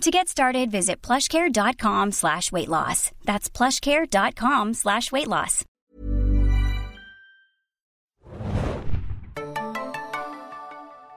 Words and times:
To 0.00 0.10
get 0.10 0.28
started, 0.28 0.70
visit 0.70 1.00
plushcare.com 1.00 2.12
slash 2.12 2.52
weight 2.52 2.68
loss. 2.68 3.10
That's 3.24 3.48
plushcare.com 3.48 4.74
slash 4.74 5.10
weight 5.12 5.28
loss. 5.28 5.64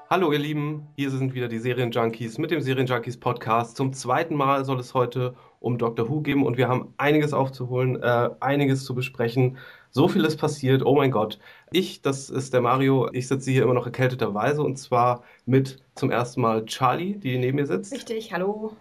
Hallo 0.09 0.31
ihr 0.31 0.39
Lieben, 0.39 0.87
hier 0.95 1.09
sind 1.09 1.33
wieder 1.33 1.49
die 1.49 1.59
Serienjunkies 1.59 2.37
mit 2.37 2.51
dem 2.51 2.61
Serienjunkies 2.61 3.19
Podcast. 3.19 3.75
Zum 3.75 3.91
zweiten 3.91 4.35
Mal 4.35 4.63
soll 4.63 4.79
es 4.79 4.93
heute 4.93 5.35
um 5.59 5.77
Doctor 5.77 6.07
Who 6.07 6.21
gehen 6.21 6.43
und 6.43 6.55
wir 6.57 6.69
haben 6.69 6.93
einiges 6.95 7.33
aufzuholen, 7.33 8.01
äh, 8.01 8.29
einiges 8.39 8.85
zu 8.85 8.95
besprechen. 8.95 9.57
So 9.91 10.07
viel 10.07 10.25
ist 10.25 10.37
passiert, 10.37 10.85
oh 10.85 10.95
mein 10.95 11.11
Gott. 11.11 11.39
Ich, 11.71 12.01
das 12.01 12.29
ist 12.29 12.53
der 12.53 12.61
Mario, 12.61 13.09
ich 13.13 13.27
sitze 13.27 13.51
hier 13.51 13.63
immer 13.63 13.73
noch 13.73 13.85
erkälteterweise 13.85 14.61
und 14.61 14.77
zwar 14.77 15.23
mit 15.45 15.81
zum 15.95 16.11
ersten 16.11 16.41
Mal 16.41 16.65
Charlie, 16.65 17.15
die 17.15 17.37
neben 17.37 17.55
mir 17.55 17.65
sitzt. 17.65 17.93
Richtig, 17.93 18.33
hallo. 18.33 18.73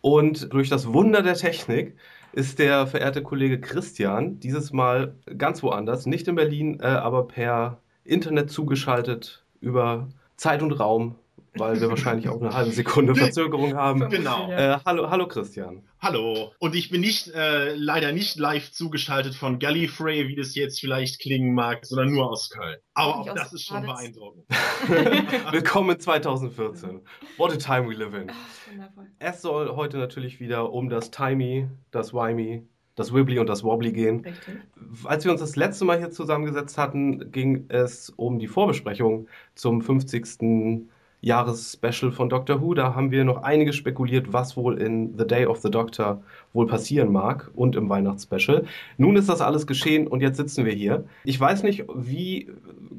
Und 0.00 0.52
durch 0.52 0.68
das 0.68 0.92
Wunder 0.92 1.22
der 1.22 1.34
Technik 1.34 1.96
ist 2.32 2.58
der 2.58 2.86
verehrte 2.86 3.22
Kollege 3.22 3.60
Christian 3.60 4.40
dieses 4.40 4.72
Mal 4.72 5.14
ganz 5.36 5.62
woanders, 5.62 6.06
nicht 6.06 6.28
in 6.28 6.34
Berlin, 6.34 6.80
äh, 6.80 6.86
aber 6.86 7.28
per 7.28 7.78
Internet 8.04 8.50
zugeschaltet 8.50 9.44
über 9.60 10.08
Zeit 10.36 10.62
und 10.62 10.72
Raum 10.72 11.14
weil 11.54 11.80
wir 11.80 11.88
wahrscheinlich 11.90 12.28
auch 12.28 12.40
eine 12.40 12.54
halbe 12.54 12.72
Sekunde 12.72 13.14
Verzögerung 13.16 13.74
haben. 13.74 14.08
Genau. 14.08 14.50
Äh, 14.50 14.78
hallo, 14.84 15.10
hallo 15.10 15.28
Christian. 15.28 15.82
Hallo. 16.00 16.52
Und 16.58 16.74
ich 16.74 16.90
bin 16.90 17.00
nicht 17.00 17.28
äh, 17.28 17.74
leider 17.74 18.12
nicht 18.12 18.38
live 18.38 18.70
zugeschaltet 18.72 19.34
von 19.34 19.58
Gallifrey, 19.58 20.28
wie 20.28 20.34
das 20.34 20.54
jetzt 20.54 20.80
vielleicht 20.80 21.20
klingen 21.20 21.54
mag, 21.54 21.84
sondern 21.84 22.12
nur 22.12 22.30
aus 22.30 22.50
Köln. 22.50 22.78
Aber 22.94 23.18
auch 23.18 23.34
das 23.34 23.52
ist 23.52 23.66
schon 23.66 23.82
beeindruckend. 23.82 24.44
Willkommen 25.52 26.00
2014. 26.00 27.00
What 27.36 27.52
a 27.52 27.56
time 27.56 27.88
we 27.88 27.94
live 27.94 28.14
in. 28.14 28.30
Ach, 28.30 29.04
es 29.18 29.42
soll 29.42 29.76
heute 29.76 29.98
natürlich 29.98 30.40
wieder 30.40 30.72
um 30.72 30.88
das 30.88 31.10
Timey, 31.10 31.68
das 31.90 32.14
Wimey, 32.14 32.62
das 32.94 33.12
Wibbly 33.12 33.38
und 33.38 33.48
das 33.48 33.62
Wobbly 33.62 33.92
gehen. 33.92 34.20
Richtig. 34.20 34.56
Als 35.04 35.24
wir 35.24 35.32
uns 35.32 35.40
das 35.40 35.56
letzte 35.56 35.84
Mal 35.84 35.98
hier 35.98 36.10
zusammengesetzt 36.10 36.78
hatten, 36.78 37.30
ging 37.30 37.66
es 37.68 38.10
um 38.10 38.38
die 38.38 38.48
Vorbesprechung 38.48 39.28
zum 39.54 39.82
50. 39.82 40.88
Jahresspecial 41.22 42.10
von 42.10 42.28
Doctor 42.28 42.60
Who. 42.60 42.74
Da 42.74 42.94
haben 42.94 43.10
wir 43.10 43.24
noch 43.24 43.42
einiges 43.42 43.76
spekuliert, 43.76 44.32
was 44.32 44.56
wohl 44.56 44.76
in 44.78 45.16
The 45.16 45.26
Day 45.26 45.46
of 45.46 45.58
the 45.58 45.70
Doctor 45.70 46.20
wohl 46.52 46.66
passieren 46.66 47.10
mag 47.10 47.50
und 47.54 47.76
im 47.76 47.88
Weihnachtsspecial. 47.88 48.64
Nun 48.98 49.16
ist 49.16 49.28
das 49.28 49.40
alles 49.40 49.66
geschehen 49.66 50.08
und 50.08 50.20
jetzt 50.20 50.36
sitzen 50.36 50.64
wir 50.64 50.72
hier. 50.72 51.04
Ich 51.24 51.40
weiß 51.40 51.62
nicht, 51.62 51.84
wie 51.94 52.50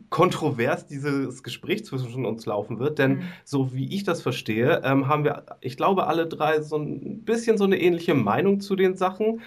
kontrovers 0.09 0.87
dieses 0.87 1.43
Gespräch 1.43 1.85
zwischen 1.85 2.25
uns 2.25 2.45
laufen 2.45 2.79
wird, 2.79 2.97
denn 2.97 3.11
mhm. 3.11 3.21
so 3.43 3.73
wie 3.73 3.93
ich 3.93 4.03
das 4.03 4.21
verstehe, 4.21 4.81
ähm, 4.85 5.07
haben 5.07 5.25
wir, 5.25 5.43
ich 5.59 5.75
glaube, 5.75 6.07
alle 6.07 6.25
drei 6.25 6.61
so 6.61 6.77
ein 6.77 7.23
bisschen 7.25 7.57
so 7.57 7.65
eine 7.65 7.79
ähnliche 7.79 8.13
Meinung 8.13 8.61
zu 8.61 8.75
den 8.75 8.95
Sachen 8.95 9.41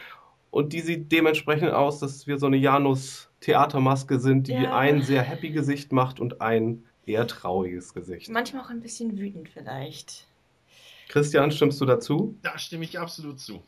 und 0.50 0.72
die 0.72 0.80
sieht 0.80 1.12
dementsprechend 1.12 1.72
aus, 1.72 1.98
dass 2.00 2.26
wir 2.26 2.38
so 2.38 2.46
eine 2.46 2.56
Janus 2.56 3.30
Theatermaske 3.40 4.18
sind, 4.18 4.48
die 4.48 4.54
ja. 4.54 4.76
ein 4.76 5.02
sehr 5.02 5.22
happy 5.22 5.50
Gesicht 5.50 5.92
macht 5.92 6.20
und 6.20 6.40
ein 6.40 6.84
eher 7.06 7.26
trauriges 7.26 7.94
Gesicht. 7.94 8.28
Manchmal 8.30 8.64
auch 8.64 8.70
ein 8.70 8.80
bisschen 8.80 9.16
wütend 9.18 9.48
vielleicht. 9.48 10.26
Christian, 11.08 11.50
stimmst 11.52 11.80
du 11.80 11.86
dazu? 11.86 12.36
Da 12.42 12.58
stimme 12.58 12.84
ich 12.84 12.98
absolut 12.98 13.38
zu. 13.38 13.62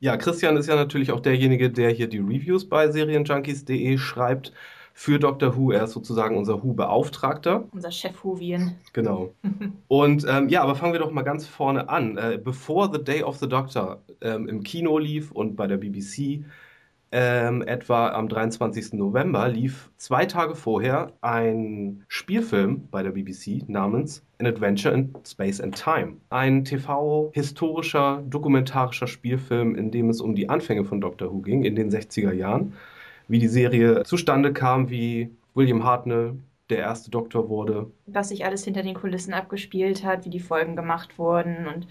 Ja, 0.00 0.16
Christian 0.16 0.56
ist 0.56 0.68
ja 0.68 0.76
natürlich 0.76 1.10
auch 1.10 1.20
derjenige, 1.20 1.70
der 1.70 1.90
hier 1.90 2.08
die 2.08 2.18
Reviews 2.18 2.68
bei 2.68 2.90
Serienjunkies.de 2.90 3.98
schreibt 3.98 4.52
für 4.94 5.18
Dr. 5.18 5.56
Who. 5.56 5.72
Er 5.72 5.84
ist 5.84 5.92
sozusagen 5.92 6.36
unser 6.36 6.62
Who-Beauftragter. 6.62 7.68
Unser 7.72 7.90
Chef 7.90 8.24
Whovien. 8.24 8.76
Genau. 8.92 9.32
Und 9.88 10.26
ähm, 10.28 10.48
ja, 10.48 10.62
aber 10.62 10.74
fangen 10.74 10.92
wir 10.92 11.00
doch 11.00 11.12
mal 11.12 11.22
ganz 11.22 11.46
vorne 11.46 11.88
an. 11.88 12.16
Äh, 12.16 12.40
bevor 12.42 12.92
The 12.92 13.02
Day 13.02 13.22
of 13.22 13.38
the 13.38 13.48
Doctor 13.48 14.02
ähm, 14.20 14.48
im 14.48 14.62
Kino 14.62 14.98
lief 14.98 15.30
und 15.30 15.56
bei 15.56 15.66
der 15.66 15.76
BBC, 15.76 16.44
ähm, 17.10 17.62
etwa 17.62 18.10
am 18.10 18.28
23. 18.28 18.92
November 18.94 19.48
lief 19.48 19.90
zwei 19.96 20.26
Tage 20.26 20.54
vorher 20.54 21.12
ein 21.20 22.04
Spielfilm 22.08 22.88
bei 22.90 23.02
der 23.02 23.12
BBC 23.12 23.68
namens 23.68 24.22
An 24.38 24.46
Adventure 24.46 24.94
in 24.94 25.14
Space 25.26 25.60
and 25.60 25.74
Time. 25.74 26.16
Ein 26.30 26.64
TV-historischer, 26.64 28.22
dokumentarischer 28.28 29.06
Spielfilm, 29.06 29.74
in 29.74 29.90
dem 29.90 30.10
es 30.10 30.20
um 30.20 30.34
die 30.34 30.48
Anfänge 30.48 30.84
von 30.84 31.00
Doctor 31.00 31.32
Who 31.32 31.40
ging 31.40 31.64
in 31.64 31.76
den 31.76 31.90
60er 31.90 32.32
Jahren, 32.32 32.74
wie 33.26 33.38
die 33.38 33.48
Serie 33.48 34.02
zustande 34.04 34.52
kam, 34.52 34.90
wie 34.90 35.30
William 35.54 35.84
Hartnell 35.84 36.34
der 36.70 36.78
erste 36.78 37.10
Doktor 37.10 37.48
wurde. 37.48 37.90
Was 38.06 38.28
sich 38.28 38.44
alles 38.44 38.64
hinter 38.64 38.82
den 38.82 38.94
Kulissen 38.94 39.32
abgespielt 39.32 40.04
hat, 40.04 40.24
wie 40.24 40.30
die 40.30 40.40
Folgen 40.40 40.76
gemacht 40.76 41.18
wurden. 41.18 41.66
Und 41.66 41.86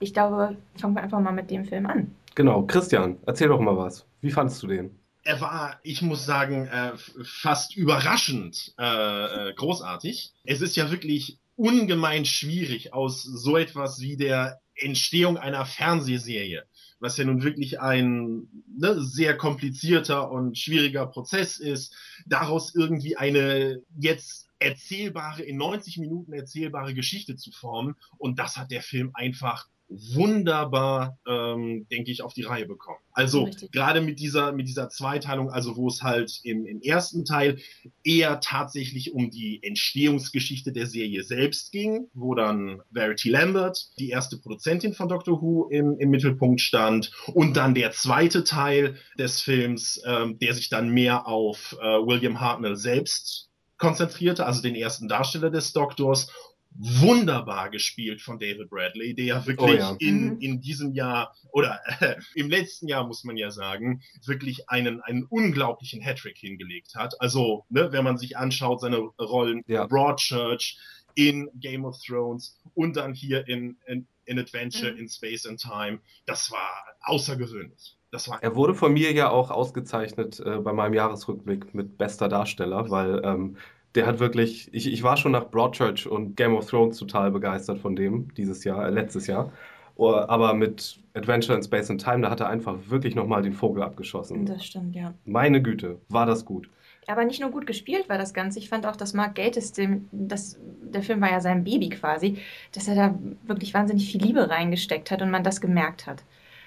ich 0.00 0.12
glaube, 0.12 0.56
fangen 0.76 0.94
wir 0.94 1.02
einfach 1.02 1.20
mal 1.20 1.32
mit 1.32 1.50
dem 1.50 1.64
Film 1.64 1.86
an. 1.86 2.14
Genau, 2.38 2.64
Christian, 2.66 3.18
erzähl 3.26 3.48
doch 3.48 3.58
mal 3.58 3.76
was. 3.76 4.06
Wie 4.20 4.30
fandest 4.30 4.62
du 4.62 4.68
den? 4.68 4.96
Er 5.24 5.40
war, 5.40 5.80
ich 5.82 6.02
muss 6.02 6.24
sagen, 6.24 6.68
äh, 6.68 6.92
fast 7.24 7.76
überraschend 7.76 8.74
äh, 8.78 9.48
äh, 9.48 9.54
großartig. 9.54 10.34
Es 10.44 10.60
ist 10.60 10.76
ja 10.76 10.92
wirklich 10.92 11.40
ungemein 11.56 12.24
schwierig, 12.24 12.92
aus 12.94 13.24
so 13.24 13.56
etwas 13.56 13.98
wie 13.98 14.16
der 14.16 14.60
Entstehung 14.76 15.36
einer 15.36 15.66
Fernsehserie, 15.66 16.62
was 17.00 17.16
ja 17.16 17.24
nun 17.24 17.42
wirklich 17.42 17.80
ein 17.80 18.46
ne, 18.68 19.02
sehr 19.02 19.36
komplizierter 19.36 20.30
und 20.30 20.56
schwieriger 20.56 21.06
Prozess 21.06 21.58
ist, 21.58 21.92
daraus 22.24 22.72
irgendwie 22.72 23.16
eine 23.16 23.82
jetzt 23.98 24.48
erzählbare, 24.60 25.42
in 25.42 25.56
90 25.56 25.98
Minuten 25.98 26.32
erzählbare 26.32 26.94
Geschichte 26.94 27.34
zu 27.34 27.50
formen. 27.50 27.96
Und 28.16 28.38
das 28.38 28.56
hat 28.56 28.70
der 28.70 28.82
Film 28.82 29.10
einfach 29.14 29.66
wunderbar, 29.88 31.18
ähm, 31.26 31.86
denke 31.90 32.10
ich, 32.10 32.22
auf 32.22 32.34
die 32.34 32.42
Reihe 32.42 32.66
bekommen. 32.66 32.98
Also 33.12 33.48
gerade 33.72 34.00
mit 34.00 34.20
dieser 34.20 34.52
mit 34.52 34.68
dieser 34.68 34.88
Zweiteilung, 34.88 35.50
also 35.50 35.76
wo 35.76 35.88
es 35.88 36.02
halt 36.02 36.40
im, 36.44 36.66
im 36.66 36.80
ersten 36.82 37.24
Teil 37.24 37.58
eher 38.04 38.40
tatsächlich 38.40 39.12
um 39.12 39.30
die 39.30 39.60
Entstehungsgeschichte 39.62 40.72
der 40.72 40.86
Serie 40.86 41.24
selbst 41.24 41.72
ging, 41.72 42.08
wo 42.14 42.34
dann 42.34 42.82
Verity 42.92 43.30
Lambert, 43.30 43.88
die 43.98 44.10
erste 44.10 44.38
Produzentin 44.38 44.92
von 44.92 45.08
Doctor 45.08 45.40
Who, 45.40 45.68
im, 45.70 45.98
im 45.98 46.10
Mittelpunkt 46.10 46.60
stand, 46.60 47.10
und 47.34 47.56
dann 47.56 47.74
der 47.74 47.90
zweite 47.92 48.44
Teil 48.44 48.96
des 49.18 49.40
Films, 49.40 50.00
ähm, 50.06 50.38
der 50.38 50.54
sich 50.54 50.68
dann 50.68 50.90
mehr 50.90 51.26
auf 51.26 51.76
äh, 51.80 51.84
William 51.84 52.40
Hartnell 52.40 52.76
selbst 52.76 53.48
konzentrierte, 53.78 54.44
also 54.44 54.60
den 54.60 54.74
ersten 54.74 55.08
Darsteller 55.08 55.50
des 55.50 55.72
Doktors 55.72 56.30
wunderbar 56.78 57.70
gespielt 57.70 58.22
von 58.22 58.38
David 58.38 58.70
Bradley, 58.70 59.12
der 59.14 59.24
ja 59.24 59.46
wirklich 59.46 59.70
oh 59.70 59.74
ja. 59.74 59.96
In, 59.98 60.34
mhm. 60.34 60.40
in 60.40 60.60
diesem 60.60 60.92
Jahr 60.92 61.34
oder 61.50 61.80
äh, 62.00 62.14
im 62.34 62.48
letzten 62.48 62.86
Jahr 62.86 63.06
muss 63.06 63.24
man 63.24 63.36
ja 63.36 63.50
sagen, 63.50 64.00
wirklich 64.24 64.70
einen, 64.70 65.02
einen 65.02 65.24
unglaublichen 65.24 66.00
Hattrick 66.00 66.38
hingelegt 66.38 66.94
hat. 66.94 67.20
Also, 67.20 67.66
ne, 67.68 67.92
wenn 67.92 68.04
man 68.04 68.16
sich 68.16 68.36
anschaut, 68.36 68.80
seine 68.80 68.98
Rollen 68.98 69.64
ja. 69.66 69.86
Broadchurch 69.86 70.78
in 71.14 71.50
Game 71.54 71.84
of 71.84 71.98
Thrones 72.00 72.56
und 72.74 72.96
dann 72.96 73.12
hier 73.12 73.48
in, 73.48 73.76
in, 73.86 74.06
in 74.24 74.38
Adventure 74.38 74.92
mhm. 74.92 74.98
in 74.98 75.08
Space 75.08 75.46
and 75.46 75.60
Time, 75.60 75.98
das 76.26 76.52
war 76.52 76.84
außergewöhnlich. 77.00 77.96
Das 78.10 78.28
war 78.28 78.42
er 78.42 78.54
wurde 78.54 78.74
von 78.74 78.92
mir 78.92 79.12
ja 79.12 79.28
auch 79.28 79.50
ausgezeichnet 79.50 80.40
äh, 80.40 80.58
bei 80.58 80.72
meinem 80.72 80.94
Jahresrückblick 80.94 81.74
mit 81.74 81.98
bester 81.98 82.28
Darsteller, 82.28 82.88
weil 82.88 83.20
ähm, 83.24 83.56
der 83.98 84.06
hat 84.06 84.20
wirklich, 84.20 84.72
ich, 84.72 84.92
ich 84.92 85.02
war 85.02 85.16
schon 85.16 85.32
nach 85.32 85.50
Broadchurch 85.50 86.06
und 86.06 86.36
Game 86.36 86.54
of 86.54 86.70
Thrones 86.70 86.98
total 86.98 87.32
begeistert 87.32 87.80
von 87.80 87.96
dem 87.96 88.32
dieses 88.36 88.62
Jahr, 88.62 88.86
äh, 88.86 88.90
letztes 88.90 89.26
Jahr. 89.26 89.50
Oh, 89.96 90.14
aber 90.14 90.54
mit 90.54 91.00
Adventure 91.14 91.58
in 91.58 91.64
Space 91.64 91.90
and 91.90 92.00
Time, 92.00 92.20
da 92.20 92.30
hat 92.30 92.38
er 92.38 92.48
einfach 92.48 92.76
wirklich 92.86 93.16
nochmal 93.16 93.42
den 93.42 93.54
Vogel 93.54 93.82
abgeschossen. 93.82 94.46
Das 94.46 94.64
stimmt, 94.64 94.94
ja. 94.94 95.14
Meine 95.24 95.60
Güte, 95.60 96.00
war 96.08 96.26
das 96.26 96.44
gut. 96.44 96.70
Aber 97.08 97.24
nicht 97.24 97.40
nur 97.40 97.50
gut 97.50 97.66
gespielt 97.66 98.08
war 98.08 98.18
das 98.18 98.34
Ganze. 98.34 98.60
Ich 98.60 98.68
fand 98.68 98.86
auch, 98.86 98.94
dass 98.94 99.14
Mark 99.14 99.34
Gatiss, 99.34 99.72
dem, 99.72 100.06
das, 100.12 100.60
der 100.80 101.02
Film 101.02 101.20
war 101.20 101.32
ja 101.32 101.40
sein 101.40 101.64
Baby 101.64 101.88
quasi, 101.88 102.38
dass 102.70 102.86
er 102.86 102.94
da 102.94 103.18
wirklich 103.48 103.74
wahnsinnig 103.74 104.12
viel 104.12 104.22
Liebe 104.22 104.48
reingesteckt 104.48 105.10
hat 105.10 105.22
und 105.22 105.32
man 105.32 105.42
das 105.42 105.60
gemerkt 105.60 106.06
hat. 106.06 106.22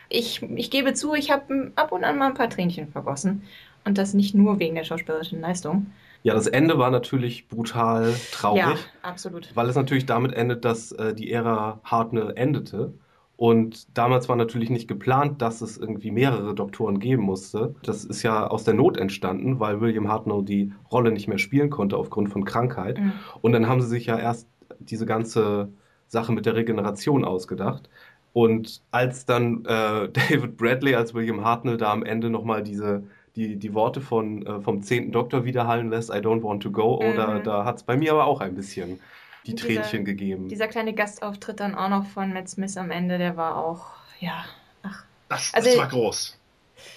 Ich, 0.10 0.44
ich 0.58 0.70
gebe 0.70 0.94
zu, 0.94 1.14
ich 1.14 1.32
habe 1.32 1.72
ab 1.78 1.94
und 1.94 2.04
an 2.04 2.18
mal 2.18 2.28
ein 2.28 2.34
paar 2.34 2.50
Tränchen 2.50 2.90
vergossen. 2.90 3.44
Und 3.86 3.98
das 3.98 4.14
nicht 4.14 4.36
nur 4.36 4.60
wegen 4.60 4.76
der 4.76 4.84
schauspielerischen 4.84 5.40
Leistung. 5.40 5.88
Ja, 6.24 6.34
das 6.34 6.48
Ende 6.48 6.78
war 6.78 6.92
natürlich 6.92 7.48
brutal 7.48 8.14
traurig. 8.32 8.62
Ja, 8.62 8.76
absolut. 9.02 9.50
Weil 9.56 9.70
es 9.70 9.76
natürlich 9.76 10.06
damit 10.06 10.34
endet, 10.34 10.66
dass 10.66 10.92
äh, 10.92 11.14
die 11.16 11.32
Ära 11.32 11.80
Hartnell 11.84 12.34
endete 12.36 12.94
Und 13.38 13.98
damals 13.98 14.30
war 14.30 14.36
natürlich 14.36 14.70
nicht 14.70 14.88
geplant, 14.88 15.42
dass 15.42 15.62
es 15.62 15.78
irgendwie 15.78 16.12
mehrere 16.12 16.54
Doktoren 16.54 17.00
geben 17.00 17.24
musste. 17.24 17.74
Das 17.82 18.06
ist 18.06 18.22
ja 18.22 18.46
aus 18.46 18.64
der 18.66 18.76
Not 18.76 18.98
entstanden, 18.98 19.60
weil 19.60 19.82
William 19.82 20.10
Hartnell 20.10 20.44
die 20.44 20.74
Rolle 20.92 21.12
nicht 21.12 21.28
mehr 21.28 21.40
spielen 21.40 21.72
konnte 21.72 21.98
aufgrund 21.98 22.30
von 22.30 22.46
Krankheit. 22.46 23.00
Mhm. 23.00 23.14
Und 23.42 23.54
dann 23.54 23.68
haben 23.68 23.82
sie 23.82 23.88
sich 23.88 24.06
ja 24.06 24.20
erst 24.20 24.48
diese 24.80 25.08
ganze 25.08 25.70
Sache 26.08 26.32
mit 26.34 26.46
der 26.46 26.56
Regeneration 26.56 27.26
ausgedacht. 27.26 27.90
Und 28.34 28.84
als 28.92 29.26
dann 29.26 29.66
äh, 29.66 30.10
David 30.30 30.58
Bradley 30.58 30.94
als 30.94 31.16
William 31.16 31.44
Hartnell 31.44 31.78
da 31.78 31.92
am 31.92 32.04
Ende 32.04 32.30
nochmal 32.30 32.62
diese 32.62 33.04
die, 33.36 33.56
die 33.56 33.74
Worte 33.74 34.02
von, 34.02 34.46
äh, 34.46 34.62
vom 34.62 34.82
zehnten 34.82 35.12
Doktor 35.12 35.46
widerhallen 35.46 35.90
lässt, 35.90 36.10
I 36.10 36.18
don't 36.18 36.44
want 36.44 36.64
to 36.64 36.72
go, 36.72 37.02
mhm. 37.02 37.14
oder 37.14 37.40
da 37.40 37.66
hat 37.66 37.78
es 37.78 37.84
bei 37.84 37.96
mir 37.98 38.12
aber 38.12 38.26
auch 38.26 38.42
ein 38.42 38.56
bisschen 38.56 39.00
die 39.46 39.56
Tränchen 39.56 40.06
gegeben. 40.06 40.50
Dieser 40.50 40.68
kleine 40.68 40.94
Gastauftritt 40.94 41.60
dann 41.60 41.76
auch 41.76 41.90
noch 41.90 42.06
von 42.06 42.34
Matt 42.34 42.50
Smith 42.50 42.78
am 42.78 42.92
Ende, 42.92 43.18
der 43.18 43.38
war 43.38 43.58
auch, 43.58 43.88
ja, 44.20 44.46
ach. 44.84 45.04
Das, 45.30 45.54
also, 45.54 45.70
das 45.70 45.78
war 45.78 45.88
groß. 45.88 46.38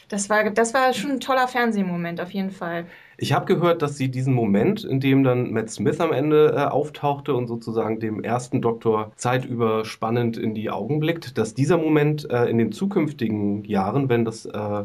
Das 0.09 0.31
war, 0.31 0.51
das 0.51 0.75
war 0.75 0.93
schon 0.93 1.13
ein 1.13 1.21
toller 1.21 1.49
Fernsehmoment, 1.49 2.21
auf 2.21 2.31
jeden 2.31 2.51
Fall. 2.51 2.87
Ich 3.17 3.33
habe 3.33 3.47
gehört, 3.47 3.83
dass 3.83 3.97
sie 3.97 4.11
diesen 4.11 4.35
Moment, 4.35 4.83
in 4.83 4.99
dem 4.99 5.23
dann 5.23 5.53
Matt 5.53 5.71
Smith 5.71 6.01
am 6.01 6.13
Ende 6.13 6.55
äh, 6.57 6.65
auftauchte 6.65 7.35
und 7.35 7.47
sozusagen 7.47 8.01
dem 8.01 8.25
ersten 8.25 8.61
Doktor 8.61 9.13
zeitüber 9.17 9.85
spannend 9.85 10.37
in 10.37 10.55
die 10.55 10.71
Augen 10.71 11.01
blickt, 11.01 11.39
dass 11.39 11.55
dieser 11.55 11.79
Moment 11.79 12.29
äh, 12.31 12.47
in 12.47 12.59
den 12.59 12.73
zukünftigen 12.73 13.65
Jahren, 13.65 14.09
wenn 14.09 14.25
das 14.25 14.47
äh, 14.47 14.85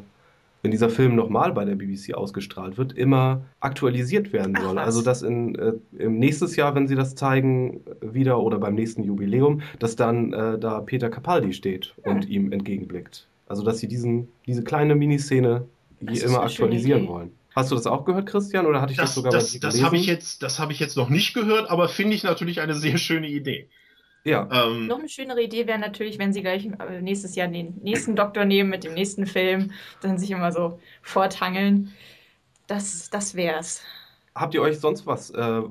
wenn 0.61 0.71
dieser 0.71 0.89
Film 0.89 1.15
nochmal 1.15 1.53
bei 1.53 1.65
der 1.65 1.75
BBC 1.75 2.13
ausgestrahlt 2.13 2.77
wird, 2.77 2.93
immer 2.93 3.45
aktualisiert 3.59 4.33
werden 4.33 4.55
soll. 4.59 4.77
Ach, 4.77 4.85
also 4.85 5.01
dass 5.01 5.21
in, 5.21 5.55
äh, 5.55 5.73
im 5.97 6.19
nächstes 6.19 6.55
Jahr, 6.55 6.75
wenn 6.75 6.87
sie 6.87 6.95
das 6.95 7.15
zeigen, 7.15 7.81
wieder 8.01 8.39
oder 8.39 8.59
beim 8.59 8.75
nächsten 8.75 9.03
Jubiläum, 9.03 9.61
dass 9.79 9.95
dann 9.95 10.33
äh, 10.33 10.59
da 10.59 10.81
Peter 10.81 11.09
Capaldi 11.09 11.53
steht 11.53 11.93
und 12.03 12.25
hm. 12.25 12.31
ihm 12.31 12.51
entgegenblickt. 12.51 13.27
Also 13.47 13.63
dass 13.63 13.79
sie 13.79 13.87
diesen, 13.87 14.27
diese 14.45 14.63
kleine 14.63 14.95
Miniszene 14.95 15.65
hier 16.07 16.25
immer 16.25 16.43
aktualisieren 16.43 17.07
wollen. 17.07 17.31
Hast 17.55 17.71
du 17.71 17.75
das 17.75 17.87
auch 17.87 18.05
gehört, 18.05 18.27
Christian, 18.27 18.65
oder 18.65 18.79
hatte 18.79 18.91
ich 18.91 18.97
das, 18.97 19.09
das 19.09 19.15
sogar 19.15 19.31
das, 19.31 19.59
das 19.59 19.81
habe 19.83 19.97
ich 19.97 20.05
jetzt, 20.05 20.43
Das 20.43 20.59
habe 20.59 20.71
ich 20.71 20.79
jetzt 20.79 20.95
noch 20.95 21.09
nicht 21.09 21.33
gehört, 21.33 21.69
aber 21.69 21.89
finde 21.89 22.15
ich 22.15 22.23
natürlich 22.23 22.61
eine 22.61 22.75
sehr 22.75 22.97
schöne 22.97 23.27
Idee. 23.27 23.67
Ja. 24.23 24.47
Ähm, 24.51 24.87
Noch 24.87 24.99
eine 24.99 25.09
schönere 25.09 25.41
Idee 25.41 25.65
wäre 25.67 25.79
natürlich, 25.79 26.19
wenn 26.19 26.33
sie 26.33 26.41
gleich 26.41 26.65
äh, 26.65 27.01
nächstes 27.01 27.35
Jahr 27.35 27.47
den 27.47 27.75
nächsten 27.81 28.15
Doktor 28.15 28.45
nehmen 28.45 28.69
mit 28.69 28.83
dem 28.83 28.93
nächsten 28.93 29.25
Film, 29.25 29.71
dann 30.01 30.17
sich 30.17 30.31
immer 30.31 30.51
so 30.51 30.79
forthangeln. 31.01 31.93
Das, 32.67 33.09
das 33.09 33.35
wär's. 33.35 33.81
Habt 34.35 34.53
ihr 34.53 34.61
euch 34.61 34.79
sonst 34.79 35.07
was 35.07 35.31
äh, 35.31 35.61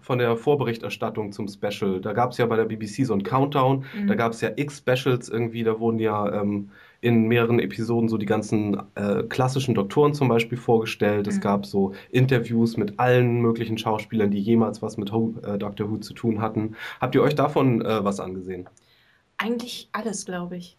von 0.00 0.18
der 0.18 0.36
Vorberichterstattung 0.36 1.32
zum 1.32 1.48
Special? 1.48 2.00
Da 2.00 2.12
gab 2.12 2.32
es 2.32 2.38
ja 2.38 2.46
bei 2.46 2.56
der 2.56 2.64
BBC 2.64 3.06
so 3.06 3.12
einen 3.12 3.22
Countdown, 3.22 3.84
mhm. 3.94 4.06
da 4.06 4.14
gab 4.14 4.32
es 4.32 4.40
ja 4.40 4.50
x 4.56 4.78
Specials 4.78 5.28
irgendwie, 5.28 5.62
da 5.62 5.78
wurden 5.78 5.98
ja 5.98 6.40
ähm, 6.40 6.70
in 7.00 7.28
mehreren 7.28 7.60
Episoden 7.60 8.08
so 8.08 8.18
die 8.18 8.26
ganzen 8.26 8.80
äh, 8.94 9.22
klassischen 9.22 9.74
Doktoren 9.74 10.14
zum 10.14 10.28
Beispiel 10.28 10.58
vorgestellt. 10.58 11.26
Mhm. 11.26 11.32
Es 11.32 11.40
gab 11.40 11.66
so 11.66 11.92
Interviews 12.10 12.76
mit 12.76 12.98
allen 12.98 13.40
möglichen 13.40 13.78
Schauspielern, 13.78 14.30
die 14.30 14.40
jemals 14.40 14.82
was 14.82 14.96
mit 14.96 15.12
Ho 15.12 15.34
äh, 15.42 15.58
Doctor 15.58 15.90
Who 15.90 15.98
zu 15.98 16.14
tun 16.14 16.40
hatten. 16.40 16.76
Habt 17.00 17.14
ihr 17.14 17.22
euch 17.22 17.34
davon 17.34 17.82
äh, 17.82 18.04
was 18.04 18.20
angesehen? 18.20 18.68
Eigentlich 19.36 19.88
alles, 19.92 20.26
glaube 20.26 20.56
ich. 20.56 20.76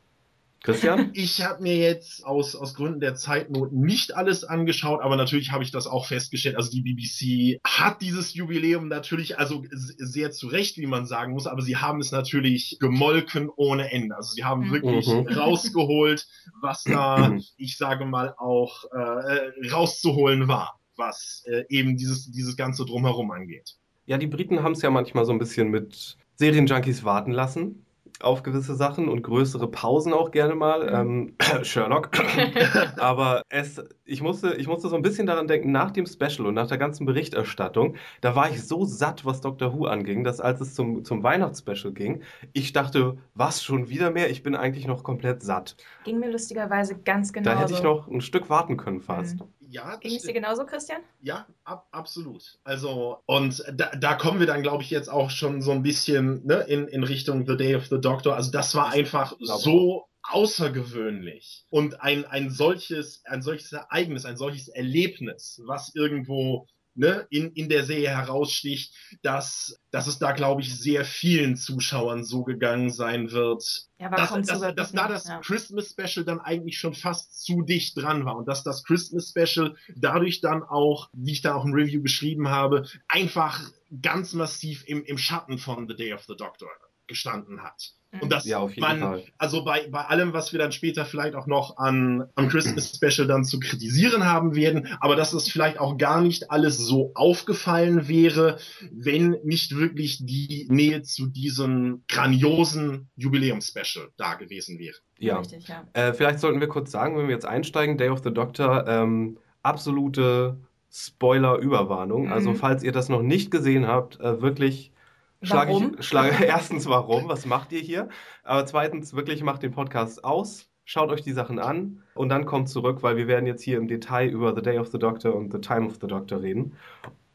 Christian? 0.61 1.11
Ich 1.13 1.43
habe 1.43 1.61
mir 1.63 1.75
jetzt 1.77 2.25
aus, 2.25 2.55
aus 2.55 2.73
Gründen 2.73 2.99
der 2.99 3.15
Zeitnot 3.15 3.71
nicht 3.71 4.15
alles 4.15 4.43
angeschaut, 4.43 5.01
aber 5.01 5.15
natürlich 5.15 5.51
habe 5.51 5.63
ich 5.63 5.71
das 5.71 5.87
auch 5.87 6.05
festgestellt. 6.05 6.55
Also 6.55 6.71
die 6.71 6.81
BBC 6.81 7.59
hat 7.63 8.01
dieses 8.01 8.33
Jubiläum 8.33 8.87
natürlich, 8.87 9.39
also 9.39 9.63
sehr 9.71 10.31
zu 10.31 10.47
Recht, 10.47 10.77
wie 10.77 10.87
man 10.87 11.05
sagen 11.05 11.33
muss, 11.33 11.47
aber 11.47 11.61
sie 11.61 11.77
haben 11.77 11.99
es 11.99 12.11
natürlich 12.11 12.77
gemolken 12.79 13.49
ohne 13.55 13.91
Ende. 13.91 14.15
Also 14.15 14.33
sie 14.33 14.43
haben 14.43 14.71
wirklich 14.71 15.07
mhm. 15.07 15.27
rausgeholt, 15.27 16.27
was 16.61 16.83
da, 16.83 17.37
ich 17.57 17.77
sage 17.77 18.05
mal, 18.05 18.33
auch 18.37 18.85
äh, 18.91 19.69
rauszuholen 19.69 20.47
war, 20.47 20.79
was 20.95 21.43
äh, 21.45 21.63
eben 21.69 21.97
dieses, 21.97 22.31
dieses 22.31 22.57
Ganze 22.57 22.85
drumherum 22.85 23.31
angeht. 23.31 23.75
Ja, 24.05 24.17
die 24.17 24.27
Briten 24.27 24.63
haben 24.63 24.73
es 24.73 24.81
ja 24.81 24.89
manchmal 24.89 25.25
so 25.25 25.31
ein 25.31 25.39
bisschen 25.39 25.69
mit 25.69 26.17
Serienjunkies 26.35 27.03
warten 27.03 27.31
lassen 27.31 27.85
auf 28.21 28.43
gewisse 28.43 28.75
Sachen 28.75 29.07
und 29.07 29.21
größere 29.21 29.69
Pausen 29.69 30.13
auch 30.13 30.31
gerne 30.31 30.55
mal. 30.55 31.05
Mhm. 31.05 31.35
Ähm, 31.39 31.63
Sherlock. 31.63 32.09
Aber 32.97 33.41
es, 33.49 33.81
ich, 34.05 34.21
musste, 34.21 34.55
ich 34.55 34.67
musste 34.67 34.89
so 34.89 34.95
ein 34.95 35.01
bisschen 35.01 35.27
daran 35.27 35.47
denken, 35.47 35.71
nach 35.71 35.91
dem 35.91 36.05
Special 36.05 36.47
und 36.47 36.53
nach 36.53 36.67
der 36.67 36.77
ganzen 36.77 37.05
Berichterstattung, 37.05 37.95
da 38.21 38.35
war 38.35 38.49
ich 38.49 38.65
so 38.65 38.85
satt, 38.85 39.25
was 39.25 39.41
Doctor 39.41 39.73
Who 39.73 39.85
anging, 39.85 40.23
dass 40.23 40.39
als 40.39 40.61
es 40.61 40.73
zum, 40.73 41.03
zum 41.03 41.23
Weihnachtsspecial 41.23 41.93
ging, 41.93 42.21
ich 42.53 42.73
dachte, 42.73 43.17
was 43.35 43.63
schon 43.63 43.89
wieder 43.89 44.11
mehr? 44.11 44.29
Ich 44.29 44.43
bin 44.43 44.55
eigentlich 44.55 44.87
noch 44.87 45.03
komplett 45.03 45.41
satt. 45.41 45.77
Ging 46.03 46.19
mir 46.19 46.31
lustigerweise 46.31 46.97
ganz 46.99 47.33
genau. 47.33 47.49
Da 47.49 47.59
hätte 47.59 47.73
ich 47.73 47.83
noch 47.83 48.07
ein 48.07 48.21
Stück 48.21 48.49
warten 48.49 48.77
können 48.77 49.01
fast. 49.01 49.39
Mhm. 49.39 49.58
Ja, 49.71 49.97
Ging 49.97 50.15
es 50.15 50.23
dir 50.23 50.33
genauso, 50.33 50.65
Christian? 50.65 51.01
Ja, 51.21 51.45
ab, 51.63 51.87
absolut. 51.91 52.57
Also, 52.63 53.19
und 53.27 53.63
da, 53.71 53.91
da 53.95 54.15
kommen 54.15 54.39
wir 54.39 54.47
dann, 54.47 54.63
glaube 54.63 54.81
ich, 54.81 54.89
jetzt 54.89 55.09
auch 55.09 55.29
schon 55.29 55.61
so 55.61 55.71
ein 55.71 55.83
bisschen 55.83 56.43
ne, 56.45 56.61
in, 56.61 56.87
in 56.87 57.03
Richtung 57.03 57.45
The 57.45 57.55
Day 57.55 57.75
of 57.75 57.85
the 57.85 58.01
Doctor. 58.01 58.35
Also, 58.35 58.51
das 58.51 58.73
war 58.73 58.89
einfach 58.89 59.35
so 59.39 60.07
außergewöhnlich 60.23 61.65
und 61.69 62.01
ein, 62.01 62.25
ein 62.25 62.49
solches, 62.49 63.23
ein 63.25 63.41
solches 63.41 63.71
Ereignis, 63.71 64.25
ein 64.25 64.37
solches 64.37 64.69
Erlebnis, 64.69 65.61
was 65.65 65.93
irgendwo 65.93 66.67
ne, 66.95 67.27
in, 67.29 67.51
in 67.53 67.69
der 67.69 67.83
Serie 67.83 68.09
heraussticht, 68.09 68.93
dass, 69.21 69.79
dass 69.91 70.07
es 70.07 70.19
da, 70.19 70.31
glaube 70.31 70.61
ich, 70.61 70.77
sehr 70.77 71.05
vielen 71.05 71.55
Zuschauern 71.55 72.23
so 72.23 72.43
gegangen 72.43 72.89
sein 72.89 73.31
wird. 73.31 73.87
Ja, 73.99 74.09
dass, 74.09 74.29
dass, 74.29 74.75
dass 74.75 74.91
da 74.91 75.07
das 75.07 75.27
ja. 75.27 75.39
Christmas 75.39 75.89
Special 75.89 76.25
dann 76.25 76.39
eigentlich 76.39 76.77
schon 76.77 76.93
fast 76.93 77.43
zu 77.43 77.61
dicht 77.61 77.97
dran 77.97 78.25
war 78.25 78.37
und 78.37 78.47
dass 78.47 78.63
das 78.63 78.83
Christmas 78.83 79.29
Special 79.29 79.75
dadurch 79.95 80.41
dann 80.41 80.63
auch, 80.63 81.09
wie 81.13 81.31
ich 81.33 81.41
da 81.41 81.55
auch 81.55 81.65
im 81.65 81.73
Review 81.73 82.01
beschrieben 82.01 82.49
habe, 82.49 82.87
einfach 83.07 83.61
ganz 84.01 84.33
massiv 84.33 84.83
im, 84.87 85.03
im 85.03 85.17
Schatten 85.17 85.57
von 85.57 85.87
The 85.87 85.95
Day 85.95 86.13
of 86.13 86.23
the 86.23 86.35
Doctor 86.35 86.69
gestanden 87.07 87.63
hat. 87.63 87.93
Und 88.21 88.31
das 88.31 88.45
ja, 88.45 88.57
auf 88.57 88.71
jeden 88.71 88.81
man, 88.81 88.99
Fall. 88.99 89.23
also 89.37 89.63
bei, 89.63 89.87
bei 89.87 90.01
allem, 90.01 90.33
was 90.33 90.51
wir 90.51 90.57
dann 90.57 90.71
später 90.71 91.05
vielleicht 91.05 91.35
auch 91.35 91.45
noch 91.45 91.77
an, 91.77 92.25
am 92.33 92.47
Christmas 92.49 92.95
Special 92.95 93.27
dann 93.27 93.45
zu 93.45 93.59
kritisieren 93.59 94.25
haben 94.25 94.55
werden, 94.55 94.87
aber 94.99 95.15
dass 95.15 95.33
es 95.33 95.47
vielleicht 95.47 95.79
auch 95.79 95.97
gar 95.97 96.21
nicht 96.21 96.49
alles 96.49 96.77
so 96.77 97.11
aufgefallen 97.13 98.07
wäre, 98.07 98.57
wenn 98.91 99.37
nicht 99.43 99.75
wirklich 99.75 100.25
die 100.25 100.65
Nähe 100.69 101.03
zu 101.03 101.27
diesem 101.27 102.03
grandiosen 102.07 103.09
Jubiläum-Special 103.15 104.09
da 104.17 104.33
gewesen 104.33 104.79
wäre. 104.79 104.95
Ja. 105.19 105.39
Richtig, 105.39 105.67
ja. 105.67 105.85
Äh, 105.93 106.13
vielleicht 106.13 106.39
sollten 106.39 106.61
wir 106.61 106.67
kurz 106.67 106.91
sagen, 106.91 107.15
wenn 107.15 107.27
wir 107.27 107.35
jetzt 107.35 107.45
einsteigen, 107.45 107.97
Day 107.97 108.09
of 108.09 108.21
the 108.23 108.33
Doctor, 108.33 108.87
ähm, 108.87 109.37
absolute 109.61 110.57
Spoiler-Überwarnung. 110.91 112.25
Mhm. 112.25 112.31
Also 112.31 112.55
falls 112.55 112.81
ihr 112.81 112.91
das 112.91 113.09
noch 113.09 113.21
nicht 113.21 113.51
gesehen 113.51 113.87
habt, 113.87 114.19
äh, 114.19 114.41
wirklich 114.41 114.91
schlage 115.41 115.73
ich, 115.73 116.05
schlage, 116.05 116.43
erstens 116.45 116.85
warum, 116.87 117.27
was 117.27 117.45
macht 117.45 117.71
ihr 117.71 117.81
hier? 117.81 118.09
Aber 118.43 118.65
zweitens 118.65 119.13
wirklich 119.13 119.43
macht 119.43 119.63
den 119.63 119.71
Podcast 119.71 120.23
aus, 120.23 120.69
schaut 120.85 121.09
euch 121.09 121.21
die 121.21 121.33
Sachen 121.33 121.59
an 121.59 122.03
und 122.15 122.29
dann 122.29 122.45
kommt 122.45 122.69
zurück, 122.69 123.03
weil 123.03 123.17
wir 123.17 123.27
werden 123.27 123.45
jetzt 123.45 123.61
hier 123.61 123.77
im 123.77 123.87
Detail 123.87 124.29
über 124.29 124.55
The 124.55 124.61
Day 124.61 124.79
of 124.79 124.87
the 124.87 124.99
Doctor 124.99 125.35
und 125.35 125.51
The 125.51 125.59
Time 125.59 125.87
of 125.87 125.97
the 126.01 126.07
Doctor 126.07 126.41
reden. 126.41 126.73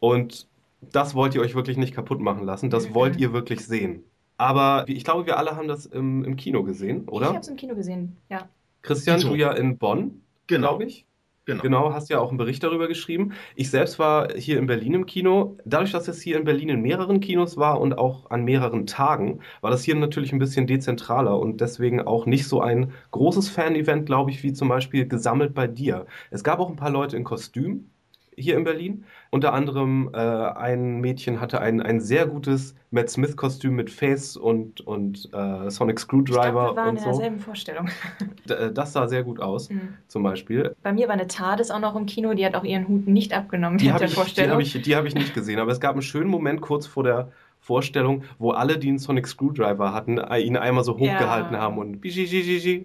Und 0.00 0.48
das 0.80 1.14
wollt 1.14 1.34
ihr 1.34 1.40
euch 1.40 1.54
wirklich 1.54 1.76
nicht 1.76 1.94
kaputt 1.94 2.20
machen 2.20 2.44
lassen, 2.44 2.70
das 2.70 2.88
mhm. 2.88 2.94
wollt 2.94 3.16
ihr 3.16 3.32
wirklich 3.32 3.64
sehen. 3.64 4.04
Aber 4.36 4.84
ich 4.88 5.04
glaube, 5.04 5.26
wir 5.26 5.38
alle 5.38 5.56
haben 5.56 5.68
das 5.68 5.86
im, 5.86 6.24
im 6.24 6.36
Kino 6.36 6.64
gesehen, 6.64 7.08
oder? 7.08 7.26
Ich 7.26 7.32
habe 7.32 7.40
es 7.40 7.48
im 7.48 7.56
Kino 7.56 7.74
gesehen, 7.74 8.16
ja. 8.28 8.48
Christian, 8.82 9.20
du 9.20 9.34
ja 9.34 9.52
in 9.52 9.78
Bonn, 9.78 10.22
genau. 10.46 10.68
glaube 10.70 10.84
ich. 10.84 11.06
Genau. 11.46 11.62
genau, 11.62 11.92
hast 11.92 12.08
ja 12.08 12.20
auch 12.20 12.30
einen 12.30 12.38
Bericht 12.38 12.62
darüber 12.62 12.88
geschrieben. 12.88 13.32
Ich 13.54 13.70
selbst 13.70 13.98
war 13.98 14.32
hier 14.34 14.58
in 14.58 14.66
Berlin 14.66 14.94
im 14.94 15.04
Kino. 15.06 15.58
Dadurch, 15.66 15.92
dass 15.92 16.08
es 16.08 16.22
hier 16.22 16.38
in 16.38 16.44
Berlin 16.44 16.70
in 16.70 16.80
mehreren 16.80 17.20
Kinos 17.20 17.58
war 17.58 17.82
und 17.82 17.98
auch 17.98 18.30
an 18.30 18.44
mehreren 18.44 18.86
Tagen, 18.86 19.40
war 19.60 19.70
das 19.70 19.84
hier 19.84 19.94
natürlich 19.94 20.32
ein 20.32 20.38
bisschen 20.38 20.66
dezentraler 20.66 21.38
und 21.38 21.60
deswegen 21.60 22.00
auch 22.00 22.24
nicht 22.24 22.48
so 22.48 22.62
ein 22.62 22.92
großes 23.10 23.50
Fan-Event, 23.50 24.06
glaube 24.06 24.30
ich, 24.30 24.42
wie 24.42 24.54
zum 24.54 24.68
Beispiel 24.68 25.06
gesammelt 25.06 25.52
bei 25.52 25.66
dir. 25.66 26.06
Es 26.30 26.44
gab 26.44 26.60
auch 26.60 26.70
ein 26.70 26.76
paar 26.76 26.90
Leute 26.90 27.16
in 27.18 27.24
Kostüm, 27.24 27.90
hier 28.36 28.56
in 28.56 28.64
Berlin. 28.64 29.04
Unter 29.30 29.52
anderem 29.52 30.10
äh, 30.12 30.18
ein 30.18 31.00
Mädchen 31.00 31.40
hatte 31.40 31.60
ein, 31.60 31.80
ein 31.80 32.00
sehr 32.00 32.26
gutes 32.26 32.74
Matt 32.90 33.10
Smith-Kostüm 33.10 33.74
mit 33.74 33.90
Face 33.90 34.36
und, 34.36 34.80
und 34.80 35.28
äh, 35.32 35.70
Sonic 35.70 35.98
Screwdriver. 36.00 36.46
Ich 36.46 36.52
glaub, 36.52 36.70
wir 36.70 36.76
waren 36.76 36.88
und 36.90 36.96
in 36.96 37.02
so. 37.02 37.10
derselben 37.10 37.38
Vorstellung. 37.40 37.88
Äh, 38.46 38.72
das 38.72 38.92
sah 38.92 39.08
sehr 39.08 39.22
gut 39.22 39.40
aus, 39.40 39.70
mhm. 39.70 39.94
zum 40.06 40.22
Beispiel. 40.22 40.76
Bei 40.82 40.92
mir 40.92 41.08
war 41.08 41.14
eine 41.14 41.26
TARDIS 41.26 41.70
auch 41.70 41.80
noch 41.80 41.96
im 41.96 42.04
Kino, 42.04 42.34
die 42.34 42.44
hat 42.44 42.54
auch 42.54 42.64
ihren 42.64 42.86
Hut 42.88 43.06
nicht 43.06 43.32
abgenommen 43.32 43.78
die 43.78 43.86
der 43.86 44.02
ich, 44.02 44.14
Vorstellung. 44.14 44.48
Die 44.48 44.52
habe 44.52 44.62
ich, 44.62 44.96
hab 44.96 45.04
ich 45.06 45.14
nicht 45.14 45.34
gesehen, 45.34 45.58
aber 45.58 45.72
es 45.72 45.80
gab 45.80 45.92
einen 45.92 46.02
schönen 46.02 46.28
Moment 46.28 46.60
kurz 46.60 46.86
vor 46.86 47.04
der 47.04 47.32
Vorstellung, 47.64 48.24
wo 48.38 48.50
alle, 48.50 48.78
die 48.78 48.88
einen 48.88 48.98
Sonic 48.98 49.26
Screwdriver 49.26 49.94
hatten, 49.94 50.18
äh, 50.18 50.40
ihn 50.40 50.58
einmal 50.58 50.84
so 50.84 50.98
hochgehalten 50.98 51.54
ja. 51.54 51.60
haben 51.60 51.78
und 51.78 52.02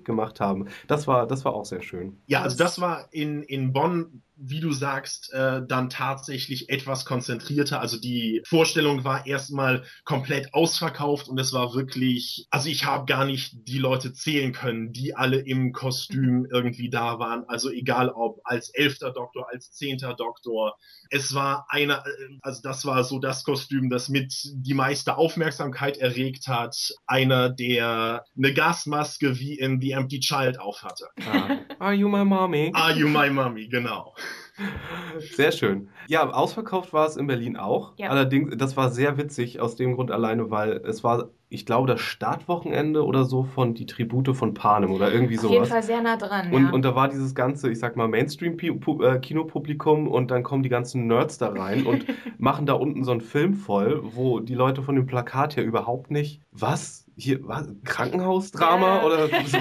gemacht 0.06 0.40
haben. 0.40 0.68
Das 0.88 1.06
war, 1.06 1.28
das 1.28 1.44
war 1.44 1.54
auch 1.54 1.66
sehr 1.66 1.82
schön. 1.82 2.16
Ja, 2.28 2.44
also 2.44 2.58
das 2.58 2.80
war 2.80 3.10
in, 3.12 3.44
in 3.44 3.74
Bonn 3.74 4.22
wie 4.42 4.62
du 4.62 4.72
sagst, 4.72 5.34
äh, 5.34 5.62
dann 5.68 5.90
tatsächlich 5.90 6.70
etwas 6.70 7.06
konzentrierter. 7.06 7.82
Also 7.82 8.00
die 8.00 8.42
Vorstellung 8.46 9.04
war 9.04 9.26
erstmal 9.26 9.84
komplett 10.06 10.54
ausverkauft 10.54 11.28
und 11.28 11.38
es 11.40 11.52
war 11.52 11.74
wirklich, 11.74 12.48
also 12.50 12.70
ich 12.70 12.86
habe 12.86 13.06
gar 13.06 13.26
nicht 13.26 13.68
die 13.68 13.78
Leute 13.78 14.14
zählen 14.14 14.54
können, 14.54 14.94
die 14.94 15.16
alle 15.16 15.40
im 15.40 15.74
Kostüm 15.74 16.48
irgendwie 16.52 16.90
da 16.90 17.20
waren. 17.20 17.44
Also 17.48 17.70
egal 17.70 18.10
ob 18.10 18.40
als 18.46 18.70
elfter 18.70 19.12
Doktor, 19.12 19.48
als 19.52 19.72
zehnter 19.72 20.14
Doktor. 20.14 20.78
Es 21.10 21.34
war 21.34 21.66
einer, 21.70 22.06
äh, 22.06 22.38
also 22.42 22.62
das 22.64 22.86
war 22.86 23.04
so 23.04 23.20
das 23.20 23.44
Kostüm, 23.44 23.90
das 23.90 24.08
mit 24.10 24.34
die 24.54 24.74
meiste 24.74 25.18
Aufmerksamkeit 25.18 25.98
erregt 25.98 26.48
hat. 26.48 26.76
Einer, 27.08 27.50
der 27.50 28.24
eine 28.38 28.54
Gasmaske 28.54 29.38
wie 29.40 29.60
in 29.60 29.82
The 29.82 29.92
Empty 29.92 30.20
Child 30.20 30.60
aufhatte. 30.60 31.08
Ah. 31.26 31.58
Are 31.80 31.94
you 31.94 32.08
my 32.08 32.24
mommy? 32.24 32.72
Are 32.74 32.94
you 32.94 33.08
my 33.08 33.30
mommy, 33.30 33.68
genau. 33.68 34.14
Sehr 35.36 35.52
schön. 35.52 35.90
Ja, 36.08 36.30
ausverkauft 36.30 36.94
war 36.94 37.08
es 37.08 37.18
in 37.18 37.28
Berlin 37.28 37.58
auch. 37.58 37.94
Ja. 37.98 38.10
Allerdings, 38.10 38.56
das 38.58 38.78
war 38.78 38.90
sehr 38.90 39.18
witzig 39.18 39.60
aus 39.60 39.76
dem 39.76 39.96
Grund 39.96 40.12
alleine, 40.12 40.52
weil 40.52 40.82
es 40.86 41.04
war, 41.04 41.30
ich 41.50 41.66
glaube, 41.66 41.88
das 41.88 42.02
Startwochenende 42.02 43.06
oder 43.06 43.26
so 43.26 43.44
von 43.44 43.74
die 43.74 43.86
Tribute 43.86 44.36
von 44.36 44.54
Panem 44.54 44.92
oder 44.92 45.12
irgendwie 45.12 45.38
Auf 45.38 45.44
jeden 45.44 45.56
sowas. 45.56 45.70
Fall 45.70 45.84
sehr 45.84 46.02
nah 46.02 46.18
dran. 46.18 46.52
Und, 46.52 46.66
ja. 46.66 46.72
und 46.72 46.84
da 46.84 46.96
war 46.96 47.08
dieses 47.08 47.36
ganze, 47.36 47.72
ich 47.72 47.80
sag 47.80 47.96
mal, 47.96 48.08
Mainstream-Kinopublikum 48.08 50.08
und 50.08 50.32
dann 50.32 50.44
kommen 50.44 50.64
die 50.64 50.70
ganzen 50.70 51.08
Nerds 51.08 51.38
da 51.38 51.50
rein 51.50 51.86
und 51.86 52.06
machen 52.38 52.66
da 52.66 52.74
unten 52.74 53.04
so 53.04 53.12
einen 53.12 53.22
Film 53.22 53.54
voll, 53.54 54.02
wo 54.04 54.40
die 54.40 54.56
Leute 54.56 54.84
von 54.84 54.96
dem 54.96 55.06
Plakat 55.06 55.56
ja 55.56 55.64
überhaupt 55.64 56.12
nicht, 56.12 56.42
was? 56.52 57.06
Hier, 57.20 57.40
was? 57.48 57.68
Krankenhausdrama? 57.84 59.04
Oder 59.04 59.30
was, 59.32 59.54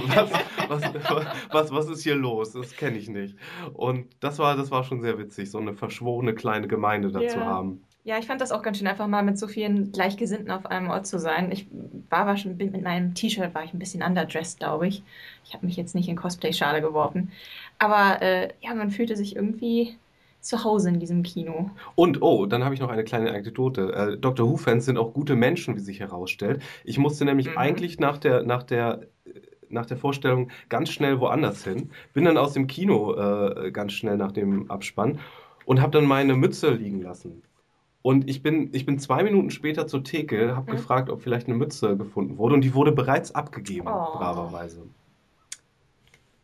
was, 0.68 1.24
was, 1.50 1.70
was 1.72 1.88
ist 1.88 2.02
hier 2.02 2.14
los? 2.14 2.52
Das 2.52 2.72
kenne 2.76 2.98
ich 2.98 3.08
nicht. 3.08 3.36
Und 3.74 4.06
das 4.20 4.38
war, 4.38 4.56
das 4.56 4.70
war 4.70 4.84
schon 4.84 5.02
sehr 5.02 5.18
witzig, 5.18 5.50
so 5.50 5.58
eine 5.58 5.74
verschworene 5.74 6.34
kleine 6.34 6.68
Gemeinde 6.68 7.10
da 7.10 7.26
zu 7.26 7.40
Ja. 7.40 7.46
haben. 7.46 7.82
Ja, 8.04 8.16
ich 8.18 8.26
fand 8.26 8.40
das 8.40 8.52
auch 8.52 8.62
ganz 8.62 8.78
schön, 8.78 8.86
einfach 8.86 9.06
mal 9.06 9.22
mit 9.22 9.38
so 9.38 9.46
vielen 9.48 9.92
Gleichgesinnten 9.92 10.50
auf 10.50 10.64
einem 10.64 10.88
Ort 10.88 11.06
zu 11.06 11.18
sein. 11.18 11.52
Ich 11.52 11.66
war, 12.08 12.26
war 12.26 12.38
schon, 12.38 12.56
bin 12.56 12.70
mit 12.70 12.82
meinem 12.82 13.12
T-Shirt 13.14 13.54
war 13.54 13.64
ich 13.64 13.74
ein 13.74 13.78
bisschen 13.78 14.02
underdressed, 14.02 14.60
glaube 14.60 14.88
ich. 14.88 15.02
Ich 15.44 15.52
habe 15.52 15.66
mich 15.66 15.76
jetzt 15.76 15.94
nicht 15.94 16.08
in 16.08 16.16
Cosplay-Schale 16.16 16.80
geworfen. 16.80 17.32
Aber 17.78 18.22
äh, 18.22 18.48
ja, 18.60 18.74
man 18.74 18.90
fühlte 18.90 19.14
sich 19.14 19.36
irgendwie 19.36 19.98
zu 20.48 20.64
Hause 20.64 20.88
in 20.88 20.98
diesem 20.98 21.22
Kino. 21.22 21.70
Und, 21.94 22.22
oh, 22.22 22.46
dann 22.46 22.64
habe 22.64 22.74
ich 22.74 22.80
noch 22.80 22.88
eine 22.90 23.04
kleine 23.04 23.30
Anekdote. 23.30 23.92
Äh, 23.92 24.18
Doctor 24.18 24.48
Who-Fans 24.48 24.84
sind 24.84 24.98
auch 24.98 25.12
gute 25.12 25.36
Menschen, 25.36 25.76
wie 25.76 25.80
sich 25.80 26.00
herausstellt. 26.00 26.62
Ich 26.84 26.98
musste 26.98 27.24
nämlich 27.24 27.48
Mhm. 27.50 27.58
eigentlich 27.58 28.00
nach 28.00 28.18
der, 28.18 28.42
nach 28.42 28.62
der, 28.62 29.02
nach 29.68 29.86
der 29.86 29.96
Vorstellung 29.98 30.50
ganz 30.68 30.88
schnell 30.90 31.20
woanders 31.20 31.62
hin. 31.64 31.90
Bin 32.14 32.24
dann 32.24 32.38
aus 32.38 32.54
dem 32.54 32.66
Kino 32.66 33.14
äh, 33.14 33.70
ganz 33.70 33.92
schnell 33.92 34.16
nach 34.16 34.32
dem 34.32 34.70
Abspann 34.70 35.18
und 35.66 35.80
habe 35.82 35.92
dann 35.92 36.06
meine 36.06 36.34
Mütze 36.34 36.70
liegen 36.70 37.02
lassen. 37.02 37.42
Und 38.00 38.30
ich 38.30 38.42
bin, 38.42 38.70
ich 38.72 38.86
bin 38.86 38.98
zwei 38.98 39.22
Minuten 39.22 39.50
später 39.50 39.86
zur 39.86 40.02
Theke, 40.04 40.56
habe 40.56 40.70
Mhm. 40.72 40.76
gefragt, 40.76 41.10
ob 41.10 41.20
vielleicht 41.20 41.48
eine 41.48 41.56
Mütze 41.56 41.96
gefunden 41.96 42.38
wurde 42.38 42.54
und 42.54 42.62
die 42.62 42.72
wurde 42.74 42.92
bereits 42.92 43.34
abgegeben, 43.34 43.88
Oh. 43.88 44.16
braverweise. 44.18 44.82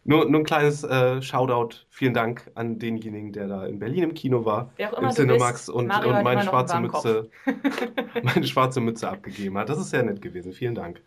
Nur, 0.04 0.28
nur 0.28 0.40
ein 0.40 0.44
kleines 0.44 0.84
äh, 0.84 1.22
Shoutout, 1.22 1.76
vielen 1.88 2.12
Dank 2.12 2.50
an 2.54 2.78
denjenigen, 2.78 3.32
der 3.32 3.48
da 3.48 3.66
in 3.66 3.78
Berlin 3.78 4.04
im 4.04 4.14
Kino 4.14 4.44
war, 4.44 4.70
Wer 4.76 4.92
auch 4.92 4.98
im 4.98 5.04
immer 5.04 5.14
du 5.14 5.16
Cinemax 5.16 5.66
bist, 5.66 5.70
und, 5.70 5.90
und 5.90 6.22
meine 6.22 6.42
schwarze. 6.42 6.78
Mütze, 6.78 7.30
meine 8.22 8.46
schwarze 8.46 8.80
Mütze 8.80 9.08
abgegeben 9.08 9.56
hat. 9.56 9.70
Das 9.70 9.78
ist 9.78 9.90
sehr 9.90 10.02
nett 10.02 10.20
gewesen, 10.20 10.52
vielen 10.52 10.74
Dank. 10.74 11.02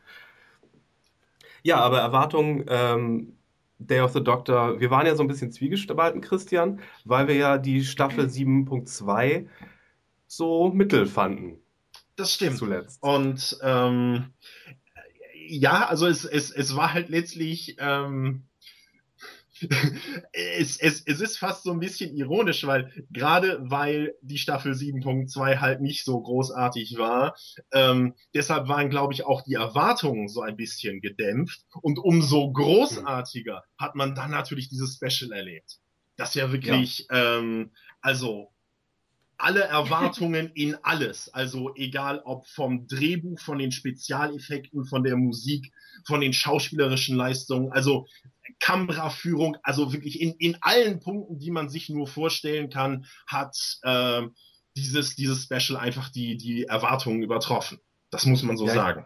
Ja, 1.62 1.78
aber 1.78 2.00
Erwartungen, 2.00 2.66
ähm, 2.68 3.38
Day 3.80 4.02
of 4.02 4.14
the 4.14 4.24
Doctor, 4.24 4.80
wir 4.80 4.90
waren 4.90 5.06
ja 5.06 5.16
so 5.16 5.24
ein 5.24 5.28
bisschen 5.28 5.52
zwiegespalten, 5.52 6.22
Christian, 6.22 6.80
weil 7.06 7.28
wir 7.28 7.36
ja 7.36 7.58
die 7.60 7.84
Staffel 7.84 8.26
7.2 8.26 9.48
so 10.26 10.70
mittel 10.70 11.06
fanden 11.06 11.60
Das 12.16 12.34
stimmt. 12.34 12.58
zuletzt. 12.58 13.02
Und 13.04 13.60
ähm, 13.62 14.34
ja, 15.48 15.86
also 15.86 16.08
es, 16.08 16.26
es, 16.26 16.50
es 16.52 16.76
war 16.76 16.94
halt 16.94 17.10
letztlich, 17.10 17.78
ähm, 17.80 18.47
es, 20.32 20.78
es, 20.78 21.02
es 21.06 21.22
ist 21.22 21.38
fast 21.38 21.64
so 21.64 21.72
ein 21.72 21.80
bisschen 21.80 22.16
ironisch, 22.16 22.66
weil 22.66 22.92
gerade 23.12 23.60
weil 23.62 24.16
die 24.22 24.38
Staffel 24.38 24.74
7.2 24.74 25.60
halt 25.60 25.82
nicht 25.82 26.04
so 26.04 26.20
großartig 26.22 26.98
war, 26.98 27.36
ähm, 27.72 28.14
deshalb 28.34 28.68
waren, 28.68 28.90
glaube 28.90 29.14
ich, 29.14 29.26
auch 29.26 29.42
die 29.44 29.56
Erwartungen 29.56 30.28
so 30.28 30.42
ein 30.42 30.58
bisschen 30.58 31.02
gedämpft. 31.02 31.62
Und 31.82 32.00
umso 32.00 32.52
großartiger 32.52 33.64
hat 33.78 33.96
man 33.96 34.16
dann 34.16 34.32
natürlich 34.32 34.70
dieses 34.70 34.96
Special 34.96 35.32
erlebt. 35.32 35.80
Das 36.16 36.34
ja 36.34 36.52
wirklich, 36.52 37.06
ähm, 37.12 37.72
also 38.02 38.52
alle 39.38 39.62
Erwartungen 39.62 40.52
in 40.56 40.76
alles. 40.82 41.30
Also 41.34 41.74
egal 41.76 42.22
ob 42.26 42.48
vom 42.48 42.88
Drehbuch, 42.88 43.40
von 43.40 43.60
den 43.60 43.72
Spezialeffekten, 43.72 44.86
von 44.86 45.04
der 45.04 45.16
Musik, 45.16 45.72
von 46.06 46.22
den 46.22 46.34
schauspielerischen 46.34 47.16
Leistungen, 47.16 47.72
also 47.72 48.08
Kameraführung, 48.60 49.58
also 49.64 49.94
wirklich 49.94 50.22
in, 50.22 50.34
in 50.40 50.58
allen 50.62 51.00
Punkten, 51.00 51.40
die 51.40 51.52
man 51.52 51.70
sich 51.70 51.90
nur 51.90 52.08
vorstellen 52.08 52.70
kann, 52.70 53.06
hat 53.28 53.56
ähm, 53.84 54.34
dieses, 54.76 55.16
dieses 55.16 55.44
Special 55.44 55.78
einfach 55.80 56.10
die, 56.10 56.38
die 56.38 56.64
Erwartungen 56.64 57.22
übertroffen. 57.22 57.80
Das 58.10 58.26
muss 58.26 58.44
man 58.44 58.58
so 58.58 58.68
Ja, 58.68 58.74
sagen. 58.74 59.06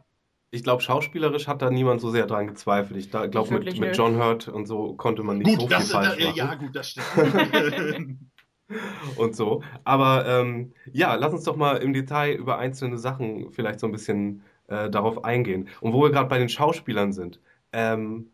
Ich 0.53 0.63
glaube, 0.63 0.81
schauspielerisch 0.83 1.47
hat 1.47 1.61
da 1.61 1.69
niemand 1.71 2.01
so 2.01 2.11
sehr 2.11 2.27
dran 2.27 2.47
gezweifelt. 2.47 2.99
Ich 2.99 3.09
glaube, 3.09 3.53
mit, 3.53 3.79
mit. 3.79 3.97
John 3.97 4.17
Hurt 4.17 4.49
und 4.49 4.65
so 4.65 4.95
konnte 4.95 5.23
man 5.23 5.37
nicht 5.37 5.49
so 5.49 5.57
Gut, 5.57 5.69
viel 5.69 5.77
das, 5.77 5.91
falsch 5.91 6.17
da, 6.17 6.25
machen. 6.25 6.37
ja, 6.37 6.55
gut, 6.55 6.75
das 6.75 6.89
stimmt. 6.89 8.19
und 9.15 9.35
so. 9.35 9.63
Aber 9.85 10.25
ähm, 10.27 10.73
ja, 10.91 11.15
lass 11.15 11.33
uns 11.33 11.43
doch 11.45 11.55
mal 11.55 11.77
im 11.77 11.93
Detail 11.93 12.33
über 12.35 12.57
einzelne 12.57 12.97
Sachen 12.97 13.51
vielleicht 13.53 13.79
so 13.79 13.87
ein 13.87 13.93
bisschen 13.93 14.43
äh, 14.67 14.89
darauf 14.89 15.23
eingehen. 15.23 15.69
Und 15.79 15.93
wo 15.93 16.03
wir 16.03 16.11
gerade 16.11 16.29
bei 16.29 16.37
den 16.37 16.49
Schauspielern 16.49 17.13
sind, 17.13 17.39
ähm, 17.71 18.31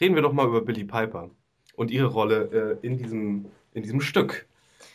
reden 0.00 0.14
wir 0.14 0.22
doch 0.22 0.32
mal 0.32 0.46
über 0.46 0.60
Billie 0.60 0.84
Piper 0.84 1.30
und 1.76 1.90
ihre 1.90 2.06
Rolle 2.06 2.78
äh, 2.82 2.86
in 2.86 2.98
diesem, 2.98 3.46
in 3.72 3.82
diesem 3.82 4.00
Stück. 4.00 4.46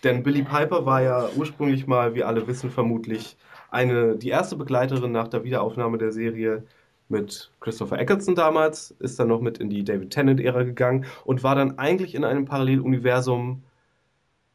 Denn 0.03 0.23
Billie 0.23 0.43
Piper 0.43 0.85
war 0.85 1.01
ja 1.01 1.29
ursprünglich 1.35 1.87
mal, 1.87 2.15
wie 2.15 2.23
alle 2.23 2.47
wissen, 2.47 2.69
vermutlich 2.69 3.37
eine, 3.69 4.15
die 4.15 4.29
erste 4.29 4.55
Begleiterin 4.55 5.11
nach 5.11 5.27
der 5.27 5.43
Wiederaufnahme 5.43 5.97
der 5.97 6.11
Serie 6.11 6.63
mit 7.09 7.51
Christopher 7.59 7.99
Eccleston 7.99 8.35
damals, 8.35 8.91
ist 8.99 9.19
dann 9.19 9.27
noch 9.27 9.41
mit 9.41 9.57
in 9.57 9.69
die 9.69 9.83
David 9.83 10.11
Tennant-Ära 10.11 10.63
gegangen 10.63 11.05
und 11.25 11.43
war 11.43 11.55
dann 11.55 11.79
eigentlich 11.79 12.15
in 12.15 12.23
einem 12.23 12.45
Paralleluniversum 12.45 13.63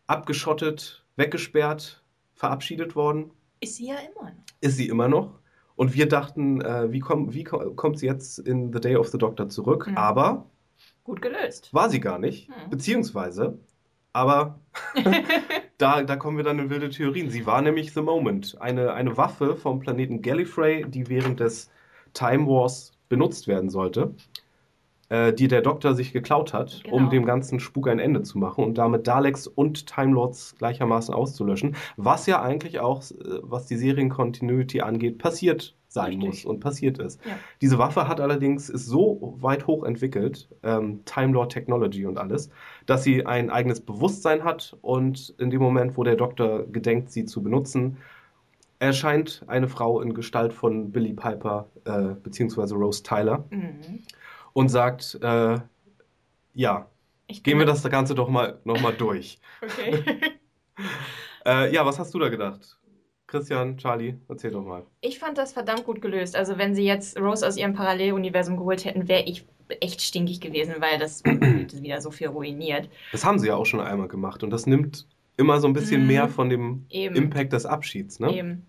abgeschottet, 0.07 1.05
weggesperrt, 1.17 2.03
verabschiedet 2.35 2.95
worden. 2.95 3.31
Ist 3.61 3.77
sie 3.77 3.89
ja 3.89 3.97
immer 3.97 4.31
noch. 4.31 4.45
Ist 4.61 4.77
sie 4.77 4.89
immer 4.89 5.09
noch. 5.09 5.39
Und 5.77 5.95
wir 5.95 6.09
dachten, 6.09 6.61
äh, 6.61 6.93
wie, 6.93 7.01
komm, 7.01 7.35
wie 7.35 7.45
ko- 7.45 7.73
kommt 7.75 7.99
sie 7.99 8.07
jetzt 8.07 8.39
in 8.39 8.73
The 8.73 8.81
Day 8.81 8.97
of 8.97 9.09
the 9.09 9.19
Doctor 9.19 9.49
zurück? 9.49 9.87
Mhm. 9.89 9.97
Aber 9.97 10.47
Gut 11.03 11.21
gelöst. 11.21 11.73
war 11.75 11.91
sie 11.91 12.01
gar 12.01 12.19
nicht. 12.19 12.49
Mhm. 12.49 12.71
Beziehungsweise, 12.71 13.59
aber 14.13 14.61
da, 15.79 16.03
da 16.03 16.17
kommen 16.17 16.37
wir 16.37 16.45
dann 16.45 16.59
in 16.59 16.71
wilde 16.71 16.91
Theorien. 16.91 17.31
Sie 17.31 17.47
war 17.47 17.61
nämlich 17.63 17.93
The 17.93 18.03
Moment, 18.03 18.57
eine, 18.61 18.93
eine 18.93 19.17
Waffe 19.17 19.57
vom 19.57 19.81
Planeten 19.81 20.23
Gallifrey, 20.23 20.85
die 20.89 21.09
während 21.09 21.41
des 21.41 21.71
Time 22.13 22.47
Wars 22.47 22.93
benutzt 23.09 23.49
werden 23.49 23.69
sollte, 23.71 24.15
äh, 25.09 25.33
die 25.33 25.49
der 25.49 25.61
Doktor 25.63 25.95
sich 25.95 26.13
geklaut 26.13 26.53
hat, 26.53 26.83
um 26.91 26.99
Genau. 26.99 27.11
dem 27.11 27.25
ganzen 27.27 27.61
Spuk 27.61 27.89
ein 27.89 27.99
Ende 27.99 28.23
zu 28.23 28.39
machen 28.39 28.65
und 28.65 28.79
damit 28.79 29.07
Daleks 29.07 29.47
und 29.47 29.87
Time 29.87 30.13
Lords 30.13 30.55
gleichermaßen 30.59 31.15
auszulöschen, 31.15 31.77
was 31.97 32.27
ja 32.27 32.41
eigentlich 32.43 32.81
auch, 32.81 33.03
äh, 33.03 33.15
was 33.43 33.67
die 33.67 33.77
Seriencontinuity 33.77 34.81
angeht, 34.81 35.19
passiert 35.19 35.75
sein 35.89 36.07
Richtig. 36.15 36.27
muss 36.29 36.45
und 36.45 36.59
passiert 36.59 36.99
ist. 36.99 37.25
Ja. 37.25 37.33
Diese 37.61 37.79
Waffe 37.79 38.09
hat 38.09 38.21
allerdings 38.21 38.69
ist 38.69 38.87
so 38.87 39.37
weit 39.41 39.69
hoch 39.69 39.85
entwickelt, 39.85 40.49
ähm, 40.65 41.05
Time 41.05 41.33
Lord 41.33 41.53
Technology 41.53 42.05
und 42.07 42.19
alles, 42.19 42.51
dass 42.87 43.05
sie 43.05 43.25
ein 43.27 43.49
eigenes 43.49 43.81
Bewusstsein 43.81 44.43
hat 44.43 44.77
und 44.83 45.35
in 45.39 45.51
dem 45.51 45.63
Moment, 45.63 45.97
wo 45.97 46.03
der 46.03 46.17
Doktor 46.17 46.67
gedenkt, 46.67 47.13
sie 47.13 47.27
zu 47.27 47.45
benutzen, 47.45 47.99
erscheint 48.81 49.45
eine 49.47 49.69
Frau 49.69 50.01
in 50.01 50.15
Gestalt 50.15 50.53
von 50.53 50.91
Billy 50.91 51.13
Piper 51.13 51.69
äh, 51.85 52.15
beziehungsweise 52.23 52.75
Rose 52.75 53.03
Tyler 53.03 53.45
Mhm. 53.51 54.01
Und 54.55 54.71
sagt, 54.71 55.19
äh, 55.21 55.59
ja, 56.55 56.89
Ich 57.27 57.43
gehen 57.43 57.59
wir 57.59 57.67
das 57.67 57.83
Ganze 57.91 58.15
doch 58.15 58.29
mal 58.31 58.59
nochmal 58.65 58.95
durch. 58.95 59.39
Okay. 59.63 60.03
Äh, 61.47 61.73
ja, 61.75 61.85
was 61.85 61.99
hast 61.99 62.15
du 62.15 62.19
da 62.19 62.31
gedacht? 62.31 62.79
Christian, 63.27 63.77
Charlie, 63.77 64.15
erzähl 64.29 64.51
doch 64.51 64.65
mal. 64.65 64.83
Ich 65.03 65.19
fand 65.19 65.37
das 65.37 65.53
verdammt 65.53 65.85
gut 65.85 66.01
gelöst. 66.01 66.37
Also 66.37 66.57
wenn 66.57 66.75
sie 66.75 66.85
jetzt 66.85 67.19
Rose 67.21 67.47
aus 67.47 67.57
ihrem 67.57 67.75
Paralleluniversum 67.75 68.57
geholt 68.57 68.85
hätten, 68.85 69.09
wäre 69.09 69.25
ich 69.25 69.45
echt 69.81 70.01
stinkig 70.01 70.41
gewesen, 70.41 70.77
weil 70.79 70.99
das 70.99 71.23
hätte 71.25 71.83
wieder 71.83 72.01
so 72.01 72.11
viel 72.11 72.29
ruiniert. 72.29 72.89
Das 73.13 73.25
haben 73.25 73.39
sie 73.39 73.49
ja 73.49 73.57
auch 73.57 73.67
schon 73.67 73.81
einmal 73.81 74.09
gemacht 74.09 74.43
und 74.43 74.51
das 74.51 74.67
nimmt 74.67 75.07
immer 75.37 75.61
so 75.61 75.67
ein 75.69 75.75
bisschen 75.75 76.03
Mhm. 76.03 76.07
mehr 76.07 76.29
von 76.29 76.49
dem 76.49 76.87
Eben. 76.89 77.15
Impact 77.15 77.53
des 77.53 77.67
Abschieds, 77.67 78.21
ne? 78.21 78.35
Eben. 78.35 78.67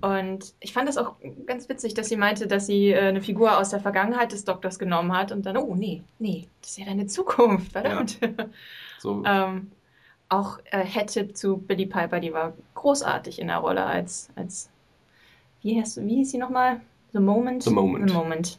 Und 0.00 0.54
ich 0.60 0.72
fand 0.72 0.88
das 0.88 0.96
auch 0.96 1.16
ganz 1.46 1.68
witzig, 1.68 1.94
dass 1.94 2.08
sie 2.08 2.16
meinte, 2.16 2.46
dass 2.46 2.66
sie 2.66 2.90
äh, 2.90 3.00
eine 3.00 3.22
Figur 3.22 3.58
aus 3.58 3.70
der 3.70 3.80
Vergangenheit 3.80 4.32
des 4.32 4.44
Doktors 4.44 4.78
genommen 4.78 5.12
hat 5.16 5.32
und 5.32 5.46
dann, 5.46 5.56
oh 5.56 5.74
nee, 5.74 6.02
nee, 6.18 6.48
das 6.60 6.72
ist 6.72 6.78
ja 6.78 6.86
deine 6.86 7.06
Zukunft, 7.06 7.72
verdammt. 7.72 8.18
So, 9.00 9.22
ähm, 9.24 9.70
auch 10.28 10.58
äh, 10.72 10.84
Head-Tip 10.84 11.36
zu 11.36 11.58
Billy 11.58 11.86
Piper, 11.86 12.18
die 12.18 12.32
war 12.32 12.52
großartig 12.74 13.38
in 13.38 13.46
der 13.46 13.58
Rolle 13.58 13.84
als, 13.84 14.28
als 14.34 14.70
wie, 15.62 15.80
heißt, 15.80 16.04
wie 16.04 16.16
hieß 16.16 16.32
sie 16.32 16.38
nochmal? 16.38 16.80
The 17.12 17.20
Moment? 17.20 17.62
The 17.62 17.70
Moment. 17.70 18.10
The 18.10 18.16
Moment. 18.16 18.58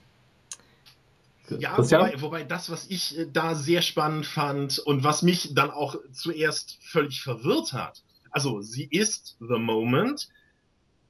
Ja, 1.58 1.78
wobei, 1.78 2.22
wobei 2.22 2.44
das, 2.44 2.70
was 2.70 2.88
ich 2.90 3.18
äh, 3.18 3.28
da 3.32 3.56
sehr 3.56 3.82
spannend 3.82 4.26
fand 4.26 4.80
und 4.80 5.04
was 5.04 5.24
mich 5.24 5.54
dann 5.54 5.72
auch 5.72 5.96
zuerst 6.12 6.78
völlig 6.82 7.22
verwirrt 7.22 7.74
hat, 7.74 8.04
also 8.32 8.62
sie 8.62 8.86
ist 8.86 9.36
The 9.40 9.58
Moment, 9.58 10.30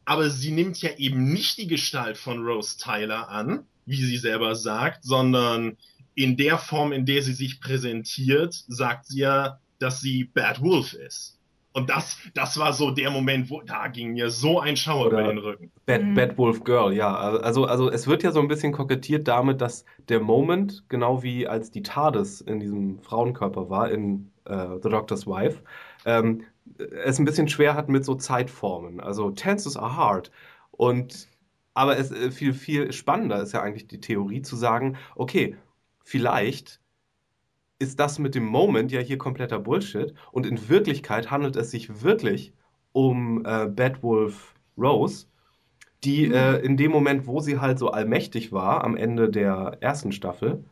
aber 0.09 0.31
sie 0.31 0.49
nimmt 0.49 0.81
ja 0.81 0.89
eben 0.97 1.31
nicht 1.31 1.59
die 1.59 1.67
Gestalt 1.67 2.17
von 2.17 2.43
Rose 2.43 2.79
Tyler 2.79 3.29
an, 3.29 3.67
wie 3.85 4.03
sie 4.03 4.17
selber 4.17 4.55
sagt, 4.55 5.03
sondern 5.03 5.77
in 6.15 6.35
der 6.35 6.57
Form, 6.57 6.93
in 6.93 7.05
der 7.05 7.21
sie 7.21 7.33
sich 7.33 7.61
präsentiert, 7.61 8.55
sagt 8.67 9.05
sie 9.05 9.19
ja, 9.19 9.59
dass 9.77 10.01
sie 10.01 10.23
Bad 10.23 10.63
Wolf 10.63 10.93
ist. 10.93 11.37
Und 11.73 11.91
das, 11.91 12.17
das 12.33 12.57
war 12.57 12.73
so 12.73 12.89
der 12.89 13.11
Moment, 13.11 13.51
wo 13.51 13.61
da 13.61 13.87
ging 13.87 14.13
mir 14.13 14.31
so 14.31 14.59
ein 14.59 14.75
Schauer 14.75 15.05
Oder 15.05 15.19
über 15.19 15.27
den 15.27 15.37
Rücken. 15.37 15.71
Bad, 15.85 16.03
mhm. 16.03 16.15
Bad 16.15 16.37
Wolf 16.39 16.63
Girl, 16.63 16.91
ja. 16.91 17.15
Also, 17.15 17.65
also 17.65 17.91
es 17.91 18.07
wird 18.07 18.23
ja 18.23 18.31
so 18.31 18.39
ein 18.39 18.47
bisschen 18.47 18.73
kokettiert 18.73 19.27
damit, 19.27 19.61
dass 19.61 19.85
der 20.07 20.21
Moment, 20.21 20.85
genau 20.89 21.21
wie 21.21 21.47
als 21.47 21.69
die 21.69 21.83
TARDIS 21.83 22.41
in 22.41 22.59
diesem 22.59 22.99
Frauenkörper 23.03 23.69
war, 23.69 23.91
in 23.91 24.31
äh, 24.45 24.69
The 24.81 24.89
Doctor's 24.89 25.27
Wife, 25.27 25.61
ähm, 26.05 26.45
es 27.03 27.19
ein 27.19 27.25
bisschen 27.25 27.47
schwer 27.47 27.75
hat 27.75 27.89
mit 27.89 28.05
so 28.05 28.15
Zeitformen. 28.15 28.99
Also 28.99 29.31
Tenses 29.31 29.77
are 29.77 29.95
hard. 29.95 30.31
Und 30.71 31.27
aber 31.73 31.97
es 31.97 32.11
äh, 32.11 32.31
viel, 32.31 32.53
viel 32.53 32.91
spannender 32.91 33.41
ist 33.41 33.53
ja 33.53 33.61
eigentlich 33.61 33.87
die 33.87 34.01
Theorie 34.01 34.41
zu 34.41 34.55
sagen, 34.55 34.97
okay, 35.15 35.55
vielleicht 36.03 36.81
ist 37.79 37.99
das 37.99 38.19
mit 38.19 38.35
dem 38.35 38.45
Moment 38.45 38.91
ja 38.91 38.99
hier 38.99 39.17
kompletter 39.17 39.59
Bullshit. 39.59 40.13
Und 40.31 40.45
in 40.45 40.69
Wirklichkeit 40.69 41.31
handelt 41.31 41.55
es 41.55 41.71
sich 41.71 42.03
wirklich 42.03 42.53
um 42.91 43.45
äh, 43.45 43.67
Bad 43.67 44.03
Wolf 44.03 44.55
Rose, 44.77 45.27
die 46.03 46.27
mhm. 46.27 46.33
äh, 46.33 46.57
in 46.57 46.77
dem 46.77 46.91
Moment, 46.91 47.27
wo 47.27 47.39
sie 47.39 47.59
halt 47.59 47.79
so 47.79 47.91
allmächtig 47.91 48.51
war, 48.51 48.83
am 48.83 48.97
Ende 48.97 49.29
der 49.29 49.77
ersten 49.81 50.11
Staffel, 50.11 50.65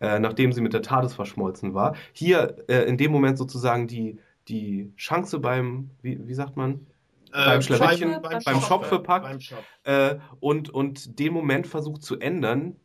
äh, 0.00 0.18
nachdem 0.18 0.52
sie 0.52 0.60
mit 0.60 0.72
der 0.72 0.82
TARDIS 0.82 1.14
verschmolzen 1.14 1.74
war, 1.74 1.94
hier 2.12 2.56
äh, 2.68 2.88
in 2.88 2.96
dem 2.96 3.12
Moment 3.12 3.38
sozusagen 3.38 3.86
die, 3.86 4.18
die 4.50 4.92
Chance 4.96 5.38
beim, 5.38 5.90
wie, 6.02 6.26
wie 6.26 6.34
sagt 6.34 6.56
man? 6.56 6.86
Äh, 7.32 7.44
beim 7.44 7.62
Schlawittchen, 7.62 8.10
beim, 8.10 8.22
beim, 8.22 8.42
beim 8.44 8.60
Shop 8.60 8.84
verpackt 8.84 9.26
beim 9.26 9.40
Shop. 9.40 9.64
Äh, 9.84 10.16
und, 10.40 10.70
und 10.70 11.18
den 11.18 11.32
Moment 11.32 11.66
versucht 11.66 12.02
zu 12.02 12.18
ändern, 12.18 12.76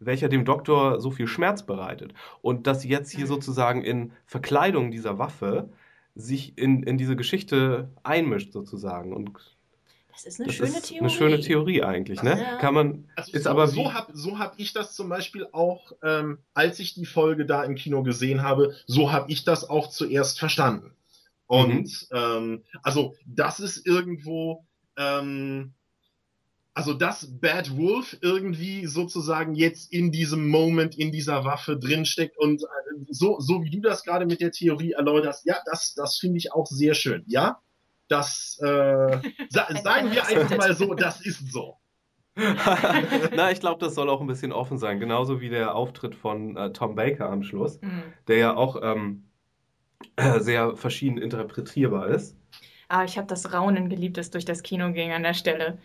welcher 0.00 0.28
dem 0.28 0.44
Doktor 0.44 1.00
so 1.00 1.12
viel 1.12 1.28
Schmerz 1.28 1.64
bereitet. 1.64 2.12
Und 2.42 2.66
dass 2.66 2.82
jetzt 2.82 3.12
hier 3.12 3.26
mhm. 3.26 3.28
sozusagen 3.28 3.84
in 3.84 4.12
Verkleidung 4.26 4.90
dieser 4.90 5.18
Waffe 5.18 5.68
sich 6.16 6.58
in, 6.58 6.82
in 6.82 6.98
diese 6.98 7.14
Geschichte 7.14 7.90
einmischt 8.02 8.52
sozusagen. 8.52 9.12
Und 9.12 9.30
das 10.12 10.24
ist 10.24 10.40
eine 10.40 10.46
das 10.48 10.56
schöne 10.56 10.68
ist 10.68 10.86
Theorie. 10.86 11.00
Eine 11.00 11.10
schöne 11.10 11.40
Theorie 11.40 11.82
eigentlich, 11.82 12.22
ne? 12.22 12.40
Ja. 12.40 12.56
Kann 12.58 12.74
man. 12.74 13.08
Also 13.16 13.32
ist 13.32 13.44
so, 13.44 13.50
aber 13.50 13.68
so 13.68 13.92
habe 13.92 14.12
so 14.14 14.38
hab 14.38 14.58
ich 14.58 14.72
das 14.72 14.94
zum 14.94 15.08
Beispiel 15.08 15.46
auch, 15.52 15.92
ähm, 16.02 16.38
als 16.54 16.78
ich 16.78 16.94
die 16.94 17.06
Folge 17.06 17.46
da 17.46 17.64
im 17.64 17.74
Kino 17.74 18.02
gesehen 18.02 18.42
habe, 18.42 18.74
so 18.86 19.12
habe 19.12 19.30
ich 19.30 19.44
das 19.44 19.68
auch 19.68 19.88
zuerst 19.88 20.38
verstanden. 20.38 20.92
Und 21.46 22.08
mhm. 22.10 22.16
ähm, 22.16 22.64
also 22.82 23.14
das 23.26 23.60
ist 23.60 23.86
irgendwo 23.86 24.64
ähm, 24.96 25.74
also 26.74 26.94
dass 26.94 27.26
Bad 27.40 27.76
Wolf 27.76 28.16
irgendwie 28.20 28.86
sozusagen 28.86 29.54
jetzt 29.54 29.92
in 29.92 30.12
diesem 30.12 30.48
Moment 30.48 30.96
in 30.96 31.12
dieser 31.12 31.44
Waffe 31.44 31.78
drinsteckt 31.78 32.38
und 32.38 32.62
äh, 32.62 32.66
so, 33.10 33.40
so 33.40 33.62
wie 33.62 33.70
du 33.70 33.80
das 33.80 34.04
gerade 34.04 34.26
mit 34.26 34.40
der 34.40 34.52
Theorie 34.52 34.92
erläuterst, 34.92 35.44
ja, 35.44 35.56
das, 35.66 35.94
das 35.94 36.18
finde 36.18 36.38
ich 36.38 36.52
auch 36.52 36.66
sehr 36.66 36.94
schön. 36.94 37.24
Ja, 37.26 37.60
das 38.10 38.58
äh, 38.62 39.18
sa 39.48 39.68
sagen 39.82 40.12
wir 40.12 40.26
einfach 40.26 40.56
mal 40.56 40.74
so, 40.74 40.94
das 40.94 41.20
ist 41.20 41.52
so. 41.52 41.76
Na, 43.36 43.50
ich 43.50 43.60
glaube, 43.60 43.84
das 43.84 43.94
soll 43.94 44.08
auch 44.08 44.20
ein 44.20 44.26
bisschen 44.26 44.52
offen 44.52 44.78
sein. 44.78 45.00
Genauso 45.00 45.40
wie 45.40 45.48
der 45.48 45.74
Auftritt 45.74 46.14
von 46.14 46.56
äh, 46.56 46.72
Tom 46.72 46.94
Baker 46.94 47.30
am 47.30 47.42
Schluss, 47.42 47.80
mhm. 47.80 48.02
der 48.28 48.36
ja 48.36 48.56
auch 48.56 48.80
ähm, 48.82 49.24
äh, 50.16 50.40
sehr 50.40 50.76
verschieden 50.76 51.18
interpretierbar 51.18 52.08
ist. 52.08 52.36
Ah, 52.88 53.04
ich 53.04 53.16
habe 53.16 53.28
das 53.28 53.52
Raunen 53.52 53.88
geliebt, 53.88 54.16
das 54.16 54.30
durch 54.30 54.44
das 54.44 54.62
Kino 54.62 54.92
ging 54.92 55.12
an 55.12 55.22
der 55.22 55.34
Stelle. 55.34 55.78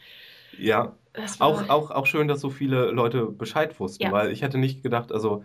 Ja, 0.57 0.95
auch, 1.39 1.69
auch, 1.69 1.91
auch 1.91 2.05
schön, 2.05 2.27
dass 2.27 2.41
so 2.41 2.49
viele 2.49 2.91
Leute 2.91 3.25
Bescheid 3.25 3.79
wussten, 3.79 4.03
ja. 4.03 4.11
weil 4.11 4.31
ich 4.31 4.41
hätte 4.41 4.57
nicht 4.57 4.83
gedacht, 4.83 5.11
also 5.11 5.43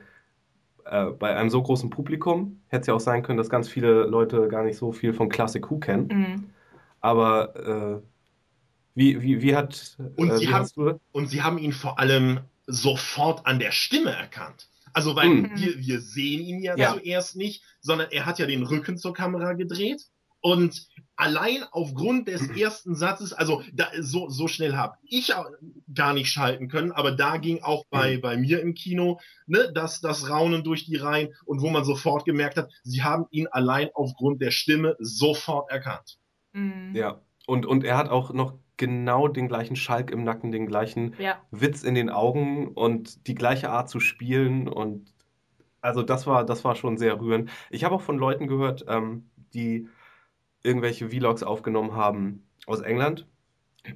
äh, 0.84 1.06
bei 1.06 1.36
einem 1.36 1.50
so 1.50 1.62
großen 1.62 1.90
Publikum 1.90 2.60
hätte 2.68 2.82
es 2.82 2.86
ja 2.86 2.94
auch 2.94 3.00
sein 3.00 3.22
können, 3.22 3.36
dass 3.36 3.50
ganz 3.50 3.68
viele 3.68 4.04
Leute 4.04 4.48
gar 4.48 4.64
nicht 4.64 4.76
so 4.76 4.92
viel 4.92 5.12
von 5.12 5.28
Classic 5.28 5.68
Who 5.70 5.78
kennen. 5.78 6.08
Mhm. 6.08 6.50
Aber 7.00 8.02
äh, 8.02 8.06
wie, 8.94 9.22
wie, 9.22 9.42
wie 9.42 9.56
hat. 9.56 9.96
Und, 10.16 10.30
äh, 10.30 10.38
sie 10.38 10.48
haben, 10.52 11.00
und 11.12 11.28
sie 11.28 11.42
haben 11.42 11.58
ihn 11.58 11.72
vor 11.72 11.98
allem 11.98 12.40
sofort 12.66 13.46
an 13.46 13.58
der 13.58 13.72
Stimme 13.72 14.10
erkannt. 14.10 14.68
Also, 14.92 15.14
weil 15.16 15.28
mhm. 15.28 15.50
wir, 15.54 15.78
wir 15.78 16.00
sehen 16.00 16.40
ihn 16.40 16.60
ja, 16.60 16.76
ja, 16.76 16.94
zuerst 16.94 17.36
nicht, 17.36 17.62
sondern 17.80 18.08
er 18.10 18.26
hat 18.26 18.38
ja 18.38 18.46
den 18.46 18.62
Rücken 18.62 18.98
zur 18.98 19.14
Kamera 19.14 19.52
gedreht. 19.52 20.02
Und 20.42 20.88
allein 21.16 21.64
aufgrund 21.70 22.26
des 22.26 22.48
ersten 22.48 22.94
Satzes, 22.94 23.34
also 23.34 23.62
da, 23.74 23.88
so, 24.00 24.30
so 24.30 24.48
schnell 24.48 24.74
habe 24.74 24.96
ich 25.02 25.32
gar 25.94 26.14
nicht 26.14 26.32
schalten 26.32 26.68
können, 26.68 26.92
aber 26.92 27.12
da 27.12 27.36
ging 27.36 27.62
auch 27.62 27.84
bei, 27.90 28.16
mhm. 28.16 28.20
bei 28.22 28.36
mir 28.38 28.60
im 28.60 28.72
Kino 28.72 29.20
ne, 29.46 29.70
das, 29.74 30.00
das 30.00 30.30
Raunen 30.30 30.64
durch 30.64 30.86
die 30.86 30.96
Reihen 30.96 31.34
und 31.44 31.60
wo 31.60 31.68
man 31.68 31.84
sofort 31.84 32.24
gemerkt 32.24 32.56
hat, 32.56 32.70
sie 32.84 33.02
haben 33.02 33.26
ihn 33.30 33.48
allein 33.48 33.90
aufgrund 33.92 34.40
der 34.40 34.50
Stimme 34.50 34.96
sofort 34.98 35.70
erkannt. 35.70 36.19
Mhm. 36.52 36.94
Ja, 36.94 37.20
und, 37.46 37.66
und 37.66 37.84
er 37.84 37.96
hat 37.96 38.08
auch 38.08 38.32
noch 38.32 38.54
genau 38.76 39.28
den 39.28 39.48
gleichen 39.48 39.76
Schalk 39.76 40.10
im 40.10 40.24
Nacken, 40.24 40.52
den 40.52 40.66
gleichen 40.66 41.14
ja. 41.18 41.38
Witz 41.50 41.82
in 41.82 41.94
den 41.94 42.08
Augen 42.08 42.68
und 42.68 43.26
die 43.26 43.34
gleiche 43.34 43.70
Art 43.70 43.90
zu 43.90 44.00
spielen 44.00 44.68
und 44.68 45.12
also 45.82 46.02
das 46.02 46.26
war, 46.26 46.44
das 46.44 46.64
war 46.64 46.74
schon 46.74 46.96
sehr 46.96 47.20
rührend. 47.20 47.50
Ich 47.70 47.84
habe 47.84 47.94
auch 47.94 48.02
von 48.02 48.18
Leuten 48.18 48.46
gehört, 48.46 48.84
ähm, 48.88 49.30
die 49.54 49.88
irgendwelche 50.62 51.10
Vlogs 51.10 51.42
aufgenommen 51.42 51.94
haben 51.94 52.46
aus 52.66 52.80
England, 52.80 53.26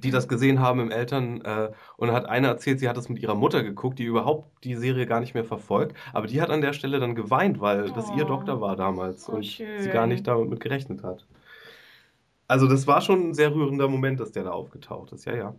die 0.03 0.11
das 0.11 0.27
gesehen 0.27 0.59
haben 0.59 0.79
im 0.79 0.91
Eltern 0.91 1.41
äh, 1.41 1.71
und 1.97 2.11
hat 2.11 2.25
eine 2.25 2.47
erzählt, 2.47 2.79
sie 2.79 2.89
hat 2.89 2.97
das 2.97 3.09
mit 3.09 3.19
ihrer 3.19 3.35
Mutter 3.35 3.63
geguckt, 3.63 3.99
die 3.99 4.05
überhaupt 4.05 4.63
die 4.63 4.75
Serie 4.75 5.05
gar 5.05 5.19
nicht 5.19 5.33
mehr 5.33 5.45
verfolgt, 5.45 5.95
aber 6.13 6.27
die 6.27 6.41
hat 6.41 6.49
an 6.49 6.61
der 6.61 6.73
Stelle 6.73 6.99
dann 6.99 7.15
geweint, 7.15 7.59
weil 7.59 7.89
oh. 7.89 7.93
das 7.93 8.11
ihr 8.15 8.25
Doktor 8.25 8.61
war 8.61 8.75
damals 8.75 9.29
oh, 9.29 9.33
und 9.33 9.45
schön. 9.45 9.81
sie 9.81 9.89
gar 9.89 10.07
nicht 10.07 10.27
damit 10.27 10.59
gerechnet 10.59 11.03
hat. 11.03 11.25
Also 12.47 12.67
das 12.67 12.85
war 12.87 13.01
schon 13.01 13.29
ein 13.29 13.33
sehr 13.33 13.53
rührender 13.53 13.87
Moment, 13.87 14.19
dass 14.19 14.31
der 14.31 14.43
da 14.43 14.51
aufgetaucht 14.51 15.11
ist, 15.11 15.25
ja, 15.25 15.35
ja. 15.35 15.55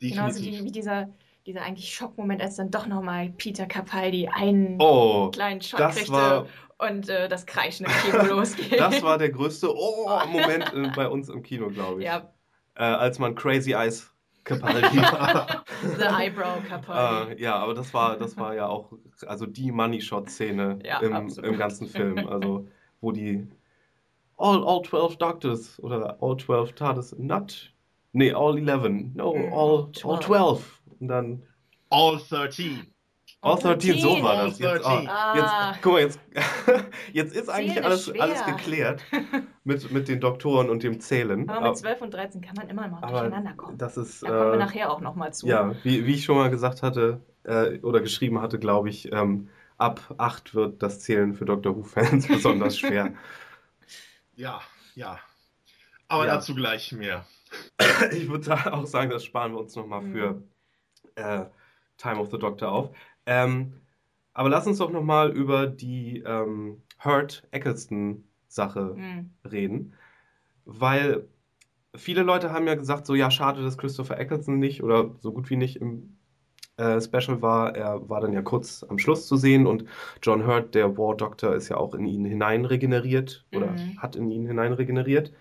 Genauso 0.00 0.42
wie 0.42 0.70
dieser, 0.70 1.08
dieser 1.46 1.62
eigentlich 1.62 1.94
Schockmoment, 1.94 2.42
als 2.42 2.56
dann 2.56 2.70
doch 2.70 2.86
nochmal 2.86 3.30
Peter 3.30 3.66
Capaldi 3.66 4.28
einen 4.28 4.76
oh, 4.80 5.30
kleinen 5.30 5.62
Schock 5.62 5.80
kriegte. 5.92 6.12
War, 6.12 6.46
und 6.78 7.08
äh, 7.08 7.28
das 7.28 7.46
Kreischen 7.46 7.86
im 7.86 7.92
Kino 8.02 8.22
losgeht. 8.36 8.78
Das 8.78 9.02
war 9.02 9.18
der 9.18 9.30
größte 9.30 9.68
Oh-Moment 9.74 10.72
äh, 10.74 10.90
bei 10.94 11.08
uns 11.08 11.28
im 11.28 11.42
Kino, 11.42 11.68
glaube 11.68 12.00
ich. 12.00 12.06
Ja. 12.06 12.32
Äh, 12.74 12.82
als 12.82 13.18
man 13.18 13.34
Crazy 13.34 13.72
Eyes 13.72 14.10
Capaldi 14.42 14.98
war. 14.98 15.64
The 15.98 16.04
Eyebrow 16.04 16.62
Capaldi. 16.68 17.34
Äh, 17.34 17.42
ja, 17.42 17.56
aber 17.56 17.74
das 17.74 17.94
war, 17.94 18.16
das 18.18 18.36
war 18.36 18.54
ja 18.54 18.66
auch 18.66 18.92
also 19.26 19.46
die 19.46 19.72
Money 19.72 20.00
Shot 20.00 20.28
Szene 20.28 20.78
ja, 20.84 20.98
im, 21.00 21.28
im 21.28 21.56
ganzen 21.56 21.88
Film. 21.88 22.26
Also, 22.28 22.68
wo 23.00 23.12
die 23.12 23.48
All, 24.36 24.64
all 24.64 24.82
12 24.82 25.16
Doctors 25.16 25.80
oder 25.82 26.16
All 26.20 26.36
12 26.36 26.72
TARDIS, 26.74 27.14
not. 27.18 27.72
Nee, 28.12 28.32
All 28.32 28.58
11. 28.58 29.14
No, 29.14 29.34
mm, 29.34 29.52
all, 29.52 29.92
12. 29.92 30.04
all 30.04 30.20
12. 30.20 30.82
Und 31.00 31.08
dann. 31.08 31.42
All 31.90 32.18
13. 32.18 32.86
All 33.44 33.58
13, 33.58 33.98
so 34.00 34.22
war 34.22 34.46
das. 34.46 34.58
Jetzt, 34.58 34.86
oh, 34.86 35.00
jetzt, 35.34 35.82
guck 35.82 35.92
mal, 35.92 36.00
jetzt, 36.00 36.18
jetzt 37.12 37.36
ist 37.36 37.50
eigentlich 37.50 37.84
alles, 37.84 38.10
alles 38.18 38.44
geklärt 38.46 39.02
mit, 39.64 39.92
mit 39.92 40.08
den 40.08 40.18
Doktoren 40.18 40.70
und 40.70 40.82
dem 40.82 40.98
Zählen. 40.98 41.46
Aber 41.50 41.68
mit 41.68 41.76
12 41.76 42.00
und 42.00 42.14
13 42.14 42.40
kann 42.40 42.54
man 42.56 42.70
immer 42.70 42.88
noch 42.88 43.02
durcheinander 43.02 43.52
kommen. 43.52 43.76
Das 43.76 43.98
ist, 43.98 44.22
da 44.22 44.28
kommen 44.28 44.40
wir 44.40 44.54
äh, 44.54 44.56
nachher 44.56 44.90
auch 44.90 45.02
nochmal 45.02 45.34
zu. 45.34 45.46
Ja, 45.46 45.74
wie, 45.82 46.06
wie 46.06 46.14
ich 46.14 46.24
schon 46.24 46.36
mal 46.36 46.48
gesagt 46.48 46.82
hatte 46.82 47.20
äh, 47.44 47.78
oder 47.80 48.00
geschrieben 48.00 48.40
hatte, 48.40 48.58
glaube 48.58 48.88
ich, 48.88 49.12
ähm, 49.12 49.48
ab 49.76 50.14
8 50.16 50.54
wird 50.54 50.82
das 50.82 51.00
Zählen 51.00 51.34
für 51.34 51.44
Doctor 51.44 51.76
Who-Fans 51.76 52.26
besonders 52.28 52.78
schwer. 52.78 53.12
Ja, 54.36 54.60
ja. 54.94 55.18
Aber 56.08 56.26
ja. 56.26 56.34
dazu 56.34 56.54
gleich 56.54 56.92
mehr. 56.92 57.26
ich 58.12 58.28
würde 58.28 58.72
auch 58.72 58.86
sagen, 58.86 59.10
das 59.10 59.24
sparen 59.24 59.52
wir 59.52 59.60
uns 59.60 59.74
nochmal 59.76 60.02
für 60.02 60.34
mhm. 60.34 60.44
äh, 61.16 61.46
Time 61.96 62.20
of 62.20 62.30
the 62.30 62.38
Doctor 62.38 62.70
auf. 62.70 62.96
Ähm, 63.26 63.80
aber 64.32 64.48
lass 64.48 64.66
uns 64.66 64.78
doch 64.78 64.90
nochmal 64.90 65.30
über 65.30 65.66
die 65.66 66.18
ähm, 66.26 66.82
Hurt-Eccleston-Sache 67.02 68.94
mhm. 68.96 69.30
reden. 69.44 69.94
Weil 70.64 71.28
viele 71.94 72.22
Leute 72.22 72.52
haben 72.52 72.66
ja 72.66 72.74
gesagt, 72.74 73.06
so 73.06 73.14
ja, 73.14 73.30
schade, 73.30 73.62
dass 73.62 73.78
Christopher 73.78 74.18
Eccleston 74.18 74.58
nicht 74.58 74.82
oder 74.82 75.14
so 75.20 75.32
gut 75.32 75.50
wie 75.50 75.56
nicht 75.56 75.76
im 75.76 76.13
äh, 76.76 77.00
Special 77.00 77.40
war. 77.42 77.74
Er 77.76 78.08
war 78.08 78.20
dann 78.20 78.32
ja 78.32 78.42
kurz 78.42 78.84
am 78.88 78.98
Schluss 78.98 79.26
zu 79.26 79.36
sehen 79.36 79.66
und 79.66 79.84
John 80.22 80.46
Hurt, 80.46 80.74
der 80.74 80.96
War 80.96 81.16
Doctor, 81.16 81.54
ist 81.54 81.68
ja 81.68 81.76
auch 81.76 81.94
in 81.94 82.06
ihn 82.06 82.24
hinein 82.24 82.64
regeneriert 82.64 83.44
oder 83.54 83.72
mhm. 83.72 84.00
hat 84.00 84.16
in 84.16 84.30
ihn 84.30 84.46
hinein 84.46 84.72
regeneriert. 84.72 85.32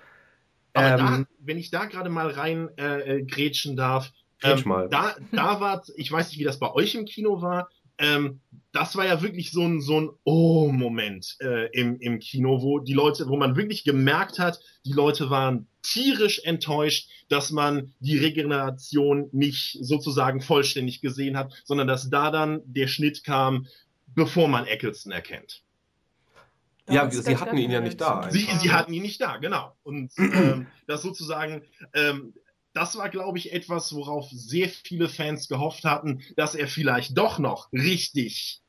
Aber 0.73 0.87
ähm, 0.87 0.97
da, 0.97 1.23
wenn 1.39 1.57
ich 1.57 1.69
da 1.69 1.85
gerade 1.85 2.09
mal 2.09 2.29
rein 2.29 2.69
äh, 2.77 3.17
äh 3.17 3.23
grätschen 3.23 3.75
darf, 3.75 4.11
ähm, 4.41 4.61
mal. 4.65 4.89
da, 4.89 5.15
da 5.31 5.59
war, 5.59 5.83
ich 5.95 6.11
weiß 6.11 6.29
nicht, 6.29 6.39
wie 6.39 6.43
das 6.43 6.59
bei 6.59 6.71
euch 6.71 6.95
im 6.95 7.05
Kino 7.05 7.41
war, 7.41 7.69
ähm, 7.97 8.39
das 8.71 8.95
war 8.95 9.05
ja 9.05 9.21
wirklich 9.21 9.51
so 9.51 9.61
ein, 9.61 9.81
so 9.81 10.01
ein 10.01 10.09
Oh-Moment 10.23 11.37
äh, 11.41 11.69
im, 11.71 11.99
im 11.99 12.19
Kino, 12.19 12.61
wo 12.61 12.79
die 12.79 12.93
Leute, 12.93 13.27
wo 13.27 13.37
man 13.37 13.55
wirklich 13.55 13.83
gemerkt 13.83 14.39
hat, 14.39 14.59
die 14.85 14.93
Leute 14.93 15.29
waren 15.29 15.67
tierisch 15.83 16.39
enttäuscht, 16.43 17.09
dass 17.29 17.51
man 17.51 17.93
die 17.99 18.17
Regeneration 18.17 19.29
nicht 19.31 19.77
sozusagen 19.81 20.41
vollständig 20.41 21.01
gesehen 21.01 21.37
hat, 21.37 21.53
sondern 21.65 21.87
dass 21.87 22.09
da 22.09 22.31
dann 22.31 22.61
der 22.65 22.87
Schnitt 22.87 23.23
kam, 23.23 23.67
bevor 24.15 24.47
man 24.47 24.65
Eccleston 24.65 25.11
erkennt. 25.11 25.61
Ja, 26.89 27.09
sie 27.09 27.37
hatten 27.37 27.57
ihn 27.57 27.71
ja 27.71 27.79
nicht 27.79 28.01
da. 28.01 28.29
Sie, 28.29 28.47
sie, 28.59 28.71
hatten 28.71 28.93
ihn 28.93 29.03
nicht 29.03 29.21
da, 29.21 29.37
genau. 29.37 29.73
Und 29.83 30.11
ähm, 30.17 30.67
das 30.85 31.01
sozusagen, 31.01 31.61
ähm, 31.93 32.33
das 32.73 32.97
war, 32.97 33.09
glaube 33.09 33.37
ich, 33.37 33.53
etwas, 33.53 33.93
worauf 33.93 34.29
sehr 34.31 34.69
viele 34.69 35.07
Fans 35.07 35.47
gehofft 35.47 35.83
hatten, 35.83 36.21
dass 36.35 36.55
er 36.55 36.67
vielleicht 36.67 37.17
doch 37.17 37.39
noch 37.39 37.71
richtig 37.71 38.61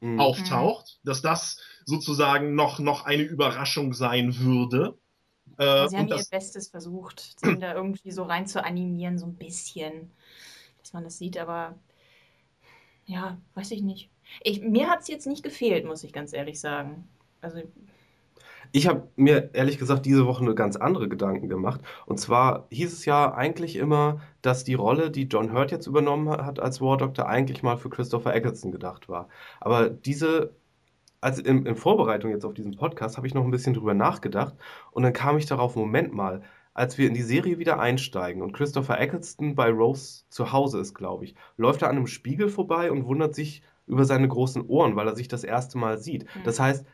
mhm. 0.00 0.20
auftaucht, 0.20 1.00
dass 1.04 1.22
das 1.22 1.58
sozusagen 1.84 2.54
noch, 2.54 2.78
noch 2.78 3.04
eine 3.04 3.22
Überraschung 3.22 3.94
sein 3.94 4.38
würde. 4.38 4.98
Äh, 5.56 5.88
sie 5.88 5.96
haben 5.96 6.08
das, 6.08 6.26
ihr 6.26 6.38
Bestes 6.38 6.68
versucht, 6.68 7.36
ihn 7.42 7.60
da 7.60 7.74
irgendwie 7.74 8.10
so 8.10 8.22
rein 8.22 8.46
zu 8.46 8.62
animieren, 8.62 9.18
so 9.18 9.26
ein 9.26 9.36
bisschen, 9.36 10.10
dass 10.80 10.92
man 10.92 11.04
das 11.04 11.18
sieht, 11.18 11.38
aber 11.38 11.78
ja, 13.06 13.40
weiß 13.54 13.70
ich 13.70 13.82
nicht. 13.82 14.10
Ich, 14.42 14.60
mir 14.60 14.90
hat 14.90 15.00
es 15.00 15.08
jetzt 15.08 15.26
nicht 15.26 15.42
gefehlt, 15.42 15.86
muss 15.86 16.04
ich 16.04 16.12
ganz 16.12 16.34
ehrlich 16.34 16.60
sagen. 16.60 17.08
Also 17.40 17.62
ich 18.72 18.86
habe 18.86 19.08
mir 19.16 19.50
ehrlich 19.54 19.78
gesagt 19.78 20.06
diese 20.06 20.26
Woche 20.26 20.44
eine 20.44 20.54
ganz 20.54 20.76
andere 20.76 21.08
Gedanken 21.08 21.48
gemacht. 21.48 21.80
Und 22.06 22.18
zwar 22.18 22.66
hieß 22.70 22.92
es 22.92 23.04
ja 23.04 23.32
eigentlich 23.34 23.76
immer, 23.76 24.20
dass 24.42 24.64
die 24.64 24.74
Rolle, 24.74 25.10
die 25.10 25.24
John 25.24 25.52
Hurt 25.52 25.70
jetzt 25.70 25.86
übernommen 25.86 26.28
hat 26.30 26.60
als 26.60 26.80
War 26.80 26.96
Doctor, 26.96 27.28
eigentlich 27.28 27.62
mal 27.62 27.76
für 27.76 27.90
Christopher 27.90 28.34
Eccleston 28.34 28.72
gedacht 28.72 29.08
war. 29.08 29.28
Aber 29.60 29.88
diese, 29.88 30.54
also 31.20 31.42
in, 31.42 31.66
in 31.66 31.76
Vorbereitung 31.76 32.30
jetzt 32.30 32.44
auf 32.44 32.54
diesen 32.54 32.76
Podcast, 32.76 33.16
habe 33.16 33.26
ich 33.26 33.34
noch 33.34 33.44
ein 33.44 33.50
bisschen 33.50 33.74
drüber 33.74 33.94
nachgedacht 33.94 34.54
und 34.92 35.02
dann 35.02 35.12
kam 35.12 35.38
ich 35.38 35.46
darauf, 35.46 35.76
Moment 35.76 36.12
mal, 36.12 36.42
als 36.74 36.96
wir 36.96 37.08
in 37.08 37.14
die 37.14 37.22
Serie 37.22 37.58
wieder 37.58 37.80
einsteigen 37.80 38.40
und 38.40 38.52
Christopher 38.52 39.00
Eccleston 39.00 39.56
bei 39.56 39.68
Rose 39.70 40.22
zu 40.28 40.52
Hause 40.52 40.78
ist, 40.78 40.94
glaube 40.94 41.24
ich, 41.24 41.34
läuft 41.56 41.82
er 41.82 41.90
an 41.90 41.96
einem 41.96 42.06
Spiegel 42.06 42.48
vorbei 42.48 42.92
und 42.92 43.04
wundert 43.04 43.34
sich 43.34 43.62
über 43.88 44.04
seine 44.04 44.28
großen 44.28 44.64
Ohren, 44.68 44.94
weil 44.94 45.08
er 45.08 45.16
sich 45.16 45.26
das 45.26 45.42
erste 45.42 45.76
Mal 45.78 45.98
sieht. 45.98 46.24
Mhm. 46.24 46.42
Das 46.44 46.60
heißt, 46.60 46.86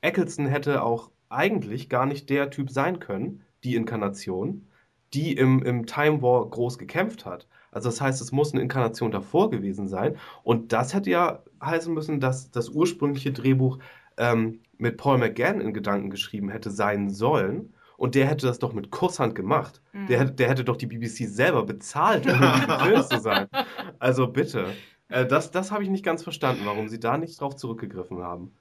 Eccleston 0.00 0.46
hätte 0.46 0.82
auch 0.82 1.10
eigentlich 1.28 1.88
gar 1.88 2.06
nicht 2.06 2.30
der 2.30 2.50
Typ 2.50 2.70
sein 2.70 2.98
können, 2.98 3.42
die 3.64 3.74
Inkarnation, 3.74 4.66
die 5.14 5.32
im, 5.32 5.62
im 5.62 5.86
Time 5.86 6.22
War 6.22 6.48
groß 6.48 6.78
gekämpft 6.78 7.24
hat. 7.24 7.46
Also 7.70 7.88
das 7.88 8.00
heißt, 8.00 8.20
es 8.22 8.32
muss 8.32 8.52
eine 8.52 8.62
Inkarnation 8.62 9.10
davor 9.10 9.50
gewesen 9.50 9.86
sein. 9.86 10.16
Und 10.42 10.72
das 10.72 10.94
hätte 10.94 11.10
ja 11.10 11.42
heißen 11.62 11.92
müssen, 11.92 12.20
dass 12.20 12.50
das 12.50 12.70
ursprüngliche 12.70 13.32
Drehbuch 13.32 13.78
ähm, 14.16 14.60
mit 14.78 14.96
Paul 14.96 15.18
McGann 15.18 15.60
in 15.60 15.74
Gedanken 15.74 16.10
geschrieben 16.10 16.48
hätte 16.48 16.70
sein 16.70 17.10
sollen. 17.10 17.74
Und 17.96 18.14
der 18.14 18.26
hätte 18.26 18.46
das 18.46 18.58
doch 18.58 18.72
mit 18.72 18.90
Kusshand 18.90 19.34
gemacht. 19.34 19.80
Mhm. 19.92 20.06
Der, 20.06 20.24
der 20.24 20.48
hätte 20.48 20.64
doch 20.64 20.76
die 20.76 20.86
BBC 20.86 21.28
selber 21.28 21.64
bezahlt, 21.64 22.26
um 22.26 22.38
die 22.38 23.08
zu 23.08 23.20
sein. 23.20 23.46
Also 23.98 24.26
bitte. 24.26 24.66
Äh, 25.08 25.26
das 25.26 25.50
das 25.50 25.70
habe 25.70 25.82
ich 25.82 25.88
nicht 25.88 26.04
ganz 26.04 26.22
verstanden, 26.22 26.62
warum 26.64 26.88
sie 26.88 27.00
da 27.00 27.16
nicht 27.16 27.40
drauf 27.40 27.56
zurückgegriffen 27.56 28.22
haben. 28.22 28.52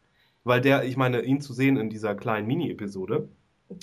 Weil 0.45 0.61
der, 0.61 0.85
ich 0.85 0.95
meine, 0.95 1.21
ihn 1.21 1.41
zu 1.41 1.53
sehen 1.53 1.75
in 1.75 1.89
dieser 1.89 2.15
kleinen 2.15 2.47
Mini-Episode, 2.47 3.27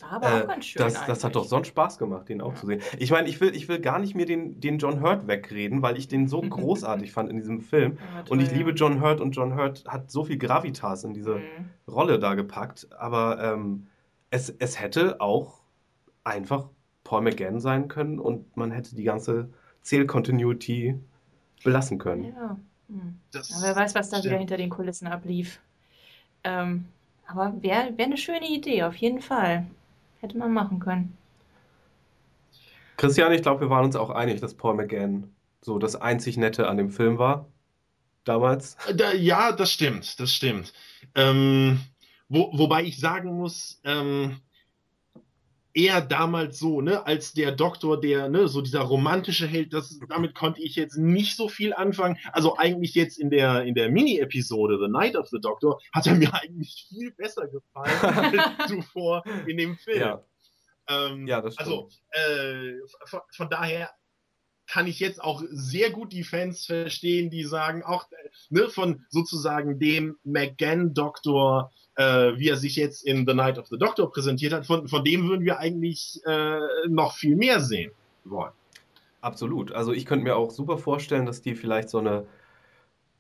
aber 0.09 0.29
äh, 0.29 0.43
auch 0.43 0.49
ganz 0.49 0.65
schön. 0.65 0.83
Das, 0.83 1.07
das, 1.07 1.25
hat 1.25 1.35
doch 1.35 1.45
sonst 1.45 1.69
Spaß 1.69 1.99
gemacht, 1.99 2.29
den 2.29 2.41
auch 2.41 2.53
ja. 2.53 2.61
zu 2.61 2.67
sehen. 2.67 2.81
Ich 2.99 3.11
meine, 3.11 3.29
ich 3.29 3.41
will, 3.41 3.55
ich 3.55 3.69
will 3.69 3.81
gar 3.81 3.99
nicht 3.99 4.15
mir 4.15 4.27
den, 4.27 4.61
den 4.61 4.79
John 4.79 5.03
Hurt 5.03 5.27
wegreden, 5.27 5.83
weil 5.83 5.99
ich 5.99 6.07
den 6.07 6.29
so 6.29 6.41
großartig 6.49 7.13
fand 7.13 7.31
in 7.31 7.37
diesem 7.37 7.61
Film. 7.61 7.99
Ja, 7.99 8.23
toll, 8.23 8.39
und 8.39 8.43
ich 8.45 8.53
liebe 8.53 8.71
John 8.71 9.01
Hurt 9.01 9.21
und 9.21 9.33
John 9.33 9.57
Hurt 9.57 9.85
hat 9.87 10.11
so 10.11 10.25
viel 10.25 10.39
Gravitas 10.39 11.03
in 11.05 11.15
diese 11.15 11.37
mhm. 11.37 11.71
Rolle 11.89 12.21
da 12.21 12.35
gepackt. 12.35 12.89
Aber 12.97 13.43
ähm, 13.43 13.89
es, 14.31 14.51
es 14.51 14.81
hätte 14.81 15.21
auch 15.21 15.63
einfach 16.23 16.69
Paul 17.03 17.23
McGann 17.23 17.59
sein 17.59 17.89
können 17.89 18.21
und 18.21 18.57
man 18.57 18.71
hätte 18.71 18.95
die 18.95 19.05
ganze 19.05 19.51
Zählcontinuity 19.83 20.95
belassen 21.65 21.99
können. 21.99 22.25
Ja. 22.25 22.57
Mhm. 22.87 23.19
wer 23.33 23.75
weiß, 23.75 23.95
was 23.95 24.11
da 24.11 24.23
wieder 24.23 24.37
hinter 24.37 24.57
den 24.57 24.71
Kulissen 24.71 25.09
ablief. 25.09 25.61
Ähm, 26.45 26.87
aber 27.27 27.63
wäre 27.63 27.97
wär 27.97 28.07
eine 28.07 28.17
schöne 28.17 28.49
Idee, 28.49 28.83
auf 28.83 28.97
jeden 28.97 29.21
Fall. 29.21 29.67
Hätte 30.21 30.39
man 30.39 30.53
machen 30.53 30.79
können. 30.81 31.17
Christian, 32.97 33.33
ich 33.33 33.43
glaube, 33.43 33.63
wir 33.63 33.71
waren 33.71 33.85
uns 33.85 33.97
auch 33.97 34.11
einig, 34.11 34.41
dass 34.41 34.55
Paul 34.55 34.75
McGann 34.75 35.33
so 35.61 35.79
das 35.79 35.97
einzig 35.97 36.37
Nette 36.37 36.69
an 36.69 36.77
dem 36.77 36.91
Film 36.91 37.19
war. 37.19 37.47
Damals. 38.25 38.77
Da, 38.95 39.13
ja, 39.13 39.53
das 39.53 39.73
stimmt, 39.73 40.21
das 40.21 40.33
stimmt. 40.33 40.73
Ähm, 41.15 41.81
wo, 42.29 42.51
wobei 42.53 42.85
ich 42.85 43.01
sagen 43.01 43.37
muss, 43.37 43.81
ähm, 43.85 44.37
eher 45.75 46.01
damals 46.01 46.59
so, 46.59 46.81
ne, 46.81 47.07
als 47.07 47.33
der 47.33 47.53
Doktor, 47.53 48.01
der, 48.01 48.29
ne, 48.29 48.49
so 48.49 48.61
dieser 48.61 48.81
romantische 48.81 49.47
Held, 49.47 49.73
das, 49.73 49.99
damit 50.09 50.35
konnte 50.35 50.63
ich 50.63 50.77
jetzt 50.77 50.97
nicht 50.97 51.37
so 51.37 51.49
viel 51.49 51.73
anfangen. 51.73 52.19
Also 52.33 52.57
eigentlich 52.59 52.95
jetzt 52.95 53.19
in 53.19 53.31
der, 53.31 53.65
in 53.65 53.75
der 53.75 53.91
Mini-Episode 53.91 54.79
The 54.83 54.91
Night 54.91 55.17
of 55.17 55.29
the 55.29 55.41
Doctor 55.41 55.79
hat 55.93 56.07
er 56.07 56.15
mir 56.15 56.33
eigentlich 56.35 56.87
viel 56.89 57.13
besser 57.13 57.49
gefallen 57.49 58.01
als 58.03 58.69
zuvor 58.71 59.23
in 59.47 59.57
dem 59.57 59.77
Film. 59.77 60.01
Ja, 60.01 60.25
ähm, 60.89 61.27
ja 61.27 61.41
das 61.41 61.57
also, 61.59 61.89
stimmt. 61.91 62.03
Also, 62.13 62.67
äh, 62.67 62.81
von, 63.07 63.21
von 63.31 63.51
daher 63.51 63.91
kann 64.73 64.87
ich 64.87 65.01
jetzt 65.01 65.23
auch 65.23 65.43
sehr 65.51 65.91
gut 65.91 66.15
die 66.15 66.25
Fans 66.25 66.65
verstehen, 66.65 67.29
die 67.29 67.45
sagen, 67.45 67.83
auch 67.83 68.07
ne, 68.49 68.71
von 68.71 69.05
sozusagen 69.11 69.79
dem 69.79 70.17
McGann-Doktor, 70.25 71.71
äh, 71.97 72.39
wie 72.39 72.49
er 72.49 72.57
sich 72.57 72.77
jetzt 72.77 73.05
in 73.05 73.27
The 73.27 73.35
Night 73.35 73.59
of 73.59 73.67
the 73.67 73.77
Doctor 73.77 74.11
präsentiert 74.11 74.55
hat, 74.55 74.65
von, 74.65 74.89
von 74.89 75.05
dem 75.05 75.29
würden 75.29 75.45
wir 75.45 75.59
eigentlich 75.59 76.23
äh, 76.25 76.59
noch 76.89 77.17
viel 77.17 77.37
mehr 77.37 77.61
sehen 77.61 77.93
wollen. 78.25 78.53
Absolut. 79.21 79.73
Also 79.73 79.93
ich 79.93 80.07
könnte 80.07 80.25
mir 80.25 80.37
auch 80.37 80.51
super 80.51 80.79
vorstellen, 80.79 81.27
dass 81.27 81.43
die 81.43 81.55
vielleicht 81.55 81.91
so 81.91 81.99
eine 81.99 82.25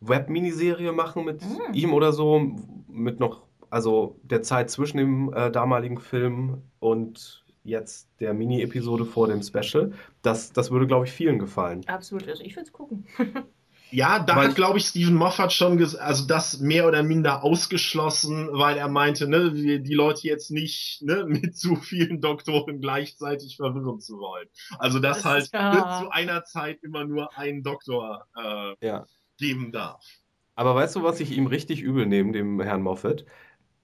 Web-Miniserie 0.00 0.92
machen 0.92 1.26
mit 1.26 1.42
mhm. 1.42 1.74
ihm 1.74 1.92
oder 1.92 2.14
so, 2.14 2.50
mit 2.88 3.20
noch, 3.20 3.42
also 3.68 4.16
der 4.22 4.40
Zeit 4.40 4.70
zwischen 4.70 4.96
dem 4.96 5.34
äh, 5.34 5.50
damaligen 5.50 5.98
Film 5.98 6.62
und 6.80 7.41
jetzt 7.64 8.08
der 8.20 8.34
Mini-Episode 8.34 9.04
vor 9.04 9.28
dem 9.28 9.42
Special. 9.42 9.92
Das, 10.22 10.52
das 10.52 10.70
würde, 10.70 10.86
glaube 10.86 11.06
ich, 11.06 11.12
vielen 11.12 11.38
gefallen. 11.38 11.82
Absolut, 11.86 12.28
also 12.28 12.42
ich 12.42 12.56
würde 12.56 12.66
es 12.66 12.72
gucken. 12.72 13.06
ja, 13.90 14.18
da 14.18 14.36
weil 14.36 14.48
hat, 14.48 14.56
glaube 14.56 14.78
ich, 14.78 14.86
Stephen 14.86 15.14
Moffat 15.14 15.52
schon 15.52 15.82
also 15.98 16.26
das 16.26 16.60
mehr 16.60 16.86
oder 16.86 17.02
minder 17.02 17.44
ausgeschlossen, 17.44 18.48
weil 18.52 18.76
er 18.76 18.88
meinte, 18.88 19.28
ne, 19.28 19.52
die 19.52 19.94
Leute 19.94 20.26
jetzt 20.26 20.50
nicht 20.50 21.02
ne, 21.02 21.24
mit 21.28 21.56
zu 21.56 21.76
vielen 21.76 22.20
Doktoren 22.20 22.80
gleichzeitig 22.80 23.56
verwirren 23.56 24.00
zu 24.00 24.18
wollen. 24.18 24.48
Also 24.78 24.98
dass 24.98 25.22
das 25.22 25.24
halt 25.24 25.50
ja. 25.52 25.74
ne, 25.74 25.98
zu 26.00 26.10
einer 26.10 26.44
Zeit 26.44 26.82
immer 26.82 27.04
nur 27.04 27.36
ein 27.36 27.62
Doktor 27.62 28.26
äh, 28.36 28.86
ja. 28.86 29.06
geben 29.38 29.72
darf. 29.72 30.04
Aber 30.54 30.74
weißt 30.74 30.96
du, 30.96 31.02
was 31.02 31.20
ich 31.20 31.36
ihm 31.36 31.46
richtig 31.46 31.80
übel 31.80 32.06
nehme, 32.06 32.32
dem 32.32 32.60
Herrn 32.60 32.82
Moffat? 32.82 33.24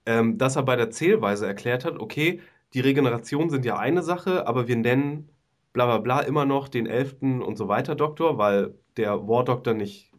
Ähm, 0.05 0.37
dass 0.37 0.55
er 0.55 0.63
bei 0.63 0.75
der 0.75 0.91
Zählweise 0.91 1.45
erklärt 1.45 1.83
hat, 1.85 1.99
okay, 1.99 2.41
die 2.73 2.79
Regeneration 2.79 3.49
sind 3.49 3.65
ja 3.65 3.77
eine 3.77 4.03
Sache, 4.03 4.47
aber 4.47 4.67
wir 4.67 4.75
nennen 4.75 5.29
bla 5.73 5.85
bla 5.85 5.97
bla 5.97 6.19
immer 6.21 6.45
noch 6.45 6.67
den 6.67 6.85
elften 6.85 7.41
und 7.41 7.57
so 7.57 7.67
weiter 7.67 7.95
Doktor, 7.95 8.37
weil 8.37 8.73
der 8.97 9.27
War 9.27 9.43
Doktor 9.43 9.73
nicht 9.73 10.11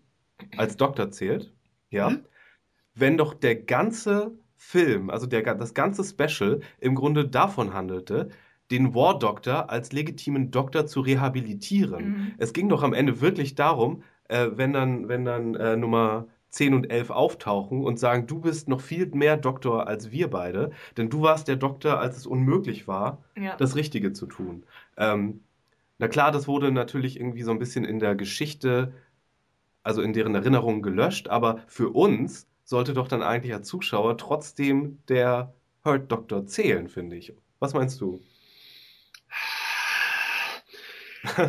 als 0.57 0.77
Doktor 0.77 1.11
zählt. 1.11 1.53
Ja. 1.91 2.11
Mhm. 2.11 2.25
Wenn 2.95 3.17
doch 3.17 3.35
der 3.35 3.57
ganze 3.57 4.33
Film, 4.57 5.11
also 5.11 5.27
der, 5.27 5.43
das 5.55 5.75
ganze 5.75 6.05
Special 6.05 6.61
im 6.79 6.95
Grunde 6.95 7.27
davon 7.27 7.73
handelte, 7.73 8.31
den 8.71 8.95
War 8.95 9.19
Doctor 9.19 9.71
als 9.71 9.93
legitimen 9.93 10.51
Doktor 10.51 10.87
zu 10.87 11.01
rehabilitieren. 11.01 12.05
Mhm. 12.05 12.33
Es 12.39 12.53
ging 12.53 12.69
doch 12.69 12.83
am 12.83 12.93
Ende 12.93 13.21
wirklich 13.21 13.55
darum, 13.55 14.03
äh, 14.29 14.49
wenn 14.53 14.73
dann, 14.73 15.09
wenn 15.09 15.25
dann 15.25 15.55
äh, 15.55 15.77
Nummer 15.77 16.29
10 16.51 16.75
und 16.75 16.91
11 16.91 17.11
auftauchen 17.11 17.85
und 17.85 17.99
sagen, 17.99 18.27
du 18.27 18.41
bist 18.41 18.69
noch 18.69 18.81
viel 18.81 19.07
mehr 19.07 19.37
Doktor 19.37 19.87
als 19.87 20.11
wir 20.11 20.29
beide, 20.29 20.73
denn 20.97 21.09
du 21.09 21.23
warst 21.23 21.49
der 21.49 21.57
Doktor, 21.57 21.99
als 21.99 22.17
es 22.17 22.27
unmöglich 22.27 22.89
war, 22.89 23.23
ja. 23.37 23.57
das 23.57 23.77
Richtige 23.77 24.13
zu 24.13 24.27
tun. 24.27 24.65
Ähm, 24.97 25.41
na 25.99 26.09
klar, 26.09 26.33
das 26.33 26.49
wurde 26.49 26.73
natürlich 26.73 27.19
irgendwie 27.19 27.43
so 27.43 27.51
ein 27.51 27.59
bisschen 27.59 27.85
in 27.85 27.99
der 27.99 28.15
Geschichte, 28.15 28.93
also 29.83 30.03
in 30.03 30.13
deren 30.13 30.35
Erinnerungen 30.35 30.83
gelöscht, 30.83 31.29
aber 31.29 31.63
für 31.67 31.91
uns 31.91 32.49
sollte 32.65 32.95
doch 32.95 33.09
dann 33.09 33.23
eigentlich 33.23 33.53
als 33.53 33.69
Zuschauer 33.69 34.17
trotzdem 34.17 34.99
der 35.09 35.55
Hurt 35.85 36.11
Doktor 36.11 36.47
zählen, 36.47 36.89
finde 36.89 37.17
ich. 37.17 37.35
Was 37.59 37.75
meinst 37.75 38.01
du? 38.01 38.21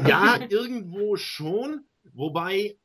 Ja, 0.06 0.38
irgendwo 0.50 1.16
schon, 1.16 1.86
wobei 2.14 2.76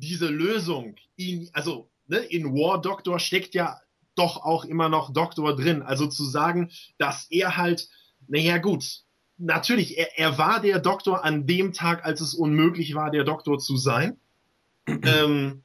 diese 0.00 0.28
Lösung, 0.28 0.96
ihn, 1.16 1.50
also 1.52 1.90
ne, 2.06 2.18
in 2.18 2.52
War 2.52 2.80
Doctor 2.80 3.18
steckt 3.18 3.54
ja 3.54 3.78
doch 4.16 4.42
auch 4.42 4.64
immer 4.64 4.88
noch 4.88 5.12
Doktor 5.12 5.54
drin. 5.54 5.82
Also 5.82 6.06
zu 6.06 6.24
sagen, 6.24 6.70
dass 6.98 7.26
er 7.30 7.56
halt, 7.56 7.88
naja 8.26 8.58
gut, 8.58 9.02
natürlich, 9.38 9.98
er, 9.98 10.18
er 10.18 10.38
war 10.38 10.60
der 10.60 10.78
Doktor 10.78 11.24
an 11.24 11.46
dem 11.46 11.72
Tag, 11.72 12.04
als 12.04 12.20
es 12.20 12.34
unmöglich 12.34 12.94
war, 12.94 13.10
der 13.10 13.24
Doktor 13.24 13.58
zu 13.58 13.76
sein. 13.76 14.18
ähm, 14.86 15.62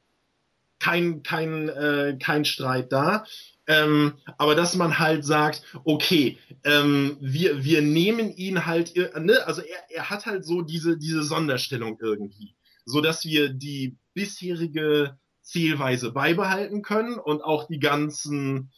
kein, 0.78 1.22
kein, 1.22 1.68
äh, 1.68 2.16
kein 2.20 2.44
Streit 2.44 2.92
da. 2.92 3.24
Ähm, 3.66 4.14
aber 4.38 4.54
dass 4.54 4.76
man 4.76 4.98
halt 5.00 5.24
sagt, 5.24 5.62
okay, 5.84 6.38
ähm, 6.62 7.16
wir, 7.20 7.64
wir 7.64 7.82
nehmen 7.82 8.30
ihn 8.36 8.64
halt, 8.64 8.94
ne, 8.94 9.44
also 9.44 9.60
er, 9.60 9.90
er 9.90 10.10
hat 10.10 10.26
halt 10.26 10.44
so 10.44 10.62
diese, 10.62 10.96
diese 10.96 11.24
Sonderstellung 11.24 11.98
irgendwie, 12.00 12.54
so 12.84 13.00
dass 13.00 13.24
wir 13.24 13.48
die 13.48 13.96
bisherige 14.16 15.18
Zielweise 15.42 16.10
beibehalten 16.10 16.80
können 16.80 17.18
und 17.18 17.42
auch 17.42 17.68
die 17.68 17.78
ganzen 17.78 18.72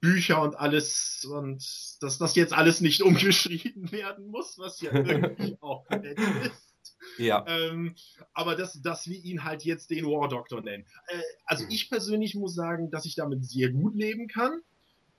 Bücher 0.00 0.40
und 0.40 0.56
alles 0.56 1.26
und 1.30 1.62
dass 2.00 2.18
das 2.18 2.34
jetzt 2.34 2.54
alles 2.54 2.80
nicht 2.80 3.02
umgeschrieben 3.02 3.92
werden 3.92 4.26
muss, 4.28 4.58
was 4.58 4.80
ja 4.80 4.92
irgendwie 4.92 5.56
auch 5.60 5.88
nett 5.90 6.18
ist. 6.18 6.74
Ja. 7.18 7.44
Ähm, 7.46 7.94
aber 8.32 8.56
dass, 8.56 8.80
dass 8.80 9.08
wir 9.08 9.22
ihn 9.22 9.44
halt 9.44 9.64
jetzt 9.64 9.90
den 9.90 10.06
War 10.06 10.28
Doctor 10.28 10.62
nennen. 10.62 10.86
Äh, 11.08 11.20
also 11.44 11.64
ich 11.68 11.90
persönlich 11.90 12.34
muss 12.34 12.54
sagen, 12.54 12.90
dass 12.90 13.04
ich 13.04 13.14
damit 13.14 13.44
sehr 13.44 13.70
gut 13.70 13.94
leben 13.94 14.26
kann. 14.26 14.62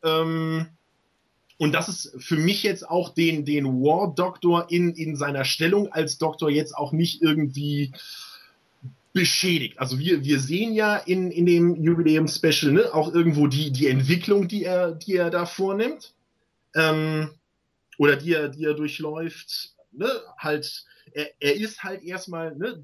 Ähm, 0.01 0.65
und 1.59 1.73
das 1.73 1.89
ist 1.89 2.15
für 2.17 2.37
mich 2.37 2.63
jetzt 2.63 2.89
auch 2.89 3.13
den, 3.13 3.45
den 3.45 3.65
War 3.65 4.15
Doctor 4.15 4.71
in, 4.71 4.95
in 4.95 5.15
seiner 5.15 5.45
Stellung 5.45 5.91
als 5.91 6.17
Doktor 6.17 6.49
jetzt 6.49 6.75
auch 6.75 6.91
nicht 6.91 7.21
irgendwie 7.21 7.93
beschädigt. 9.13 9.79
Also 9.79 9.99
wir, 9.99 10.23
wir 10.23 10.39
sehen 10.39 10.73
ja 10.73 10.97
in, 10.97 11.31
in 11.31 11.45
dem 11.45 11.75
Jubiläum-Special 11.81 12.71
ne, 12.71 12.93
auch 12.93 13.13
irgendwo 13.13 13.47
die, 13.47 13.71
die 13.71 13.87
Entwicklung, 13.87 14.47
die 14.47 14.63
er, 14.63 14.91
die 14.91 15.15
er 15.15 15.29
da 15.29 15.45
vornimmt. 15.45 16.13
Ähm, 16.75 17.29
oder 17.97 18.15
die 18.15 18.33
er, 18.33 18.49
die 18.49 18.65
er 18.65 18.73
durchläuft. 18.73 19.75
Ne, 19.91 20.09
halt 20.37 20.85
er, 21.13 21.29
er 21.39 21.55
ist 21.55 21.83
halt 21.83 22.03
erstmal 22.03 22.55
ne, 22.55 22.83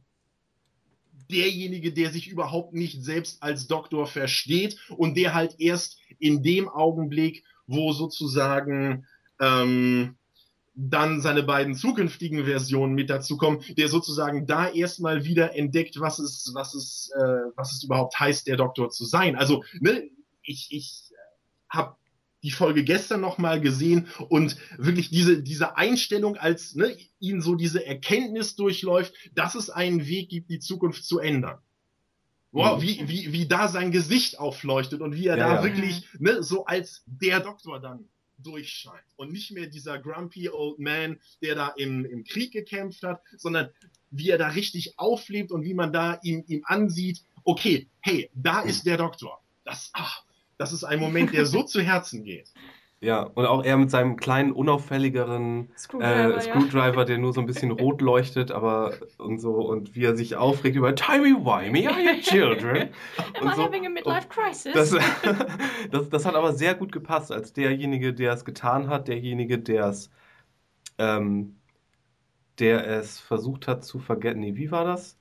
derjenige, 1.32 1.92
der 1.92 2.12
sich 2.12 2.28
überhaupt 2.28 2.74
nicht 2.74 3.04
selbst 3.04 3.42
als 3.42 3.68
Doktor 3.68 4.08
versteht 4.08 4.78
und 4.98 5.15
der 5.15 5.34
halt 5.34 5.56
erst 5.60 5.98
in 6.20 6.44
dem 6.44 6.70
Augenblick, 6.70 7.44
wo 7.68 7.94
sozusagen 7.94 9.08
ähm, 9.39 10.15
dann 10.82 11.20
seine 11.20 11.44
beiden 11.44 11.76
zukünftigen 11.76 12.46
Versionen 12.46 12.94
mit 12.94 13.10
dazu 13.10 13.36
kommen, 13.36 13.62
der 13.78 13.89
sozusagen 13.89 14.48
da 14.48 14.70
erstmal 14.70 15.26
wieder 15.26 15.56
entdeckt, 15.56 16.00
was 16.00 16.20
es, 16.20 16.52
was 16.54 16.74
es, 16.74 17.12
äh, 17.15 17.52
was 17.56 17.74
es 17.74 17.84
überhaupt 17.84 18.18
heißt, 18.18 18.48
der 18.48 18.56
Doktor 18.56 18.89
zu 18.89 19.04
sein. 19.04 19.36
Also, 19.36 19.63
ne, 19.82 20.10
ich, 20.42 20.70
ich 20.72 21.12
habe 21.68 21.98
die 22.44 22.52
Folge 22.52 22.86
gestern 22.86 23.20
nochmal 23.20 23.60
gesehen 23.60 24.08
und 24.30 24.56
wirklich 24.78 25.10
diese, 25.10 25.44
diese 25.44 25.76
Einstellung, 25.76 26.38
als 26.38 26.76
ne, 26.76 26.96
ihn 27.20 27.42
so 27.42 27.56
diese 27.56 27.86
Erkenntnis 27.86 28.56
durchläuft, 28.56 29.13
dass 29.36 29.56
es 29.56 29.70
einen 29.70 30.08
Weg 30.08 30.30
gibt, 30.30 30.50
die 30.50 30.60
Zukunft 30.60 31.04
zu 31.04 31.20
ändern. 31.20 31.58
Wow, 32.52 32.78
mhm. 32.78 32.82
wie, 32.82 33.08
wie, 33.10 33.34
wie 33.34 33.48
da 33.48 33.68
sein 33.68 33.92
Gesicht 33.92 34.39
aufleuchtet 34.39 35.02
und 35.02 35.13
wie 35.13 35.28
er 35.28 35.38
ja, 35.38 35.48
da 35.48 35.56
ja. 35.56 35.63
wirklich 35.63 36.08
ne, 36.20 36.42
so 36.42 36.65
als 36.65 37.04
der 37.06 37.42
Doktor 37.42 37.82
dann 37.82 38.08
durchscheint. 38.43 39.04
Und 39.15 39.32
nicht 39.32 39.52
mehr 39.52 39.67
dieser 39.67 39.99
grumpy 39.99 40.49
old 40.49 40.80
man, 40.80 41.19
der 41.41 41.56
da 41.56 41.69
im, 41.69 42.06
im 42.06 42.23
Krieg 42.23 42.52
gekämpft 42.52 43.04
hat, 43.04 43.21
sondern 43.38 43.69
wie 44.12 44.30
er 44.30 44.38
da 44.38 44.49
richtig 44.49 44.97
auflebt 44.97 45.52
und 45.52 45.63
wie 45.63 45.73
man 45.73 45.93
da 45.93 46.19
ihm, 46.23 46.43
ihm 46.47 46.63
ansieht, 46.65 47.23
okay, 47.43 47.88
hey, 48.02 48.30
da 48.34 48.62
ist 48.62 48.86
der 48.86 48.97
Doktor. 48.97 49.41
Das, 49.63 49.91
ach, 49.93 50.23
das 50.58 50.73
ist 50.73 50.84
ein 50.84 50.99
Moment, 50.99 51.34
der 51.34 51.45
so 51.45 51.63
zu 51.63 51.82
Herzen 51.82 52.23
geht. 52.23 52.52
Ja, 53.01 53.21
und 53.21 53.45
auch 53.45 53.63
er 53.63 53.77
mit 53.77 53.89
seinem 53.89 54.17
kleinen, 54.17 54.51
unauffälligeren 54.51 55.69
Screwdriver, 55.77 56.35
äh, 56.35 56.41
Screwdriver 56.41 56.97
ja. 56.97 57.05
der 57.05 57.17
nur 57.17 57.31
so 57.31 57.39
ein 57.39 57.45
bisschen 57.45 57.71
rot 57.71 58.01
leuchtet, 58.01 58.51
aber 58.51 58.93
und 59.17 59.39
so, 59.39 59.53
und 59.53 59.95
wie 59.95 60.03
er 60.03 60.17
sich 60.17 60.35
aufregt 60.35 60.75
über 60.75 60.93
Timey 60.93 61.33
Wimey, 61.33 61.88
are 61.88 62.01
you 62.01 62.19
children? 62.19 62.89
Am 63.39 63.47
I 63.47 63.55
so. 63.55 63.63
having 63.63 63.85
a 63.85 63.89
midlife 63.89 64.27
crisis? 64.27 64.73
Das, 64.73 64.91
das, 65.91 66.09
das, 66.09 66.25
hat 66.25 66.35
aber 66.35 66.51
sehr 66.51 66.75
gut 66.75 66.91
gepasst, 66.91 67.31
als 67.31 67.53
derjenige, 67.53 68.13
der 68.13 68.33
es 68.33 68.43
getan 68.43 68.89
hat, 68.89 69.07
derjenige, 69.07 69.59
der 69.59 69.85
es, 69.85 70.12
ähm, 70.97 71.55
der 72.59 72.85
es 72.85 73.17
versucht 73.17 73.69
hat 73.69 73.85
zu 73.85 73.99
vergessen. 73.99 74.41
Nee, 74.41 74.55
wie 74.55 74.71
war 74.71 74.83
das? 74.83 75.17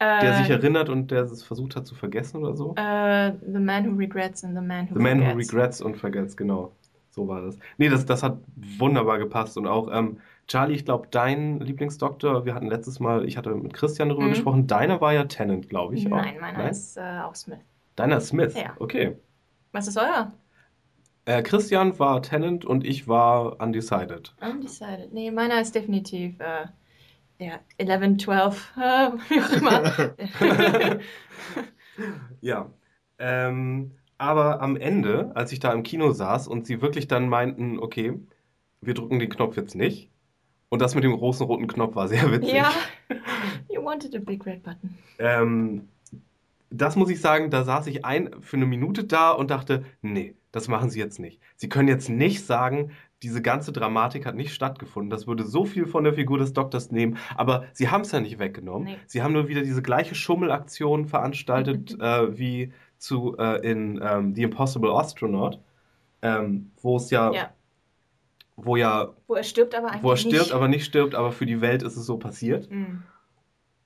der 0.00 0.34
sich 0.34 0.48
äh, 0.48 0.52
erinnert 0.52 0.88
und 0.88 1.10
der 1.10 1.24
es 1.24 1.42
versucht 1.42 1.74
hat 1.74 1.84
zu 1.84 1.96
vergessen 1.96 2.36
oder 2.36 2.54
so? 2.54 2.70
Uh, 2.78 3.32
the 3.52 3.58
Man 3.58 3.84
Who 3.84 3.96
Regrets 3.96 4.44
and 4.44 4.56
The 4.56 4.64
Man 4.64 4.88
Who 4.88 4.94
The 4.94 5.00
Man 5.00 5.20
Who 5.20 5.36
Regrets 5.36 5.80
und 5.80 5.96
Forgets, 5.96 6.36
genau. 6.36 6.70
So 7.18 7.26
war 7.26 7.40
das. 7.40 7.58
Nee, 7.78 7.88
das, 7.88 8.06
das 8.06 8.22
hat 8.22 8.38
wunderbar 8.78 9.18
gepasst. 9.18 9.58
Und 9.58 9.66
auch, 9.66 9.88
ähm, 9.92 10.18
Charlie, 10.46 10.76
ich 10.76 10.84
glaube, 10.84 11.08
dein 11.10 11.58
Lieblingsdoktor, 11.58 12.44
wir 12.44 12.54
hatten 12.54 12.68
letztes 12.68 13.00
Mal, 13.00 13.26
ich 13.26 13.36
hatte 13.36 13.52
mit 13.56 13.74
Christian 13.74 14.08
darüber 14.08 14.26
mhm. 14.26 14.30
gesprochen, 14.30 14.66
deiner 14.68 15.00
war 15.00 15.12
ja 15.12 15.24
Tennant, 15.24 15.68
glaube 15.68 15.96
ich. 15.96 16.04
Nein, 16.04 16.36
auch. 16.36 16.40
meiner 16.40 16.58
Nein? 16.58 16.70
ist 16.70 16.96
äh, 16.96 17.20
auch 17.24 17.34
Smith. 17.34 17.58
Deiner 17.96 18.18
ist 18.18 18.28
Smith? 18.28 18.54
Ja. 18.56 18.76
Okay. 18.78 19.16
Was 19.72 19.88
ist 19.88 19.98
euer? 19.98 20.30
Äh, 21.24 21.42
Christian 21.42 21.98
war 21.98 22.22
Tennant 22.22 22.64
und 22.64 22.86
ich 22.86 23.08
war 23.08 23.60
Undecided. 23.60 24.32
Undecided. 24.40 25.12
Nee, 25.12 25.32
meiner 25.32 25.60
ist 25.60 25.74
definitiv 25.74 26.38
äh, 26.38 26.66
ja, 27.44 27.58
11, 27.78 28.18
12, 28.18 28.72
äh, 28.76 28.80
wie 29.28 29.40
auch 29.40 29.50
immer. 29.50 31.00
ja. 32.40 32.70
Ähm, 33.18 33.97
aber 34.18 34.60
am 34.60 34.76
Ende, 34.76 35.30
als 35.34 35.52
ich 35.52 35.60
da 35.60 35.72
im 35.72 35.82
Kino 35.82 36.12
saß 36.12 36.48
und 36.48 36.66
sie 36.66 36.82
wirklich 36.82 37.08
dann 37.08 37.28
meinten, 37.28 37.78
okay, 37.78 38.14
wir 38.80 38.94
drücken 38.94 39.18
den 39.18 39.30
Knopf 39.30 39.56
jetzt 39.56 39.74
nicht. 39.74 40.10
Und 40.68 40.82
das 40.82 40.94
mit 40.94 41.04
dem 41.04 41.16
großen 41.16 41.46
roten 41.46 41.66
Knopf 41.66 41.94
war 41.94 42.08
sehr 42.08 42.30
witzig. 42.30 42.52
Ja, 42.52 42.70
you 43.70 43.82
wanted 43.82 44.14
a 44.14 44.18
big 44.18 44.44
red 44.44 44.62
button. 44.62 44.98
Ähm, 45.18 45.88
das 46.70 46.96
muss 46.96 47.10
ich 47.10 47.20
sagen, 47.20 47.50
da 47.50 47.64
saß 47.64 47.86
ich 47.86 48.04
ein 48.04 48.30
für 48.40 48.56
eine 48.56 48.66
Minute 48.66 49.04
da 49.04 49.30
und 49.30 49.50
dachte, 49.50 49.84
nee, 50.02 50.34
das 50.52 50.68
machen 50.68 50.90
sie 50.90 50.98
jetzt 50.98 51.18
nicht. 51.18 51.40
Sie 51.56 51.68
können 51.68 51.88
jetzt 51.88 52.10
nicht 52.10 52.44
sagen, 52.44 52.90
diese 53.22 53.42
ganze 53.42 53.72
Dramatik 53.72 54.26
hat 54.26 54.36
nicht 54.36 54.54
stattgefunden. 54.54 55.10
Das 55.10 55.26
würde 55.26 55.44
so 55.44 55.64
viel 55.64 55.86
von 55.86 56.04
der 56.04 56.14
Figur 56.14 56.38
des 56.38 56.52
Doktors 56.52 56.90
nehmen. 56.92 57.16
Aber 57.34 57.64
sie 57.72 57.88
haben 57.88 58.02
es 58.02 58.12
ja 58.12 58.20
nicht 58.20 58.38
weggenommen. 58.38 58.88
Nee. 58.88 58.96
Sie 59.06 59.22
haben 59.22 59.32
nur 59.32 59.48
wieder 59.48 59.62
diese 59.62 59.82
gleiche 59.82 60.14
Schummelaktion 60.14 61.06
veranstaltet 61.06 61.96
äh, 62.00 62.38
wie 62.38 62.72
zu 62.98 63.36
äh, 63.38 63.68
in 63.68 64.00
ähm, 64.02 64.34
The 64.34 64.42
Impossible 64.42 64.90
Astronaut, 64.92 65.58
ähm, 66.22 66.70
wo 66.82 66.96
es 66.96 67.10
ja, 67.10 67.32
ja, 67.32 67.52
wo 68.56 68.76
ja, 68.76 69.14
wo 69.26 69.34
er 69.34 69.44
stirbt, 69.44 69.74
aber 69.74 69.90
eigentlich 69.90 70.02
wo 70.02 70.10
er 70.10 70.16
stirbt, 70.16 70.46
nicht. 70.46 70.52
aber 70.52 70.68
nicht 70.68 70.84
stirbt, 70.84 71.14
aber 71.14 71.32
für 71.32 71.46
die 71.46 71.60
Welt 71.60 71.82
ist 71.82 71.96
es 71.96 72.06
so 72.06 72.18
passiert. 72.18 72.70
Mhm. 72.70 73.02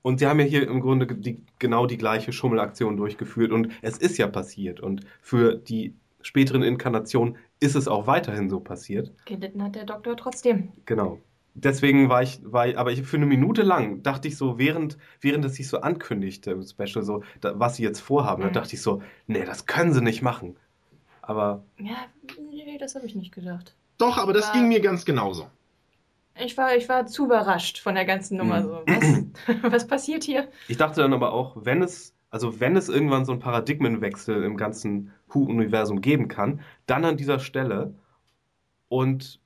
Und 0.01 0.19
sie 0.19 0.27
haben 0.27 0.39
ja 0.39 0.45
hier 0.45 0.67
im 0.67 0.81
Grunde 0.81 1.07
die, 1.07 1.41
genau 1.59 1.85
die 1.85 1.97
gleiche 1.97 2.33
Schummelaktion 2.33 2.97
durchgeführt 2.97 3.51
und 3.51 3.69
es 3.81 3.97
ist 3.97 4.17
ja 4.17 4.27
passiert. 4.27 4.81
Und 4.81 5.05
für 5.21 5.55
die 5.55 5.95
späteren 6.21 6.61
Inkarnationen 6.61 7.37
ist 7.61 7.75
es 7.75 7.87
auch 7.87 8.05
weiterhin 8.05 8.49
so 8.49 8.59
passiert. 8.59 9.13
Gelitten 9.25 9.63
hat 9.63 9.75
der 9.75 9.85
Doktor 9.85 10.17
trotzdem. 10.17 10.73
Genau. 10.85 11.19
Deswegen 11.55 12.09
war 12.09 12.23
ich, 12.23 12.39
war 12.43 12.67
ich, 12.67 12.77
aber 12.77 12.91
ich, 12.91 13.03
für 13.03 13.17
eine 13.17 13.25
Minute 13.25 13.61
lang 13.61 14.01
dachte 14.01 14.27
ich 14.27 14.37
so, 14.37 14.57
während, 14.57 14.97
während 15.21 15.45
es 15.45 15.55
sich 15.55 15.67
so 15.67 15.81
ankündigte 15.81 16.51
im 16.51 16.63
Special, 16.63 17.03
so, 17.03 17.23
da, 17.41 17.59
was 17.59 17.75
sie 17.75 17.83
jetzt 17.83 17.99
vorhaben, 17.99 18.41
mhm. 18.41 18.47
da 18.47 18.61
dachte 18.61 18.75
ich 18.75 18.81
so, 18.81 19.01
nee, 19.27 19.45
das 19.45 19.65
können 19.65 19.93
sie 19.93 20.01
nicht 20.01 20.21
machen. 20.21 20.55
Aber. 21.21 21.63
Ja, 21.77 21.97
nee, 22.51 22.77
das 22.79 22.95
habe 22.95 23.05
ich 23.05 23.15
nicht 23.15 23.33
gedacht. 23.33 23.75
Doch, 23.97 24.17
aber 24.17 24.33
das 24.33 24.47
war, 24.47 24.53
ging 24.53 24.67
mir 24.67 24.81
ganz 24.81 25.05
genauso. 25.05 25.47
Ich 26.39 26.57
war, 26.57 26.75
ich 26.75 26.89
war 26.89 27.05
zu 27.05 27.25
überrascht 27.25 27.79
von 27.79 27.95
der 27.95 28.05
ganzen 28.05 28.37
Nummer. 28.37 28.83
Mhm. 28.87 29.31
So. 29.45 29.61
Was, 29.61 29.71
was 29.71 29.87
passiert 29.87 30.23
hier? 30.23 30.49
Ich 30.67 30.77
dachte 30.77 31.01
dann 31.01 31.13
aber 31.13 31.33
auch, 31.33 31.55
wenn 31.63 31.83
es 31.83 32.13
also 32.33 32.59
wenn 32.59 32.75
es 32.75 32.89
irgendwann 32.89 33.25
so 33.25 33.31
einen 33.31 33.41
Paradigmenwechsel 33.41 34.43
im 34.43 34.57
ganzen 34.57 35.11
Who-Universum 35.27 36.01
geben 36.01 36.29
kann, 36.29 36.61
dann 36.87 37.05
an 37.05 37.15
dieser 37.15 37.37
Stelle. 37.37 37.93
Und 38.89 39.39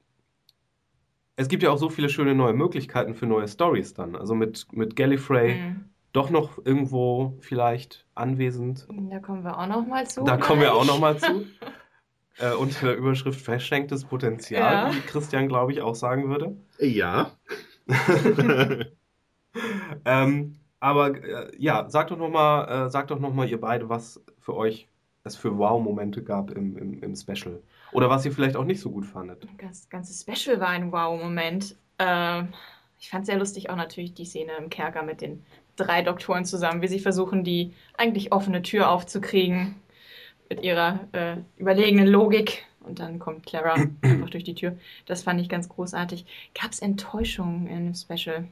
es 1.38 1.47
gibt 1.47 1.63
ja 1.63 1.71
auch 1.71 1.78
so 1.78 1.89
viele 1.89 2.10
schöne 2.10 2.36
neue 2.36 2.54
Möglichkeiten 2.54 3.13
für 3.13 3.28
neue 3.28 3.47
Stories 3.47 3.93
dann. 3.93 4.15
Also 4.15 4.36
mit, 4.36 4.67
mit 4.73 4.95
Gallifrey 4.95 5.54
mhm. 5.56 5.86
doch 6.12 6.32
noch 6.32 6.58
irgendwo 6.65 7.38
vielleicht 7.39 8.06
anwesend. 8.15 8.88
Da 8.89 9.19
kommen 9.19 9.43
wir 9.43 9.58
auch 9.58 9.67
noch 9.67 9.86
mal 9.86 10.06
zu. 10.08 10.23
Da 10.23 10.36
gleich. 10.36 10.47
kommen 10.47 10.62
wir 10.62 10.73
auch 10.73 10.86
noch 10.86 11.00
mal 11.00 11.17
zu. 11.17 11.45
äh, 12.39 12.54
unter 12.54 12.88
der 12.88 12.97
Überschrift 12.97 13.39
verschenktes 13.39 14.04
Potenzial, 14.06 14.89
ja. 14.89 14.95
wie 14.95 15.00
Christian, 15.02 15.47
glaube 15.47 15.71
ich, 15.71 15.82
auch 15.82 15.93
sagen 15.93 16.28
würde. 16.28 16.58
Ja. 16.80 17.32
ähm, 20.06 20.56
aber 20.80 21.23
äh, 21.23 21.52
ja, 21.58 21.88
sagt 21.88 22.10
doch 22.10 22.17
nochmal, 22.17 22.88
äh, 22.88 22.89
sagt 22.89 23.12
doch 23.12 23.19
noch 23.19 23.34
mal 23.34 23.47
ihr 23.47 23.62
beide, 23.62 23.89
was 23.89 24.23
für 24.39 24.56
euch 24.56 24.88
es 25.23 25.36
für 25.36 25.56
Wow-Momente 25.56 26.23
gab 26.23 26.50
im, 26.50 26.78
im, 26.78 27.04
im 27.04 27.15
Special. 27.15 27.62
Oder 27.91 28.10
was 28.10 28.26
ihr 28.26 28.32
vielleicht 28.32 28.56
auch 28.56 28.65
nicht 28.65 28.82
so 28.82 28.91
gut 28.91 29.06
fandet. 29.06 29.47
Das 29.60 29.89
ganze 29.89 30.13
Special 30.13 30.60
war 30.60 30.69
ein 30.69 30.91
Wow-Moment. 30.91 31.76
Äh, 31.97 32.43
ich 33.00 33.10
fand 33.10 33.26
sehr 33.26 33.38
lustig 33.38 33.69
auch 33.69 33.76
natürlich 33.76 34.13
die 34.13 34.26
Szene 34.26 34.54
im 34.58 34.69
Kerker 34.69 35.04
mit 35.04 35.21
den 35.21 35.45
drei 35.76 36.02
Doktoren 36.02 36.45
zusammen, 36.45 36.82
wie 36.82 36.88
sie 36.88 37.00
versuchen, 37.00 37.43
die 37.43 37.73
eigentlich 37.97 38.32
offene 38.32 38.62
Tür 38.62 38.89
aufzukriegen 38.89 39.76
mit 40.50 40.63
ihrer 40.63 41.08
äh, 41.12 41.38
überlegenen 41.58 42.08
Logik. 42.08 42.65
Und 42.82 43.00
dann 43.00 43.19
kommt 43.19 43.45
Clara 43.45 43.76
einfach 44.02 44.30
durch 44.30 44.43
die 44.43 44.56
Tür. 44.56 44.78
Das 45.06 45.23
fand 45.23 45.39
ich 45.39 45.50
ganz 45.50 45.69
großartig. 45.69 46.26
Gab 46.60 46.71
es 46.71 46.80
Enttäuschungen 46.80 47.67
in 47.67 47.86
dem 47.86 47.95
Special? 47.95 48.47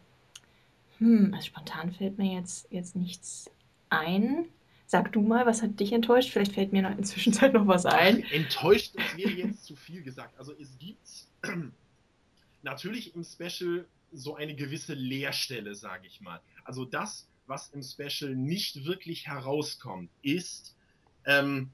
Hm, 1.00 1.34
also 1.34 1.48
spontan 1.48 1.92
fällt 1.92 2.18
mir 2.18 2.34
jetzt, 2.36 2.72
jetzt 2.72 2.96
nichts 2.96 3.50
ein. 3.90 4.46
Sag 4.88 5.12
du 5.14 5.22
mal, 5.22 5.46
was 5.46 5.62
hat 5.62 5.80
dich 5.80 5.94
enttäuscht? 5.94 6.30
Vielleicht 6.30 6.54
fällt 6.54 6.72
mir 6.72 6.84
noch 6.84 6.92
in 6.92 6.98
der 6.98 7.06
Zwischenzeit 7.06 7.54
noch 7.54 7.68
was 7.68 7.86
ein. 7.86 8.24
Enttäuscht 8.32 8.96
wäre 9.16 9.32
jetzt 9.48 9.66
zu 9.66 9.76
viel 9.76 10.04
gesagt. 10.04 10.38
Also 10.38 10.54
es 10.60 10.78
gibt 10.78 11.08
natürlich 12.62 13.16
im 13.16 13.24
Special 13.24 13.86
so 14.12 14.36
eine 14.36 14.56
gewisse 14.56 14.94
Leerstelle, 14.94 15.76
sage 15.76 16.08
ich 16.08 16.22
mal. 16.22 16.40
Also 16.64 16.86
das, 16.86 17.28
was 17.48 17.70
im 17.70 17.82
Special 17.82 18.36
nicht 18.36 18.86
wirklich 18.86 19.28
herauskommt, 19.28 20.10
ist 20.22 20.76
ähm, 21.26 21.72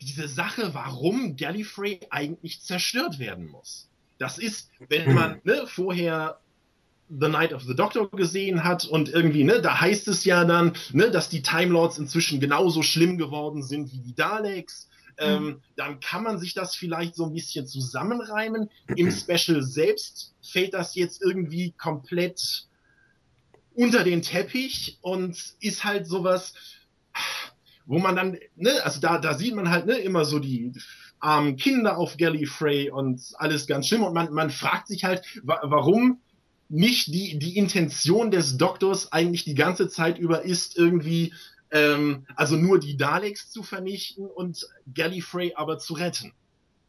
diese 0.00 0.28
Sache, 0.28 0.74
warum 0.74 1.36
Gallifrey 1.36 2.00
eigentlich 2.10 2.62
zerstört 2.62 3.18
werden 3.18 3.46
muss. 3.46 3.88
Das 4.18 4.38
ist, 4.38 4.70
wenn 4.88 5.12
man 5.12 5.40
ne, 5.44 5.66
vorher 5.66 6.40
The 7.08 7.28
Night 7.28 7.52
of 7.52 7.62
the 7.62 7.76
Doctor 7.76 8.08
gesehen 8.10 8.64
hat 8.64 8.84
und 8.84 9.08
irgendwie, 9.10 9.44
ne, 9.44 9.60
da 9.60 9.80
heißt 9.80 10.08
es 10.08 10.24
ja 10.24 10.44
dann, 10.44 10.72
ne, 10.92 11.10
dass 11.10 11.28
die 11.28 11.42
Time 11.42 11.72
Lords 11.72 11.98
inzwischen 11.98 12.40
genauso 12.40 12.82
schlimm 12.82 13.18
geworden 13.18 13.62
sind 13.62 13.92
wie 13.92 13.98
die 13.98 14.14
Daleks. 14.14 14.88
Ähm, 15.16 15.44
mhm. 15.44 15.60
dann 15.76 16.00
kann 16.00 16.24
man 16.24 16.40
sich 16.40 16.54
das 16.54 16.74
vielleicht 16.74 17.14
so 17.14 17.26
ein 17.26 17.32
bisschen 17.32 17.68
zusammenreimen. 17.68 18.68
Im 18.96 19.12
Special 19.12 19.62
selbst 19.62 20.34
fällt 20.42 20.74
das 20.74 20.96
jetzt 20.96 21.22
irgendwie 21.22 21.72
komplett 21.78 22.66
unter 23.74 24.02
den 24.02 24.22
Teppich 24.22 24.98
und 25.02 25.36
ist 25.60 25.84
halt 25.84 26.08
sowas, 26.08 26.54
wo 27.86 27.98
man 27.98 28.16
dann, 28.16 28.38
ne, 28.56 28.72
also 28.82 29.00
da, 29.00 29.18
da 29.18 29.34
sieht 29.34 29.54
man 29.54 29.70
halt 29.70 29.86
ne, 29.86 29.98
immer 29.98 30.24
so 30.24 30.38
die 30.38 30.72
armen 31.20 31.56
Kinder 31.56 31.96
auf 31.96 32.16
Gallifrey 32.16 32.90
und 32.90 33.20
alles 33.36 33.66
ganz 33.66 33.88
schlimm 33.88 34.02
und 34.02 34.14
man, 34.14 34.32
man 34.32 34.50
fragt 34.50 34.88
sich 34.88 35.04
halt, 35.04 35.22
wa 35.42 35.60
warum 35.62 36.20
nicht 36.68 37.08
die, 37.08 37.38
die 37.38 37.56
Intention 37.56 38.30
des 38.30 38.56
Doktors 38.56 39.12
eigentlich 39.12 39.44
die 39.44 39.54
ganze 39.54 39.88
Zeit 39.88 40.18
über 40.18 40.42
ist, 40.42 40.76
irgendwie, 40.76 41.32
ähm, 41.70 42.26
also 42.36 42.56
nur 42.56 42.78
die 42.78 42.96
Daleks 42.96 43.50
zu 43.50 43.62
vernichten 43.62 44.26
und 44.26 44.68
Gallifrey 44.92 45.54
aber 45.56 45.78
zu 45.78 45.94
retten. 45.94 46.32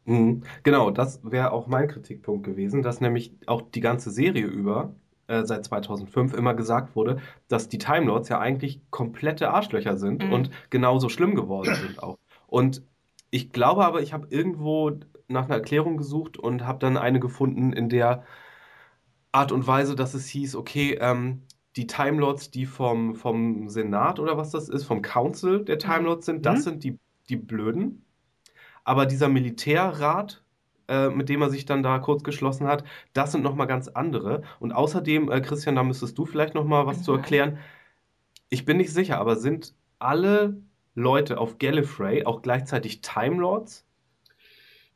Mhm. 0.05 0.43
Genau, 0.63 0.91
das 0.91 1.19
wäre 1.23 1.51
auch 1.51 1.67
mein 1.67 1.87
Kritikpunkt 1.87 2.45
gewesen, 2.45 2.83
dass 2.83 3.01
nämlich 3.01 3.33
auch 3.47 3.61
die 3.61 3.81
ganze 3.81 4.11
Serie 4.11 4.45
über 4.45 4.93
äh, 5.27 5.43
seit 5.43 5.65
2005 5.65 6.33
immer 6.33 6.53
gesagt 6.53 6.95
wurde, 6.95 7.19
dass 7.47 7.67
die 7.67 7.79
Time 7.79 8.05
Lords 8.05 8.29
ja 8.29 8.39
eigentlich 8.39 8.81
komplette 8.91 9.49
Arschlöcher 9.49 9.97
sind 9.97 10.23
mhm. 10.23 10.31
und 10.31 10.51
genauso 10.69 11.09
schlimm 11.09 11.35
geworden 11.35 11.75
sind 11.75 12.01
auch. 12.01 12.17
Und 12.47 12.83
ich 13.31 13.51
glaube 13.51 13.83
aber, 13.83 14.01
ich 14.01 14.13
habe 14.13 14.27
irgendwo 14.29 14.91
nach 15.27 15.45
einer 15.45 15.55
Erklärung 15.55 15.97
gesucht 15.97 16.37
und 16.37 16.65
habe 16.65 16.79
dann 16.79 16.97
eine 16.97 17.19
gefunden, 17.19 17.73
in 17.73 17.89
der 17.89 18.23
Art 19.35 19.51
und 19.51 19.67
Weise, 19.67 19.95
dass 19.95 20.13
es 20.13 20.27
hieß, 20.27 20.55
okay, 20.55 20.97
ähm, 21.01 21.41
die 21.75 21.87
Time 21.87 22.19
Lords, 22.19 22.51
die 22.51 22.65
vom, 22.65 23.15
vom 23.15 23.67
Senat 23.67 24.19
oder 24.19 24.37
was 24.37 24.51
das 24.51 24.69
ist, 24.69 24.85
vom 24.85 25.01
Council 25.01 25.65
der 25.65 25.77
Time 25.77 25.99
mhm. 25.99 26.05
Lords 26.05 26.25
sind, 26.25 26.45
das 26.45 26.59
mhm. 26.59 26.63
sind 26.63 26.83
die, 26.85 26.99
die 27.27 27.35
Blöden. 27.35 28.05
Aber 28.85 29.05
dieser 29.05 29.27
Militärrat, 29.27 30.41
äh, 30.87 31.09
mit 31.09 31.27
dem 31.27 31.41
er 31.41 31.49
sich 31.49 31.65
dann 31.65 31.83
da 31.83 31.99
kurz 31.99 32.23
geschlossen 32.23 32.65
hat, 32.65 32.85
das 33.11 33.33
sind 33.33 33.43
nochmal 33.43 33.67
ganz 33.67 33.89
andere. 33.89 34.41
Und 34.61 34.71
außerdem, 34.71 35.29
äh, 35.29 35.41
Christian, 35.41 35.75
da 35.75 35.83
müsstest 35.83 36.17
du 36.17 36.25
vielleicht 36.25 36.55
nochmal 36.55 36.85
was 36.85 36.99
mhm. 36.99 37.03
zu 37.03 37.11
erklären. 37.13 37.57
Ich 38.47 38.63
bin 38.63 38.77
nicht 38.77 38.93
sicher, 38.93 39.19
aber 39.19 39.35
sind 39.35 39.73
alle 39.99 40.61
Leute 40.93 41.39
auf 41.39 41.57
Gallifrey 41.57 42.25
auch 42.25 42.41
gleichzeitig 42.41 43.01
Time 43.01 43.41
Lords? 43.41 43.85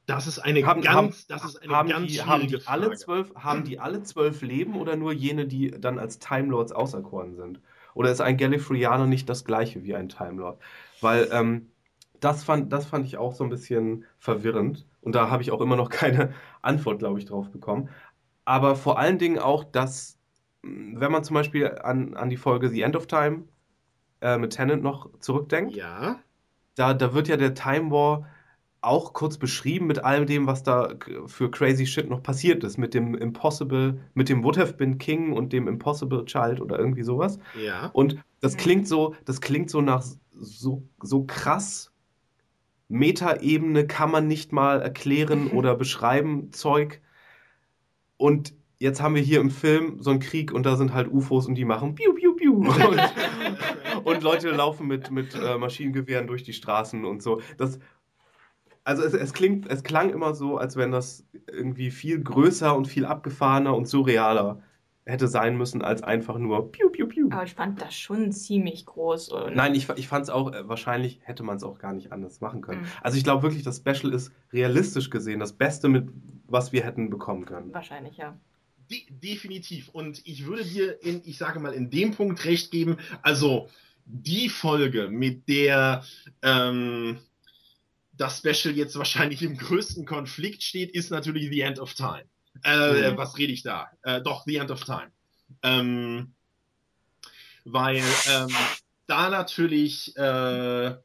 Das 0.10 0.26
ist 0.26 0.39
eine 0.39 0.65
haben, 0.65 0.82
ganz, 0.82 0.95
haben, 0.95 1.13
das 1.28 1.45
ist 1.45 1.62
eine 1.62 1.72
haben 1.72 1.89
ganz 1.89 2.12
die, 2.12 2.24
haben 2.24 2.48
die 2.48 2.65
alle 2.65 2.95
zwölf, 2.95 3.32
haben 3.36 3.63
die 3.63 3.80
alle 3.80 4.02
zwölf 4.02 4.41
Leben 4.41 4.76
oder 4.76 4.95
nur 4.95 5.13
jene, 5.13 5.45
die 5.45 5.69
dann 5.69 6.00
als 6.00 6.17
Time 6.17 6.48
Lords 6.48 6.72
auserkoren 6.72 7.36
sind? 7.36 7.62
Oder 7.93 8.10
ist 8.10 8.19
ein 8.19 8.36
Gallifreyaner 8.36 9.06
nicht 9.06 9.30
das 9.30 9.45
gleiche 9.45 9.84
wie 9.84 9.93
ein 9.93 10.10
Time 10.10 10.41
Lord? 10.41 10.60
Weil 11.00 11.30
ähm, 11.32 11.67
das, 12.19 12.43
fand, 12.43 12.74
das 12.74 12.88
fand 12.88 13.06
ich 13.06 13.17
auch 13.17 13.36
so 13.36 13.43
ein 13.43 13.52
bisschen 13.52 14.04
verwirrend 14.17 14.88
und 15.02 15.13
da 15.13 15.30
habe 15.30 15.43
ich 15.43 15.52
auch 15.52 15.62
immer 15.62 15.76
noch 15.76 15.89
keine 15.91 16.34
Antwort, 16.63 16.98
glaube 16.98 17.19
ich, 17.19 17.26
drauf 17.26 17.52
bekommen. 17.52 17.89
Aber 18.45 18.76
vor 18.76 18.98
allen 18.98 19.19
Dingen 19.19 19.38
auch, 19.38 19.63
dass, 19.63 20.17
wenn 20.63 21.12
man 21.12 21.24
zum 21.24 21.36
Beispiel 21.36 21.67
an, 21.84 22.15
an 22.15 22.32
die 22.32 22.38
Folge 22.38 22.69
The 22.69 22.82
End 22.82 22.95
of 22.95 23.06
Time 23.06 23.43
äh, 24.22 24.39
mit 24.39 24.54
Tennant 24.54 24.82
noch 24.82 25.12
zurückdenkt, 25.19 25.76
ja. 25.76 26.17
da, 26.74 26.95
da 26.95 27.13
wird 27.13 27.28
ja 27.28 27.38
der 27.38 27.54
Time 27.54 27.91
War 27.91 28.26
auch 28.82 29.13
kurz 29.13 29.38
beschrieben 29.38 29.88
mit 29.88 30.04
all 30.04 30.26
dem, 30.26 30.48
was 30.48 30.63
da 30.63 30.96
für 31.26 31.52
crazy 31.52 31.86
shit 31.86 32.10
noch 32.10 32.24
passiert 32.24 32.63
ist. 32.63 32.78
Mit 32.78 32.94
dem 32.94 33.13
Impossible, 33.15 34.00
mit 34.13 34.30
dem 34.30 34.44
Would 34.44 34.58
Have 34.58 34.74
Been 34.74 34.98
King 34.98 35.34
und 35.34 35.52
dem 35.52 35.68
Impossible 35.68 36.26
Child 36.26 36.62
oder 36.62 36.80
irgendwie 36.80 37.04
sowas. 37.04 37.39
Ja. 37.62 37.88
Und 37.94 38.18
das 38.39 38.56
klingt 38.56 38.88
so, 38.88 39.15
das 39.26 39.42
klingt 39.42 39.70
so 39.70 39.82
nach 39.82 40.04
so, 40.32 40.84
so 41.02 41.26
krass 41.26 41.92
Metaebene 42.89 43.86
kann 43.86 44.12
man 44.12 44.28
nicht 44.28 44.52
mal 44.52 44.82
erklären 44.82 45.48
oder 45.52 45.76
beschreiben 45.76 46.52
Zeug. 46.52 47.02
Und 48.18 48.54
jetzt 48.80 49.02
haben 49.02 49.15
wir 49.15 49.22
hier 49.22 49.39
im 49.39 49.52
Film 49.52 50.02
so 50.02 50.10
einen 50.10 50.20
Krieg 50.20 50.52
und 50.52 50.65
da 50.65 50.76
sind 50.76 50.94
halt 50.94 51.12
UFOs 51.12 51.48
und 51.48 51.56
die 51.56 51.65
machen 51.65 51.96
piu 51.96 52.13
piu 52.13 52.34
piu. 52.36 52.65
Und, 54.00 54.06
und 54.06 54.24
Leute 54.24 54.50
laufen 54.52 54.88
mit, 54.88 55.12
mit 55.12 55.36
äh, 55.36 55.58
Maschinengewehren 55.58 56.26
durch 56.26 56.44
die 56.44 56.54
Straßen 56.54 57.04
und 57.06 57.22
so. 57.22 57.42
Das, 57.58 57.80
also 58.89 59.04
es, 59.04 59.13
es, 59.13 59.34
klingt, 59.34 59.69
es 59.69 59.84
klang 59.84 60.10
immer 60.10 60.34
so, 60.34 60.58
als 60.58 60.75
wenn 60.75 60.91
das 60.91 61.23
irgendwie 61.47 61.91
viel 61.91 62.19
größer 62.19 62.75
und 62.75 62.88
viel 62.88 63.06
abgefahrener 63.06 63.75
und 63.75 63.88
surrealer 63.88 64.63
hätte 65.06 65.28
sein 65.28 65.58
müssen, 65.58 65.84
als 65.84 66.02
einfach 66.02 66.39
nur 66.39 66.71
piu, 66.71 66.89
piu, 66.89 67.08
piu. 67.08 67.28
Aber 67.32 67.43
ich 67.43 67.54
fand 67.54 67.80
das 67.80 67.93
schon 67.93 68.32
ziemlich 68.32 68.88
groß. 68.88 69.30
Und 69.30 69.56
Nein, 69.56 69.75
ich, 69.75 69.89
ich 69.89 70.08
fand 70.08 70.23
es 70.23 70.32
auch, 70.32 70.54
äh, 70.54 70.67
wahrscheinlich 70.67 71.19
hätte 71.21 71.43
man 71.43 71.58
es 71.58 71.63
auch 71.63 71.78
gar 71.78 71.93
nicht 71.93 72.12
anders 72.12 72.41
machen 72.41 72.62
können. 72.62 72.82
Mhm. 72.82 72.88
Also 73.02 73.17
ich 73.17 73.23
glaube 73.23 73.43
wirklich, 73.43 73.62
das 73.62 73.78
Special 73.78 74.12
ist 74.12 74.32
realistisch 74.52 75.12
gesehen 75.12 75.39
das 75.39 75.54
Beste, 75.54 75.88
mit 75.88 76.10
was 76.47 76.71
wir 76.71 76.84
hätten 76.84 77.12
bekommen 77.12 77.45
können. 77.45 77.71
Wahrscheinlich, 77.71 78.17
ja. 78.17 78.39
De 78.89 79.04
definitiv. 79.10 79.89
Und 79.89 80.25
ich 80.25 80.47
würde 80.47 80.63
dir, 80.63 81.04
in, 81.04 81.21
ich 81.25 81.38
sage 81.38 81.60
mal, 81.60 81.73
in 81.73 81.91
dem 81.91 82.12
Punkt 82.15 82.43
recht 82.45 82.71
geben, 82.71 82.97
also 83.21 83.69
die 84.06 84.49
Folge, 84.49 85.10
mit 85.10 85.47
der 85.47 86.04
ähm, 86.41 87.19
das 88.20 88.40
Special 88.40 88.76
jetzt 88.76 88.98
wahrscheinlich 88.98 89.42
im 89.42 89.58
größten 89.58 90.06
Konflikt 90.06 90.62
steht, 90.62 90.92
ist 90.92 91.10
natürlich 91.10 91.50
The 91.50 91.62
End 91.62 91.80
of 91.80 91.94
Time. 91.94 92.26
Äh, 92.64 93.12
mhm. 93.12 93.18
Was 93.18 93.38
rede 93.38 93.54
ich 93.54 93.64
da? 93.64 93.88
Äh, 94.04 94.22
doch, 94.22 94.44
The 94.46 94.58
End 94.58 94.72
of 94.72 94.84
Time. 94.84 95.12
Ähm, 95.64 96.34
weil 97.64 98.04
ähm, 98.30 98.50
da 99.08 99.30
natürlich, 99.30 100.16
äh, 100.18 100.96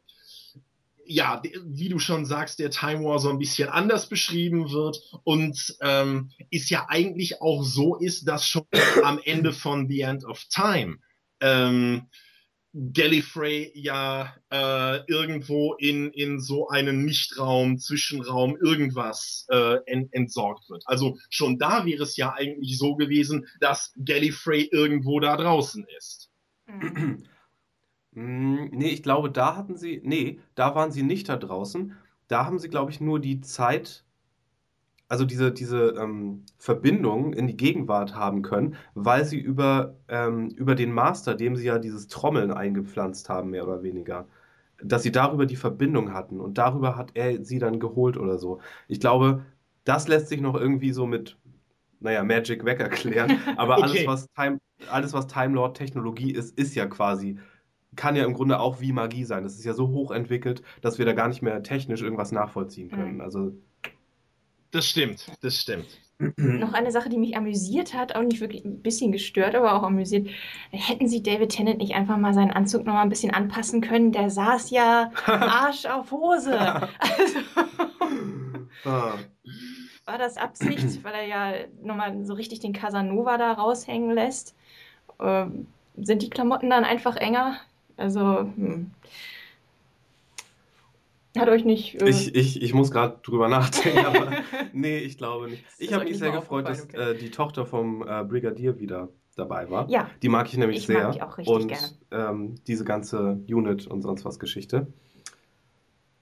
ja, 1.07 1.42
wie 1.64 1.88
du 1.88 2.00
schon 2.00 2.27
sagst, 2.27 2.59
der 2.59 2.70
Time 2.70 3.05
War 3.05 3.20
so 3.20 3.31
ein 3.31 3.38
bisschen 3.38 3.68
anders 3.68 4.09
beschrieben 4.09 4.72
wird 4.72 4.98
und 5.22 5.77
ähm, 5.83 6.33
ist 6.50 6.68
ja 6.68 6.87
eigentlich 6.88 7.40
auch 7.40 7.62
so 7.62 7.94
ist, 7.96 8.27
dass 8.27 8.48
schon 8.48 8.66
am 9.05 9.20
Ende 9.22 9.53
von 9.53 9.88
The 9.88 10.00
End 10.00 10.24
of 10.24 10.44
Time 10.46 10.98
ähm, 11.40 12.09
Gallifrey 12.74 13.70
ja 13.74 14.34
äh, 14.50 15.04
irgendwo 15.06 15.74
in, 15.74 16.10
in 16.10 16.40
so 16.40 16.68
einen 16.68 17.04
Nichtraum, 17.04 17.78
Zwischenraum, 17.78 18.56
irgendwas 18.56 19.46
äh, 19.48 19.76
ent, 19.87 20.12
entsorgt 20.12 20.68
wird. 20.68 20.82
Also 20.87 21.16
schon 21.30 21.58
da 21.58 21.87
wäre 21.87 22.02
es 22.02 22.16
ja 22.16 22.34
eigentlich 22.34 22.76
so 22.78 22.96
gewesen, 22.96 23.46
dass 23.60 23.92
Gallifrey 24.04 24.68
irgendwo 24.72 25.20
da 25.20 25.37
draußen 25.37 25.87
ist. 25.96 26.30
Mhm. 26.66 27.24
nee, 28.12 28.90
ich 28.90 29.02
glaube, 29.02 29.30
da 29.30 29.56
hatten 29.56 29.76
sie, 29.76 30.00
nee, 30.02 30.40
da 30.54 30.74
waren 30.74 30.90
sie 30.90 31.02
nicht 31.02 31.28
da 31.28 31.37
draußen. 31.37 31.96
Da 32.26 32.44
haben 32.44 32.58
sie, 32.58 32.70
glaube 32.70 32.90
ich, 32.90 33.00
nur 33.00 33.20
die 33.20 33.40
Zeit 33.40 34.03
also 35.08 35.24
diese, 35.24 35.52
diese 35.52 35.94
ähm, 35.98 36.44
Verbindung 36.58 37.32
in 37.34 37.46
die 37.46 37.56
Gegenwart 37.56 38.14
haben 38.14 38.42
können, 38.42 38.76
weil 38.94 39.24
sie 39.24 39.38
über, 39.38 39.96
ähm, 40.08 40.48
über 40.50 40.74
den 40.74 40.92
Master, 40.92 41.34
dem 41.34 41.56
sie 41.56 41.66
ja 41.66 41.78
dieses 41.78 42.08
Trommeln 42.08 42.50
eingepflanzt 42.50 43.29
haben, 43.29 43.50
mehr 43.50 43.66
oder 43.66 43.83
weniger, 43.83 44.26
dass 44.83 45.02
sie 45.02 45.12
darüber 45.12 45.46
die 45.46 45.56
Verbindung 45.56 46.12
hatten 46.12 46.40
und 46.40 46.58
darüber 46.58 46.96
hat 46.96 47.10
er 47.14 47.44
sie 47.44 47.58
dann 47.58 47.81
geholt 47.81 48.16
oder 48.16 48.38
so. 48.38 48.60
Ich 48.88 49.00
glaube, 49.00 49.44
das 49.85 50.08
lässt 50.08 50.29
sich 50.29 50.40
noch 50.40 50.54
irgendwie 50.54 50.92
so 50.92 51.06
mit, 51.06 51.37
naja, 52.00 52.24
Magic 52.24 52.64
weg 52.64 52.81
erklären, 52.81 53.38
aber 53.56 53.79
okay. 53.79 53.85
alles, 53.85 54.06
was 54.06 54.26
Time, 54.35 54.58
alles, 54.90 55.12
was 55.12 55.26
Time 55.26 55.54
Lord 55.54 55.76
Technologie 55.76 56.33
ist, 56.33 56.58
ist 56.58 56.74
ja 56.74 56.87
quasi 56.87 57.38
kann 57.96 58.16
ja 58.16 58.24
im 58.24 58.35
Grunde 58.35 58.58
auch 58.58 58.81
wie 58.81 58.92
Magie 58.92 59.24
sein. 59.24 59.44
Das 59.44 59.54
ist 59.54 59.64
ja 59.64 59.72
so 59.72 59.88
hochentwickelt, 59.88 60.62
dass 60.81 60.98
wir 60.98 61.06
da 61.06 61.12
gar 61.12 61.29
nicht 61.29 61.42
mehr 61.42 61.62
technisch 61.62 62.02
irgendwas 62.02 62.33
nachvollziehen 62.33 62.90
können. 62.90 63.14
Mhm. 63.14 63.20
Also 63.20 63.52
das 64.75 64.87
stimmt, 64.87 65.31
das 65.40 65.60
stimmt. 65.60 65.87
noch 66.37 66.72
eine 66.72 66.90
Sache, 66.90 67.08
die 67.08 67.16
mich 67.16 67.37
amüsiert 67.37 67.94
hat, 67.94 68.16
auch 68.16 68.22
nicht 68.22 68.40
wirklich 68.40 68.64
ein 68.64 68.83
bisschen 68.83 69.12
gestört, 69.12 69.54
aber 69.54 69.75
auch 69.75 69.85
amüsiert. 69.85 70.29
Hätten 70.70 71.06
Sie 71.08 71.22
David 71.22 71.50
Tennant 71.50 71.79
nicht 71.79 71.94
einfach 71.94 72.16
mal 72.16 72.35
seinen 72.35 72.50
Anzug 72.50 72.85
noch 72.85 72.94
mal 72.94 73.02
ein 73.02 73.08
bisschen 73.08 73.33
anpassen 73.33 73.81
können? 73.81 74.10
Der 74.10 74.31
saß 74.31 74.70
ja 74.70 75.12
Arsch 75.27 75.87
auf 75.87 76.10
Hose. 76.10 76.58
Also, 76.58 77.38
ah. 78.85 79.14
War 80.06 80.18
das 80.18 80.37
Absicht, 80.37 81.04
weil 81.04 81.14
er 81.14 81.27
ja 81.27 81.52
nochmal 81.83 82.25
so 82.25 82.35
richtig 82.35 82.58
den 82.58 82.72
Casanova 82.72 83.38
da 83.38 83.52
raushängen 83.52 84.10
lässt? 84.10 84.56
Ähm, 85.20 85.68
sind 85.96 86.22
die 86.22 86.31
Klamotten 86.31 86.68
dann 86.68 86.85
einfach 86.85 87.16
enger? 87.16 87.56
Also, 87.96 88.40
hm. 88.40 88.90
Hat 91.37 91.48
euch 91.48 91.64
nicht. 91.64 92.00
Äh... 92.00 92.08
Ich, 92.08 92.35
ich, 92.35 92.62
ich 92.62 92.74
muss 92.74 92.90
gerade 92.90 93.18
drüber 93.22 93.48
nachdenken, 93.48 94.04
aber 94.06 94.32
nee, 94.72 94.98
ich 94.98 95.18
glaube 95.18 95.48
nicht. 95.48 95.64
Ich 95.78 95.92
habe 95.92 96.04
mich 96.04 96.18
sehr 96.18 96.30
gefreut, 96.30 96.68
dass 96.68 96.85
okay. 96.85 97.12
äh, 97.12 97.18
die 97.18 97.30
Tochter 97.30 97.66
vom 97.66 98.06
äh, 98.06 98.22
Brigadier 98.24 98.78
wieder 98.78 99.08
dabei 99.37 99.68
war. 99.68 99.90
Ja. 99.90 100.08
Die 100.22 100.28
mag 100.28 100.46
ich 100.46 100.56
nämlich 100.56 100.78
ich 100.78 100.87
sehr. 100.87 101.04
Mag 101.04 101.12
die 101.12 101.22
auch 101.22 101.38
richtig 101.38 101.54
und 101.54 101.68
gerne. 101.68 101.88
Ähm, 102.12 102.54
diese 102.66 102.85
ganze 102.85 103.40
Unit 103.48 103.87
und 103.87 104.02
sonst 104.02 104.24
was 104.24 104.38
Geschichte. 104.38 104.87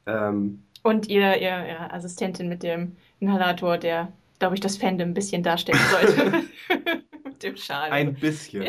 Ähm, 0.07 0.65
und 0.83 1.09
ihr, 1.09 1.37
ihr, 1.37 1.67
ihre 1.69 1.93
Assistentin 1.93 2.49
mit 2.49 2.63
dem 2.63 2.97
Inhalator, 3.21 3.77
der, 3.77 4.13
glaube 4.39 4.55
ich, 4.55 4.61
das 4.61 4.79
Fandom 4.79 5.11
ein 5.11 5.15
bisschen 5.15 5.43
darstellen 5.43 5.79
sollte. 5.91 6.43
mit 7.25 7.43
dem 7.43 7.57
Schal. 7.57 7.91
Ein 7.91 8.15
bisschen. 8.15 8.67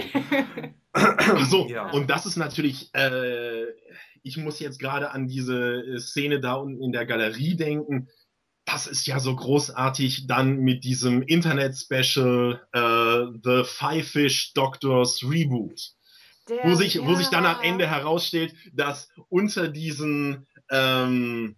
so, 1.49 1.67
ja. 1.67 1.89
und 1.91 2.09
das 2.09 2.25
ist 2.25 2.35
natürlich. 2.35 2.91
Ich 4.24 4.38
muss 4.38 4.59
jetzt 4.59 4.80
gerade 4.80 5.11
an 5.11 5.28
diese 5.28 5.84
äh, 5.84 5.99
Szene 5.99 6.39
da 6.39 6.55
unten 6.55 6.82
in 6.82 6.91
der 6.91 7.05
Galerie 7.05 7.55
denken. 7.55 8.09
Das 8.65 8.88
ist 8.88 9.05
ja 9.05 9.19
so 9.19 9.36
großartig 9.36 10.28
dann 10.28 10.59
mit 10.59 10.86
diesem 10.86 11.21
Internet-Special 11.21 12.61
äh, 12.71 13.39
The 13.43 13.63
Five 13.65 14.07
Fish 14.07 14.53
Doctors 14.53 15.21
Reboot. 15.24 15.93
Der, 16.49 16.63
wo, 16.63 16.76
sich, 16.76 16.95
ja. 16.95 17.05
wo 17.05 17.15
sich 17.15 17.28
dann 17.28 17.45
am 17.45 17.61
Ende 17.61 17.88
herausstellt, 17.88 18.53
dass 18.74 19.09
unter 19.30 19.67
diesen 19.67 20.47
ähm, 20.69 21.57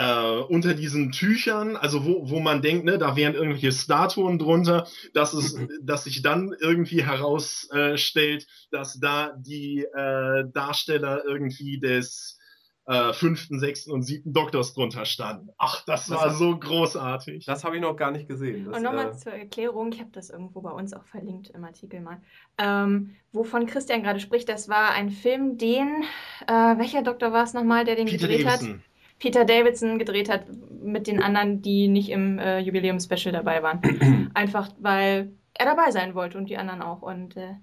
äh, 0.00 0.40
unter 0.48 0.72
diesen 0.72 1.12
Tüchern, 1.12 1.76
also 1.76 2.06
wo, 2.06 2.30
wo 2.30 2.40
man 2.40 2.62
denkt, 2.62 2.86
ne, 2.86 2.96
da 2.96 3.16
wären 3.16 3.34
irgendwelche 3.34 3.70
Statuen 3.70 4.38
drunter, 4.38 4.86
dass 5.12 5.34
es, 5.34 5.58
dass 5.82 6.04
sich 6.04 6.22
dann 6.22 6.54
irgendwie 6.58 7.04
herausstellt, 7.04 8.46
dass 8.70 8.98
da 8.98 9.34
die 9.36 9.84
äh, 9.84 10.44
Darsteller 10.54 11.22
irgendwie 11.26 11.78
des 11.80 12.38
äh, 12.86 13.12
fünften, 13.12 13.60
sechsten 13.60 13.92
und 13.92 14.02
siebten 14.02 14.32
Doktors 14.32 14.72
drunter 14.72 15.04
standen. 15.04 15.50
Ach, 15.58 15.84
das, 15.84 16.06
das 16.06 16.18
war 16.18 16.30
so 16.30 16.58
großartig. 16.58 17.44
Das 17.44 17.62
habe 17.62 17.76
ich 17.76 17.82
noch 17.82 17.94
gar 17.94 18.10
nicht 18.10 18.26
gesehen. 18.26 18.64
Das, 18.64 18.78
und 18.78 18.82
nochmal 18.82 19.10
äh... 19.10 19.12
zur 19.12 19.32
Erklärung, 19.32 19.92
ich 19.92 20.00
habe 20.00 20.10
das 20.12 20.30
irgendwo 20.30 20.62
bei 20.62 20.70
uns 20.70 20.94
auch 20.94 21.04
verlinkt 21.04 21.50
im 21.50 21.62
Artikel 21.62 22.00
mal, 22.00 22.22
ähm, 22.56 23.16
wovon 23.32 23.66
Christian 23.66 24.02
gerade 24.02 24.18
spricht, 24.18 24.48
das 24.48 24.70
war 24.70 24.92
ein 24.92 25.10
Film, 25.10 25.58
den, 25.58 26.04
äh, 26.46 26.52
welcher 26.52 27.02
Doktor 27.02 27.32
war 27.32 27.44
es 27.44 27.52
nochmal, 27.52 27.84
der 27.84 27.96
den 27.96 28.06
Peter 28.06 28.26
gedreht 28.26 28.46
Davidson. 28.46 28.74
hat? 28.76 28.89
Peter 29.20 29.44
Davidson 29.44 29.98
gedreht 29.98 30.28
hat 30.28 30.46
mit 30.82 31.06
den 31.06 31.22
anderen, 31.22 31.62
die 31.62 31.88
nicht 31.88 32.08
im 32.08 32.38
äh, 32.38 32.58
Jubiläum-Special 32.58 33.32
dabei 33.32 33.62
waren. 33.62 34.30
Einfach 34.34 34.70
weil 34.80 35.30
er 35.54 35.66
dabei 35.66 35.90
sein 35.90 36.14
wollte 36.14 36.38
und 36.38 36.48
die 36.48 36.56
anderen 36.56 36.82
auch. 36.82 37.02
Und 37.02 37.36
äh, 37.36 37.54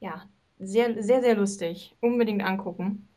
ja, 0.00 0.22
sehr, 0.58 1.02
sehr, 1.02 1.20
sehr 1.20 1.34
lustig. 1.34 1.94
Unbedingt 2.00 2.44
angucken. 2.44 3.08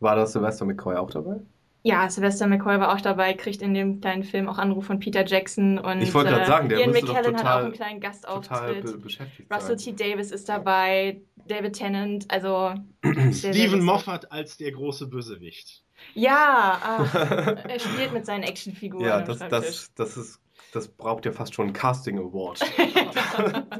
War 0.00 0.14
das 0.14 0.32
Sylvester 0.32 0.64
McCoy 0.64 0.96
auch 0.96 1.10
dabei? 1.10 1.40
Ja, 1.82 2.10
Sylvester 2.10 2.46
McCoy 2.46 2.80
war 2.80 2.92
auch 2.92 3.00
dabei, 3.00 3.34
kriegt 3.34 3.62
in 3.62 3.72
dem 3.72 4.00
kleinen 4.00 4.24
Film 4.24 4.48
auch 4.48 4.58
Anruf 4.58 4.86
von 4.86 4.98
Peter 4.98 5.24
Jackson 5.24 5.78
und 5.78 6.02
ich 6.02 6.12
wollte 6.12 6.30
gerade 6.30 6.42
äh, 6.42 6.46
sagen, 6.46 6.68
der 6.68 6.80
Ian 6.80 6.90
McKellen 6.90 7.24
total, 7.24 7.44
hat 7.44 7.46
auch 7.46 7.64
einen 7.64 7.72
kleinen 7.72 8.00
Gastauftritt. 8.00 8.84
Be 8.84 9.54
Russell 9.54 9.76
T. 9.76 9.92
Davis 9.92 10.32
ist 10.32 10.48
dabei, 10.48 11.20
David 11.46 11.74
Tennant, 11.74 12.30
also 12.30 12.74
Stephen 13.32 13.82
Moffat 13.84 14.30
als 14.32 14.56
der 14.56 14.72
große 14.72 15.06
Bösewicht. 15.06 15.84
Ja, 16.14 16.80
ach, 16.82 17.14
er 17.14 17.78
spielt 17.78 18.12
mit 18.12 18.26
seinen 18.26 18.42
Actionfiguren. 18.42 19.04
Ja, 19.04 19.20
das, 19.20 19.38
das, 19.38 19.92
das, 19.94 20.16
ist, 20.16 20.40
das 20.72 20.88
braucht 20.88 21.26
ja 21.26 21.32
fast 21.32 21.54
schon 21.54 21.66
einen 21.66 21.74
Casting 21.74 22.18
Award. 22.18 22.60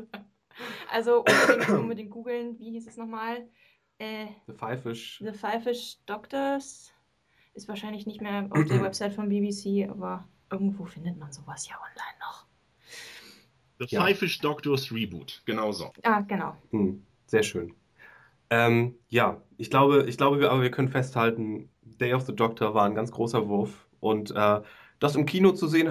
also 0.92 1.24
unbedingt, 1.24 1.68
unbedingt 1.70 2.10
googeln, 2.10 2.58
wie 2.58 2.70
hieß 2.72 2.86
es 2.86 2.96
nochmal? 2.96 3.48
Äh, 3.98 4.26
The 4.46 4.54
Five 4.54 4.82
Fish. 4.82 5.18
The 5.24 5.32
Five 5.32 5.64
Fish 5.64 5.96
Doctors. 6.06 6.92
Ist 7.58 7.66
wahrscheinlich 7.66 8.06
nicht 8.06 8.20
mehr 8.20 8.46
auf 8.50 8.64
der 8.66 8.80
Website 8.84 9.14
von 9.14 9.28
BBC, 9.28 9.90
aber 9.90 10.28
irgendwo 10.48 10.84
findet 10.84 11.18
man 11.18 11.32
sowas 11.32 11.68
ja 11.68 11.74
online 11.74 12.18
noch. 12.20 12.46
The 13.80 13.86
ja. 13.88 14.00
Five 14.00 14.16
Fish 14.20 14.38
Doctors 14.38 14.92
Reboot, 14.92 15.42
genau 15.44 15.72
so. 15.72 15.90
Ah, 16.04 16.20
genau. 16.20 16.54
Hm, 16.70 17.02
sehr 17.26 17.42
schön. 17.42 17.74
Ähm, 18.50 18.94
ja, 19.08 19.42
ich 19.56 19.70
glaube, 19.70 20.04
ich 20.06 20.16
glaube, 20.16 20.38
wir, 20.38 20.52
aber 20.52 20.62
wir 20.62 20.70
können 20.70 20.88
festhalten, 20.88 21.68
Day 21.82 22.14
of 22.14 22.26
the 22.26 22.36
Doctor 22.36 22.74
war 22.74 22.84
ein 22.84 22.94
ganz 22.94 23.10
großer 23.10 23.48
Wurf 23.48 23.88
und 23.98 24.30
äh, 24.30 24.60
das 25.00 25.16
im 25.16 25.26
Kino 25.26 25.50
zu 25.50 25.66
sehen. 25.66 25.90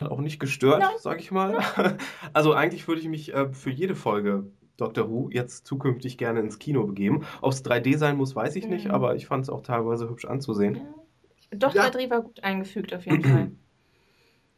Hat 0.00 0.10
auch 0.10 0.20
nicht 0.20 0.38
gestört, 0.38 0.84
sag 0.98 1.20
ich 1.20 1.30
mal. 1.30 1.58
Also 2.32 2.52
eigentlich 2.52 2.86
würde 2.86 3.00
ich 3.00 3.08
mich 3.08 3.34
äh, 3.34 3.52
für 3.52 3.70
jede 3.70 3.94
Folge 3.94 4.46
Doctor 4.76 5.10
Who 5.10 5.28
jetzt 5.30 5.66
zukünftig 5.66 6.18
gerne 6.18 6.40
ins 6.40 6.58
Kino 6.58 6.86
begeben. 6.86 7.26
Ob 7.42 7.52
es 7.52 7.64
3D 7.64 7.98
sein 7.98 8.16
muss, 8.16 8.34
weiß 8.34 8.56
ich 8.56 8.64
mhm. 8.64 8.70
nicht, 8.70 8.90
aber 8.90 9.16
ich 9.16 9.26
fand 9.26 9.42
es 9.42 9.50
auch 9.50 9.60
teilweise 9.60 10.08
hübsch 10.08 10.24
anzusehen. 10.24 10.76
Ja. 10.76 11.58
Doch, 11.58 11.74
ja. 11.74 11.88
3D 11.88 12.10
war 12.10 12.22
gut 12.22 12.42
eingefügt 12.44 12.94
auf 12.94 13.04
jeden 13.04 13.24
Fall. 13.24 13.50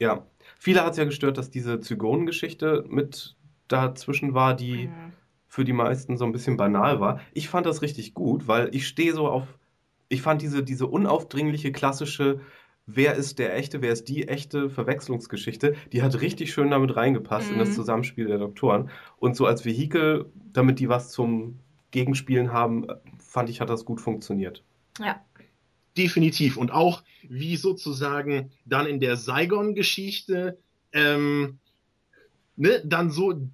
Ja. 0.03 0.27
Viele 0.59 0.83
hat 0.83 0.93
es 0.93 0.97
ja 0.97 1.05
gestört, 1.05 1.37
dass 1.37 1.51
diese 1.51 1.79
Zygonen-Geschichte 1.79 2.87
mit 2.89 3.37
dazwischen 3.69 4.33
war, 4.33 4.57
die 4.57 4.89
mhm. 4.89 5.13
für 5.47 5.63
die 5.63 5.75
meisten 5.75 6.17
so 6.17 6.25
ein 6.25 6.33
bisschen 6.33 6.57
banal 6.57 7.01
war. 7.01 7.21
Ich 7.35 7.51
fand 7.51 7.67
das 7.67 7.83
richtig 7.83 8.15
gut, 8.15 8.49
weil 8.49 8.75
ich 8.75 8.89
stehe 8.89 9.13
so 9.13 9.29
auf. 9.29 9.59
Ich 10.09 10.23
fand 10.23 10.41
diese, 10.41 10.63
diese 10.63 10.87
unaufdringliche, 10.87 11.71
klassische 11.71 12.41
wer 12.87 13.15
ist 13.15 13.39
der 13.39 13.57
echte, 13.57 13.83
wer 13.83 13.93
ist 13.93 14.09
die 14.09 14.29
echte 14.29 14.71
Verwechslungsgeschichte, 14.71 15.75
die 15.93 16.03
hat 16.03 16.21
richtig 16.21 16.53
schön 16.53 16.71
damit 16.71 16.97
reingepasst 16.97 17.49
mhm. 17.49 17.55
in 17.55 17.59
das 17.61 17.71
mhm. 17.71 17.75
Zusammenspiel 17.75 18.27
der 18.27 18.39
Doktoren. 18.39 18.91
Und 19.19 19.37
so 19.37 19.47
als 19.47 19.65
Vehikel, 19.65 20.27
damit 20.53 20.79
die 20.79 20.89
was 20.89 21.11
zum 21.11 21.61
Gegenspielen 21.91 22.53
haben, 22.53 22.87
fand 23.19 23.51
ich, 23.51 23.61
hat 23.61 23.71
das 23.71 23.85
gut 23.85 24.01
funktioniert. 24.01 24.63
Ja. 24.99 25.25
Definitiv. 25.97 26.57
Und 26.57 26.71
auch 26.71 27.03
wie 27.29 27.57
sozusagen 27.57 28.53
dann 28.65 28.87
in 28.87 29.01
der 29.01 29.17
Saigon-Geschichte 29.17 30.57
ähm, 30.93 31.59
ne, 32.57 32.83
dann 32.85 33.11
so 33.11 33.49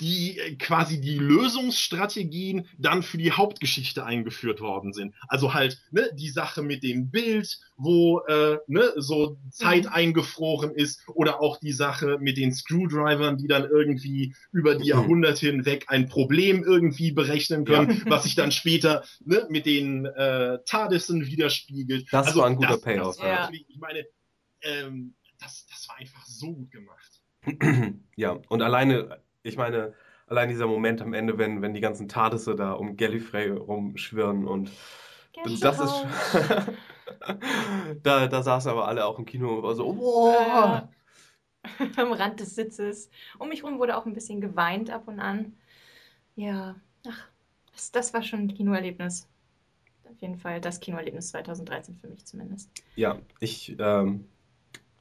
die 0.00 0.38
äh, 0.38 0.56
quasi 0.56 1.00
die 1.00 1.18
Lösungsstrategien 1.18 2.66
dann 2.78 3.02
für 3.02 3.18
die 3.18 3.32
Hauptgeschichte 3.32 4.04
eingeführt 4.04 4.60
worden 4.60 4.92
sind. 4.92 5.14
Also 5.28 5.54
halt 5.54 5.80
ne, 5.90 6.10
die 6.14 6.30
Sache 6.30 6.62
mit 6.62 6.82
dem 6.82 7.10
Bild, 7.10 7.60
wo 7.76 8.20
äh, 8.20 8.58
ne, 8.66 8.92
so 8.96 9.38
Zeit 9.50 9.84
mhm. 9.84 9.92
eingefroren 9.92 10.74
ist, 10.74 11.02
oder 11.08 11.40
auch 11.40 11.58
die 11.58 11.72
Sache 11.72 12.18
mit 12.20 12.36
den 12.36 12.52
Screwdrivern, 12.52 13.36
die 13.36 13.46
dann 13.46 13.64
irgendwie 13.64 14.34
über 14.52 14.74
die 14.74 14.84
mhm. 14.84 14.88
Jahrhunderte 14.88 15.46
hinweg 15.46 15.86
ein 15.88 16.08
Problem 16.08 16.64
irgendwie 16.64 17.12
berechnen 17.12 17.64
können, 17.64 17.90
ja. 17.90 18.10
was 18.10 18.24
sich 18.24 18.34
dann 18.34 18.52
später 18.52 19.04
ne, 19.24 19.46
mit 19.50 19.66
den 19.66 20.06
äh, 20.06 20.58
TARDISen 20.64 21.26
widerspiegelt. 21.26 22.06
Das 22.10 22.28
also, 22.28 22.40
war 22.40 22.46
ein 22.46 22.56
guter 22.56 22.68
das, 22.70 22.80
Payoff. 22.80 23.16
Das 23.16 23.26
ja. 23.26 23.50
Ich 23.52 23.78
meine, 23.78 24.04
ähm, 24.62 25.14
das, 25.38 25.66
das 25.66 25.88
war 25.88 25.96
einfach 25.96 26.24
so 26.26 26.52
gut 26.52 26.70
gemacht. 26.70 27.20
ja, 28.16 28.32
und 28.48 28.62
alleine 28.62 29.22
ich 29.42 29.56
meine, 29.56 29.94
allein 30.26 30.48
dieser 30.48 30.66
Moment 30.66 31.02
am 31.02 31.12
Ende, 31.12 31.38
wenn, 31.38 31.62
wenn 31.62 31.74
die 31.74 31.80
ganzen 31.80 32.08
Tardisse 32.08 32.54
da 32.54 32.72
um 32.72 32.96
Gallifrey 32.96 33.50
rumschwirren 33.50 34.46
und 34.46 34.70
Gallifrey. 35.34 35.60
das 35.60 35.80
ist. 35.80 36.06
da, 38.02 38.26
da 38.26 38.42
saßen 38.42 38.70
aber 38.70 38.88
alle 38.88 39.04
auch 39.04 39.18
im 39.18 39.26
Kino 39.26 39.56
und 39.56 39.62
war 39.62 39.74
so, 39.74 39.96
wow. 39.96 40.82
Am 41.96 42.12
Rand 42.12 42.40
des 42.40 42.54
Sitzes. 42.54 43.10
Um 43.38 43.48
mich 43.48 43.62
herum 43.62 43.78
wurde 43.78 43.96
auch 43.96 44.06
ein 44.06 44.14
bisschen 44.14 44.40
geweint 44.40 44.90
ab 44.90 45.08
und 45.08 45.20
an. 45.20 45.56
Ja, 46.36 46.76
ach, 47.06 47.28
das, 47.72 47.92
das 47.92 48.14
war 48.14 48.22
schon 48.22 48.40
ein 48.40 48.54
Kinoerlebnis. 48.54 49.28
auf 50.08 50.20
jeden 50.20 50.38
Fall 50.38 50.60
das 50.60 50.80
Kinoerlebnis 50.80 51.28
2013 51.30 51.96
für 51.96 52.08
mich 52.08 52.24
zumindest. 52.24 52.70
Ja, 52.96 53.18
ich, 53.40 53.76
ähm, 53.78 54.26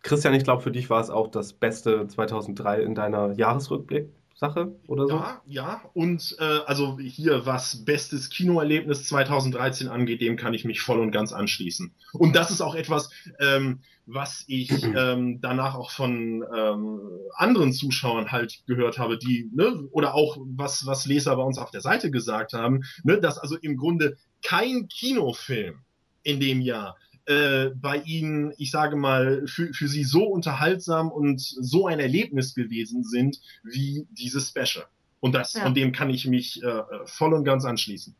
Christian, 0.01 0.33
ich 0.33 0.43
glaube, 0.43 0.63
für 0.63 0.71
dich 0.71 0.89
war 0.89 1.01
es 1.01 1.09
auch 1.09 1.27
das 1.27 1.53
Beste 1.53 2.07
2003 2.07 2.81
in 2.81 2.95
deiner 2.95 3.31
Jahresrückblick. 3.33 4.09
Sache 4.39 4.79
oder 4.87 5.05
so? 5.05 5.15
Ja, 5.15 5.41
ja. 5.45 5.81
Und 5.93 6.37
äh, 6.39 6.59
also 6.65 6.97
hier, 6.97 7.45
was 7.45 7.83
bestes 7.83 8.29
Kinoerlebnis 8.29 9.05
2013 9.05 9.89
angeht, 9.89 10.21
dem 10.21 10.37
kann 10.37 10.53
ich 10.53 10.63
mich 10.63 10.79
voll 10.79 10.99
und 10.99 11.11
ganz 11.11 11.33
anschließen. 11.33 11.93
Und 12.13 12.35
das 12.37 12.49
ist 12.49 12.61
auch 12.61 12.73
etwas, 12.73 13.09
ähm, 13.39 13.81
was 14.05 14.45
ich 14.47 14.71
ähm, 14.95 15.39
danach 15.41 15.75
auch 15.75 15.91
von 15.91 16.45
ähm, 16.55 17.01
anderen 17.35 17.73
Zuschauern 17.73 18.31
halt 18.31 18.63
gehört 18.65 18.97
habe, 18.97 19.17
die, 19.17 19.49
ne, 19.53 19.87
oder 19.91 20.15
auch 20.15 20.37
was, 20.39 20.85
was 20.85 21.05
Leser 21.05 21.35
bei 21.35 21.43
uns 21.43 21.57
auf 21.57 21.71
der 21.71 21.81
Seite 21.81 22.09
gesagt 22.09 22.53
haben, 22.53 22.83
ne, 23.03 23.19
dass 23.19 23.37
also 23.37 23.57
im 23.57 23.75
Grunde 23.75 24.17
kein 24.41 24.87
Kinofilm 24.87 25.79
in 26.23 26.39
dem 26.39 26.61
Jahr 26.61 26.95
äh, 27.30 27.69
bei 27.75 27.97
ihnen, 27.97 28.53
ich 28.57 28.71
sage 28.71 28.95
mal, 28.95 29.45
für, 29.45 29.71
für 29.71 29.88
sie 29.88 30.03
so 30.03 30.23
unterhaltsam 30.23 31.11
und 31.11 31.39
so 31.39 31.86
ein 31.86 31.99
Erlebnis 31.99 32.55
gewesen 32.55 33.03
sind 33.03 33.39
wie 33.63 34.07
dieses 34.09 34.49
Special. 34.49 34.86
Und 35.19 35.36
das, 35.36 35.53
ja. 35.53 35.61
von 35.61 35.75
dem 35.75 35.91
kann 35.91 36.09
ich 36.09 36.25
mich 36.25 36.63
äh, 36.63 36.82
voll 37.05 37.36
und 37.36 37.43
ganz 37.43 37.65
anschließen. 37.65 38.15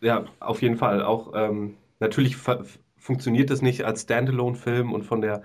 Ja, 0.00 0.24
auf 0.40 0.60
jeden 0.60 0.76
Fall. 0.76 1.04
Auch 1.04 1.34
ähm, 1.36 1.74
natürlich 2.00 2.36
funktioniert 2.96 3.52
es 3.52 3.62
nicht 3.62 3.84
als 3.84 4.02
Standalone-Film 4.02 4.92
und 4.92 5.04
von 5.04 5.20
der, 5.20 5.42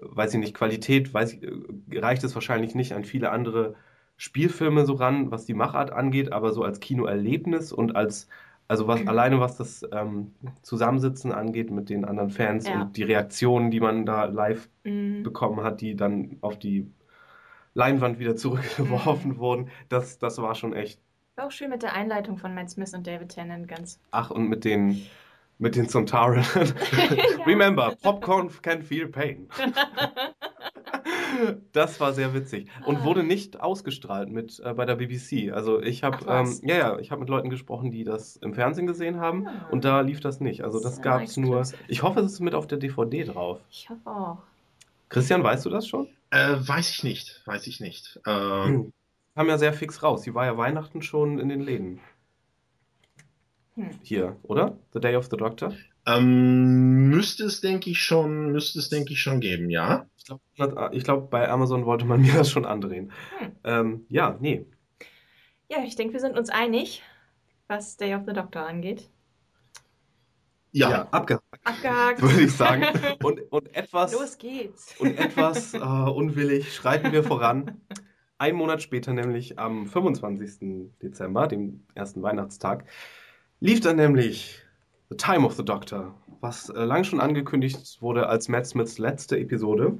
weiß 0.00 0.32
ich 0.32 0.40
nicht, 0.40 0.54
Qualität 0.54 1.12
weiß 1.12 1.34
ich, 1.34 1.42
äh, 1.42 1.98
reicht 1.98 2.24
es 2.24 2.34
wahrscheinlich 2.34 2.74
nicht 2.74 2.94
an 2.94 3.04
viele 3.04 3.30
andere 3.30 3.74
Spielfilme 4.16 4.86
so 4.86 4.94
ran, 4.94 5.30
was 5.30 5.44
die 5.44 5.52
Machart 5.52 5.92
angeht, 5.92 6.32
aber 6.32 6.52
so 6.52 6.62
als 6.62 6.80
Kinoerlebnis 6.80 7.70
und 7.70 7.96
als 7.96 8.28
also 8.68 8.86
was 8.86 9.06
alleine 9.06 9.40
was 9.40 9.56
das 9.56 9.82
ähm, 9.92 10.34
Zusammensitzen 10.62 11.32
angeht 11.32 11.70
mit 11.70 11.88
den 11.88 12.04
anderen 12.04 12.30
Fans 12.30 12.68
ja. 12.68 12.82
und 12.82 12.96
die 12.96 13.02
Reaktionen, 13.02 13.70
die 13.70 13.80
man 13.80 14.04
da 14.04 14.26
live 14.26 14.68
mhm. 14.84 15.22
bekommen 15.22 15.64
hat, 15.64 15.80
die 15.80 15.96
dann 15.96 16.36
auf 16.42 16.58
die 16.58 16.92
Leinwand 17.74 18.18
wieder 18.18 18.36
zurückgeworfen 18.36 19.32
mhm. 19.32 19.38
wurden, 19.38 19.70
das, 19.88 20.18
das 20.18 20.40
war 20.40 20.54
schon 20.54 20.74
echt. 20.74 21.00
War 21.36 21.46
auch 21.46 21.50
schön 21.50 21.70
mit 21.70 21.82
der 21.82 21.94
Einleitung 21.94 22.36
von 22.36 22.54
Matt 22.54 22.70
Smith 22.70 22.92
und 22.94 23.06
David 23.06 23.30
Tennant 23.30 23.68
ganz. 23.68 24.00
Ach, 24.10 24.30
und 24.30 24.48
mit 24.48 24.64
den 24.64 25.02
mit 25.58 25.74
den 25.74 25.88
Sontaran. 25.88 26.44
Remember, 27.46 27.96
Popcorn 28.00 28.50
can 28.62 28.82
feel 28.82 29.08
pain. 29.08 29.48
das 31.72 32.00
war 32.00 32.12
sehr 32.12 32.34
witzig 32.34 32.68
und 32.86 32.98
ah. 32.98 33.04
wurde 33.04 33.22
nicht 33.22 33.60
ausgestrahlt 33.60 34.30
mit 34.30 34.60
äh, 34.64 34.74
bei 34.74 34.84
der 34.84 34.96
BBC. 34.96 35.52
Also 35.52 35.80
ich 35.80 36.02
habe 36.02 36.18
ähm, 36.28 36.58
ja 36.62 36.76
ja, 36.76 36.98
ich 36.98 37.10
habe 37.10 37.20
mit 37.20 37.28
Leuten 37.28 37.50
gesprochen, 37.50 37.90
die 37.90 38.04
das 38.04 38.36
im 38.36 38.54
Fernsehen 38.54 38.86
gesehen 38.86 39.20
haben 39.20 39.46
ah. 39.46 39.68
und 39.70 39.84
da 39.84 40.00
lief 40.00 40.20
das 40.20 40.40
nicht. 40.40 40.64
Also 40.64 40.80
das 40.80 41.02
gab 41.02 41.22
es 41.22 41.36
nur. 41.36 41.62
Ich 41.88 42.02
hoffe, 42.02 42.20
es 42.20 42.32
ist 42.32 42.40
mit 42.40 42.54
auf 42.54 42.66
der 42.66 42.78
DVD 42.78 43.24
drauf. 43.24 43.60
Ich 43.70 43.88
hoffe 43.88 44.10
auch. 44.10 44.38
Christian, 45.08 45.42
weißt 45.42 45.64
du 45.64 45.70
das 45.70 45.86
schon? 45.86 46.08
Äh, 46.30 46.56
weiß 46.58 46.90
ich 46.90 47.04
nicht, 47.04 47.42
weiß 47.46 47.66
ich 47.66 47.80
nicht. 47.80 48.20
Ähm, 48.26 48.92
Kam 49.34 49.48
ja 49.48 49.56
sehr 49.56 49.72
fix 49.72 50.02
raus. 50.02 50.22
Die 50.22 50.34
war 50.34 50.46
ja 50.46 50.56
Weihnachten 50.56 51.00
schon 51.00 51.38
in 51.38 51.48
den 51.48 51.60
Läden. 51.60 52.00
Hm. 53.76 53.90
Hier, 54.02 54.36
oder? 54.42 54.76
The 54.92 55.00
Day 55.00 55.14
of 55.14 55.28
the 55.30 55.36
Doctor? 55.36 55.72
Ähm, 56.08 57.10
müsste 57.10 57.44
es, 57.44 57.60
denke 57.60 57.90
ich, 57.90 58.02
schon, 58.02 58.52
müsste 58.52 58.78
es, 58.78 58.88
denke 58.88 59.12
ich, 59.12 59.20
schon 59.20 59.40
geben, 59.40 59.68
ja. 59.68 60.06
Ich 60.16 60.24
glaube, 60.24 60.90
ich 60.92 61.04
glaub, 61.04 61.30
bei 61.30 61.48
Amazon 61.48 61.84
wollte 61.84 62.06
man 62.06 62.20
mir 62.22 62.34
das 62.34 62.50
schon 62.50 62.64
andrehen. 62.64 63.12
Hm. 63.38 63.52
Ähm, 63.64 64.06
ja, 64.08 64.36
nee. 64.40 64.66
Ja, 65.68 65.78
ich 65.84 65.96
denke, 65.96 66.14
wir 66.14 66.20
sind 66.20 66.38
uns 66.38 66.48
einig, 66.48 67.02
was 67.66 67.98
Day 67.98 68.14
of 68.14 68.22
the 68.26 68.32
Doctor 68.32 68.66
angeht. 68.66 69.10
Ja, 70.72 70.90
ja 70.90 71.08
abgehakt. 71.10 71.44
Abgehakt. 71.64 72.22
Würde 72.22 72.42
ich 72.42 72.52
sagen. 72.52 72.84
Und, 73.22 73.40
und 73.50 73.74
etwas. 73.74 74.12
Los 74.12 74.38
geht's. 74.38 74.94
Und 75.00 75.18
etwas 75.18 75.74
äh, 75.74 75.78
unwillig 75.78 76.74
schreiten 76.74 77.12
wir 77.12 77.24
voran. 77.24 77.80
Ein 78.38 78.54
Monat 78.54 78.82
später, 78.82 79.12
nämlich 79.12 79.58
am 79.58 79.86
25. 79.86 80.90
Dezember, 81.02 81.48
dem 81.48 81.84
ersten 81.94 82.22
Weihnachtstag, 82.22 82.84
lief 83.60 83.80
dann 83.80 83.96
nämlich 83.96 84.62
The 85.10 85.16
Time 85.16 85.44
of 85.44 85.54
the 85.54 85.64
Doctor, 85.64 86.14
was 86.40 86.68
äh, 86.70 86.84
lang 86.84 87.04
schon 87.04 87.20
angekündigt 87.20 88.00
wurde 88.00 88.28
als 88.28 88.48
Matt 88.48 88.66
Smiths 88.66 88.98
letzte 88.98 89.38
Episode. 89.38 89.98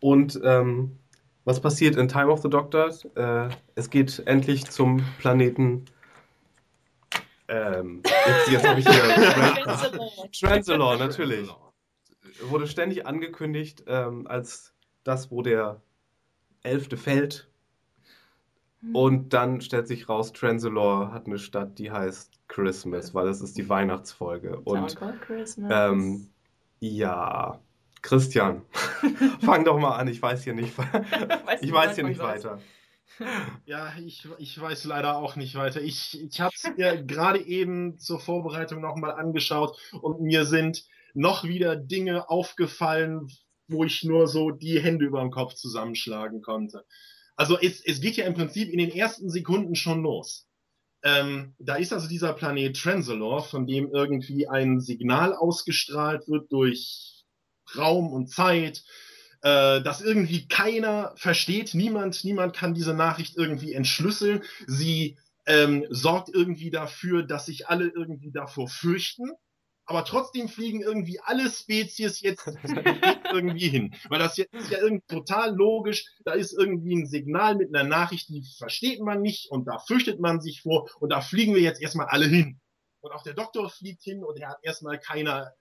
Und 0.00 0.40
ähm, 0.44 0.98
was 1.44 1.60
passiert 1.60 1.96
in 1.96 2.08
Time 2.08 2.28
of 2.28 2.42
the 2.42 2.48
Doctor? 2.48 2.90
Äh, 3.16 3.48
es 3.74 3.90
geht 3.90 4.22
endlich 4.26 4.70
zum 4.70 5.04
Planeten. 5.18 5.84
Ähm, 7.48 8.02
jetzt 8.04 8.50
jetzt 8.50 8.68
habe 8.68 8.80
ich 8.80 8.88
hier. 8.88 10.30
Transalore, 10.40 10.98
natürlich. 10.98 11.50
Wurde 12.42 12.66
ständig 12.66 13.06
angekündigt 13.06 13.84
ähm, 13.86 14.26
als 14.26 14.72
das, 15.02 15.30
wo 15.30 15.42
der 15.42 15.80
Elfte 16.62 16.96
fällt 16.96 17.50
Mhm. 18.80 18.96
Und 18.96 19.32
dann 19.32 19.60
stellt 19.60 19.88
sich 19.88 20.08
raus, 20.08 20.32
Transalore 20.32 21.12
hat 21.12 21.26
eine 21.26 21.38
Stadt, 21.38 21.78
die 21.78 21.90
heißt 21.90 22.29
Christmas, 22.50 23.14
weil 23.14 23.28
es 23.28 23.40
ist 23.40 23.56
die 23.56 23.68
Weihnachtsfolge. 23.68 24.60
Und 24.60 24.96
ähm, 25.70 26.28
ja, 26.80 27.60
Christian, 28.02 28.62
fang 29.40 29.64
doch 29.64 29.78
mal 29.78 29.96
an, 29.96 30.08
ich 30.08 30.20
weiß 30.20 30.44
hier 30.44 30.54
nicht, 30.54 30.74
ich 31.62 31.72
weiß 31.72 31.94
hier 31.94 32.04
nicht 32.04 32.20
weiter. 32.20 32.60
Ja, 33.66 33.92
ich, 34.04 34.26
ich 34.38 34.60
weiß 34.60 34.84
leider 34.84 35.16
auch 35.16 35.36
nicht 35.36 35.54
weiter. 35.54 35.80
Ich, 35.80 36.20
ich 36.20 36.40
habe 36.40 36.52
es 36.54 36.68
mir 36.76 37.02
gerade 37.06 37.40
eben 37.40 37.98
zur 37.98 38.18
Vorbereitung 38.18 38.80
nochmal 38.80 39.12
angeschaut 39.12 39.78
und 40.00 40.20
mir 40.20 40.44
sind 40.44 40.84
noch 41.14 41.44
wieder 41.44 41.76
Dinge 41.76 42.30
aufgefallen, 42.30 43.28
wo 43.68 43.84
ich 43.84 44.02
nur 44.02 44.26
so 44.26 44.50
die 44.50 44.80
Hände 44.80 45.04
über 45.04 45.20
dem 45.20 45.30
Kopf 45.30 45.54
zusammenschlagen 45.54 46.42
konnte. 46.42 46.84
Also 47.36 47.58
es, 47.58 47.84
es 47.84 48.00
geht 48.00 48.16
ja 48.16 48.26
im 48.26 48.34
Prinzip 48.34 48.68
in 48.68 48.78
den 48.78 48.90
ersten 48.90 49.30
Sekunden 49.30 49.76
schon 49.76 50.02
los. 50.02 50.49
Ähm, 51.02 51.54
da 51.58 51.76
ist 51.76 51.92
also 51.92 52.08
dieser 52.08 52.32
Planet 52.34 52.76
Transalore, 52.76 53.42
von 53.42 53.66
dem 53.66 53.90
irgendwie 53.92 54.48
ein 54.48 54.80
Signal 54.80 55.34
ausgestrahlt 55.34 56.28
wird 56.28 56.52
durch 56.52 57.24
Raum 57.76 58.12
und 58.12 58.28
Zeit, 58.28 58.84
äh, 59.42 59.80
das 59.80 60.02
irgendwie 60.02 60.46
keiner 60.48 61.14
versteht. 61.16 61.74
Niemand, 61.74 62.24
niemand 62.24 62.54
kann 62.54 62.74
diese 62.74 62.94
Nachricht 62.94 63.36
irgendwie 63.36 63.72
entschlüsseln. 63.72 64.42
Sie 64.66 65.16
ähm, 65.46 65.86
sorgt 65.88 66.28
irgendwie 66.28 66.70
dafür, 66.70 67.22
dass 67.22 67.46
sich 67.46 67.68
alle 67.68 67.88
irgendwie 67.88 68.30
davor 68.30 68.68
fürchten 68.68 69.30
aber 69.90 70.04
trotzdem 70.04 70.48
fliegen 70.48 70.82
irgendwie 70.82 71.18
alle 71.18 71.50
Spezies 71.50 72.20
jetzt 72.20 72.46
irgendwie 73.32 73.68
hin. 73.68 73.92
Weil 74.08 74.20
das 74.20 74.38
ist 74.38 74.70
ja 74.70 74.78
irgendwie 74.78 75.04
total 75.08 75.52
logisch. 75.52 76.06
Da 76.24 76.34
ist 76.34 76.52
irgendwie 76.52 76.94
ein 76.94 77.06
Signal 77.06 77.56
mit 77.56 77.74
einer 77.74 77.88
Nachricht, 77.88 78.28
die 78.28 78.44
versteht 78.56 79.00
man 79.00 79.20
nicht 79.20 79.50
und 79.50 79.66
da 79.66 79.80
fürchtet 79.80 80.20
man 80.20 80.40
sich 80.40 80.62
vor 80.62 80.88
und 81.00 81.10
da 81.10 81.20
fliegen 81.20 81.56
wir 81.56 81.60
jetzt 81.60 81.82
erstmal 81.82 82.06
alle 82.06 82.26
hin. 82.26 82.60
Und 83.00 83.10
auch 83.10 83.24
der 83.24 83.34
Doktor 83.34 83.68
fliegt 83.68 84.04
hin 84.04 84.22
und 84.22 84.38
er 84.38 84.50
hat 84.50 84.58
erstmal 84.62 85.00
keiner, 85.00 85.54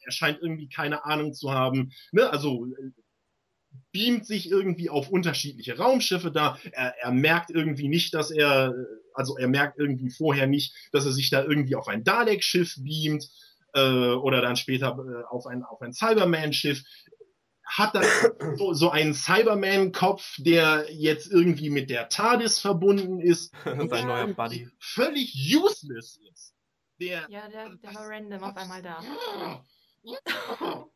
er 0.00 0.10
scheint 0.10 0.42
irgendwie 0.42 0.68
keine 0.68 1.04
Ahnung 1.04 1.32
zu 1.32 1.52
haben. 1.52 1.92
Ne? 2.10 2.28
Also 2.28 2.66
beamt 3.92 4.26
sich 4.26 4.50
irgendwie 4.50 4.90
auf 4.90 5.10
unterschiedliche 5.10 5.78
Raumschiffe 5.78 6.32
da. 6.32 6.58
Er, 6.72 6.92
er 6.98 7.12
merkt 7.12 7.50
irgendwie 7.52 7.86
nicht, 7.86 8.14
dass 8.14 8.32
er, 8.32 8.74
also 9.14 9.38
er 9.38 9.46
merkt 9.46 9.78
irgendwie 9.78 10.10
vorher 10.10 10.48
nicht, 10.48 10.74
dass 10.90 11.06
er 11.06 11.12
sich 11.12 11.30
da 11.30 11.44
irgendwie 11.44 11.76
auf 11.76 11.86
ein 11.86 12.02
Dalek-Schiff 12.02 12.78
beamt 12.82 13.30
äh, 13.74 14.14
oder 14.14 14.40
dann 14.40 14.56
später 14.56 14.96
äh, 14.98 15.24
auf 15.28 15.46
ein, 15.46 15.62
auf 15.62 15.80
ein 15.82 15.92
Cyberman-Schiff, 15.92 16.82
hat 17.64 17.94
dann 17.94 18.04
so, 18.56 18.72
so 18.72 18.90
einen 18.90 19.14
Cyberman-Kopf, 19.14 20.36
der 20.38 20.86
jetzt 20.90 21.30
irgendwie 21.30 21.70
mit 21.70 21.90
der 21.90 22.08
TARDIS 22.08 22.60
verbunden 22.60 23.20
ist. 23.20 23.52
und 23.64 23.88
Sein 23.90 24.06
neuer 24.06 24.28
Buddy. 24.28 24.68
Völlig 24.78 25.34
useless 25.54 26.18
ist. 26.30 26.54
Der, 27.00 27.26
ja, 27.28 27.48
der, 27.48 27.76
der 27.76 27.94
war 27.94 28.08
random 28.08 28.42
auf 28.42 28.56
einmal 28.56 28.82
da. 28.82 29.02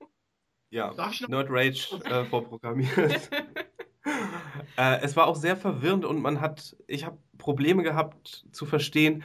Ja, 0.72 0.94
Nerd 1.26 1.48
Rage 1.50 2.00
äh, 2.04 2.24
vorprogrammiert. 2.26 3.28
äh, 4.76 5.00
es 5.00 5.16
war 5.16 5.26
auch 5.26 5.34
sehr 5.34 5.56
verwirrend 5.56 6.04
und 6.04 6.22
man 6.22 6.40
hat, 6.40 6.76
ich 6.86 7.04
habe 7.04 7.18
Probleme 7.38 7.82
gehabt 7.82 8.46
zu 8.52 8.66
verstehen, 8.66 9.24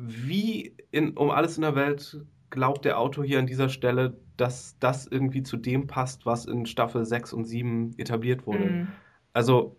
wie 0.00 0.76
in, 0.90 1.16
um 1.16 1.30
alles 1.30 1.56
in 1.56 1.62
der 1.62 1.74
Welt 1.74 2.20
glaubt 2.50 2.84
der 2.84 2.98
Autor 2.98 3.24
hier 3.24 3.38
an 3.38 3.46
dieser 3.46 3.68
Stelle, 3.68 4.16
dass 4.36 4.78
das 4.78 5.06
irgendwie 5.06 5.42
zu 5.42 5.56
dem 5.56 5.86
passt, 5.86 6.24
was 6.24 6.46
in 6.46 6.66
Staffel 6.66 7.04
6 7.04 7.32
und 7.32 7.44
7 7.44 7.94
etabliert 7.98 8.46
wurde. 8.46 8.64
Mhm. 8.64 8.88
Also, 9.32 9.76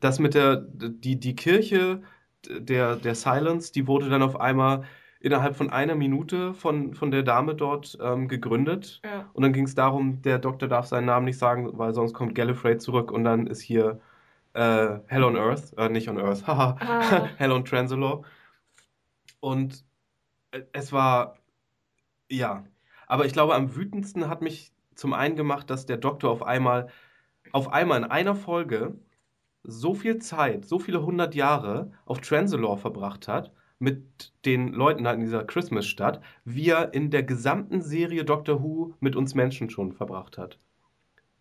das 0.00 0.18
mit 0.18 0.34
der, 0.34 0.56
die, 0.56 1.18
die 1.18 1.36
Kirche 1.36 2.02
der, 2.48 2.96
der 2.96 3.14
Silence, 3.14 3.72
die 3.72 3.86
wurde 3.86 4.08
dann 4.08 4.22
auf 4.22 4.40
einmal 4.40 4.82
innerhalb 5.20 5.54
von 5.54 5.70
einer 5.70 5.94
Minute 5.94 6.52
von, 6.52 6.94
von 6.94 7.12
der 7.12 7.22
Dame 7.22 7.54
dort 7.54 7.96
ähm, 8.02 8.26
gegründet. 8.26 9.00
Ja. 9.04 9.30
Und 9.32 9.42
dann 9.42 9.52
ging 9.52 9.64
es 9.64 9.74
darum, 9.74 10.20
der 10.22 10.40
Doktor 10.40 10.66
darf 10.66 10.86
seinen 10.86 11.06
Namen 11.06 11.26
nicht 11.26 11.38
sagen, 11.38 11.70
weil 11.78 11.94
sonst 11.94 12.12
kommt 12.12 12.34
Gallifrey 12.34 12.78
zurück 12.78 13.12
und 13.12 13.22
dann 13.22 13.46
ist 13.46 13.60
hier 13.60 14.00
äh, 14.54 14.98
Hell 15.06 15.22
on 15.22 15.36
Earth, 15.36 15.72
äh, 15.78 15.88
nicht 15.88 16.08
on 16.08 16.18
Earth, 16.18 16.46
haha, 16.46 16.76
ah. 16.80 17.28
Hell 17.36 17.52
on 17.52 17.64
Transalore. 17.64 18.22
Und 19.42 19.84
Äh, 20.52 20.62
es 20.72 20.92
war, 20.92 21.38
ja. 22.30 22.64
Aber 23.06 23.26
ich 23.26 23.32
glaube, 23.32 23.54
am 23.54 23.74
wütendsten 23.74 24.28
hat 24.28 24.42
mich 24.42 24.72
zum 24.94 25.12
einen 25.14 25.36
gemacht, 25.36 25.70
dass 25.70 25.86
der 25.86 25.96
Doktor 25.98 26.30
auf 26.30 26.42
einmal, 26.42 26.88
auf 27.52 27.72
einmal 27.72 27.98
in 27.98 28.04
einer 28.04 28.34
Folge 28.36 28.94
so 29.64 29.94
viel 29.94 30.18
Zeit, 30.18 30.66
so 30.66 30.78
viele 30.78 31.04
hundert 31.04 31.34
Jahre 31.34 31.92
auf 32.06 32.20
Transalore 32.20 32.78
verbracht 32.78 33.28
hat 33.28 33.52
mit 33.78 34.32
den 34.44 34.72
Leuten 34.72 35.04
da 35.04 35.12
in 35.12 35.20
dieser 35.20 35.44
Christmas-Stadt, 35.44 36.20
wie 36.44 36.68
er 36.70 36.94
in 36.94 37.10
der 37.10 37.24
gesamten 37.24 37.82
Serie 37.82 38.24
Doctor 38.24 38.62
Who 38.62 38.94
mit 39.00 39.16
uns 39.16 39.34
Menschen 39.34 39.70
schon 39.70 39.92
verbracht 39.92 40.38
hat. 40.38 40.58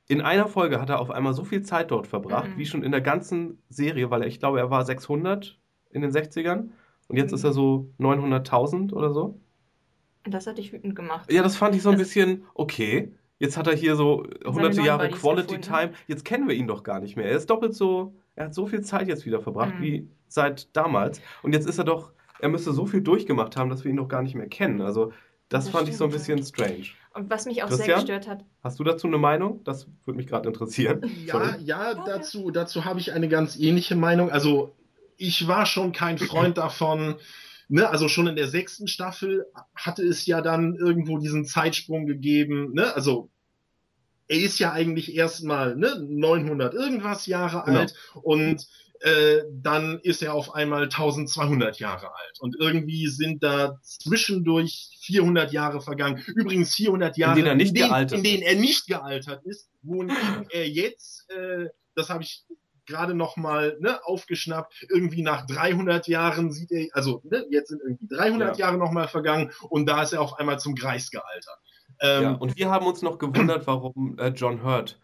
In 0.08 0.22
einer 0.22 0.48
Folge 0.48 0.82
hat 0.82 0.90
er 0.90 1.00
auf 1.00 1.12
einmal 1.12 1.34
so 1.34 1.46
viel 1.46 1.62
Zeit 1.64 1.92
dort 1.92 2.08
verbracht, 2.08 2.50
mhm. 2.50 2.58
wie 2.58 2.66
schon 2.66 2.84
in 2.84 2.92
der 2.92 3.02
ganzen 3.02 3.62
Serie, 3.70 4.10
weil 4.10 4.24
ich 4.26 4.40
glaube, 4.40 4.60
er 4.60 4.72
war 4.72 4.86
600 4.86 5.60
in 5.92 6.02
den 6.02 6.12
60ern 6.12 6.70
und 7.12 7.18
jetzt 7.18 7.32
mhm. 7.32 7.36
ist 7.36 7.44
er 7.44 7.52
so 7.52 7.90
900.000 8.00 8.94
oder 8.94 9.14
so. 9.14 9.38
Das 10.24 10.48
hat 10.48 10.58
dich 10.58 10.72
wütend 10.72 10.96
gemacht. 10.96 11.30
Ja, 11.30 11.44
das 11.44 11.58
fand 11.58 11.76
ich 11.76 11.82
so 11.82 11.90
ein 11.90 11.98
das 11.98 12.08
bisschen 12.08 12.46
okay. 12.54 13.12
Jetzt 13.38 13.58
hat 13.58 13.68
er 13.68 13.76
hier 13.76 13.98
so 13.98 14.26
hunderte 14.46 14.82
Jahre 14.82 15.10
Quality 15.10 15.60
Time. 15.60 15.92
Jetzt 16.08 16.24
kennen 16.24 16.48
wir 16.48 16.56
ihn 16.56 16.68
doch 16.68 16.84
gar 16.84 17.02
nicht 17.02 17.18
mehr. 17.18 17.26
Er 17.26 17.36
ist 17.36 17.50
doppelt 17.50 17.74
so, 17.74 18.14
er 18.36 18.46
hat 18.46 18.54
so 18.54 18.66
viel 18.66 18.82
Zeit 18.82 19.10
jetzt 19.10 19.26
wieder 19.26 19.42
verbracht 19.42 19.76
mhm. 19.80 19.84
wie 19.84 20.08
seit 20.30 20.74
damals. 20.74 21.20
Und 21.44 21.54
jetzt 21.54 21.68
ist 21.68 21.80
er 21.80 21.84
doch, 21.84 22.14
er 22.40 22.48
müsste 22.48 22.72
so 22.72 22.86
viel 22.86 23.02
durchgemacht 23.02 23.58
haben, 23.58 23.70
dass 23.70 23.84
wir 23.84 23.92
ihn 23.92 23.98
doch 23.98 24.08
gar 24.08 24.22
nicht 24.22 24.36
mehr 24.36 24.48
kennen. 24.48 24.82
Also 24.82 25.12
das, 25.50 25.66
das 25.66 25.70
fand 25.70 25.90
ich 25.90 25.98
so 25.98 26.06
ein 26.06 26.12
bisschen 26.12 26.42
strange. 26.42 26.86
Und 27.14 27.30
was 27.30 27.46
mich 27.46 27.62
auch 27.62 27.68
Christian, 27.68 27.88
sehr 27.88 27.96
gestört 27.96 28.30
hat. 28.30 28.46
Hast 28.64 28.80
du 28.80 28.86
dazu 28.86 29.08
eine 29.08 29.18
Meinung? 29.18 29.62
Das 29.66 29.88
würde 30.06 30.16
mich 30.16 30.28
gerade 30.28 30.48
interessieren. 30.48 31.02
Ja, 31.26 31.58
ja, 31.58 31.94
dazu, 31.94 32.52
dazu 32.52 32.86
habe 32.86 33.02
ich 33.02 33.12
eine 33.12 33.28
ganz 33.28 33.60
ähnliche 33.60 33.98
Meinung. 33.98 34.32
Also 34.32 34.72
ich 35.22 35.48
war 35.48 35.66
schon 35.66 35.92
kein 35.92 36.18
Freund 36.18 36.58
davon, 36.58 37.16
ne, 37.70 37.88
also 37.88 38.08
schon 38.08 38.28
in 38.28 38.36
der 38.36 38.48
sechsten 38.48 38.88
Staffel 38.88 39.46
hatte 39.76 40.04
es 40.04 40.26
ja 40.26 40.42
dann 40.42 40.76
irgendwo 40.76 41.20
diesen 41.20 41.46
Zeitsprung 41.46 42.06
gegeben, 42.06 42.74
ne, 42.74 42.94
also 42.96 43.30
er 44.28 44.40
ist 44.40 44.60
ja 44.60 44.72
eigentlich 44.72 45.16
erstmal 45.16 45.76
ne, 45.76 46.04
900 46.08 46.74
irgendwas 46.74 47.28
Jahre 47.28 47.64
genau. 47.66 47.80
alt 47.80 47.94
und 48.24 48.68
äh, 49.02 49.44
dann 49.52 50.00
ist 50.04 50.22
er 50.22 50.34
auf 50.34 50.54
einmal 50.54 50.84
1200 50.84 51.80
Jahre 51.80 52.08
alt. 52.14 52.40
Und 52.40 52.56
irgendwie 52.60 53.08
sind 53.08 53.42
da 53.42 53.80
zwischendurch 53.82 54.96
400 55.02 55.52
Jahre 55.52 55.82
vergangen. 55.82 56.24
Übrigens 56.28 56.76
400 56.76 57.18
Jahre, 57.18 57.40
in 57.40 57.46
denen 57.46 57.48
er 57.48 57.56
nicht, 57.56 57.76
in 57.76 57.90
denen, 57.90 58.10
in 58.10 58.24
denen 58.24 58.44
er 58.44 58.56
nicht 58.56 58.86
gealtert 58.86 59.44
ist, 59.44 59.72
wo 59.82 60.06
er 60.52 60.70
jetzt, 60.70 61.28
äh, 61.32 61.70
das 61.96 62.10
habe 62.10 62.22
ich 62.22 62.46
gerade 62.92 63.16
noch 63.16 63.38
mal 63.38 63.78
ne, 63.80 64.00
aufgeschnappt. 64.04 64.88
Irgendwie 64.90 65.24
nach 65.24 65.46
300 65.48 66.08
Jahren 66.08 66.52
sieht 66.52 66.72
er, 66.72 66.88
also 66.94 67.22
ne, 67.24 67.46
jetzt 67.50 67.70
sind 67.70 67.82
irgendwie 67.82 68.08
300 68.08 68.58
ja. 68.58 68.66
Jahre 68.66 68.78
noch 68.78 68.92
mal 68.92 69.08
vergangen 69.08 69.52
und 69.70 69.88
da 69.88 70.04
ist 70.04 70.14
er 70.14 70.22
auf 70.22 70.38
einmal 70.38 70.60
zum 70.60 70.76
Greis 70.76 71.10
gealtert. 71.10 71.60
Ähm, 72.02 72.24
ja, 72.24 72.32
und 72.34 72.58
wir 72.58 72.70
haben 72.70 72.86
uns 72.86 73.02
noch 73.02 73.18
gewundert, 73.18 73.68
warum 73.68 74.18
äh, 74.18 74.30
John 74.30 74.64
Hurt 74.64 75.00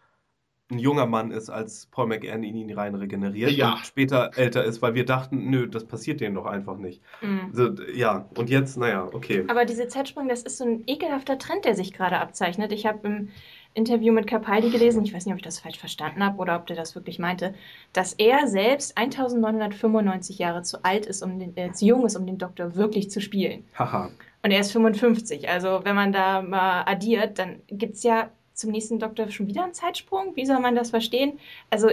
ein 0.70 0.78
junger 0.78 1.06
Mann 1.06 1.30
ist, 1.30 1.48
als 1.48 1.86
Paul 1.86 2.08
McGann 2.08 2.42
ihn, 2.42 2.54
ihn 2.54 2.72
rein 2.74 2.94
regeneriert 2.94 3.52
ja. 3.52 3.72
und 3.72 3.86
später 3.86 4.32
älter 4.36 4.64
ist, 4.64 4.82
weil 4.82 4.94
wir 4.94 5.06
dachten, 5.06 5.48
nö, 5.48 5.66
das 5.66 5.86
passiert 5.86 6.20
denen 6.20 6.34
doch 6.34 6.44
einfach 6.44 6.76
nicht. 6.76 7.02
Mhm. 7.22 7.50
So, 7.52 7.70
ja, 7.94 8.28
und 8.36 8.50
jetzt, 8.50 8.76
naja, 8.76 9.08
okay. 9.12 9.44
Aber 9.48 9.64
diese 9.64 9.88
Zeitsprung, 9.88 10.28
das 10.28 10.42
ist 10.42 10.58
so 10.58 10.64
ein 10.64 10.82
ekelhafter 10.86 11.38
Trend, 11.38 11.64
der 11.64 11.74
sich 11.74 11.94
gerade 11.94 12.18
abzeichnet. 12.18 12.72
Ich 12.72 12.84
habe 12.84 13.06
im 13.08 13.28
Interview 13.74 14.12
mit 14.12 14.26
Capaldi 14.26 14.70
gelesen, 14.70 15.04
ich 15.04 15.14
weiß 15.14 15.26
nicht, 15.26 15.32
ob 15.32 15.38
ich 15.38 15.44
das 15.44 15.60
falsch 15.60 15.78
verstanden 15.78 16.24
habe 16.24 16.38
oder 16.38 16.56
ob 16.56 16.66
der 16.66 16.76
das 16.76 16.94
wirklich 16.94 17.18
meinte, 17.18 17.54
dass 17.92 18.12
er 18.14 18.48
selbst 18.48 18.96
1995 18.98 20.38
Jahre 20.38 20.62
zu 20.62 20.84
alt 20.84 21.06
ist, 21.06 21.22
um 21.22 21.38
den, 21.38 21.56
äh, 21.56 21.72
zu 21.72 21.86
jung 21.86 22.04
ist, 22.04 22.16
um 22.16 22.26
den 22.26 22.38
Doktor 22.38 22.74
wirklich 22.74 23.10
zu 23.10 23.20
spielen. 23.20 23.64
Haha. 23.78 24.10
Und 24.42 24.50
er 24.50 24.60
ist 24.60 24.72
55. 24.72 25.48
Also 25.48 25.80
wenn 25.84 25.94
man 25.94 26.12
da 26.12 26.42
mal 26.42 26.82
addiert, 26.86 27.38
dann 27.38 27.60
gibt 27.68 27.94
es 27.94 28.02
ja 28.02 28.30
zum 28.54 28.70
nächsten 28.70 28.98
Doktor 28.98 29.30
schon 29.30 29.46
wieder 29.46 29.64
einen 29.64 29.74
Zeitsprung. 29.74 30.34
Wie 30.34 30.46
soll 30.46 30.60
man 30.60 30.74
das 30.74 30.90
verstehen? 30.90 31.38
Also 31.70 31.88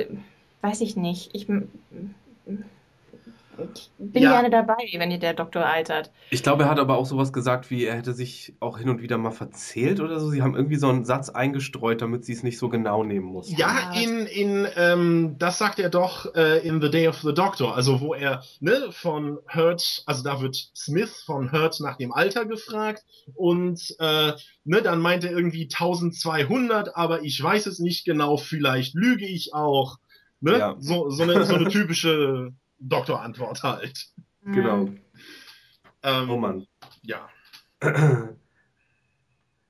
weiß 0.62 0.82
ich 0.82 0.96
nicht. 0.96 1.30
Ich 1.34 1.48
ich 3.74 3.92
bin 3.98 4.24
ja. 4.24 4.32
gerne 4.32 4.50
dabei, 4.50 4.76
wenn 4.98 5.12
ihr 5.12 5.20
der 5.20 5.34
Doktor 5.34 5.66
altert. 5.66 6.12
Ich 6.30 6.44
glaube, 6.44 6.64
er 6.64 6.70
hat 6.70 6.80
aber 6.80 6.98
auch 6.98 7.06
sowas 7.06 7.34
gesagt, 7.34 7.70
wie 7.70 7.86
er 7.86 7.96
hätte 7.96 8.14
sich 8.14 8.54
auch 8.60 8.78
hin 8.78 8.90
und 8.90 9.02
wieder 9.02 9.18
mal 9.18 9.32
verzählt 9.32 10.00
oder 10.00 10.20
so. 10.20 10.30
Sie 10.30 10.42
haben 10.42 10.56
irgendwie 10.56 10.76
so 10.76 10.90
einen 10.90 11.06
Satz 11.06 11.30
eingestreut, 11.30 12.02
damit 12.02 12.26
sie 12.26 12.34
es 12.34 12.44
nicht 12.44 12.58
so 12.58 12.70
genau 12.70 13.04
nehmen 13.04 13.26
muss. 13.26 13.56
Ja, 13.56 13.92
in, 13.94 14.26
in 14.28 14.68
ähm, 14.76 15.36
das 15.38 15.58
sagt 15.58 15.80
er 15.80 15.90
doch 15.90 16.34
äh, 16.36 16.66
in 16.68 16.82
The 16.82 16.90
Day 16.90 17.08
of 17.08 17.20
the 17.22 17.34
Doctor, 17.34 17.76
also 17.76 18.02
wo 18.02 18.14
er 18.14 18.44
ne, 18.60 18.90
von 18.92 19.40
Hurt, 19.54 20.04
also 20.06 20.24
da 20.24 20.42
wird 20.42 20.56
Smith 20.76 21.24
von 21.26 21.52
Hurt 21.52 21.80
nach 21.80 21.98
dem 21.98 22.12
Alter 22.12 22.46
gefragt 22.46 23.06
und 23.34 23.96
äh, 24.00 24.34
ne, 24.64 24.82
dann 24.82 25.00
meint 25.00 25.24
er 25.24 25.32
irgendwie 25.32 25.64
1200, 25.64 26.96
aber 26.96 27.24
ich 27.24 27.42
weiß 27.42 27.68
es 27.68 27.80
nicht 27.80 28.06
genau, 28.06 28.38
vielleicht 28.38 28.96
lüge 28.96 29.26
ich 29.26 29.54
auch. 29.54 29.98
Ne? 30.42 30.58
Ja. 30.58 30.76
So, 30.80 31.10
so, 31.10 31.24
eine, 31.24 31.44
so 31.46 31.56
eine 31.56 31.68
typische 31.70 32.54
Doktorantwort 32.90 33.64
halt. 33.64 34.08
Genau. 34.44 34.90
Ähm, 36.04 36.30
oh 36.30 36.38
Mann. 36.38 36.68
Ja. 37.02 37.28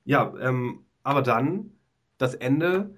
ja, 0.06 0.34
ähm, 0.40 0.86
aber 1.04 1.22
dann, 1.22 1.72
das 2.18 2.36
Ende 2.36 2.96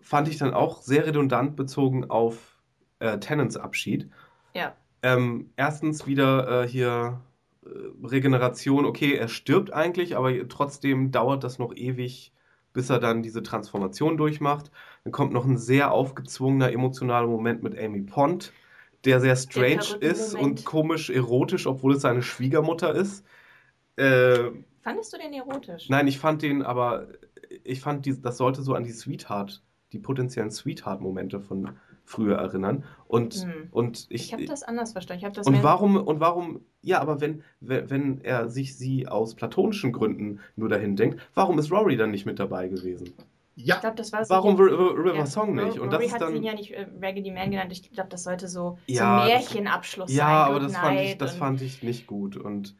fand 0.00 0.28
ich 0.28 0.38
dann 0.38 0.52
auch 0.52 0.82
sehr 0.82 1.06
redundant 1.06 1.54
bezogen 1.54 2.10
auf 2.10 2.60
äh, 2.98 3.18
Tennants 3.18 3.56
Abschied. 3.56 4.10
Ja. 4.54 4.74
Ähm, 5.02 5.50
erstens 5.56 6.06
wieder 6.06 6.64
äh, 6.64 6.68
hier 6.68 7.20
äh, 7.64 7.68
Regeneration, 8.04 8.84
okay, 8.84 9.14
er 9.14 9.28
stirbt 9.28 9.72
eigentlich, 9.72 10.16
aber 10.16 10.48
trotzdem 10.48 11.12
dauert 11.12 11.44
das 11.44 11.58
noch 11.60 11.74
ewig, 11.74 12.32
bis 12.72 12.90
er 12.90 12.98
dann 12.98 13.22
diese 13.22 13.44
Transformation 13.44 14.16
durchmacht. 14.16 14.72
Dann 15.04 15.12
kommt 15.12 15.32
noch 15.32 15.44
ein 15.44 15.58
sehr 15.58 15.92
aufgezwungener 15.92 16.72
emotionaler 16.72 17.28
Moment 17.28 17.62
mit 17.62 17.78
Amy 17.78 18.02
Pond 18.02 18.52
der 19.04 19.20
sehr 19.20 19.36
strange 19.36 19.98
der 20.00 20.10
ist 20.10 20.34
Moment. 20.34 20.60
und 20.60 20.64
komisch 20.64 21.10
erotisch, 21.10 21.66
obwohl 21.66 21.94
es 21.94 22.02
seine 22.02 22.22
Schwiegermutter 22.22 22.94
ist. 22.94 23.24
Äh, 23.96 24.50
Fandest 24.82 25.12
du 25.12 25.18
den 25.18 25.32
erotisch? 25.32 25.88
Nein, 25.88 26.06
ich 26.08 26.18
fand 26.18 26.42
den, 26.42 26.62
aber 26.62 27.08
ich 27.64 27.80
fand, 27.80 28.06
die, 28.06 28.20
das 28.20 28.36
sollte 28.36 28.62
so 28.62 28.74
an 28.74 28.84
die 28.84 28.92
Sweetheart, 28.92 29.62
die 29.92 29.98
potenziellen 29.98 30.50
Sweetheart-Momente 30.50 31.40
von 31.40 31.70
früher 32.04 32.36
erinnern. 32.36 32.84
Und, 33.06 33.34
hm. 33.34 33.68
und 33.70 34.06
ich. 34.08 34.26
Ich 34.26 34.32
habe 34.32 34.44
das 34.44 34.62
anders 34.62 34.92
verstanden. 34.92 35.24
Ich 35.26 35.32
das 35.32 35.46
und 35.46 35.62
warum, 35.62 35.96
und 35.96 36.20
warum, 36.20 36.60
ja, 36.80 37.00
aber 37.00 37.20
wenn, 37.20 37.42
wenn 37.60 38.20
er 38.22 38.48
sich 38.48 38.76
sie 38.76 39.08
aus 39.08 39.34
platonischen 39.34 39.92
Gründen 39.92 40.40
nur 40.56 40.68
dahin 40.68 40.96
denkt, 40.96 41.20
warum 41.34 41.58
ist 41.58 41.70
Rory 41.70 41.96
dann 41.96 42.10
nicht 42.10 42.26
mit 42.26 42.38
dabei 42.38 42.68
gewesen? 42.68 43.14
Ja. 43.54 43.74
Ich 43.76 43.80
glaube, 43.80 43.96
das 43.96 44.12
war 44.12 44.24
so. 44.24 44.34
Warum 44.34 44.56
River 44.56 45.14
ja, 45.14 45.26
Song 45.26 45.54
nicht? 45.54 45.78
Und 45.78 45.92
Rory 45.92 46.04
das 46.04 46.14
hat 46.14 46.22
dann... 46.22 46.36
ihn 46.36 46.42
ja 46.42 46.54
nicht 46.54 46.70
äh, 46.72 46.86
Raggedy 47.00 47.30
Man 47.30 47.50
genannt. 47.50 47.70
Ich 47.72 47.90
glaube, 47.90 48.08
das 48.08 48.24
sollte 48.24 48.48
so, 48.48 48.78
ja, 48.86 49.20
so 49.20 49.28
Märchenabschluss 49.28 50.10
ja, 50.12 50.24
sein. 50.24 50.32
Ja, 50.32 50.44
aber 50.46 50.60
das 50.60 50.76
fand, 50.76 51.00
ich, 51.00 51.18
das 51.18 51.36
fand 51.36 51.62
ich 51.62 51.82
nicht 51.82 52.06
gut. 52.06 52.36
Und, 52.36 52.74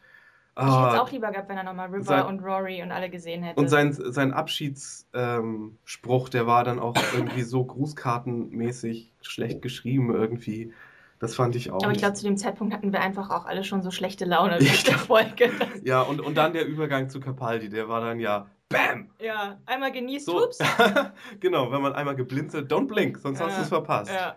ah, 0.55 0.67
ich 0.67 0.75
hätte 0.75 0.95
es 0.95 1.01
auch 1.01 1.13
lieber 1.13 1.31
gehabt, 1.31 1.51
wenn 1.51 1.59
er 1.59 1.65
nochmal 1.65 1.89
River 1.89 2.05
sein, 2.05 2.27
und 2.27 2.41
Rory 2.41 2.83
und 2.83 2.91
alle 2.91 3.11
gesehen 3.11 3.43
hätte. 3.43 3.61
Und 3.61 3.69
sein, 3.69 3.93
sein 3.93 4.33
Abschiedsspruch, 4.33 6.25
ähm, 6.25 6.31
der 6.33 6.47
war 6.47 6.65
dann 6.65 6.79
auch 6.79 6.97
irgendwie 7.15 7.43
so 7.43 7.65
grußkartenmäßig 7.65 9.13
schlecht 9.21 9.61
geschrieben 9.61 10.15
irgendwie. 10.15 10.73
Das 11.19 11.37
fand 11.37 11.55
ich 11.55 11.71
auch. 11.71 11.85
Aber 11.85 11.93
ich 11.93 11.99
glaube, 11.99 12.15
zu 12.15 12.25
dem 12.25 12.37
Zeitpunkt 12.37 12.75
hatten 12.75 12.93
wir 12.93 13.01
einfach 13.01 13.31
auch 13.31 13.45
alle 13.45 13.63
schon 13.63 13.83
so 13.83 13.93
schlechte 13.93 14.25
Laune 14.25 14.59
durch 14.59 14.85
der 14.85 14.99
Folge. 14.99 15.51
ja, 15.85 16.01
und, 16.01 16.21
und 16.21 16.37
dann 16.37 16.55
der 16.55 16.67
Übergang 16.67 17.11
zu 17.11 17.21
Capaldi, 17.21 17.69
der 17.69 17.89
war 17.89 18.01
dann 18.01 18.19
ja 18.19 18.47
Bam! 18.73 19.11
Ja, 19.19 19.61
einmal 19.67 19.93
genießt, 19.93 20.27
so. 20.27 20.45
ups. 20.45 20.59
genau, 21.41 21.71
wenn 21.71 21.83
man 21.83 21.93
einmal 21.93 22.17
geblinzelt, 22.17 22.73
don't 22.73 22.87
blink, 22.87 23.19
sonst 23.19 23.41
ja. 23.41 23.47
hast 23.47 23.59
du 23.59 23.63
es 23.63 23.69
verpasst. 23.69 24.11
Ja. 24.13 24.37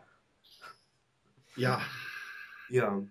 Ja. 1.55 1.81
Ja. 2.69 3.01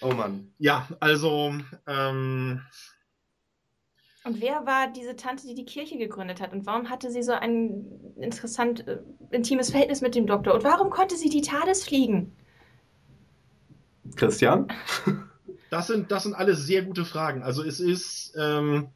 Oh 0.00 0.12
Mann. 0.12 0.52
Ja, 0.58 0.88
also. 1.00 1.54
Ähm... 1.86 2.60
Und 4.24 4.40
wer 4.40 4.66
war 4.66 4.92
diese 4.92 5.16
Tante, 5.16 5.48
die 5.48 5.54
die 5.54 5.64
Kirche 5.64 5.98
gegründet 5.98 6.40
hat? 6.40 6.52
Und 6.52 6.64
warum 6.64 6.88
hatte 6.88 7.10
sie 7.10 7.22
so 7.22 7.32
ein 7.32 8.14
interessant 8.16 8.86
äh, 8.86 9.00
intimes 9.30 9.70
Verhältnis 9.70 10.00
mit 10.00 10.14
dem 10.14 10.26
Doktor? 10.26 10.54
Und 10.54 10.62
warum 10.62 10.90
konnte 10.90 11.16
sie 11.16 11.28
die 11.28 11.40
TARDIS 11.40 11.84
fliegen? 11.84 12.36
Christian? 14.14 14.68
Das 15.70 15.86
sind, 15.86 16.10
das 16.10 16.24
sind 16.24 16.34
alles 16.34 16.66
sehr 16.66 16.82
gute 16.82 17.04
Fragen. 17.04 17.42
Also 17.42 17.64
es 17.64 17.80
ist. 17.80 18.34
Ähm 18.38 18.88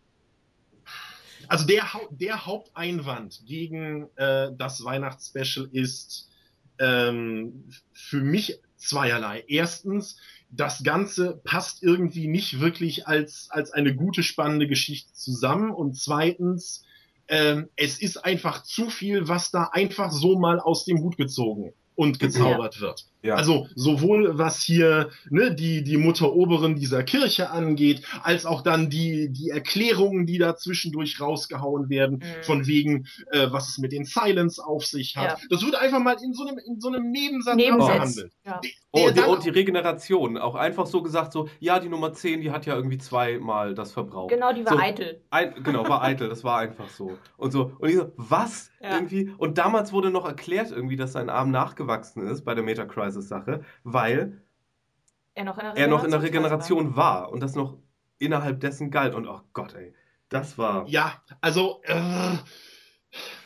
also 1.49 1.67
der, 1.67 1.85
der 2.11 2.47
Haupteinwand 2.47 3.43
gegen 3.47 4.09
äh, 4.17 4.51
das 4.57 4.85
Weihnachtsspecial 4.85 5.69
ist 5.73 6.29
ähm, 6.79 7.65
für 7.93 8.21
mich 8.21 8.61
zweierlei. 8.77 9.45
Erstens, 9.49 10.19
das 10.51 10.83
Ganze 10.85 11.41
passt 11.45 11.83
irgendwie 11.83 12.29
nicht 12.29 12.61
wirklich 12.61 13.07
als, 13.07 13.49
als 13.51 13.73
eine 13.73 13.95
gute, 13.95 14.23
spannende 14.23 14.67
Geschichte 14.67 15.13
zusammen. 15.13 15.71
Und 15.71 15.97
zweitens, 15.97 16.85
ähm, 17.29 17.69
es 17.77 18.01
ist 18.01 18.19
einfach 18.19 18.63
zu 18.63 18.89
viel, 18.89 19.29
was 19.29 19.51
da 19.51 19.71
einfach 19.73 20.13
so 20.13 20.39
mal 20.39 20.61
aus 20.61 20.85
dem 20.85 20.99
Hut 21.01 21.17
gezogen 21.17 21.73
und 21.95 22.21
gezaubert 22.21 22.77
ja. 22.77 22.81
wird. 22.83 23.07
Ja. 23.27 23.35
Also 23.35 23.69
sowohl 23.75 24.39
was 24.39 24.63
hier 24.63 25.11
ne, 25.31 25.55
die, 25.55 25.83
die 25.83 25.97
Mutteroberen 25.97 26.77
dieser 26.77 27.03
Kirche 27.03 27.51
angeht, 27.51 28.03
als 28.23 28.47
auch 28.47 28.63
dann 28.63 28.89
die, 28.91 29.31
die 29.31 29.51
Erklärungen, 29.51 30.27
die 30.27 30.39
da 30.39 30.57
zwischendurch 30.57 31.21
rausgehauen 31.21 31.89
werden, 31.89 32.19
mhm. 32.19 32.43
von 32.43 32.67
wegen, 32.67 33.07
äh, 33.31 33.49
was 33.51 33.69
es 33.69 33.79
mit 33.79 33.93
den 33.93 34.05
Silence 34.05 34.65
auf 34.65 34.87
sich 34.87 35.17
hat. 35.17 35.39
Ja. 35.41 35.47
Das 35.51 35.65
wird 35.65 35.75
einfach 35.75 36.01
mal 36.01 36.17
in 36.23 36.33
so 36.33 36.47
einem, 36.47 36.59
in 36.59 36.81
so 36.81 36.89
einem 36.89 37.11
Nebensatz, 37.11 37.57
Nebensatz. 37.57 37.93
behandelt. 37.93 38.33
Ja. 38.45 38.61
Oh, 38.93 39.11
die, 39.11 39.21
und 39.21 39.45
die 39.45 39.51
Regeneration, 39.51 40.39
auch 40.39 40.55
einfach 40.55 40.87
so 40.87 41.03
gesagt, 41.03 41.33
so, 41.33 41.49
ja, 41.61 41.79
die 41.79 41.89
Nummer 41.89 42.15
10, 42.15 42.41
die 42.41 42.51
hat 42.51 42.65
ja 42.65 42.75
irgendwie 42.75 42.97
zweimal 42.97 43.75
das 43.75 43.93
verbraucht. 43.93 44.31
Genau, 44.31 44.53
die 44.55 44.65
war 44.65 44.73
so, 44.73 44.79
eitel. 44.79 45.21
Ein, 45.31 45.55
genau, 45.63 45.87
war 45.87 46.03
eitel, 46.03 46.31
das 46.31 46.45
war 46.45 46.59
einfach 46.61 46.89
so. 46.89 47.19
Und 47.37 47.51
so, 47.53 47.73
und 47.79 47.91
ich 47.91 47.97
so, 47.97 48.13
was? 48.17 48.71
Irgendwie? 48.81 49.35
Und 49.37 49.59
damals 49.59 49.93
wurde 49.93 50.11
noch 50.11 50.27
erklärt 50.27 50.71
irgendwie, 50.71 50.97
dass 50.97 51.13
sein 51.13 51.29
Arm 51.29 51.51
nachgewachsen 51.51 52.27
ist 52.27 52.45
bei 52.45 52.55
der 52.55 52.65
Meta-Crisis-Sache, 53.17 53.65
weil 53.85 54.41
er 55.35 55.45
noch 55.45 55.59
in 55.59 55.65
der 55.65 55.75
Regeneration, 55.75 56.11
der 56.11 56.23
Regeneration 56.23 56.97
war. 56.97 57.23
war 57.23 57.33
und 57.33 57.41
das 57.41 57.55
noch 57.55 57.77
innerhalb 58.19 58.61
dessen 58.61 58.91
galt. 58.91 59.15
Und 59.15 59.27
oh 59.27 59.41
Gott, 59.53 59.75
ey, 59.75 59.95
das 60.29 60.59
war. 60.59 60.87
Ja, 60.89 61.23
also. 61.41 61.81
Äh, 61.85 62.37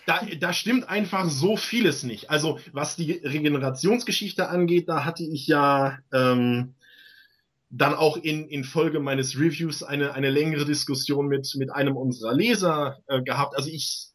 da, 0.07 0.23
da 0.41 0.53
stimmt 0.53 0.89
einfach 0.89 1.29
so 1.29 1.57
vieles 1.57 2.03
nicht. 2.03 2.31
Also, 2.31 2.59
was 2.73 2.97
die 2.97 3.13
Regenerationsgeschichte 3.13 4.49
angeht, 4.49 4.89
da 4.89 5.05
hatte 5.05 5.23
ich 5.23 5.47
ja 5.47 5.99
ähm, 6.13 6.75
dann 7.69 7.95
auch 7.95 8.17
in, 8.17 8.49
in 8.49 8.65
Folge 8.65 8.99
meines 8.99 9.39
Reviews 9.39 9.85
eine, 9.85 10.15
eine 10.15 10.31
längere 10.31 10.65
Diskussion 10.65 11.29
mit, 11.29 11.55
mit 11.57 11.71
einem 11.71 11.97
unserer 11.97 12.33
Leser 12.33 12.99
äh, 13.07 13.23
gehabt. 13.23 13.55
Also, 13.57 13.69
ich 13.69 14.10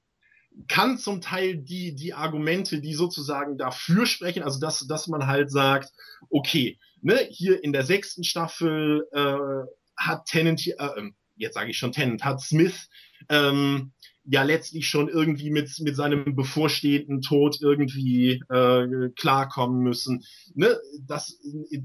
kann 0.68 0.98
zum 0.98 1.22
Teil 1.22 1.58
die, 1.58 1.96
die 1.96 2.14
Argumente, 2.14 2.80
die 2.80 2.94
sozusagen 2.94 3.58
dafür 3.58 4.06
sprechen, 4.06 4.44
also 4.44 4.60
dass, 4.60 4.86
dass 4.88 5.08
man 5.08 5.28
halt 5.28 5.52
sagt, 5.52 5.92
okay, 6.30 6.80
ne, 7.02 7.28
hier 7.30 7.64
in 7.64 7.74
der 7.74 7.84
sechsten 7.84 8.24
Staffel 8.24 9.06
äh, 9.12 9.68
hat 9.98 10.26
Tennant, 10.26 10.66
äh, 10.68 10.74
ähm, 10.98 11.16
jetzt 11.36 11.56
sage 11.56 11.72
ich 11.72 11.78
schon 11.78 11.92
Tennant, 11.92 12.24
hat 12.24 12.42
Smith 12.42 12.88
ähm, 13.30 13.92
ja 14.24 14.44
letztlich 14.44 14.88
schon 14.88 15.08
irgendwie 15.08 15.52
mit, 15.52 15.70
mit 15.80 15.96
seinem 15.96 16.36
bevorstehenden 16.36 17.22
Tod 17.22 17.58
irgendwie 17.62 18.42
äh, 18.50 19.10
klarkommen 19.16 19.82
müssen. 19.84 20.24
Ne? 20.56 20.80
Dass, 21.02 21.38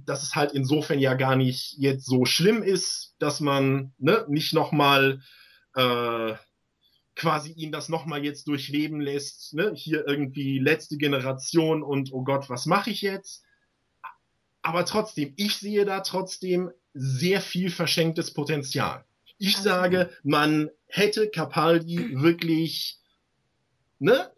dass 0.07 0.23
es 0.23 0.35
halt 0.35 0.53
insofern 0.53 0.99
ja 0.99 1.15
gar 1.15 1.37
nicht 1.37 1.75
jetzt 1.79 2.07
so 2.07 2.25
schlimm 2.25 2.63
ist, 2.63 3.15
dass 3.19 3.41
man 3.41 3.93
ne, 3.99 4.25
nicht 4.29 4.55
nochmal 4.55 5.21
äh, 5.75 6.35
quasi 7.21 7.53
ihn 7.53 7.71
das 7.71 7.91
nochmal 7.91 8.25
jetzt 8.25 8.49
durchleben 8.49 8.99
lässt, 8.99 9.53
ne? 9.53 9.73
hier 9.75 10.09
irgendwie 10.09 10.59
letzte 10.59 10.97
Generation 10.97 11.83
und 11.83 12.15
oh 12.15 12.25
Gott, 12.25 12.49
was 12.49 12.65
mache 12.65 12.89
ich 12.89 13.03
jetzt? 13.03 13.45
Aber 14.63 14.87
trotzdem, 14.87 15.35
ich 15.37 15.57
sehe 15.57 15.85
da 15.85 16.01
trotzdem 16.01 16.71
sehr 16.95 17.43
viel 17.43 17.71
verschenktes 17.71 18.33
Potenzial. 18.33 19.05
Ich 19.37 19.57
okay. 19.57 19.63
sage, 19.63 20.11
man 20.23 20.71
hätte 20.87 21.29
Capaldi 21.29 22.23
wirklich 22.23 23.01
ne, 23.99 24.33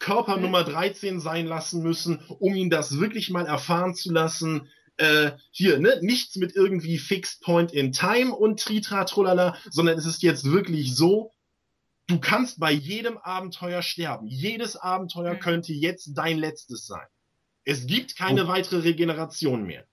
Körper. 0.00 0.36
Nummer 0.36 0.64
13 0.64 1.20
sein 1.20 1.46
lassen 1.46 1.80
müssen, 1.80 2.18
um 2.40 2.56
ihn 2.56 2.70
das 2.70 2.98
wirklich 2.98 3.30
mal 3.30 3.46
erfahren 3.46 3.94
zu 3.94 4.12
lassen. 4.12 4.68
Äh, 4.96 5.30
hier, 5.52 5.78
ne, 5.78 6.00
nichts 6.02 6.34
mit 6.34 6.56
irgendwie 6.56 6.98
Fixed 6.98 7.40
Point 7.42 7.72
in 7.72 7.92
Time 7.92 8.34
und 8.34 8.58
Tritra 8.58 9.04
Trolala, 9.04 9.56
sondern 9.70 9.96
es 9.96 10.06
ist 10.06 10.24
jetzt 10.24 10.44
wirklich 10.44 10.96
so, 10.96 11.30
du 12.06 12.20
kannst 12.20 12.60
bei 12.60 12.72
jedem 12.72 13.18
Abenteuer 13.18 13.82
sterben. 13.82 14.26
Jedes 14.26 14.76
Abenteuer 14.76 15.34
mhm. 15.34 15.40
könnte 15.40 15.72
jetzt 15.72 16.12
dein 16.14 16.38
letztes 16.38 16.86
sein. 16.86 17.06
Es 17.64 17.86
gibt 17.86 18.16
keine 18.16 18.44
Wo, 18.44 18.48
weitere 18.48 18.80
Regeneration 18.80 19.64
mehr. 19.64 19.84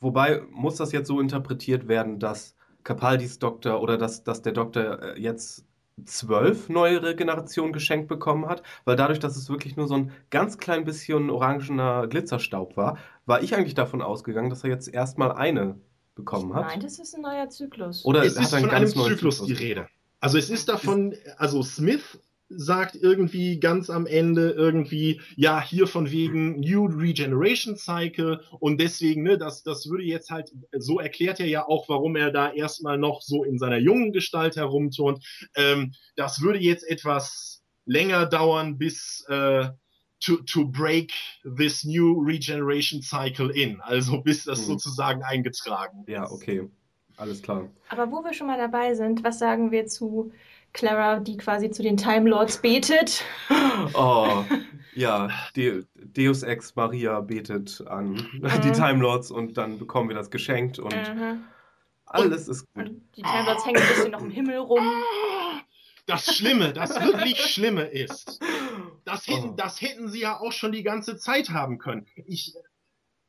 Wobei 0.00 0.42
muss 0.50 0.76
das 0.76 0.92
jetzt 0.92 1.08
so 1.08 1.20
interpretiert 1.20 1.88
werden, 1.88 2.18
dass 2.18 2.54
Capaldis 2.84 3.38
Doktor 3.38 3.80
oder 3.80 3.96
dass, 3.96 4.22
dass 4.22 4.42
der 4.42 4.52
Doktor 4.52 5.02
äh, 5.02 5.20
jetzt 5.20 5.64
zwölf 6.04 6.68
neue 6.68 7.02
Regenerationen 7.02 7.72
geschenkt 7.72 8.06
bekommen 8.06 8.46
hat, 8.46 8.62
weil 8.84 8.96
dadurch, 8.96 9.18
dass 9.18 9.36
es 9.36 9.48
wirklich 9.48 9.76
nur 9.76 9.88
so 9.88 9.94
ein 9.94 10.12
ganz 10.28 10.58
klein 10.58 10.84
bisschen 10.84 11.30
orangener 11.30 12.06
Glitzerstaub 12.06 12.76
war, 12.76 12.98
war 13.24 13.42
ich 13.42 13.54
eigentlich 13.54 13.74
davon 13.74 14.02
ausgegangen, 14.02 14.50
dass 14.50 14.62
er 14.62 14.70
jetzt 14.70 14.88
erstmal 14.88 15.32
eine 15.32 15.80
bekommen 16.14 16.54
hat. 16.54 16.66
Nein, 16.66 16.80
das 16.80 16.98
ist 16.98 17.14
ein 17.14 17.22
neuer 17.22 17.48
Zyklus. 17.48 18.04
Oder 18.04 18.24
es 18.24 18.36
ist 18.36 18.50
von 18.50 18.68
einem 18.68 18.86
Zyklus, 18.86 19.06
Zyklus 19.06 19.42
die 19.46 19.52
Rede. 19.54 19.88
Also 20.26 20.38
es 20.38 20.50
ist 20.50 20.68
davon, 20.68 21.14
also 21.36 21.62
Smith 21.62 22.18
sagt 22.48 22.96
irgendwie 22.96 23.60
ganz 23.60 23.90
am 23.90 24.06
Ende 24.06 24.50
irgendwie, 24.50 25.20
ja, 25.36 25.62
hier 25.62 25.86
von 25.86 26.10
wegen 26.10 26.58
New 26.58 26.86
Regeneration 26.86 27.76
Cycle 27.76 28.40
und 28.58 28.80
deswegen, 28.80 29.22
ne, 29.22 29.38
das, 29.38 29.62
das 29.62 29.88
würde 29.88 30.02
jetzt 30.02 30.32
halt, 30.32 30.50
so 30.76 30.98
erklärt 30.98 31.38
er 31.38 31.46
ja 31.46 31.68
auch, 31.68 31.88
warum 31.88 32.16
er 32.16 32.32
da 32.32 32.52
erstmal 32.52 32.98
noch 32.98 33.22
so 33.22 33.44
in 33.44 33.56
seiner 33.56 33.78
jungen 33.78 34.12
Gestalt 34.12 34.56
herumturnt. 34.56 35.24
Ähm, 35.54 35.92
das 36.16 36.40
würde 36.40 36.58
jetzt 36.58 36.82
etwas 36.90 37.62
länger 37.84 38.26
dauern, 38.26 38.78
bis 38.78 39.24
äh, 39.28 39.68
to, 40.18 40.38
to 40.38 40.66
break 40.66 41.12
this 41.56 41.84
new 41.84 42.20
regeneration 42.20 43.00
cycle 43.00 43.50
in, 43.50 43.80
also 43.80 44.22
bis 44.22 44.42
das 44.42 44.58
hm. 44.58 44.66
sozusagen 44.66 45.22
eingetragen 45.22 46.00
ist. 46.00 46.08
Ja, 46.08 46.28
okay. 46.28 46.68
Alles 47.16 47.42
klar. 47.42 47.68
Aber 47.88 48.10
wo 48.10 48.22
wir 48.22 48.34
schon 48.34 48.46
mal 48.46 48.58
dabei 48.58 48.94
sind, 48.94 49.24
was 49.24 49.38
sagen 49.38 49.70
wir 49.70 49.86
zu 49.86 50.32
Clara, 50.72 51.20
die 51.20 51.36
quasi 51.36 51.70
zu 51.70 51.82
den 51.82 51.96
Time 51.96 52.28
Lords 52.28 52.58
betet? 52.58 53.24
Oh, 53.94 54.42
ja, 54.94 55.28
De 55.54 55.84
Deus 55.94 56.42
Ex 56.42 56.74
Maria 56.76 57.20
betet 57.20 57.84
an 57.86 58.12
mhm. 58.32 58.60
die 58.64 58.72
Time 58.72 59.00
Lords 59.00 59.30
und 59.30 59.56
dann 59.58 59.78
bekommen 59.78 60.08
wir 60.08 60.16
das 60.16 60.30
geschenkt 60.30 60.78
und 60.78 60.94
mhm. 60.94 61.44
alles 62.06 62.48
und, 62.48 62.52
ist 62.52 62.74
gut. 62.74 62.90
die 63.16 63.22
Time 63.22 63.44
Lords 63.44 63.66
hängen 63.66 63.82
ein 63.82 63.88
bisschen 63.88 64.12
noch 64.12 64.22
im 64.22 64.30
Himmel 64.30 64.56
rum. 64.56 64.90
Das 66.06 66.36
Schlimme, 66.36 66.72
das 66.72 66.94
wirklich 67.02 67.38
Schlimme 67.38 67.82
ist, 67.82 68.40
das 69.04 69.26
hätten, 69.26 69.50
oh. 69.50 69.54
das 69.56 69.80
hätten 69.80 70.08
sie 70.08 70.20
ja 70.20 70.38
auch 70.38 70.52
schon 70.52 70.72
die 70.72 70.82
ganze 70.82 71.16
Zeit 71.16 71.50
haben 71.50 71.78
können. 71.78 72.06
Ich, 72.26 72.54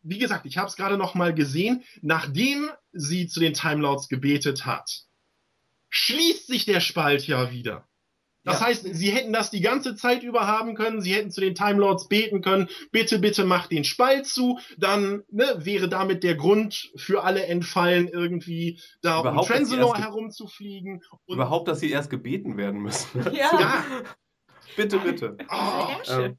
wie 0.08 0.20
gesagt, 0.20 0.46
ich 0.46 0.58
habe 0.58 0.68
es 0.68 0.76
gerade 0.76 0.98
noch 0.98 1.16
mal 1.16 1.34
gesehen, 1.34 1.84
nachdem 2.02 2.70
sie 2.94 3.28
zu 3.28 3.40
den 3.40 3.54
Time 3.54 3.82
Lords 3.82 4.08
gebetet 4.08 4.66
hat, 4.66 5.04
schließt 5.90 6.48
sich 6.48 6.66
der 6.66 6.80
Spalt 6.80 7.28
ja 7.28 7.52
wieder. 7.52 7.88
Das 8.48 8.62
ja. 8.62 8.68
heißt, 8.68 8.96
sie 8.96 9.12
hätten 9.12 9.34
das 9.34 9.52
die 9.52 9.60
ganze 9.60 9.96
Zeit 9.96 10.24
über 10.24 10.48
haben 10.48 10.74
können, 10.74 11.02
sie 11.02 11.14
hätten 11.14 11.32
zu 11.32 11.42
den 11.42 11.54
Time 11.54 11.80
Lords 11.80 12.08
beten 12.08 12.42
können, 12.42 12.70
bitte, 12.94 13.20
bitte 13.20 13.44
mach 13.44 13.68
den 13.68 13.84
Spalt 13.84 14.26
zu, 14.26 14.60
dann 14.78 15.24
ne, 15.30 15.56
wäre 15.58 15.90
damit 15.90 16.24
der 16.24 16.36
Grund 16.36 16.90
für 16.96 17.26
alle 17.26 17.46
entfallen, 17.46 18.08
irgendwie 18.08 18.80
da 19.02 19.20
überhaupt, 19.20 19.50
um 19.50 19.56
Transilor 19.56 19.98
herumzufliegen. 19.98 21.04
Und 21.26 21.36
überhaupt, 21.36 21.68
dass 21.68 21.82
sie 21.82 21.92
erst 21.92 22.10
gebeten 22.10 22.56
werden 22.56 22.80
müssen. 22.80 23.22
Ja. 23.34 23.60
ja. 23.60 23.86
bitte, 24.78 25.00
bitte. 25.00 25.38
Oh. 25.50 25.88
Ähm, 26.10 26.38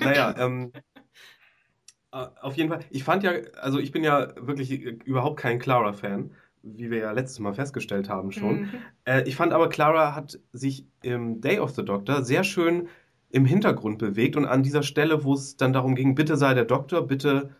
naja, 0.00 0.34
ähm, 0.36 0.72
äh, 0.74 0.91
auf 2.12 2.56
jeden 2.56 2.68
Fall. 2.68 2.80
Ich 2.90 3.04
fand 3.04 3.22
ja, 3.22 3.32
also 3.60 3.78
ich 3.78 3.90
bin 3.90 4.04
ja 4.04 4.34
wirklich 4.36 4.70
überhaupt 5.04 5.40
kein 5.40 5.58
Clara-Fan, 5.58 6.30
wie 6.62 6.90
wir 6.90 6.98
ja 6.98 7.12
letztes 7.12 7.38
Mal 7.40 7.54
festgestellt 7.54 8.08
haben 8.08 8.32
schon. 8.32 8.60
Mhm. 8.60 8.68
Äh, 9.04 9.22
ich 9.26 9.34
fand 9.34 9.52
aber, 9.52 9.68
Clara 9.68 10.14
hat 10.14 10.38
sich 10.52 10.86
im 11.02 11.40
Day 11.40 11.58
of 11.58 11.70
the 11.70 11.84
Doctor 11.84 12.22
sehr 12.22 12.44
schön 12.44 12.88
im 13.30 13.46
Hintergrund 13.46 13.98
bewegt 13.98 14.36
und 14.36 14.44
an 14.44 14.62
dieser 14.62 14.82
Stelle, 14.82 15.24
wo 15.24 15.34
es 15.34 15.56
dann 15.56 15.72
darum 15.72 15.94
ging, 15.94 16.14
bitte 16.14 16.36
sei 16.36 16.54
der 16.54 16.66
Doktor, 16.66 17.06
bitte 17.06 17.50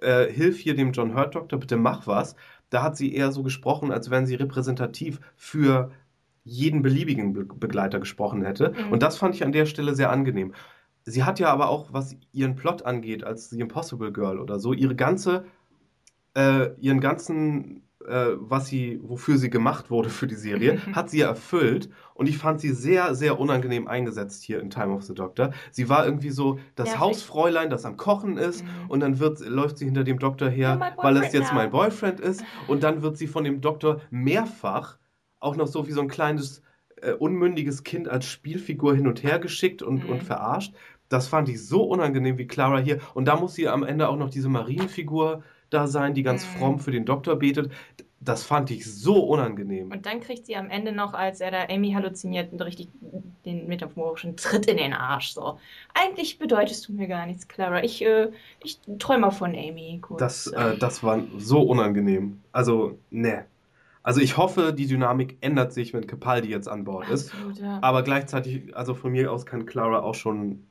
äh, 0.00 0.26
hilf 0.26 0.58
hier 0.58 0.74
dem 0.74 0.92
John 0.92 1.14
Hurt 1.14 1.34
Doktor, 1.34 1.58
bitte 1.58 1.76
mach 1.76 2.06
was, 2.06 2.34
da 2.70 2.82
hat 2.82 2.96
sie 2.96 3.14
eher 3.14 3.30
so 3.30 3.42
gesprochen, 3.42 3.92
als 3.92 4.10
wenn 4.10 4.26
sie 4.26 4.34
repräsentativ 4.34 5.20
für 5.36 5.92
jeden 6.42 6.82
beliebigen 6.82 7.32
Be 7.32 7.44
Begleiter 7.44 8.00
gesprochen 8.00 8.42
hätte. 8.42 8.72
Mhm. 8.72 8.92
Und 8.92 9.02
das 9.02 9.16
fand 9.16 9.34
ich 9.34 9.44
an 9.44 9.52
der 9.52 9.66
Stelle 9.66 9.94
sehr 9.94 10.10
angenehm. 10.10 10.54
Sie 11.04 11.24
hat 11.24 11.38
ja 11.38 11.52
aber 11.52 11.68
auch, 11.68 11.92
was 11.92 12.16
ihren 12.32 12.56
Plot 12.56 12.82
angeht, 12.82 13.24
als 13.24 13.50
The 13.50 13.60
Impossible 13.60 14.12
Girl 14.12 14.38
oder 14.38 14.58
so, 14.58 14.72
ihre 14.72 14.94
ganze, 14.94 15.44
äh, 16.34 16.74
ihren 16.78 17.00
ganzen, 17.00 17.82
äh, 18.06 18.28
was 18.36 18.66
sie, 18.66 19.00
wofür 19.02 19.38
sie 19.38 19.50
gemacht 19.50 19.90
wurde 19.90 20.10
für 20.10 20.26
die 20.26 20.34
Serie, 20.34 20.78
hat 20.94 21.10
sie 21.10 21.18
ja 21.18 21.28
erfüllt. 21.28 21.90
Und 22.14 22.28
ich 22.28 22.38
fand 22.38 22.60
sie 22.60 22.72
sehr, 22.72 23.14
sehr 23.14 23.40
unangenehm 23.40 23.88
eingesetzt 23.88 24.42
hier 24.42 24.60
in 24.60 24.70
Time 24.70 24.94
of 24.94 25.02
the 25.02 25.14
Doctor. 25.14 25.52
Sie 25.70 25.88
war 25.88 26.04
irgendwie 26.04 26.30
so 26.30 26.58
das 26.74 26.92
ja, 26.92 26.98
Hausfräulein, 26.98 27.70
das 27.70 27.84
am 27.84 27.96
Kochen 27.96 28.36
ist, 28.36 28.62
mhm. 28.62 28.68
und 28.88 29.00
dann 29.00 29.18
wird, 29.18 29.40
läuft 29.40 29.78
sie 29.78 29.86
hinter 29.86 30.04
dem 30.04 30.18
Doktor 30.18 30.50
her, 30.50 30.94
weil 30.98 31.16
es 31.16 31.32
jetzt 31.32 31.48
now. 31.48 31.54
mein 31.54 31.70
Boyfriend 31.70 32.20
ist. 32.20 32.44
Und 32.68 32.82
dann 32.82 33.02
wird 33.02 33.16
sie 33.16 33.26
von 33.26 33.44
dem 33.44 33.60
Doktor 33.60 34.00
mehrfach 34.10 34.98
auch 35.40 35.56
noch 35.56 35.66
so 35.66 35.86
wie 35.88 35.92
so 35.92 36.02
ein 36.02 36.08
kleines 36.08 36.62
äh, 37.02 37.12
unmündiges 37.12 37.84
Kind 37.84 38.08
als 38.08 38.26
Spielfigur 38.26 38.94
hin 38.94 39.06
und 39.06 39.22
her 39.22 39.38
geschickt 39.38 39.82
und, 39.82 40.04
mhm. 40.04 40.10
und 40.10 40.22
verarscht. 40.22 40.74
Das 41.08 41.26
fand 41.26 41.48
ich 41.48 41.66
so 41.66 41.82
unangenehm 41.82 42.38
wie 42.38 42.46
Clara 42.46 42.78
hier. 42.78 43.00
Und 43.14 43.26
da 43.26 43.36
muss 43.36 43.54
sie 43.54 43.68
am 43.68 43.82
Ende 43.82 44.08
auch 44.08 44.16
noch 44.16 44.30
diese 44.30 44.48
Marienfigur 44.48 45.42
da 45.70 45.86
sein, 45.86 46.14
die 46.14 46.22
ganz 46.22 46.44
mhm. 46.44 46.58
fromm 46.58 46.78
für 46.78 46.92
den 46.92 47.04
Doktor 47.04 47.36
betet. 47.36 47.72
Das 48.20 48.44
fand 48.44 48.70
ich 48.70 48.84
so 48.84 49.18
unangenehm. 49.24 49.90
Und 49.90 50.04
dann 50.04 50.20
kriegt 50.20 50.46
sie 50.46 50.54
am 50.54 50.68
Ende 50.68 50.92
noch, 50.92 51.14
als 51.14 51.40
er 51.40 51.50
da 51.50 51.64
Amy 51.70 51.92
halluziniert, 51.92 52.52
richtig 52.60 52.88
den 53.44 53.66
metaphorischen 53.66 54.36
Tritt 54.36 54.66
in 54.66 54.76
den 54.76 54.92
Arsch. 54.92 55.32
So. 55.32 55.58
Eigentlich 55.94 56.38
bedeutest 56.38 56.86
du 56.86 56.92
mir 56.92 57.08
gar 57.08 57.26
nichts, 57.26 57.48
Clara. 57.48 57.82
Ich, 57.82 58.04
äh, 58.04 58.28
ich 58.62 58.78
träume 58.98 59.32
von 59.32 59.50
Amy. 59.54 59.98
Kurz. 60.02 60.20
Das, 60.20 60.46
äh, 60.48 60.76
das 60.76 61.02
war 61.02 61.22
so 61.38 61.62
unangenehm. 61.62 62.40
Also, 62.52 62.98
ne. 63.10 63.46
Also 64.02 64.20
ich 64.20 64.36
hoffe, 64.36 64.72
die 64.72 64.86
Dynamik 64.86 65.36
ändert 65.40 65.72
sich, 65.72 65.92
wenn 65.92 66.06
Capaldi 66.06 66.48
jetzt 66.48 66.68
an 66.68 66.84
Bord 66.84 67.10
Absolut, 67.10 67.52
ist. 67.52 67.62
Ja. 67.62 67.78
Aber 67.82 68.02
gleichzeitig, 68.02 68.74
also 68.76 68.94
von 68.94 69.12
mir 69.12 69.30
aus 69.30 69.44
kann 69.44 69.66
Clara 69.66 70.00
auch 70.00 70.14
schon 70.14 70.66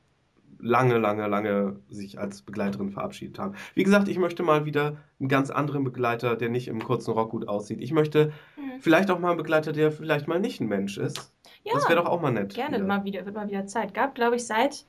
lange, 0.59 0.97
lange, 0.97 1.27
lange 1.27 1.79
sich 1.89 2.19
als 2.19 2.41
Begleiterin 2.41 2.91
verabschiedet 2.91 3.39
haben. 3.39 3.55
Wie 3.75 3.83
gesagt, 3.83 4.07
ich 4.07 4.17
möchte 4.17 4.43
mal 4.43 4.65
wieder 4.65 4.97
einen 5.19 5.29
ganz 5.29 5.49
anderen 5.49 5.83
Begleiter, 5.83 6.35
der 6.35 6.49
nicht 6.49 6.67
im 6.67 6.83
kurzen 6.83 7.11
Rock 7.11 7.31
gut 7.31 7.47
aussieht. 7.47 7.81
Ich 7.81 7.91
möchte 7.91 8.33
mhm. 8.57 8.81
vielleicht 8.81 9.09
auch 9.09 9.19
mal 9.19 9.29
einen 9.29 9.37
Begleiter, 9.37 9.71
der 9.71 9.91
vielleicht 9.91 10.27
mal 10.27 10.39
nicht 10.39 10.59
ein 10.59 10.67
Mensch 10.67 10.97
ist. 10.97 11.31
Ja, 11.63 11.73
das 11.73 11.87
wäre 11.87 12.01
doch 12.01 12.09
auch 12.09 12.21
mal 12.21 12.31
nett. 12.31 12.53
Gerne, 12.53 12.77
wieder. 12.77 12.85
mal 12.85 13.03
wieder, 13.03 13.25
wird 13.25 13.35
mal 13.35 13.47
wieder 13.47 13.65
Zeit. 13.67 13.93
Gab, 13.93 14.15
glaube 14.15 14.35
ich, 14.35 14.45
seit, 14.45 14.85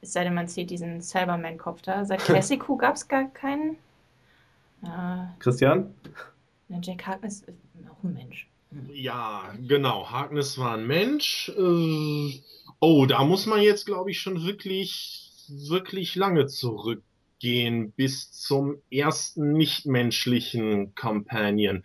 es 0.00 0.12
sei 0.12 0.24
denn, 0.24 0.34
man 0.34 0.48
zählt 0.48 0.70
diesen 0.70 1.00
Cyberman-Kopf 1.00 1.82
da, 1.82 2.04
seit 2.04 2.20
Classic 2.24 2.68
Who 2.68 2.76
gab 2.76 2.96
es 2.96 3.08
gar 3.08 3.24
keinen. 3.30 3.76
Äh, 4.82 5.26
Christian? 5.38 5.94
Ja, 6.68 6.78
Jack 6.82 7.06
Harkness 7.06 7.44
ein 8.06 8.14
Mensch. 8.14 8.48
Hm. 8.70 8.90
Ja, 8.92 9.54
genau. 9.66 10.10
Harkness 10.10 10.58
war 10.58 10.74
ein 10.74 10.86
Mensch. 10.86 11.50
Äh, 11.50 12.40
Oh, 12.80 13.06
da 13.06 13.24
muss 13.24 13.46
man 13.46 13.62
jetzt, 13.62 13.86
glaube 13.86 14.10
ich, 14.10 14.20
schon 14.20 14.44
wirklich, 14.44 15.44
wirklich 15.48 16.14
lange 16.14 16.46
zurückgehen 16.46 17.92
bis 17.92 18.32
zum 18.32 18.76
ersten 18.90 19.52
nichtmenschlichen 19.52 20.94
Companion. 20.94 21.84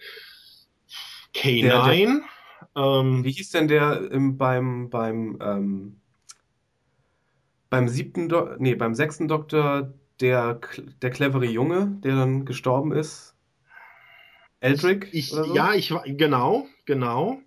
K9. 1.33 1.61
Der, 1.61 1.85
der, 1.85 2.21
ähm, 2.75 3.23
wie 3.23 3.31
hieß 3.31 3.51
denn 3.51 3.69
der 3.69 4.11
im, 4.11 4.37
beim, 4.37 4.89
beim, 4.89 5.37
ähm, 5.41 6.01
beim 7.69 7.87
siebten, 7.87 8.27
Do 8.27 8.49
nee, 8.59 8.75
beim 8.75 8.93
sechsten 8.93 9.29
Doktor, 9.29 9.93
der, 10.19 10.59
der 11.01 11.09
clevere 11.09 11.45
Junge, 11.45 11.97
der 12.03 12.15
dann 12.15 12.43
gestorben 12.45 12.91
ist? 12.91 13.33
Eldrick? 14.61 15.09
Ich, 15.11 15.29
so? 15.29 15.53
Ja, 15.53 15.73
ich 15.73 15.91
war, 15.91 16.03
genau, 16.03 16.67
genau. 16.85 17.39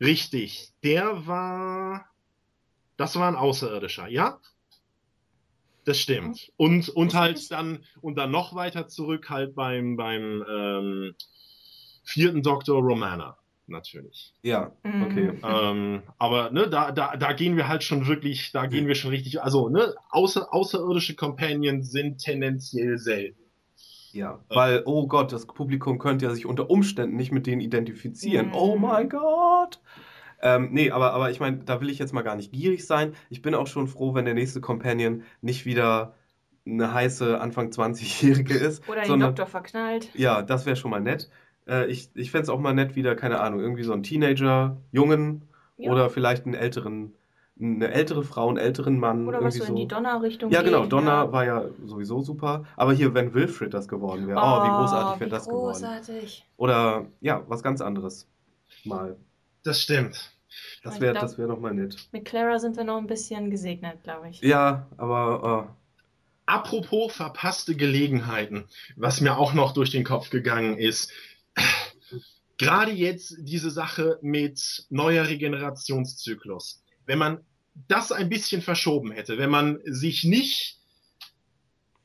Richtig. 0.00 0.72
Der 0.82 1.26
war, 1.26 2.06
das 2.96 3.16
war 3.16 3.28
ein 3.28 3.36
Außerirdischer, 3.36 4.08
ja? 4.08 4.40
Das 5.84 5.98
stimmt. 5.98 6.50
Und, 6.56 6.88
und 6.88 7.14
halt 7.14 7.50
dann, 7.50 7.84
und 8.00 8.16
dann 8.16 8.30
noch 8.30 8.54
weiter 8.54 8.88
zurück 8.88 9.30
halt 9.30 9.54
beim, 9.54 9.96
beim 9.96 10.44
ähm, 10.48 11.14
vierten 12.02 12.42
Doktor 12.42 12.80
Romana, 12.80 13.36
natürlich. 13.66 14.32
Ja, 14.42 14.72
mhm. 14.84 15.02
okay. 15.02 15.38
Ähm, 15.42 16.02
aber 16.18 16.50
ne, 16.50 16.68
da, 16.68 16.92
da, 16.92 17.16
da 17.16 17.32
gehen 17.32 17.56
wir 17.56 17.68
halt 17.68 17.84
schon 17.84 18.06
wirklich, 18.06 18.52
da 18.52 18.66
gehen 18.66 18.86
wir 18.86 18.94
schon 18.94 19.10
richtig, 19.10 19.42
also 19.42 19.68
ne, 19.68 19.94
außer, 20.08 20.52
außerirdische 20.54 21.14
Companions 21.14 21.90
sind 21.90 22.18
tendenziell 22.18 22.96
selten. 22.98 23.41
Ja, 24.12 24.40
weil, 24.48 24.82
oh 24.84 25.06
Gott, 25.06 25.32
das 25.32 25.46
Publikum 25.46 25.98
könnte 25.98 26.26
ja 26.26 26.34
sich 26.34 26.46
unter 26.46 26.70
Umständen 26.70 27.16
nicht 27.16 27.32
mit 27.32 27.46
denen 27.46 27.60
identifizieren. 27.60 28.48
Mhm. 28.48 28.54
Oh 28.54 28.76
mein 28.76 29.08
Gott! 29.08 29.80
Ähm, 30.42 30.70
nee, 30.72 30.90
aber, 30.90 31.12
aber 31.12 31.30
ich 31.30 31.40
meine, 31.40 31.58
da 31.58 31.80
will 31.80 31.88
ich 31.88 31.98
jetzt 31.98 32.12
mal 32.12 32.22
gar 32.22 32.34
nicht 32.34 32.52
gierig 32.52 32.86
sein. 32.86 33.14
Ich 33.30 33.42
bin 33.42 33.54
auch 33.54 33.68
schon 33.68 33.86
froh, 33.86 34.14
wenn 34.14 34.24
der 34.24 34.34
nächste 34.34 34.60
Companion 34.60 35.22
nicht 35.40 35.64
wieder 35.64 36.14
eine 36.66 36.92
heiße 36.92 37.40
Anfang 37.40 37.70
20-Jährige 37.70 38.54
ist. 38.54 38.88
Oder 38.88 39.02
den 39.02 39.20
Doktor 39.20 39.46
verknallt. 39.46 40.10
Ja, 40.14 40.42
das 40.42 40.66
wäre 40.66 40.76
schon 40.76 40.90
mal 40.90 41.00
nett. 41.00 41.30
Äh, 41.68 41.86
ich 41.86 42.10
ich 42.14 42.30
fände 42.30 42.44
es 42.44 42.48
auch 42.48 42.58
mal 42.58 42.74
nett, 42.74 42.96
wieder, 42.96 43.14
keine 43.14 43.40
Ahnung, 43.40 43.60
irgendwie 43.60 43.84
so 43.84 43.92
einen 43.92 44.02
Teenager, 44.02 44.76
Jungen 44.90 45.48
ja. 45.76 45.90
oder 45.90 46.10
vielleicht 46.10 46.44
einen 46.44 46.54
älteren, 46.54 47.14
eine 47.62 47.92
ältere 47.92 48.24
Frau, 48.24 48.48
einen 48.48 48.58
älteren 48.58 48.98
Mann. 48.98 49.28
Oder 49.28 49.42
was 49.42 49.54
so 49.54 49.64
in 49.64 49.76
die 49.76 49.86
Donner-Richtung 49.86 50.50
Ja, 50.50 50.62
genau, 50.62 50.86
Donner 50.86 51.10
ja. 51.10 51.32
war 51.32 51.44
ja 51.44 51.64
sowieso 51.84 52.20
super. 52.20 52.64
Aber 52.76 52.92
hier, 52.92 53.14
wenn 53.14 53.34
Wilfred 53.34 53.72
das 53.72 53.88
geworden 53.88 54.26
wäre, 54.26 54.38
oh, 54.38 54.42
oh, 54.42 54.64
wie 54.64 54.68
großartig 54.68 55.20
wäre 55.20 55.30
das 55.30 55.48
großartig. 55.48 56.06
geworden. 56.06 56.54
Oder 56.56 57.06
ja, 57.20 57.42
was 57.48 57.62
ganz 57.62 57.80
anderes. 57.80 58.28
Mal. 58.84 59.16
Das 59.62 59.80
stimmt. 59.80 60.32
Das 60.82 61.00
wäre 61.00 61.14
das 61.14 61.38
wär 61.38 61.46
doch 61.46 61.60
mal 61.60 61.72
nett. 61.72 61.96
Mit 62.12 62.24
Clara 62.24 62.58
sind 62.58 62.76
wir 62.76 62.84
noch 62.84 62.98
ein 62.98 63.06
bisschen 63.06 63.50
gesegnet, 63.50 64.02
glaube 64.02 64.28
ich. 64.30 64.40
Ja, 64.42 64.86
aber. 64.96 65.68
Uh. 65.68 65.82
Apropos 66.44 67.12
verpasste 67.12 67.76
Gelegenheiten, 67.76 68.64
was 68.96 69.20
mir 69.20 69.38
auch 69.38 69.54
noch 69.54 69.72
durch 69.72 69.90
den 69.90 70.02
Kopf 70.02 70.28
gegangen 70.28 70.76
ist. 70.76 71.12
Gerade 72.58 72.90
jetzt 72.90 73.36
diese 73.38 73.70
Sache 73.70 74.18
mit 74.22 74.86
neuer 74.90 75.28
Regenerationszyklus. 75.28 76.82
Wenn 77.06 77.18
man 77.18 77.40
das 77.74 78.12
ein 78.12 78.28
bisschen 78.28 78.62
verschoben 78.62 79.10
hätte, 79.12 79.38
wenn 79.38 79.50
man 79.50 79.80
sich 79.84 80.24
nicht 80.24 80.78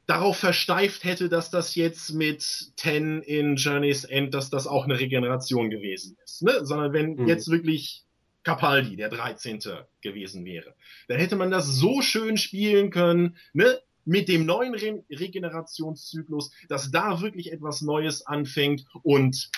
darauf 0.05 0.37
versteift 0.37 1.03
hätte, 1.03 1.27
dass 1.27 1.51
das 1.51 1.75
jetzt 1.75 2.13
mit 2.13 2.71
Ten 2.77 3.21
in 3.21 3.57
Journey's 3.57 4.05
End, 4.05 4.33
dass 4.33 4.49
das 4.49 4.65
auch 4.65 4.85
eine 4.85 4.99
Regeneration 4.99 5.69
gewesen 5.69 6.17
ist, 6.23 6.43
ne? 6.43 6.65
sondern 6.65 6.93
wenn 6.93 7.15
mhm. 7.15 7.27
jetzt 7.27 7.51
wirklich 7.51 8.05
Capaldi, 8.43 8.95
der 8.95 9.09
13. 9.09 9.59
gewesen 10.01 10.45
wäre. 10.45 10.73
Dann 11.09 11.19
hätte 11.19 11.35
man 11.35 11.51
das 11.51 11.67
so 11.67 12.01
schön 12.01 12.37
spielen 12.37 12.89
können, 12.89 13.35
ne? 13.51 13.81
mit 14.05 14.29
dem 14.29 14.45
neuen 14.45 14.73
Re 14.73 15.03
Regenerationszyklus, 15.09 16.51
dass 16.69 16.91
da 16.91 17.19
wirklich 17.19 17.51
etwas 17.51 17.81
Neues 17.81 18.25
anfängt 18.25 18.85
und 19.03 19.51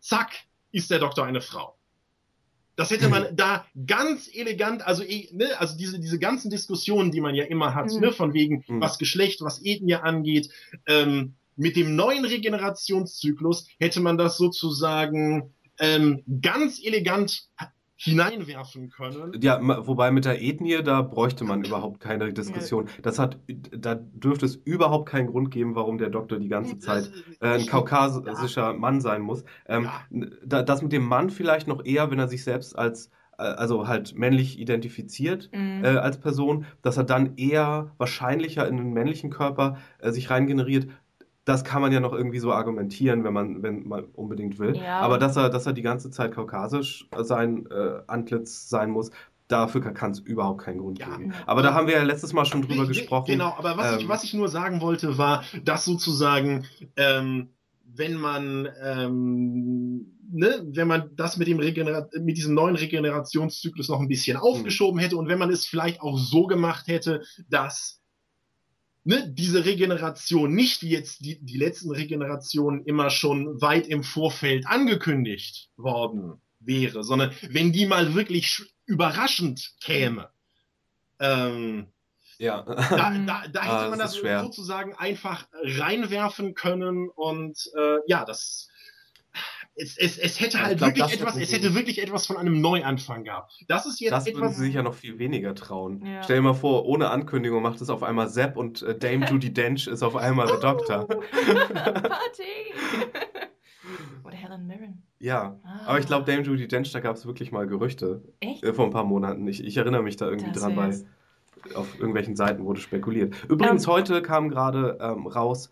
zack, 0.00 0.32
ist 0.72 0.90
der 0.90 0.98
Doktor 0.98 1.24
eine 1.24 1.40
Frau. 1.40 1.78
Das 2.76 2.90
hätte 2.90 3.08
man 3.08 3.36
da 3.36 3.66
ganz 3.86 4.28
elegant, 4.32 4.86
also, 4.86 5.02
eh, 5.02 5.28
ne, 5.32 5.60
also 5.60 5.76
diese, 5.76 5.98
diese 6.00 6.18
ganzen 6.18 6.50
Diskussionen, 6.50 7.10
die 7.10 7.20
man 7.20 7.34
ja 7.34 7.44
immer 7.44 7.74
hat, 7.74 7.92
mhm. 7.92 8.00
ne, 8.00 8.12
von 8.12 8.32
wegen, 8.32 8.64
mhm. 8.66 8.80
was 8.80 8.98
Geschlecht, 8.98 9.42
was 9.42 9.60
Ethnie 9.62 9.94
angeht, 9.94 10.48
ähm, 10.86 11.34
mit 11.56 11.76
dem 11.76 11.96
neuen 11.96 12.24
Regenerationszyklus 12.24 13.66
hätte 13.78 14.00
man 14.00 14.16
das 14.16 14.38
sozusagen 14.38 15.52
ähm, 15.78 16.22
ganz 16.40 16.82
elegant 16.82 17.48
hineinwerfen 18.04 18.90
können. 18.90 19.32
Ja, 19.40 19.60
wobei 19.86 20.10
mit 20.10 20.24
der 20.24 20.42
Ethnie, 20.42 20.82
da 20.82 21.02
bräuchte 21.02 21.44
man 21.44 21.62
überhaupt 21.62 22.00
keine 22.00 22.32
Diskussion. 22.32 22.88
Das 23.02 23.20
hat, 23.20 23.38
da 23.70 23.94
dürfte 23.94 24.44
es 24.44 24.56
überhaupt 24.56 25.08
keinen 25.08 25.28
Grund 25.28 25.52
geben, 25.52 25.76
warum 25.76 25.98
der 25.98 26.10
Doktor 26.10 26.40
die 26.40 26.48
ganze 26.48 26.78
Zeit 26.78 27.12
äh, 27.40 27.48
ein 27.48 27.66
kaukasischer 27.66 28.72
Mann 28.72 29.00
sein 29.00 29.22
muss. 29.22 29.44
Ähm, 29.68 29.88
ja. 30.10 30.62
das 30.62 30.82
mit 30.82 30.92
dem 30.92 31.04
Mann 31.04 31.30
vielleicht 31.30 31.68
noch 31.68 31.84
eher, 31.84 32.10
wenn 32.10 32.18
er 32.18 32.26
sich 32.26 32.42
selbst 32.42 32.76
als 32.76 33.10
äh, 33.38 33.42
also 33.42 33.86
halt 33.86 34.16
männlich 34.16 34.58
identifiziert 34.58 35.50
mhm. 35.52 35.84
äh, 35.84 35.88
als 35.88 36.18
Person, 36.18 36.66
dass 36.82 36.96
er 36.96 37.04
dann 37.04 37.36
eher 37.36 37.92
wahrscheinlicher 37.98 38.66
in 38.66 38.76
den 38.78 38.92
männlichen 38.92 39.30
Körper 39.30 39.78
äh, 39.98 40.10
sich 40.10 40.30
reingeneriert, 40.30 40.88
das 41.44 41.64
kann 41.64 41.82
man 41.82 41.92
ja 41.92 42.00
noch 42.00 42.12
irgendwie 42.12 42.38
so 42.38 42.52
argumentieren, 42.52 43.24
wenn 43.24 43.32
man, 43.32 43.62
wenn 43.62 43.88
man 43.88 44.04
unbedingt 44.04 44.58
will. 44.58 44.76
Ja. 44.76 45.00
Aber 45.00 45.18
dass 45.18 45.36
er, 45.36 45.50
dass 45.50 45.66
er 45.66 45.72
die 45.72 45.82
ganze 45.82 46.10
Zeit 46.10 46.32
kaukasisch 46.32 47.08
sein 47.18 47.66
äh, 47.70 48.02
Antlitz 48.06 48.68
sein 48.68 48.90
muss, 48.90 49.10
dafür 49.48 49.80
kann 49.80 50.12
es 50.12 50.20
überhaupt 50.20 50.62
keinen 50.62 50.78
Grund 50.78 51.00
ja. 51.00 51.16
geben. 51.16 51.34
Aber 51.46 51.62
da 51.62 51.74
haben 51.74 51.86
wir 51.86 51.94
ja 51.94 52.02
letztes 52.02 52.32
Mal 52.32 52.44
schon 52.44 52.62
drüber 52.62 52.86
gesprochen. 52.86 53.32
Genau, 53.32 53.54
aber 53.56 53.76
was, 53.76 53.92
ähm, 53.92 53.98
ich, 54.00 54.08
was 54.08 54.24
ich 54.24 54.34
nur 54.34 54.48
sagen 54.48 54.80
wollte, 54.80 55.18
war, 55.18 55.44
dass 55.64 55.84
sozusagen, 55.84 56.64
ähm, 56.96 57.50
wenn 57.84 58.14
man, 58.14 58.68
ähm, 58.82 60.12
ne, 60.30 60.64
wenn 60.64 60.88
man 60.88 61.10
das 61.14 61.36
mit 61.36 61.48
dem 61.48 61.58
Regener 61.58 62.08
mit 62.20 62.38
diesem 62.38 62.54
neuen 62.54 62.76
Regenerationszyklus 62.76 63.88
noch 63.88 64.00
ein 64.00 64.08
bisschen 64.08 64.38
hm. 64.38 64.42
aufgeschoben 64.42 64.98
hätte 64.98 65.16
und 65.16 65.28
wenn 65.28 65.38
man 65.38 65.50
es 65.50 65.66
vielleicht 65.66 66.00
auch 66.00 66.16
so 66.18 66.46
gemacht 66.46 66.86
hätte, 66.86 67.22
dass 67.48 68.01
ne, 69.04 69.28
diese 69.28 69.64
Regeneration 69.64 70.52
nicht 70.52 70.82
wie 70.82 70.90
jetzt 70.90 71.24
die, 71.24 71.38
die 71.40 71.58
letzten 71.58 71.90
Regenerationen 71.90 72.84
immer 72.84 73.10
schon 73.10 73.60
weit 73.60 73.86
im 73.86 74.02
Vorfeld 74.02 74.66
angekündigt 74.66 75.70
worden 75.76 76.40
wäre, 76.60 77.02
sondern 77.02 77.32
wenn 77.50 77.72
die 77.72 77.86
mal 77.86 78.14
wirklich 78.14 78.62
überraschend 78.86 79.74
käme. 79.80 80.30
Ähm, 81.18 81.88
ja. 82.38 82.62
Da, 82.62 82.84
da, 82.86 83.44
da 83.48 83.62
hätte 83.62 83.62
ah, 83.62 83.88
man 83.88 83.98
das, 83.98 84.20
das 84.20 84.42
sozusagen 84.42 84.94
einfach 84.94 85.46
reinwerfen 85.62 86.54
können 86.54 87.08
und 87.08 87.70
äh, 87.78 87.98
ja, 88.06 88.24
das 88.24 88.68
es, 89.74 89.96
es, 89.96 90.18
es 90.18 90.40
hätte 90.40 90.62
halt 90.62 90.78
glaub, 90.78 90.90
wirklich 90.90 91.14
etwas, 91.14 91.36
es 91.36 91.52
hätte 91.52 91.74
wirklich 91.74 92.02
etwas 92.02 92.26
von 92.26 92.36
einem 92.36 92.60
Neuanfang 92.60 93.24
gehabt. 93.24 93.64
Das 93.68 93.86
ist 93.86 94.00
jetzt 94.00 94.12
das 94.12 94.26
etwas. 94.26 94.42
würden 94.42 94.54
sie 94.54 94.64
sich 94.64 94.74
ja 94.74 94.82
noch 94.82 94.94
viel 94.94 95.18
weniger 95.18 95.54
trauen. 95.54 96.04
Ja. 96.04 96.22
Stell 96.22 96.36
dir 96.36 96.42
mal 96.42 96.54
vor, 96.54 96.84
ohne 96.86 97.10
Ankündigung 97.10 97.62
macht 97.62 97.80
es 97.80 97.88
auf 97.88 98.02
einmal 98.02 98.28
Sepp 98.28 98.56
und 98.56 98.82
äh, 98.82 98.96
Dame 98.96 99.26
Judy 99.30 99.52
Dench 99.52 99.86
ist 99.86 100.02
auf 100.02 100.16
einmal 100.16 100.46
der 100.46 100.58
Doktor. 100.58 101.06
Party! 101.06 102.42
Oder 104.24 104.36
Helen 104.36 104.66
Mirren. 104.66 105.02
Ja, 105.18 105.58
ah. 105.64 105.80
aber 105.86 105.98
ich 105.98 106.06
glaube, 106.06 106.30
Dame 106.30 106.42
Judy 106.42 106.68
Dench, 106.68 106.92
da 106.92 107.00
gab 107.00 107.16
es 107.16 107.26
wirklich 107.26 107.50
mal 107.50 107.66
Gerüchte. 107.66 108.22
Echt? 108.40 108.62
Äh, 108.62 108.74
vor 108.74 108.84
ein 108.84 108.90
paar 108.90 109.04
Monaten. 109.04 109.46
Ich, 109.48 109.64
ich 109.64 109.76
erinnere 109.76 110.02
mich 110.02 110.16
da 110.16 110.28
irgendwie 110.28 110.52
das 110.52 110.62
dran, 110.62 110.76
weil 110.76 111.06
auf 111.74 111.94
irgendwelchen 111.94 112.36
Seiten 112.36 112.64
wurde 112.64 112.80
spekuliert. 112.80 113.34
Übrigens, 113.48 113.86
um, 113.86 113.94
heute 113.94 114.20
kam 114.20 114.48
gerade 114.48 114.98
ähm, 115.00 115.26
raus, 115.26 115.70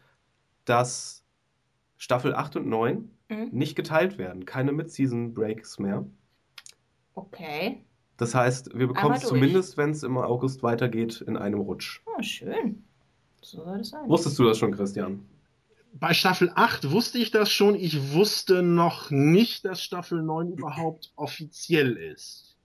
dass 0.65 1.25
Staffel 1.97 2.35
8 2.35 2.57
und 2.57 2.67
9 2.69 3.11
mhm. 3.31 3.49
nicht 3.53 3.77
geteilt 3.77 4.19
werden. 4.19 4.45
Keine 4.45 4.73
Mid-Season-Breaks 4.73 5.79
mehr. 5.79 6.05
Okay. 7.15 7.85
Das 8.17 8.35
heißt, 8.35 8.79
wir 8.79 8.87
bekommen 8.87 9.15
es 9.15 9.23
zumindest, 9.23 9.79
wenn 9.79 9.91
es 9.91 10.03
im 10.03 10.19
August 10.19 10.63
weitergeht, 10.63 11.23
in 11.23 11.37
einem 11.37 11.61
Rutsch. 11.61 12.03
Oh, 12.05 12.23
schön. 12.23 12.85
So 13.41 13.65
soll 13.65 13.81
es 13.81 13.89
sein. 13.89 14.09
Wusstest 14.09 14.39
du 14.39 14.45
das 14.45 14.59
schon, 14.59 14.73
Christian? 14.73 15.25
Bei 15.93 16.13
Staffel 16.13 16.53
8 16.55 16.91
wusste 16.91 17.19
ich 17.19 17.31
das 17.31 17.51
schon. 17.51 17.75
Ich 17.75 18.13
wusste 18.13 18.63
noch 18.63 19.11
nicht, 19.11 19.65
dass 19.65 19.83
Staffel 19.83 20.23
9 20.23 20.53
überhaupt 20.53 21.13
offiziell 21.17 21.93
ist. 21.97 22.59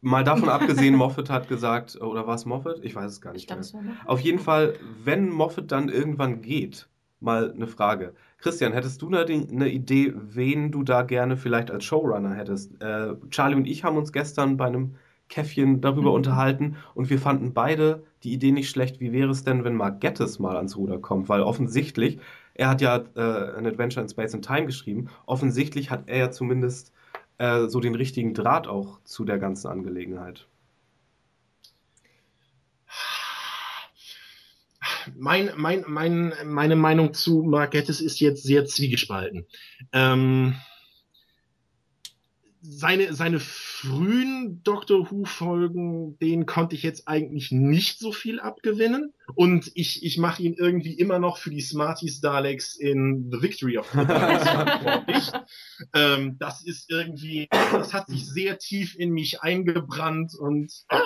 Mal 0.00 0.24
davon 0.24 0.48
abgesehen, 0.48 0.94
Moffat 0.96 1.30
hat 1.30 1.48
gesagt, 1.48 2.00
oder 2.00 2.26
war 2.26 2.34
es 2.34 2.46
Moffat? 2.46 2.80
Ich 2.82 2.94
weiß 2.94 3.12
es 3.12 3.20
gar 3.20 3.32
nicht. 3.32 3.50
Ich 3.50 3.72
mehr. 3.74 3.96
Auf 4.06 4.20
jeden 4.20 4.38
Fall, 4.38 4.74
wenn 5.04 5.30
Moffat 5.30 5.70
dann 5.70 5.88
irgendwann 5.88 6.42
geht, 6.42 6.88
mal 7.20 7.52
eine 7.52 7.66
Frage. 7.66 8.14
Christian, 8.38 8.72
hättest 8.72 9.02
du 9.02 9.08
eine 9.08 9.68
Idee, 9.68 10.12
wen 10.14 10.70
du 10.70 10.82
da 10.82 11.02
gerne 11.02 11.36
vielleicht 11.36 11.70
als 11.70 11.84
Showrunner 11.84 12.34
hättest? 12.34 12.80
Äh, 12.82 13.14
Charlie 13.30 13.56
und 13.56 13.66
ich 13.66 13.82
haben 13.82 13.96
uns 13.96 14.12
gestern 14.12 14.56
bei 14.56 14.66
einem 14.66 14.94
Käffchen 15.28 15.80
darüber 15.80 16.10
mhm. 16.10 16.16
unterhalten 16.16 16.76
und 16.94 17.10
wir 17.10 17.18
fanden 17.18 17.52
beide 17.52 18.04
die 18.22 18.32
Idee 18.32 18.52
nicht 18.52 18.70
schlecht. 18.70 19.00
Wie 19.00 19.12
wäre 19.12 19.30
es 19.30 19.44
denn, 19.44 19.64
wenn 19.64 19.74
Mark 19.74 20.00
Gettis 20.00 20.38
mal 20.38 20.56
ans 20.56 20.76
Ruder 20.76 20.98
kommt? 20.98 21.28
Weil 21.28 21.42
offensichtlich, 21.42 22.18
er 22.54 22.68
hat 22.68 22.80
ja 22.80 23.04
äh, 23.16 23.56
ein 23.56 23.66
Adventure 23.66 24.02
in 24.02 24.08
Space 24.08 24.34
and 24.34 24.44
Time 24.44 24.66
geschrieben, 24.66 25.08
offensichtlich 25.26 25.90
hat 25.90 26.04
er 26.06 26.18
ja 26.18 26.30
zumindest 26.30 26.92
äh, 27.38 27.66
so 27.66 27.80
den 27.80 27.94
richtigen 27.94 28.34
Draht 28.34 28.68
auch 28.68 29.00
zu 29.04 29.24
der 29.24 29.38
ganzen 29.38 29.68
Angelegenheit. 29.68 30.46
Mein, 35.16 35.50
mein, 35.56 35.84
mein, 35.86 36.32
meine 36.44 36.76
Meinung 36.76 37.14
zu 37.14 37.42
Marquettes 37.42 38.00
ist 38.00 38.20
jetzt 38.20 38.42
sehr 38.42 38.64
zwiegespalten. 38.66 39.46
Ähm, 39.92 40.56
seine, 42.68 43.14
seine 43.14 43.38
frühen 43.40 44.62
Doctor 44.62 45.10
Who-Folgen, 45.10 46.18
denen 46.18 46.46
konnte 46.46 46.74
ich 46.74 46.82
jetzt 46.82 47.06
eigentlich 47.06 47.52
nicht 47.52 47.98
so 47.98 48.12
viel 48.12 48.40
abgewinnen. 48.40 49.12
Und 49.34 49.70
ich, 49.74 50.04
ich 50.04 50.18
mache 50.18 50.42
ihn 50.42 50.54
irgendwie 50.54 50.94
immer 50.94 51.18
noch 51.18 51.38
für 51.38 51.50
die 51.50 51.60
Smarties 51.60 52.20
Daleks 52.20 52.76
in 52.76 53.30
The 53.30 53.42
Victory 53.42 53.78
of 53.78 53.88
the 53.92 54.04
Daleks 54.04 54.42
verantwortlich. 54.48 55.32
ähm, 55.94 56.36
das 56.38 56.64
ist 56.64 56.90
irgendwie, 56.90 57.48
das 57.50 57.92
hat 57.92 58.08
sich 58.08 58.26
sehr 58.26 58.58
tief 58.58 58.96
in 58.98 59.10
mich 59.10 59.42
eingebrannt 59.42 60.34
und 60.34 60.72
ah, 60.88 61.00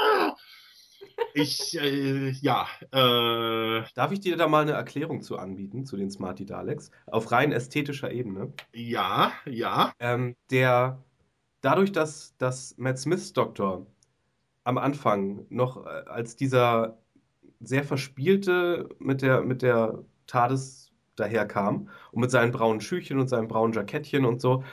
ich, 1.34 1.78
äh, 1.78 2.30
ja. 2.30 2.66
Äh, 2.92 3.84
Darf 3.94 4.12
ich 4.12 4.20
dir 4.20 4.36
da 4.36 4.48
mal 4.48 4.62
eine 4.62 4.72
Erklärung 4.72 5.22
zu 5.22 5.38
anbieten, 5.38 5.84
zu 5.84 5.96
den 5.96 6.10
Smarty 6.10 6.44
Daleks? 6.44 6.90
Auf 7.06 7.32
rein 7.32 7.52
ästhetischer 7.52 8.10
Ebene. 8.10 8.52
Ja, 8.72 9.32
ja. 9.46 9.92
Ähm, 9.98 10.36
der, 10.50 11.02
dadurch, 11.60 11.92
dass, 11.92 12.36
dass 12.38 12.76
Matt 12.78 12.98
Smiths 12.98 13.32
Doktor 13.32 13.86
am 14.64 14.78
Anfang 14.78 15.46
noch 15.48 15.84
äh, 15.86 15.88
als 16.06 16.36
dieser 16.36 16.98
sehr 17.60 17.84
verspielte 17.84 18.88
mit 18.98 19.22
der, 19.22 19.42
mit 19.42 19.62
der 19.62 20.04
TARDIS 20.26 20.92
daherkam 21.16 21.88
und 22.12 22.20
mit 22.20 22.30
seinen 22.30 22.52
braunen 22.52 22.80
Schüchen 22.80 23.18
und 23.18 23.28
seinem 23.28 23.48
braunen 23.48 23.72
Jackettchen 23.72 24.24
und 24.24 24.40
so. 24.40 24.64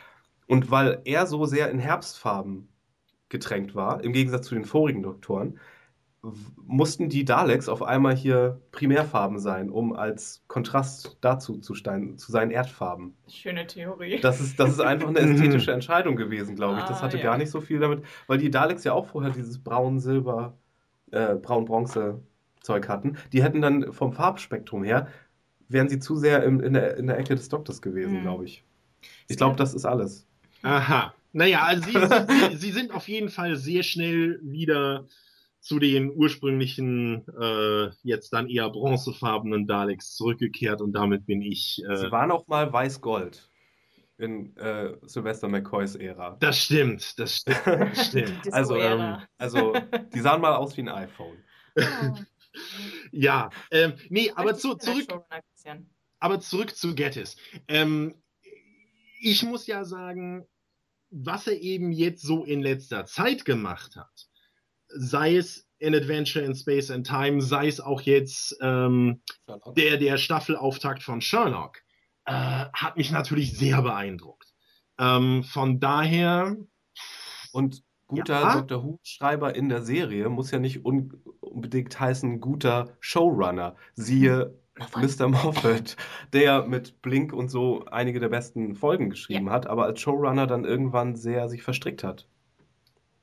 Und 0.48 0.72
weil 0.72 1.02
er 1.06 1.28
so 1.28 1.46
sehr 1.46 1.70
in 1.70 1.80
Herbstfarben 1.80 2.70
getränkt 3.30 3.76
war, 3.76 4.04
im 4.04 4.14
Gegensatz 4.14 4.48
zu 4.48 4.56
den 4.56 4.66
vorigen 4.66 5.04
Doktoren, 5.04 5.60
mussten 6.66 7.10
die 7.10 7.26
Daleks 7.26 7.70
auf 7.70 7.82
einmal 7.82 8.16
hier 8.16 8.62
Primärfarben 8.72 9.40
sein, 9.40 9.70
um 9.70 9.94
als 9.94 10.44
Kontrast 10.48 11.18
dazu 11.22 11.60
zu, 11.60 11.76
stein, 11.76 12.18
zu 12.18 12.32
seinen 12.32 12.52
Erdfarben. 12.52 13.14
Schöne 13.28 13.68
Theorie. 13.68 14.20
Das 14.22 14.40
ist, 14.40 14.60
das 14.60 14.72
ist 14.72 14.82
einfach 14.82 15.10
eine 15.10 15.20
ästhetische 15.20 15.72
Entscheidung 15.74 16.16
gewesen, 16.16 16.56
glaube 16.56 16.80
ich. 16.80 16.86
Das 16.86 17.00
ah, 17.00 17.04
hatte 17.04 17.18
ja. 17.18 17.24
gar 17.24 17.38
nicht 17.38 17.50
so 17.50 17.62
viel 17.62 17.80
damit, 17.80 18.04
weil 18.28 18.38
die 18.38 18.52
Daleks 18.52 18.84
ja 18.84 18.94
auch 18.94 19.08
vorher 19.08 19.32
dieses 19.32 19.60
braun-silber, 19.60 20.58
äh, 21.12 21.36
braun-bronze-Zeug 21.36 22.88
hatten. 22.88 23.18
Die 23.34 23.44
hätten 23.44 23.62
dann 23.62 23.94
vom 23.94 24.14
Farbspektrum 24.14 24.84
her, 24.84 25.08
wären 25.70 25.90
sie 25.90 26.00
zu 26.00 26.16
sehr 26.16 26.44
im, 26.44 26.60
in, 26.62 26.74
der, 26.74 26.98
in 26.98 27.08
der 27.08 27.18
Ecke 27.18 27.36
des 27.36 27.50
Doktors 27.50 27.82
gewesen, 27.82 28.18
mhm. 28.18 28.22
glaube 28.22 28.46
ich. 28.46 28.64
Ich 29.28 29.38
glaube, 29.38 29.56
das 29.56 29.74
ist 29.74 29.86
alles. 29.86 30.28
Aha. 30.64 31.14
Naja, 31.34 31.64
also 31.64 31.84
sie, 31.84 31.94
sie, 31.94 32.58
sie 32.58 32.72
sind 32.72 32.92
auf 32.92 33.08
jeden 33.08 33.30
Fall 33.30 33.58
sehr 33.58 33.84
schnell 33.84 34.40
wieder 34.42 35.06
zu 35.68 35.80
den 35.80 36.12
ursprünglichen, 36.16 37.28
äh, 37.40 37.90
jetzt 38.02 38.32
dann 38.32 38.48
eher 38.48 38.70
bronzefarbenen 38.70 39.68
Daleks 39.68 40.16
zurückgekehrt 40.16 40.82
und 40.82 40.94
damit 40.94 41.26
bin 41.26 41.42
ich. 41.42 41.84
Äh, 41.90 41.98
Sie 41.98 42.12
waren 42.12 42.32
auch 42.32 42.48
mal 42.48 42.72
weiß-gold 42.72 43.50
in 44.18 44.56
äh, 44.56 44.96
Sylvester 45.04 45.50
McCoys 45.50 45.96
Ära. 45.96 46.38
Das 46.40 46.58
stimmt, 46.58 47.20
das 47.20 47.38
stimmt. 47.38 47.62
Das 47.66 48.08
stimmt. 48.08 48.54
also, 48.54 48.78
ähm, 48.78 49.18
also, 49.38 49.74
die 50.14 50.22
sahen 50.22 50.42
mal 50.42 50.56
aus 50.56 50.78
wie 50.78 50.82
ein 50.82 50.90
iPhone. 50.90 51.38
ja, 53.12 53.50
ähm, 53.70 53.94
nee, 54.10 54.32
aber 54.36 54.56
zu, 54.56 54.76
zurück. 54.76 55.06
Aber 56.20 56.40
zurück 56.40 56.76
zu 56.76 56.96
Gettis. 56.96 57.36
Ähm, 57.68 58.16
ich 59.20 59.44
muss 59.44 59.68
ja 59.68 59.84
sagen, 59.84 60.48
was 61.10 61.46
er 61.48 61.60
eben 61.60 61.92
jetzt 61.92 62.22
so 62.22 62.46
in 62.46 62.62
letzter 62.62 63.06
Zeit 63.06 63.44
gemacht 63.44 63.98
hat, 63.98 64.27
sei 64.90 65.38
es 65.38 65.68
in 65.80 65.94
Adventure 65.94 66.44
in 66.44 66.56
Space 66.56 66.90
and 66.90 67.06
Time, 67.06 67.42
sei 67.42 67.68
es 67.68 67.80
auch 67.80 68.02
jetzt 68.02 68.58
ähm, 68.62 69.22
der, 69.76 69.98
der 69.98 70.18
Staffelauftakt 70.18 71.04
von 71.04 71.22
Sherlock, 71.22 71.82
äh, 72.26 72.32
hat 72.74 72.98
mich 72.98 73.12
natürlich 73.12 73.58
sehr 73.58 73.82
beeindruckt. 73.82 74.54
Ähm, 75.00 75.44
von 75.44 75.80
daher. 75.80 76.58
Und 77.52 77.84
guter 78.08 78.42
ja. 78.42 78.62
Dr. 78.62 78.84
Who-Schreiber 78.84 79.56
in 79.56 79.70
der 79.70 79.82
Serie 79.82 80.30
muss 80.30 80.52
ja 80.52 80.60
nicht 80.60 80.86
un 80.86 81.22
unbedingt 81.40 82.00
heißen 82.00 82.40
guter 82.40 82.98
Showrunner. 83.00 83.76
Siehe 83.96 84.60
Mr. 84.96 85.28
Moffat, 85.28 85.96
der 86.34 86.68
mit 86.68 87.02
Blink 87.02 87.34
und 87.34 87.50
so 87.50 87.86
einige 87.86 88.20
der 88.20 88.30
besten 88.30 88.76
Folgen 88.76 89.10
geschrieben 89.10 89.48
ja. 89.48 89.54
hat, 89.54 89.68
aber 89.68 89.86
als 89.86 90.00
Showrunner 90.00 90.48
dann 90.48 90.66
irgendwann 90.66 91.16
sehr 91.16 91.50
sich 91.50 91.64
verstrickt 91.64 92.04
hat. 92.04 92.28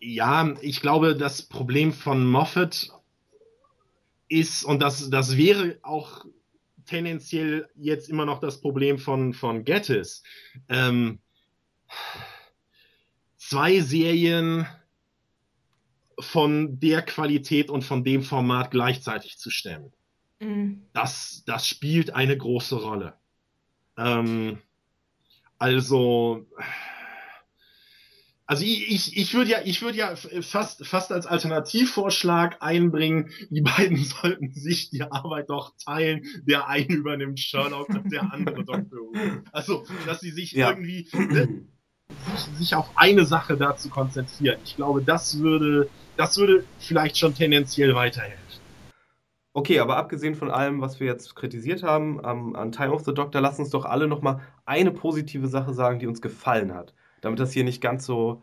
Ja, 0.06 0.54
ich 0.60 0.82
glaube, 0.82 1.16
das 1.16 1.40
Problem 1.40 1.94
von 1.94 2.26
Moffat 2.26 2.90
ist, 4.28 4.62
und 4.62 4.82
das, 4.82 5.08
das 5.08 5.38
wäre 5.38 5.78
auch 5.80 6.26
tendenziell 6.84 7.70
jetzt 7.74 8.10
immer 8.10 8.26
noch 8.26 8.38
das 8.38 8.60
Problem 8.60 8.98
von, 8.98 9.32
von 9.32 9.64
Gettis, 9.64 10.22
ähm, 10.68 11.20
zwei 13.38 13.80
Serien 13.80 14.66
von 16.18 16.78
der 16.80 17.00
Qualität 17.00 17.70
und 17.70 17.82
von 17.82 18.04
dem 18.04 18.22
Format 18.22 18.72
gleichzeitig 18.72 19.38
zu 19.38 19.48
stemmen. 19.48 19.90
Mhm. 20.38 20.82
Das, 20.92 21.44
das 21.46 21.66
spielt 21.66 22.10
eine 22.10 22.36
große 22.36 22.76
Rolle. 22.76 23.14
Ähm, 23.96 24.58
also, 25.58 26.46
also 28.46 28.62
ich, 28.62 28.90
ich, 28.90 29.16
ich 29.16 29.34
würde 29.34 29.50
ja, 29.52 29.58
ich 29.64 29.80
würde 29.80 29.96
ja 29.96 30.14
fast, 30.16 30.86
fast 30.86 31.12
als 31.12 31.26
Alternativvorschlag 31.26 32.58
einbringen, 32.60 33.30
die 33.48 33.62
beiden 33.62 33.96
sollten 34.04 34.52
sich 34.52 34.90
die 34.90 35.02
Arbeit 35.02 35.48
doch 35.48 35.72
teilen. 35.82 36.24
Der 36.46 36.68
eine 36.68 36.92
übernimmt 36.92 37.40
Sherlock 37.40 37.88
und 37.88 38.12
der 38.12 38.32
andere 38.32 38.64
Dr. 38.64 38.84
Who. 38.90 39.14
Also, 39.52 39.86
dass 40.06 40.20
sie 40.20 40.30
sich 40.30 40.52
ja. 40.52 40.68
irgendwie 40.68 41.08
ne, 41.14 41.64
sich, 42.34 42.58
sich 42.58 42.74
auf 42.74 42.90
eine 42.96 43.24
Sache 43.24 43.56
dazu 43.56 43.88
konzentrieren. 43.88 44.58
Ich 44.62 44.76
glaube, 44.76 45.02
das 45.02 45.38
würde, 45.38 45.88
das 46.18 46.36
würde 46.36 46.64
vielleicht 46.78 47.16
schon 47.16 47.34
tendenziell 47.34 47.94
weiterhelfen. 47.94 48.44
Okay, 49.54 49.78
aber 49.78 49.96
abgesehen 49.96 50.34
von 50.34 50.50
allem, 50.50 50.80
was 50.80 50.98
wir 51.00 51.06
jetzt 51.06 51.36
kritisiert 51.36 51.82
haben 51.84 52.18
um, 52.18 52.56
an 52.56 52.72
Time 52.72 52.92
of 52.92 53.04
the 53.04 53.14
Doctor, 53.14 53.40
lass 53.40 53.58
uns 53.58 53.70
doch 53.70 53.84
alle 53.84 54.08
nochmal 54.08 54.40
eine 54.66 54.90
positive 54.90 55.46
Sache 55.46 55.72
sagen, 55.72 56.00
die 56.00 56.08
uns 56.08 56.20
gefallen 56.20 56.74
hat 56.74 56.92
damit 57.24 57.40
das 57.40 57.52
hier 57.52 57.64
nicht 57.64 57.80
ganz 57.80 58.04
so, 58.04 58.42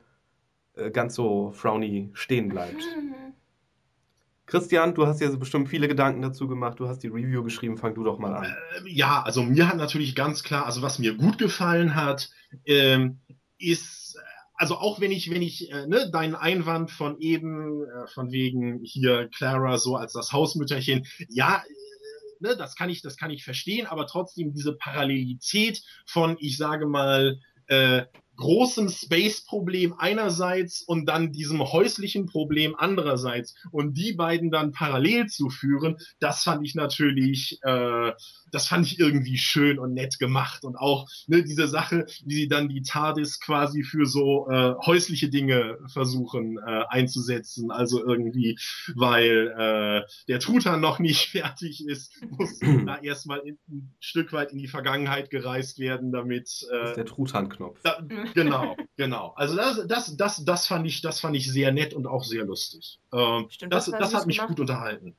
äh, 0.75 0.89
ganz 0.89 1.15
so 1.15 1.51
frowny 1.51 2.09
stehen 2.13 2.49
bleibt. 2.49 2.82
Christian, 4.47 4.93
du 4.93 5.07
hast 5.07 5.21
ja 5.21 5.29
bestimmt 5.38 5.69
viele 5.69 5.88
Gedanken 5.88 6.21
dazu 6.21 6.47
gemacht, 6.47 6.79
du 6.79 6.89
hast 6.89 6.99
die 7.03 7.07
Review 7.07 7.43
geschrieben, 7.43 7.77
fang 7.77 7.95
du 7.95 8.03
doch 8.03 8.19
mal 8.19 8.36
an. 8.36 8.45
Äh, 8.45 8.89
ja, 8.89 9.21
also 9.21 9.43
mir 9.43 9.69
hat 9.69 9.77
natürlich 9.77 10.15
ganz 10.15 10.43
klar, 10.43 10.65
also 10.65 10.82
was 10.82 10.99
mir 10.99 11.15
gut 11.15 11.38
gefallen 11.38 11.95
hat, 11.95 12.32
ähm, 12.65 13.19
ist, 13.57 14.17
also 14.55 14.75
auch 14.75 14.99
wenn 14.99 15.11
ich, 15.11 15.32
wenn 15.32 15.41
ich, 15.41 15.71
äh, 15.71 15.88
ne, 15.88 16.09
deinen 16.11 16.36
Einwand 16.36 16.91
von 16.91 17.19
eben, 17.19 17.86
äh, 17.86 18.07
von 18.07 18.32
wegen 18.32 18.82
hier 18.84 19.29
Clara 19.29 19.77
so 19.77 19.95
als 19.95 20.13
das 20.13 20.34
Hausmütterchen, 20.34 21.05
ja, 21.29 21.63
äh, 21.65 22.43
ne, 22.43 22.57
das 22.57 22.75
kann 22.75 22.89
ich, 22.89 23.01
das 23.01 23.15
kann 23.15 23.32
ich 23.32 23.45
verstehen, 23.45 23.88
aber 23.88 24.05
trotzdem 24.05 24.53
diese 24.53 24.75
Parallelität 24.75 25.82
von, 26.05 26.36
ich 26.39 26.57
sage 26.57 26.88
mal, 26.88 27.39
äh, 27.67 28.03
großem 28.38 28.89
Space-Problem 28.89 29.93
einerseits 29.97 30.82
und 30.82 31.05
dann 31.05 31.32
diesem 31.32 31.61
häuslichen 31.61 32.25
Problem 32.25 32.75
andererseits. 32.77 33.55
Und 33.71 33.97
die 33.97 34.13
beiden 34.13 34.51
dann 34.51 34.71
parallel 34.71 35.27
zu 35.27 35.49
führen, 35.49 35.97
das 36.19 36.43
fand 36.43 36.65
ich 36.65 36.75
natürlich, 36.75 37.59
äh, 37.63 38.11
das 38.51 38.67
fand 38.67 38.86
ich 38.86 38.99
irgendwie 38.99 39.38
schön 39.38 39.79
und 39.79 39.93
nett 39.93 40.19
gemacht. 40.19 40.63
Und 40.63 40.75
auch 40.75 41.07
ne, 41.27 41.43
diese 41.43 41.67
Sache, 41.67 42.05
wie 42.25 42.36
sie 42.36 42.47
dann 42.47 42.69
die 42.69 42.82
TARDIS 42.82 43.39
quasi 43.39 43.84
für 43.84 44.05
so 44.05 44.49
äh, 44.49 44.73
häusliche 44.86 45.29
Dinge 45.29 45.77
versuchen 45.91 46.57
äh, 46.57 46.84
einzusetzen, 46.89 47.71
also 47.71 48.05
irgendwie, 48.05 48.57
weil 48.95 49.53
äh, 49.57 50.07
der 50.27 50.39
Truthahn 50.39 50.82
noch 50.82 50.99
nicht 50.99 51.29
fertig 51.32 51.86
ist, 51.86 52.13
muss 52.29 52.59
da 52.86 52.97
erstmal 52.97 53.41
ein 53.41 53.95
Stück 53.99 54.34
weit 54.34 54.51
in 54.51 54.57
die 54.57 54.67
Vergangenheit 54.67 55.29
gereist 55.29 55.79
werden, 55.79 56.11
damit 56.11 56.65
äh, 56.71 56.79
das 56.79 56.89
ist 56.89 56.97
der 56.97 57.05
Truthahn-Knopf. 57.05 57.79
Da, 57.84 58.01
Genau, 58.34 58.76
genau. 58.97 59.34
Also 59.36 59.55
das, 59.55 59.88
das, 59.88 60.15
das, 60.17 60.45
das 60.45 60.67
fand 60.67 60.86
ich, 60.88 61.01
das 61.01 61.19
fand 61.19 61.36
ich 61.36 61.51
sehr 61.51 61.72
nett 61.72 61.93
und 61.93 62.07
auch 62.07 62.24
sehr 62.24 62.45
lustig. 62.45 62.99
Ähm, 63.13 63.47
Stimmt, 63.49 63.74
das, 63.74 63.86
das, 63.86 63.99
das 63.99 64.13
hat 64.13 64.28
mich 64.28 64.38
gemacht. 64.38 64.49
gut 64.49 64.59
unterhalten. 64.61 65.15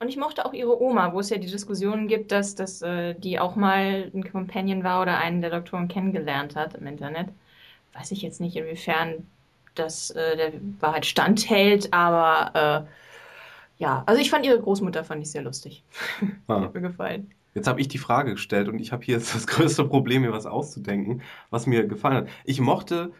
Und 0.00 0.08
ich 0.08 0.16
mochte 0.16 0.44
auch 0.44 0.52
ihre 0.52 0.82
Oma, 0.82 1.12
wo 1.12 1.20
es 1.20 1.30
ja 1.30 1.38
die 1.38 1.46
Diskussion 1.50 2.08
gibt, 2.08 2.32
dass, 2.32 2.56
dass 2.56 2.82
äh, 2.82 3.14
die 3.14 3.38
auch 3.38 3.54
mal 3.54 4.10
ein 4.12 4.28
Companion 4.30 4.82
war 4.82 5.00
oder 5.00 5.18
einen 5.18 5.40
der 5.40 5.50
Doktoren 5.50 5.86
kennengelernt 5.86 6.56
hat 6.56 6.74
im 6.74 6.88
Internet. 6.88 7.28
Weiß 7.92 8.10
ich 8.10 8.22
jetzt 8.22 8.40
nicht, 8.40 8.56
inwiefern 8.56 9.26
das 9.74 10.10
äh, 10.10 10.36
der 10.36 10.52
Wahrheit 10.80 11.06
standhält, 11.06 11.92
aber 11.92 12.86
äh, 12.88 13.82
ja, 13.82 14.02
also 14.06 14.20
ich 14.20 14.30
fand 14.30 14.44
ihre 14.44 14.60
Großmutter 14.60 15.04
fand 15.04 15.22
ich 15.22 15.30
sehr 15.30 15.42
lustig. 15.42 15.84
Ah. 16.48 16.62
hat 16.62 16.74
mir 16.74 16.80
gefallen. 16.80 17.32
Jetzt 17.54 17.68
habe 17.68 17.80
ich 17.80 17.88
die 17.88 17.98
Frage 17.98 18.32
gestellt 18.32 18.68
und 18.68 18.78
ich 18.78 18.92
habe 18.92 19.04
hier 19.04 19.16
jetzt 19.16 19.34
das 19.34 19.46
größte 19.46 19.84
Problem, 19.84 20.22
mir 20.22 20.32
was 20.32 20.46
auszudenken, 20.46 21.22
was 21.50 21.66
mir 21.66 21.86
gefallen 21.86 22.16
hat. 22.16 22.28
Ich 22.44 22.60
mochte 22.60 23.12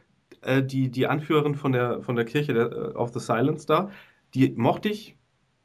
äh, 0.43 0.63
die, 0.63 0.91
die 0.91 1.07
Anführerin 1.07 1.55
von 1.55 1.73
der, 1.73 2.03
von 2.03 2.17
der 2.17 2.25
Kirche 2.25 2.55
der, 2.55 2.73
äh, 2.73 2.95
of 2.95 3.13
the 3.13 3.21
Silence 3.21 3.67
da, 3.67 3.91
die 4.35 4.51
mochte 4.57 4.89
ich, 4.89 5.17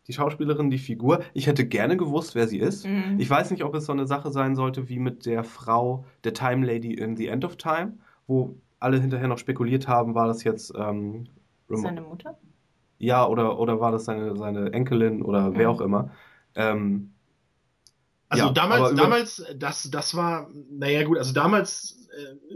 die 0.07 0.13
Schauspielerin, 0.13 0.69
die 0.69 0.77
Figur. 0.77 1.21
Ich 1.33 1.47
hätte 1.47 1.65
gerne 1.65 1.97
gewusst, 1.97 2.33
wer 2.33 2.47
sie 2.47 2.59
ist. 2.59 2.85
Mhm. 2.85 3.15
Ich 3.17 3.29
weiß 3.29 3.51
nicht, 3.51 3.63
ob 3.63 3.75
es 3.75 3.85
so 3.85 3.91
eine 3.91 4.07
Sache 4.07 4.31
sein 4.31 4.55
sollte 4.55 4.87
wie 4.87 4.99
mit 4.99 5.25
der 5.25 5.43
Frau, 5.43 6.05
der 6.23 6.33
Time 6.33 6.65
Lady 6.65 6.93
in 6.93 7.17
The 7.17 7.27
End 7.27 7.43
of 7.43 7.57
Time, 7.57 7.97
wo 8.25 8.55
alle 8.79 8.99
hinterher 8.99 9.27
noch 9.27 9.37
spekuliert 9.37 9.87
haben, 9.87 10.15
war 10.15 10.27
das 10.27 10.43
jetzt 10.43 10.73
ähm, 10.77 11.27
seine 11.67 12.01
Mutter? 12.01 12.37
Ja, 12.99 13.27
oder, 13.27 13.59
oder 13.59 13.79
war 13.79 13.91
das 13.91 14.05
seine, 14.05 14.35
seine 14.37 14.71
Enkelin 14.73 15.21
oder 15.21 15.49
mhm. 15.49 15.57
wer 15.57 15.69
auch 15.69 15.81
immer. 15.81 16.11
Ähm, 16.55 17.11
also 18.29 18.45
ja, 18.45 18.51
damals, 18.51 18.95
damals, 18.95 19.45
das, 19.55 19.89
das 19.89 20.15
war, 20.15 20.49
naja 20.69 21.03
gut, 21.03 21.17
also 21.17 21.33
damals 21.33 22.07
äh, 22.11 22.55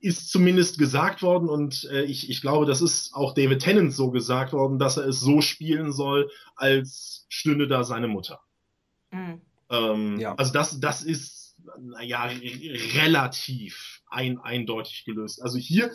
ist 0.00 0.30
zumindest 0.30 0.78
gesagt 0.78 1.22
worden 1.22 1.48
und 1.48 1.84
äh, 1.90 2.02
ich, 2.02 2.28
ich 2.28 2.40
glaube, 2.40 2.66
das 2.66 2.82
ist 2.82 3.14
auch 3.14 3.34
David 3.34 3.60
Tennant 3.62 3.94
so 3.94 4.10
gesagt 4.10 4.52
worden, 4.52 4.78
dass 4.78 4.98
er 4.98 5.06
es 5.06 5.20
so 5.20 5.40
spielen 5.40 5.92
soll, 5.92 6.30
als 6.54 7.26
stünde 7.28 7.66
da 7.66 7.82
seine 7.82 8.08
Mutter. 8.08 8.40
Mhm. 9.10 9.40
Ähm, 9.70 10.20
ja. 10.20 10.34
Also 10.34 10.52
das, 10.52 10.80
das 10.80 11.02
ist, 11.02 11.56
naja, 11.80 12.24
relativ 12.24 14.02
ein, 14.08 14.38
eindeutig 14.38 15.04
gelöst. 15.04 15.42
Also 15.42 15.58
hier, 15.58 15.90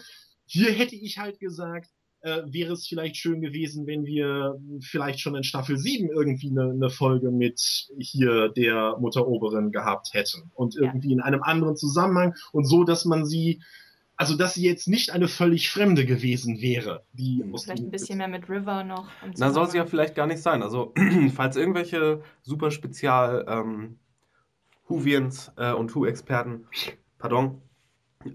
hier 0.46 0.72
hätte 0.72 0.96
ich 0.96 1.20
halt 1.20 1.40
gesagt, 1.40 1.90
äh, 2.22 2.42
wäre 2.46 2.74
es 2.74 2.88
vielleicht 2.88 3.18
schön 3.18 3.42
gewesen, 3.42 3.88
wenn 3.88 4.06
wir 4.06 4.60
vielleicht 4.82 5.20
schon 5.20 5.36
in 5.36 5.44
Staffel 5.44 5.78
7 5.78 6.10
irgendwie 6.10 6.50
eine, 6.50 6.72
eine 6.72 6.90
Folge 6.90 7.32
mit 7.32 7.90
hier 7.98 8.50
der 8.50 8.98
Mutteroberin 9.00 9.72
gehabt 9.72 10.14
hätten. 10.14 10.52
Und 10.54 10.76
irgendwie 10.76 11.10
ja. 11.10 11.14
in 11.14 11.22
einem 11.22 11.44
anderen 11.44 11.76
Zusammenhang 11.76 12.36
und 12.52 12.66
so, 12.66 12.84
dass 12.84 13.06
man 13.06 13.26
sie 13.26 13.62
also 14.22 14.38
dass 14.38 14.54
sie 14.54 14.64
jetzt 14.64 14.88
nicht 14.88 15.10
eine 15.10 15.28
völlig 15.28 15.72
Fremde 15.72 16.06
gewesen 16.06 16.62
wäre. 16.62 17.04
Die 17.14 17.44
vielleicht 17.44 17.82
ein 17.82 17.90
bisschen 17.90 18.20
mehr 18.20 18.28
mit 18.28 18.48
River 18.48 18.84
noch. 18.84 19.08
Und 19.24 19.36
so 19.36 19.44
Na, 19.44 19.52
soll 19.52 19.68
sie 19.68 19.78
ja 19.78 19.88
vielleicht 19.88 20.14
gar 20.14 20.28
nicht 20.28 20.44
sein. 20.44 20.62
Also, 20.62 20.94
falls 21.36 21.56
irgendwelche 21.56 22.22
super 22.44 22.70
spezial 22.70 23.46
ähm, 23.48 23.98
Whovians 24.88 25.52
äh, 25.58 25.72
und 25.74 25.96
Who-Experten, 25.96 26.68
pardon, 27.18 27.64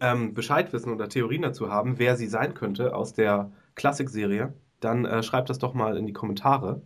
ähm, 0.00 0.34
Bescheid 0.34 0.72
wissen 0.72 0.92
oder 0.92 1.08
Theorien 1.08 1.42
dazu 1.42 1.70
haben, 1.70 2.00
wer 2.00 2.16
sie 2.16 2.26
sein 2.26 2.54
könnte 2.54 2.92
aus 2.92 3.14
der 3.14 3.52
Klassikserie, 3.76 4.52
dann 4.80 5.04
äh, 5.04 5.22
schreibt 5.22 5.48
das 5.48 5.58
doch 5.58 5.74
mal 5.74 5.96
in 5.96 6.06
die 6.06 6.12
Kommentare. 6.12 6.82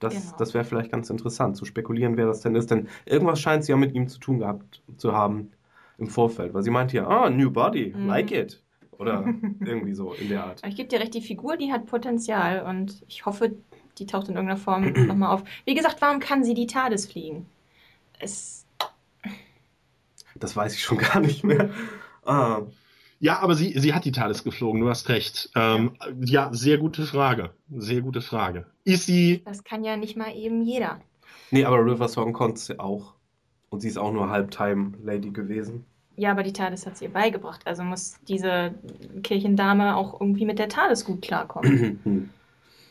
Das, 0.00 0.14
genau. 0.14 0.36
das 0.38 0.54
wäre 0.54 0.64
vielleicht 0.64 0.90
ganz 0.90 1.10
interessant, 1.10 1.56
zu 1.56 1.64
spekulieren, 1.64 2.16
wer 2.16 2.26
das 2.26 2.40
denn 2.40 2.54
ist. 2.54 2.70
Denn 2.70 2.88
irgendwas 3.04 3.40
scheint 3.40 3.64
sie 3.64 3.72
ja 3.72 3.76
mit 3.76 3.94
ihm 3.94 4.08
zu 4.08 4.18
tun 4.18 4.38
gehabt 4.38 4.82
zu 4.96 5.12
haben 5.12 5.52
im 5.98 6.08
Vorfeld. 6.08 6.54
Weil 6.54 6.62
sie 6.62 6.70
meint 6.70 6.90
hier, 6.90 7.06
ah, 7.06 7.30
new 7.30 7.50
body, 7.50 7.94
mm. 7.96 8.06
like 8.06 8.32
it. 8.32 8.62
Oder 8.98 9.24
irgendwie 9.60 9.94
so 9.94 10.12
in 10.12 10.28
der 10.28 10.44
Art. 10.44 10.62
Ich 10.66 10.76
gebe 10.76 10.88
dir 10.88 11.00
recht, 11.00 11.14
die 11.14 11.20
Figur, 11.20 11.56
die 11.56 11.72
hat 11.72 11.86
Potenzial 11.86 12.64
und 12.64 13.04
ich 13.08 13.26
hoffe, 13.26 13.52
die 13.98 14.06
taucht 14.06 14.28
in 14.28 14.34
irgendeiner 14.34 14.60
Form 14.60 14.92
nochmal 15.06 15.32
auf. 15.32 15.44
Wie 15.64 15.74
gesagt, 15.74 16.00
warum 16.00 16.20
kann 16.20 16.44
sie 16.44 16.54
die 16.54 16.66
TARDIS 16.66 17.06
fliegen? 17.06 17.46
Es. 18.18 18.66
Das 20.34 20.56
weiß 20.56 20.74
ich 20.74 20.82
schon 20.82 20.98
gar 21.12 21.20
nicht 21.20 21.44
mehr. 21.44 21.70
Ah. 22.24 22.62
Ja, 23.24 23.40
aber 23.40 23.54
sie, 23.54 23.72
sie 23.78 23.94
hat 23.94 24.04
die 24.04 24.12
TARDIS 24.12 24.44
geflogen, 24.44 24.82
du 24.82 24.88
hast 24.90 25.08
recht. 25.08 25.48
Ähm, 25.54 25.92
ja. 26.20 26.48
ja, 26.48 26.48
sehr 26.52 26.76
gute 26.76 27.06
Frage. 27.06 27.54
Sehr 27.74 28.02
gute 28.02 28.20
Frage. 28.20 28.66
Ist 28.84 29.06
sie. 29.06 29.40
Das 29.46 29.64
kann 29.64 29.82
ja 29.82 29.96
nicht 29.96 30.14
mal 30.14 30.36
eben 30.36 30.60
jeder. 30.60 31.00
Nee, 31.50 31.64
aber 31.64 31.78
River 31.78 32.06
Song 32.08 32.34
konnte 32.34 32.60
sie 32.60 32.78
auch. 32.78 33.14
Und 33.70 33.80
sie 33.80 33.88
ist 33.88 33.96
auch 33.96 34.12
nur 34.12 34.28
Halbtime-Lady 34.28 35.30
gewesen. 35.30 35.86
Ja, 36.16 36.32
aber 36.32 36.42
die 36.42 36.52
TARDIS 36.52 36.84
hat 36.84 36.98
sie 36.98 37.06
ihr 37.06 37.12
beigebracht. 37.14 37.62
Also 37.66 37.82
muss 37.82 38.16
diese 38.28 38.74
Kirchendame 39.22 39.96
auch 39.96 40.20
irgendwie 40.20 40.44
mit 40.44 40.58
der 40.58 40.68
TARDIS 40.68 41.06
gut 41.06 41.22
klarkommen. 41.22 42.30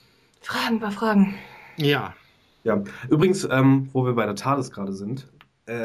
Fragen 0.41 0.77
über 0.77 0.89
Fragen. 0.89 1.35
Ja. 1.77 2.15
Ja, 2.63 2.81
übrigens, 3.07 3.47
ähm, 3.51 3.87
wo 3.93 4.03
wir 4.03 4.13
bei 4.13 4.25
der 4.25 4.33
TARDIS 4.33 4.71
gerade 4.71 4.93
sind, 4.93 5.27
äh, 5.67 5.75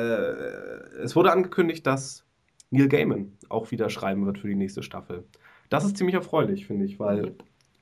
es 1.03 1.14
wurde 1.14 1.32
angekündigt, 1.32 1.86
dass 1.86 2.24
Neil 2.71 2.89
Gaiman 2.89 3.33
auch 3.49 3.71
wieder 3.71 3.91
schreiben 3.91 4.27
wird 4.27 4.39
für 4.39 4.49
die 4.49 4.55
nächste 4.55 4.83
Staffel. 4.83 5.25
Das 5.71 5.85
ist 5.85 5.97
ziemlich 5.97 6.14
erfreulich, 6.14 6.66
finde 6.66 6.87
ich, 6.87 6.99
weil 6.99 7.35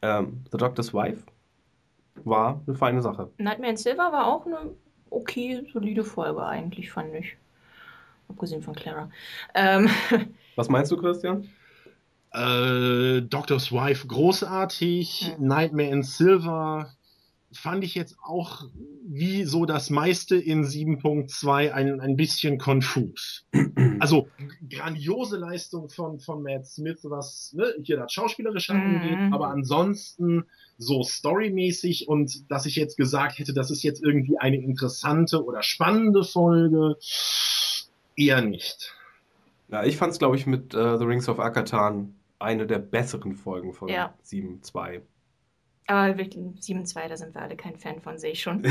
ähm, 0.02 0.44
The 0.50 0.58
Doctor's 0.58 0.92
Wife 0.92 1.24
war 2.24 2.62
eine 2.66 2.76
feine 2.76 3.02
Sache. 3.02 3.30
Nightmare 3.38 3.70
in 3.70 3.76
Silver 3.76 4.12
war 4.12 4.26
auch 4.26 4.46
eine 4.46 4.74
okay, 5.10 5.62
solide 5.72 6.04
Folge 6.04 6.44
eigentlich, 6.44 6.90
fand 6.90 7.14
ich. 7.14 7.36
Abgesehen 8.28 8.62
von 8.62 8.74
Clara. 8.74 9.10
Ähm. 9.54 9.88
Was 10.56 10.68
meinst 10.68 10.90
du, 10.90 10.96
Christian? 10.96 11.48
Äh, 12.32 13.22
Doctor's 13.22 13.70
Wife 13.72 14.06
großartig, 14.06 15.28
ja. 15.28 15.34
Nightmare 15.38 15.88
in 15.88 16.02
Silver 16.02 16.90
fand 17.56 17.84
ich 17.84 17.94
jetzt 17.94 18.16
auch 18.22 18.64
wie 19.04 19.44
so 19.44 19.66
das 19.66 19.90
meiste 19.90 20.36
in 20.36 20.64
7.2 20.64 21.72
ein, 21.72 22.00
ein 22.00 22.16
bisschen 22.16 22.58
konfus. 22.58 23.46
Also 23.98 24.28
grandiose 24.68 25.38
Leistung 25.38 25.88
von, 25.88 26.18
von 26.18 26.42
Matt 26.42 26.66
Smith, 26.66 26.98
was 27.04 27.54
ne, 27.54 27.72
hier 27.82 27.96
das 27.96 28.12
Schauspielerische 28.12 28.74
mhm. 28.74 28.80
angeht, 28.80 29.32
aber 29.32 29.48
ansonsten 29.48 30.44
so 30.76 31.02
storymäßig 31.02 32.06
und 32.06 32.50
dass 32.50 32.66
ich 32.66 32.76
jetzt 32.76 32.98
gesagt 32.98 33.38
hätte, 33.38 33.54
das 33.54 33.70
ist 33.70 33.82
jetzt 33.82 34.02
irgendwie 34.02 34.38
eine 34.38 34.56
interessante 34.56 35.42
oder 35.42 35.62
spannende 35.62 36.24
Folge, 36.24 36.96
eher 38.16 38.42
nicht. 38.42 38.94
Ja, 39.68 39.84
ich 39.84 39.96
fand 39.96 40.12
es, 40.12 40.18
glaube 40.18 40.36
ich, 40.36 40.46
mit 40.46 40.74
uh, 40.74 40.98
The 40.98 41.04
Rings 41.04 41.28
of 41.28 41.38
Akatan 41.38 42.14
eine 42.38 42.66
der 42.66 42.78
besseren 42.78 43.34
Folgen 43.34 43.72
von 43.72 43.88
ja. 43.88 44.14
7.2. 44.24 45.00
Aber 45.88 46.12
7-2, 46.14 47.08
da 47.08 47.16
sind 47.16 47.34
wir 47.34 47.42
alle 47.42 47.56
kein 47.56 47.76
Fan 47.76 48.00
von, 48.00 48.18
sehe 48.18 48.32
ich 48.32 48.42
schon. 48.42 48.62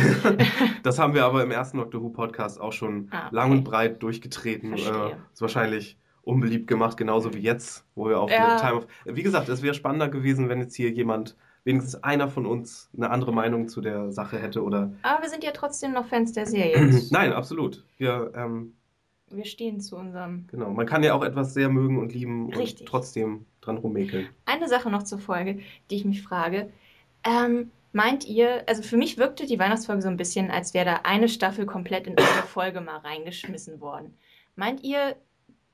das 0.83 0.99
haben 0.99 1.13
wir 1.13 1.23
aber 1.23 1.43
im 1.43 1.51
ersten 1.51 1.77
Doctor 1.77 2.01
Who 2.01 2.09
Podcast 2.09 2.59
auch 2.59 2.73
schon 2.73 3.07
ah, 3.11 3.27
okay. 3.27 3.35
lang 3.35 3.51
und 3.51 3.63
breit 3.63 4.03
durchgetreten. 4.03 4.73
Äh, 4.73 4.77
ist 4.77 5.41
wahrscheinlich 5.41 5.97
unbeliebt 6.23 6.67
gemacht, 6.67 6.97
genauso 6.97 7.33
wie 7.33 7.39
jetzt, 7.39 7.85
wo 7.95 8.09
wir 8.09 8.19
auf 8.19 8.29
ja. 8.29 8.57
Time 8.57 8.75
of. 8.75 8.87
Wie 9.05 9.23
gesagt, 9.23 9.47
es 9.47 9.61
wäre 9.61 9.73
spannender 9.73 10.09
gewesen, 10.09 10.49
wenn 10.49 10.59
jetzt 10.59 10.75
hier 10.75 10.89
jemand, 10.89 11.37
wenigstens 11.63 12.03
einer 12.03 12.27
von 12.27 12.45
uns, 12.45 12.89
eine 12.95 13.09
andere 13.09 13.31
Meinung 13.31 13.69
zu 13.69 13.79
der 13.79 14.11
Sache 14.11 14.37
hätte 14.37 14.61
oder. 14.61 14.91
Aber 15.03 15.21
wir 15.21 15.29
sind 15.29 15.43
ja 15.43 15.51
trotzdem 15.51 15.93
noch 15.93 16.07
Fans 16.07 16.33
der 16.33 16.47
Serie. 16.47 17.01
Nein, 17.11 17.31
absolut. 17.31 17.85
Wir, 17.97 18.33
ähm, 18.35 18.73
wir 19.29 19.45
stehen 19.45 19.79
zu 19.79 19.95
unserem. 19.95 20.47
Genau, 20.47 20.71
man 20.71 20.85
kann 20.85 21.01
ja 21.01 21.13
auch 21.13 21.23
etwas 21.23 21.53
sehr 21.53 21.69
mögen 21.69 21.97
und 21.97 22.13
lieben 22.13 22.51
Richtig. 22.53 22.81
und 22.81 22.87
trotzdem 22.87 23.45
dran 23.61 23.77
rummäkeln. 23.77 24.27
Eine 24.45 24.67
Sache 24.67 24.89
noch 24.89 25.03
zur 25.03 25.19
Folge, 25.19 25.59
die 25.89 25.95
ich 25.95 26.05
mich 26.05 26.21
frage 26.21 26.69
ähm, 27.25 27.71
meint 27.91 28.25
ihr, 28.25 28.63
also 28.67 28.81
für 28.81 28.97
mich 28.97 29.17
wirkte 29.17 29.45
die 29.45 29.59
Weihnachtsfolge 29.59 30.01
so 30.01 30.07
ein 30.07 30.17
bisschen, 30.17 30.51
als 30.51 30.73
wäre 30.73 30.85
da 30.85 30.99
eine 31.03 31.29
Staffel 31.29 31.65
komplett 31.65 32.07
in 32.07 32.17
eine 32.17 32.27
Folge 32.47 32.81
mal 32.81 32.97
reingeschmissen 32.97 33.81
worden. 33.81 34.13
Meint 34.55 34.83
ihr, 34.83 35.15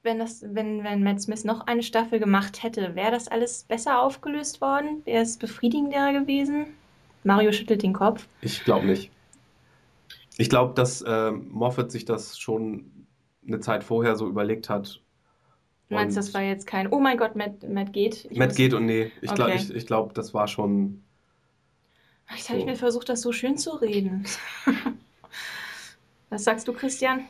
wenn, 0.04 0.18
das, 0.18 0.44
wenn, 0.48 0.84
wenn 0.84 1.04
Matt 1.04 1.22
Smith 1.22 1.44
noch 1.44 1.68
eine 1.68 1.84
Staffel 1.84 2.20
gemacht 2.20 2.64
hätte, 2.64 2.96
wäre 2.96 3.12
das 3.12 3.28
alles 3.28 3.64
besser 3.64 4.02
aufgelöst 4.02 4.62
worden? 4.62 5.02
Wäre 5.06 5.22
es 5.22 5.38
befriedigender 5.38 6.14
gewesen? 6.14 6.68
Mario 7.24 7.52
schüttelt 7.52 7.84
den 7.84 7.94
Kopf. 7.94 8.28
Ich 8.42 8.64
glaube 8.64 8.88
nicht. 8.88 9.12
Ich 10.38 10.50
glaube, 10.50 10.74
dass 10.74 11.04
äh, 11.04 11.32
Moffat 11.32 11.92
sich 11.92 12.06
das 12.06 12.40
schon 12.40 13.06
eine 13.46 13.60
Zeit 13.60 13.84
vorher 13.84 14.16
so 14.16 14.28
überlegt 14.28 14.70
hat 14.70 15.02
Du 15.92 15.96
meinst, 15.96 16.16
das 16.16 16.34
war 16.34 16.42
jetzt 16.42 16.68
kein, 16.68 16.88
oh 16.88 17.02
mein 17.02 17.18
Gott, 17.18 17.36
Matt, 17.36 17.68
Matt 17.68 17.92
geht? 17.92 18.26
Ich 18.30 18.38
Matt 18.38 18.56
geht 18.56 18.74
und 18.74 18.86
nee, 18.86 19.12
ich 19.22 19.30
okay. 19.30 19.36
glaube, 19.36 19.54
ich, 19.56 19.76
ich 19.76 19.86
glaub, 19.86 20.14
das 20.14 20.34
war 20.34 20.48
schon. 20.48 21.04
So. 22.38 22.50
habe 22.50 22.60
ich 22.60 22.66
mir 22.66 22.76
versucht, 22.76 23.10
das 23.10 23.22
so 23.22 23.32
schön 23.32 23.58
zu 23.58 23.72
reden. 23.72 24.26
Was 26.30 26.44
sagst 26.44 26.68
du, 26.68 26.74
Christian? 26.74 27.28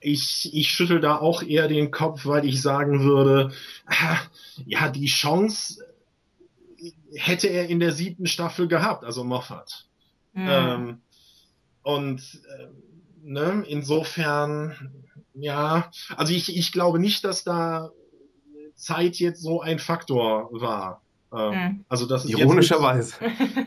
Ich, 0.00 0.50
ich 0.52 0.70
schüttel 0.70 1.00
da 1.00 1.18
auch 1.18 1.42
eher 1.42 1.68
den 1.68 1.90
Kopf, 1.90 2.26
weil 2.26 2.46
ich 2.46 2.62
sagen 2.62 3.02
würde, 3.02 3.52
ja, 4.66 4.88
die 4.88 5.06
Chance 5.06 5.84
hätte 7.14 7.48
er 7.48 7.68
in 7.68 7.80
der 7.80 7.92
siebten 7.92 8.26
Staffel 8.26 8.68
gehabt, 8.68 9.04
also 9.04 9.24
Moffat. 9.24 9.86
Mhm. 10.32 10.48
Ähm, 10.48 11.00
und 11.82 12.20
äh, 12.58 12.66
ne, 13.22 13.64
insofern, 13.66 14.92
ja, 15.34 15.90
also 16.16 16.32
ich, 16.32 16.56
ich 16.56 16.72
glaube 16.72 16.98
nicht, 16.98 17.24
dass 17.24 17.44
da 17.44 17.90
Zeit 18.74 19.16
jetzt 19.16 19.42
so 19.42 19.60
ein 19.60 19.78
Faktor 19.78 20.48
war. 20.52 21.02
Mhm. 21.32 21.84
Also 21.88 22.06
das 22.06 22.24
ist 22.24 22.30
Ironischerweise. 22.30 23.14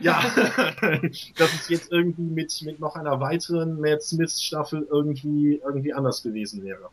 ja, 0.00 0.20
das 1.36 1.54
ist 1.54 1.70
jetzt 1.70 1.92
irgendwie 1.92 2.22
mit, 2.22 2.62
mit 2.62 2.78
noch 2.78 2.96
einer 2.96 3.20
weiteren 3.20 3.80
Matt 3.80 4.02
Smith 4.02 4.40
Staffel 4.42 4.86
irgendwie, 4.90 5.60
irgendwie 5.64 5.94
anders 5.94 6.22
gewesen 6.22 6.62
wäre. 6.62 6.90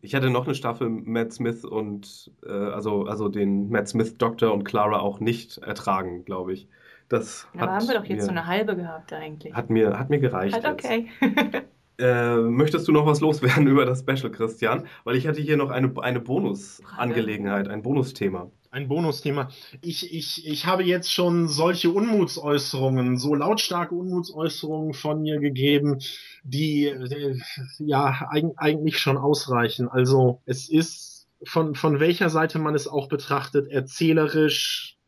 Ich 0.00 0.12
hätte 0.12 0.30
noch 0.30 0.44
eine 0.44 0.54
Staffel 0.54 0.88
Matt 0.88 1.32
Smith 1.32 1.64
und 1.64 2.30
äh, 2.46 2.52
also, 2.52 3.06
also 3.06 3.28
den 3.28 3.70
Matt 3.70 3.88
Smith 3.88 4.16
Doktor 4.16 4.52
und 4.52 4.64
Clara 4.64 5.00
auch 5.00 5.20
nicht 5.20 5.58
ertragen, 5.58 6.24
glaube 6.24 6.52
ich. 6.52 6.68
Das 7.08 7.48
Aber 7.56 7.72
haben 7.72 7.88
wir 7.88 7.94
doch 7.94 8.04
jetzt 8.04 8.18
mir, 8.18 8.24
so 8.24 8.30
eine 8.30 8.46
halbe 8.46 8.76
gehabt 8.76 9.12
eigentlich. 9.12 9.54
Hat 9.54 9.70
mir, 9.70 9.98
hat 9.98 10.10
mir 10.10 10.18
gereicht. 10.18 10.54
Halt 10.54 10.66
okay. 10.66 11.08
äh, 11.98 12.36
möchtest 12.36 12.86
du 12.86 12.92
noch 12.92 13.06
was 13.06 13.20
loswerden 13.20 13.66
über 13.66 13.86
das 13.86 14.00
Special, 14.00 14.30
Christian? 14.30 14.86
Weil 15.04 15.16
ich 15.16 15.26
hatte 15.26 15.40
hier 15.40 15.56
noch 15.56 15.70
eine, 15.70 15.92
eine 16.02 16.20
Bonusangelegenheit, 16.20 17.68
ein 17.68 17.82
Bonusthema. 17.82 18.50
Ein 18.70 18.88
Bonusthema. 18.88 19.48
Ich, 19.80 20.12
ich, 20.12 20.46
ich 20.46 20.66
habe 20.66 20.84
jetzt 20.84 21.10
schon 21.10 21.48
solche 21.48 21.90
Unmutsäußerungen, 21.90 23.16
so 23.16 23.34
lautstarke 23.34 23.94
Unmutsäußerungen 23.94 24.92
von 24.92 25.22
mir 25.22 25.40
gegeben, 25.40 26.00
die, 26.42 26.84
äh, 26.86 27.38
ja 27.78 28.28
eigentlich 28.30 28.98
schon 28.98 29.16
ausreichen. 29.16 29.88
Also 29.88 30.42
es 30.44 30.68
ist 30.68 31.28
von, 31.44 31.74
von 31.74 31.98
welcher 31.98 32.28
Seite 32.28 32.58
man 32.58 32.74
es 32.74 32.88
auch 32.88 33.08
betrachtet, 33.08 33.68
erzählerisch, 33.68 34.98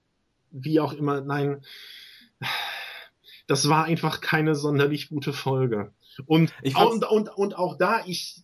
wie 0.50 0.80
auch 0.80 0.94
immer, 0.94 1.20
nein, 1.20 1.62
das 3.46 3.68
war 3.68 3.84
einfach 3.84 4.22
keine 4.22 4.54
sonderlich 4.54 5.10
gute 5.10 5.34
Folge. 5.34 5.92
Und, 6.26 6.52
und, 6.76 7.04
und, 7.04 7.28
und 7.28 7.58
auch 7.58 7.76
da, 7.76 8.00
ich, 8.06 8.42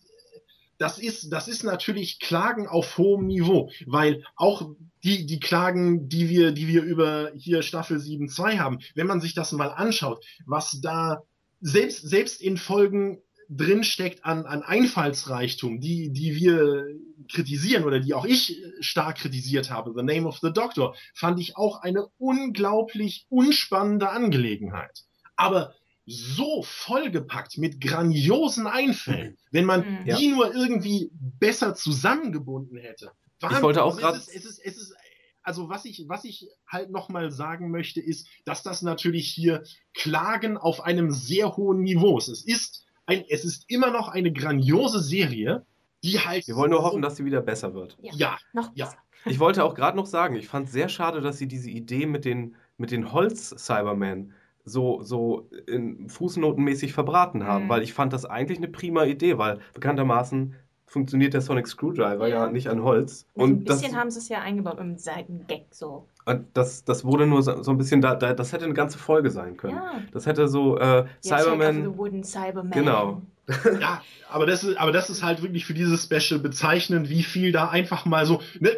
das 0.77 0.99
ist, 0.99 1.31
das 1.31 1.47
ist 1.47 1.63
natürlich 1.63 2.19
Klagen 2.19 2.67
auf 2.67 2.97
hohem 2.97 3.27
Niveau, 3.27 3.69
weil 3.85 4.23
auch 4.35 4.69
die, 5.03 5.25
die 5.25 5.39
Klagen, 5.39 6.09
die 6.09 6.29
wir, 6.29 6.51
die 6.51 6.67
wir 6.67 6.83
über 6.83 7.31
hier 7.35 7.61
Staffel 7.61 7.97
7.2 7.97 8.59
haben, 8.59 8.79
wenn 8.95 9.07
man 9.07 9.21
sich 9.21 9.33
das 9.33 9.51
mal 9.51 9.69
anschaut, 9.69 10.23
was 10.45 10.79
da 10.81 11.23
selbst, 11.61 12.07
selbst 12.07 12.41
in 12.41 12.57
Folgen 12.57 13.21
drinsteckt 13.49 14.25
an, 14.25 14.45
an 14.45 14.61
Einfallsreichtum, 14.61 15.79
die, 15.79 16.11
die 16.11 16.35
wir 16.35 16.85
kritisieren 17.31 17.85
oder 17.85 17.99
die 17.99 18.13
auch 18.13 18.25
ich 18.25 18.61
stark 18.81 19.17
kritisiert 19.19 19.71
habe, 19.71 19.93
The 19.95 20.03
Name 20.03 20.27
of 20.27 20.39
the 20.41 20.51
Doctor, 20.51 20.95
fand 21.13 21.39
ich 21.39 21.55
auch 21.55 21.81
eine 21.81 22.07
unglaublich 22.17 23.25
unspannende 23.29 24.09
Angelegenheit. 24.09 25.05
Aber 25.35 25.73
so 26.07 26.63
vollgepackt 26.63 27.57
mit 27.57 27.81
grandiosen 27.81 28.65
Einfällen, 28.65 29.37
wenn 29.51 29.65
man 29.65 29.81
mhm. 29.81 30.05
die 30.05 30.29
ja. 30.29 30.35
nur 30.35 30.55
irgendwie 30.55 31.11
besser 31.11 31.75
zusammengebunden 31.75 32.77
hätte. 32.77 33.11
Wahnsinn. 33.41 33.57
Ich 33.57 33.63
wollte 33.63 33.83
auch 33.83 33.97
gerade. 33.97 34.17
Es, 34.17 34.29
es, 34.29 34.45
ist, 34.45 34.59
es 34.59 34.77
ist, 34.77 34.95
also 35.43 35.69
was 35.69 35.83
ich, 35.85 36.05
was 36.07 36.23
ich 36.23 36.47
halt 36.65 36.91
nochmal 36.91 37.29
sagen 37.31 37.71
möchte, 37.71 37.99
ist, 37.99 38.27
dass 38.45 38.63
das 38.63 38.81
natürlich 38.81 39.29
hier 39.29 39.63
Klagen 39.93 40.57
auf 40.57 40.81
einem 40.81 41.11
sehr 41.11 41.57
hohen 41.57 41.81
Niveau 41.81 42.17
ist. 42.17 42.29
Es 42.29 42.45
ist 42.45 42.85
ein, 43.05 43.25
es 43.27 43.43
ist 43.43 43.65
immer 43.69 43.91
noch 43.91 44.07
eine 44.07 44.31
grandiose 44.31 45.01
Serie, 45.01 45.65
die 46.03 46.19
halt. 46.19 46.47
Wir 46.47 46.55
wollen 46.55 46.71
nur 46.71 46.83
hoffen, 46.83 47.01
dass 47.01 47.17
sie 47.17 47.25
wieder 47.25 47.41
besser 47.41 47.73
wird. 47.73 47.97
Ja, 48.01 48.13
ja 48.15 48.37
noch 48.53 48.71
ja. 48.75 48.85
besser. 48.85 48.97
Ich 49.25 49.39
wollte 49.39 49.65
auch 49.65 49.75
gerade 49.75 49.97
noch 49.97 50.05
sagen, 50.05 50.35
ich 50.35 50.47
fand 50.47 50.67
es 50.67 50.73
sehr 50.73 50.87
schade, 50.87 51.19
dass 51.19 51.37
sie 51.37 51.47
diese 51.47 51.69
Idee 51.69 52.05
mit 52.05 52.23
den, 52.23 52.55
mit 52.77 52.91
den 52.91 53.11
Holz-Cybermen 53.11 54.33
so, 54.67 55.01
so 55.01 55.49
in 55.65 56.09
Fußnotenmäßig 56.09 56.93
verbraten 56.93 57.45
haben, 57.45 57.65
mhm. 57.65 57.69
weil 57.69 57.83
ich 57.83 57.93
fand 57.93 58.13
das 58.13 58.25
eigentlich 58.25 58.57
eine 58.57 58.67
prima 58.67 59.05
Idee, 59.05 59.37
weil 59.37 59.59
bekanntermaßen 59.73 60.55
funktioniert 60.85 61.33
der 61.33 61.41
Sonic 61.41 61.67
Screwdriver 61.67 62.27
ja, 62.27 62.45
ja 62.45 62.51
nicht 62.51 62.69
an 62.69 62.81
Holz. 62.81 63.25
Also 63.35 63.45
und 63.45 63.51
ein 63.51 63.63
bisschen 63.65 63.91
das, 63.91 63.99
haben 63.99 64.11
sie 64.11 64.19
es 64.19 64.29
ja 64.29 64.41
eingebaut 64.41 64.79
im 64.79 64.97
Seitengag 64.97 65.65
so. 65.71 66.07
Das, 66.53 66.83
das 66.83 67.05
wurde 67.05 67.27
nur 67.27 67.43
so, 67.43 67.61
so 67.61 67.71
ein 67.71 67.77
bisschen, 67.77 68.01
da, 68.01 68.15
da, 68.15 68.33
das 68.33 68.51
hätte 68.51 68.65
eine 68.65 68.73
ganze 68.73 68.97
Folge 68.97 69.29
sein 69.29 69.57
können. 69.57 69.75
Ja. 69.75 70.01
Das 70.11 70.25
hätte 70.25 70.47
so 70.47 70.77
äh, 70.77 71.05
Cyberman. 71.23 72.23
Cyberman. 72.23 72.71
Genau. 72.71 73.21
ja, 73.79 74.01
aber 74.29 74.45
das, 74.45 74.63
ist, 74.63 74.77
aber 74.77 74.91
das 74.91 75.09
ist 75.09 75.23
halt 75.23 75.41
wirklich 75.41 75.65
für 75.65 75.73
dieses 75.73 76.03
Special 76.03 76.39
bezeichnend, 76.39 77.09
wie 77.09 77.23
viel 77.23 77.53
da 77.53 77.69
einfach 77.69 78.05
mal 78.05 78.25
so, 78.25 78.41
ne, 78.59 78.71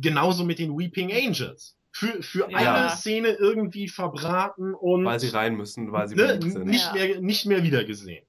genauso 0.00 0.44
mit 0.44 0.60
den 0.60 0.78
Weeping 0.78 1.10
Angels. 1.12 1.75
Für, 1.98 2.22
für 2.22 2.50
ja. 2.50 2.74
eine 2.74 2.90
Szene 2.90 3.28
irgendwie 3.30 3.88
verbraten 3.88 4.74
und. 4.74 5.04
Weil 5.04 5.20
sie 5.20 5.28
rein 5.28 5.54
müssen, 5.54 5.92
weil 5.92 6.08
sie 6.08 6.14
ne, 6.14 6.38
nicht, 6.38 6.92
mehr, 6.92 7.20
nicht 7.20 7.46
mehr 7.46 7.62
wiedergesehen. 7.62 8.24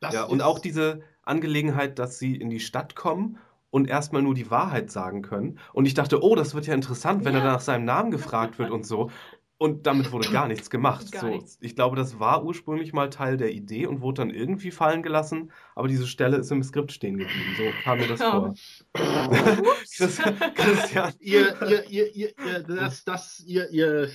Das 0.00 0.14
ja, 0.14 0.22
und 0.22 0.40
auch 0.40 0.60
diese, 0.60 1.02
Angelegenheit, 1.28 1.98
dass 1.98 2.18
sie 2.18 2.34
in 2.34 2.50
die 2.50 2.60
Stadt 2.60 2.96
kommen 2.96 3.38
und 3.70 3.88
erstmal 3.88 4.22
nur 4.22 4.34
die 4.34 4.50
Wahrheit 4.50 4.90
sagen 4.90 5.22
können. 5.22 5.58
Und 5.72 5.86
ich 5.86 5.94
dachte, 5.94 6.22
oh, 6.22 6.34
das 6.34 6.54
wird 6.54 6.66
ja 6.66 6.74
interessant, 6.74 7.24
wenn 7.24 7.34
ja. 7.34 7.40
er 7.40 7.44
nach 7.44 7.60
seinem 7.60 7.84
Namen 7.84 8.10
gefragt 8.10 8.58
wird 8.58 8.70
und 8.70 8.86
so. 8.86 9.10
Und 9.58 9.86
damit 9.88 10.12
wurde 10.12 10.30
gar 10.30 10.46
nichts 10.48 10.70
gemacht. 10.70 11.10
Gar 11.10 11.22
so, 11.22 11.28
nichts. 11.28 11.58
Ich 11.60 11.74
glaube, 11.74 11.96
das 11.96 12.20
war 12.20 12.44
ursprünglich 12.44 12.92
mal 12.92 13.10
Teil 13.10 13.36
der 13.36 13.52
Idee 13.52 13.86
und 13.86 14.00
wurde 14.00 14.22
dann 14.22 14.30
irgendwie 14.30 14.70
fallen 14.70 15.02
gelassen, 15.02 15.52
aber 15.74 15.88
diese 15.88 16.06
Stelle 16.06 16.36
ist 16.36 16.50
im 16.52 16.62
Skript 16.62 16.92
stehen 16.92 17.18
geblieben. 17.18 17.54
So 17.56 17.64
kam 17.82 17.98
mir 17.98 18.06
das 18.06 18.20
oh. 18.20 18.30
vor. 18.30 18.54
Christian. 20.54 21.12
Ihr, 21.18 21.60
ihr, 21.68 21.90
ihr, 21.90 22.14
ihr, 22.14 22.62
das, 22.62 23.04
das, 23.04 23.40
ihr, 23.40 23.68
ihr 23.70 24.08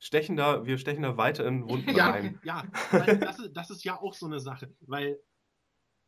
stechen 0.00 0.36
da, 0.36 0.66
wir 0.66 0.78
stechen 0.78 1.04
da 1.04 1.16
weiter 1.16 1.46
in 1.46 1.68
Wunden 1.68 1.94
ja, 1.94 2.10
rein. 2.10 2.40
Ja, 2.42 2.64
das 2.90 3.38
ist, 3.38 3.52
das 3.52 3.70
ist 3.70 3.84
ja 3.84 4.00
auch 4.00 4.14
so 4.14 4.26
eine 4.26 4.40
Sache, 4.40 4.74
weil 4.80 5.20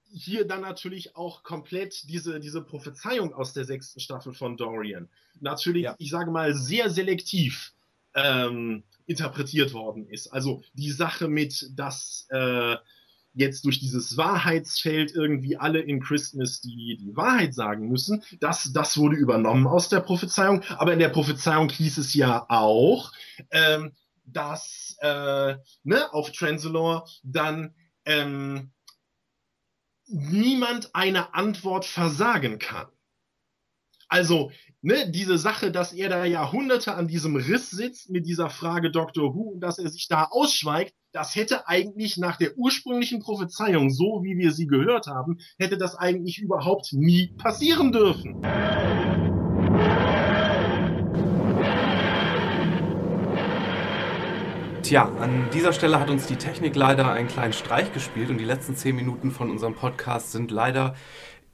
hier 0.02 0.44
dann 0.44 0.60
natürlich 0.60 1.16
auch 1.16 1.44
komplett 1.44 2.08
diese, 2.08 2.40
diese 2.40 2.62
Prophezeiung 2.62 3.32
aus 3.32 3.52
der 3.52 3.64
sechsten 3.64 4.00
Staffel 4.00 4.34
von 4.34 4.56
Dorian 4.56 5.08
natürlich, 5.40 5.84
ja. 5.84 5.94
ich 5.98 6.10
sage 6.10 6.30
mal, 6.30 6.54
sehr 6.54 6.90
selektiv 6.90 7.72
ähm, 8.14 8.84
interpretiert 9.06 9.72
worden 9.72 10.06
ist. 10.08 10.28
Also 10.28 10.62
die 10.72 10.90
Sache 10.90 11.28
mit, 11.28 11.70
dass 11.74 12.26
äh, 12.30 12.76
jetzt 13.34 13.64
durch 13.64 13.80
dieses 13.80 14.16
Wahrheitsfeld 14.16 15.12
irgendwie 15.12 15.56
alle 15.56 15.80
in 15.80 16.00
Christmas 16.00 16.60
die, 16.60 16.96
die 16.96 17.16
Wahrheit 17.16 17.52
sagen 17.54 17.88
müssen, 17.88 18.22
das, 18.40 18.72
das 18.72 18.96
wurde 18.96 19.16
übernommen 19.16 19.66
aus 19.66 19.88
der 19.88 20.00
Prophezeiung. 20.00 20.62
Aber 20.78 20.92
in 20.92 21.00
der 21.00 21.08
Prophezeiung 21.08 21.68
hieß 21.68 21.98
es 21.98 22.14
ja 22.14 22.46
auch, 22.48 23.12
ähm, 23.50 23.92
dass 24.24 24.96
äh, 25.00 25.56
ne, 25.82 26.12
auf 26.12 26.32
Transalore 26.32 27.04
dann 27.22 27.74
ähm, 28.04 28.70
niemand 30.06 30.94
eine 30.94 31.34
Antwort 31.34 31.84
versagen 31.84 32.58
kann. 32.58 32.86
Also, 34.08 34.50
ne, 34.82 35.10
diese 35.10 35.38
Sache, 35.38 35.70
dass 35.70 35.92
er 35.92 36.08
da 36.08 36.24
Jahrhunderte 36.24 36.94
an 36.94 37.08
diesem 37.08 37.36
Riss 37.36 37.70
sitzt 37.70 38.10
mit 38.10 38.26
dieser 38.26 38.50
Frage 38.50 38.90
Dr. 38.90 39.34
Who 39.34 39.52
und 39.54 39.60
dass 39.60 39.78
er 39.78 39.88
sich 39.88 40.08
da 40.08 40.24
ausschweigt, 40.30 40.94
das 41.12 41.34
hätte 41.36 41.68
eigentlich 41.68 42.16
nach 42.16 42.36
der 42.36 42.56
ursprünglichen 42.56 43.20
Prophezeiung, 43.20 43.90
so 43.90 44.22
wie 44.24 44.36
wir 44.36 44.52
sie 44.52 44.66
gehört 44.66 45.06
haben, 45.06 45.38
hätte 45.58 45.78
das 45.78 45.94
eigentlich 45.94 46.38
überhaupt 46.38 46.92
nie 46.92 47.28
passieren 47.38 47.92
dürfen. 47.92 48.42
Tja, 54.84 55.10
an 55.18 55.48
dieser 55.54 55.72
Stelle 55.72 55.98
hat 55.98 56.10
uns 56.10 56.26
die 56.26 56.36
Technik 56.36 56.76
leider 56.76 57.10
einen 57.10 57.26
kleinen 57.26 57.54
Streich 57.54 57.90
gespielt 57.94 58.28
und 58.28 58.36
die 58.36 58.44
letzten 58.44 58.76
zehn 58.76 58.94
Minuten 58.94 59.30
von 59.30 59.50
unserem 59.50 59.74
Podcast 59.74 60.32
sind 60.32 60.50
leider 60.50 60.94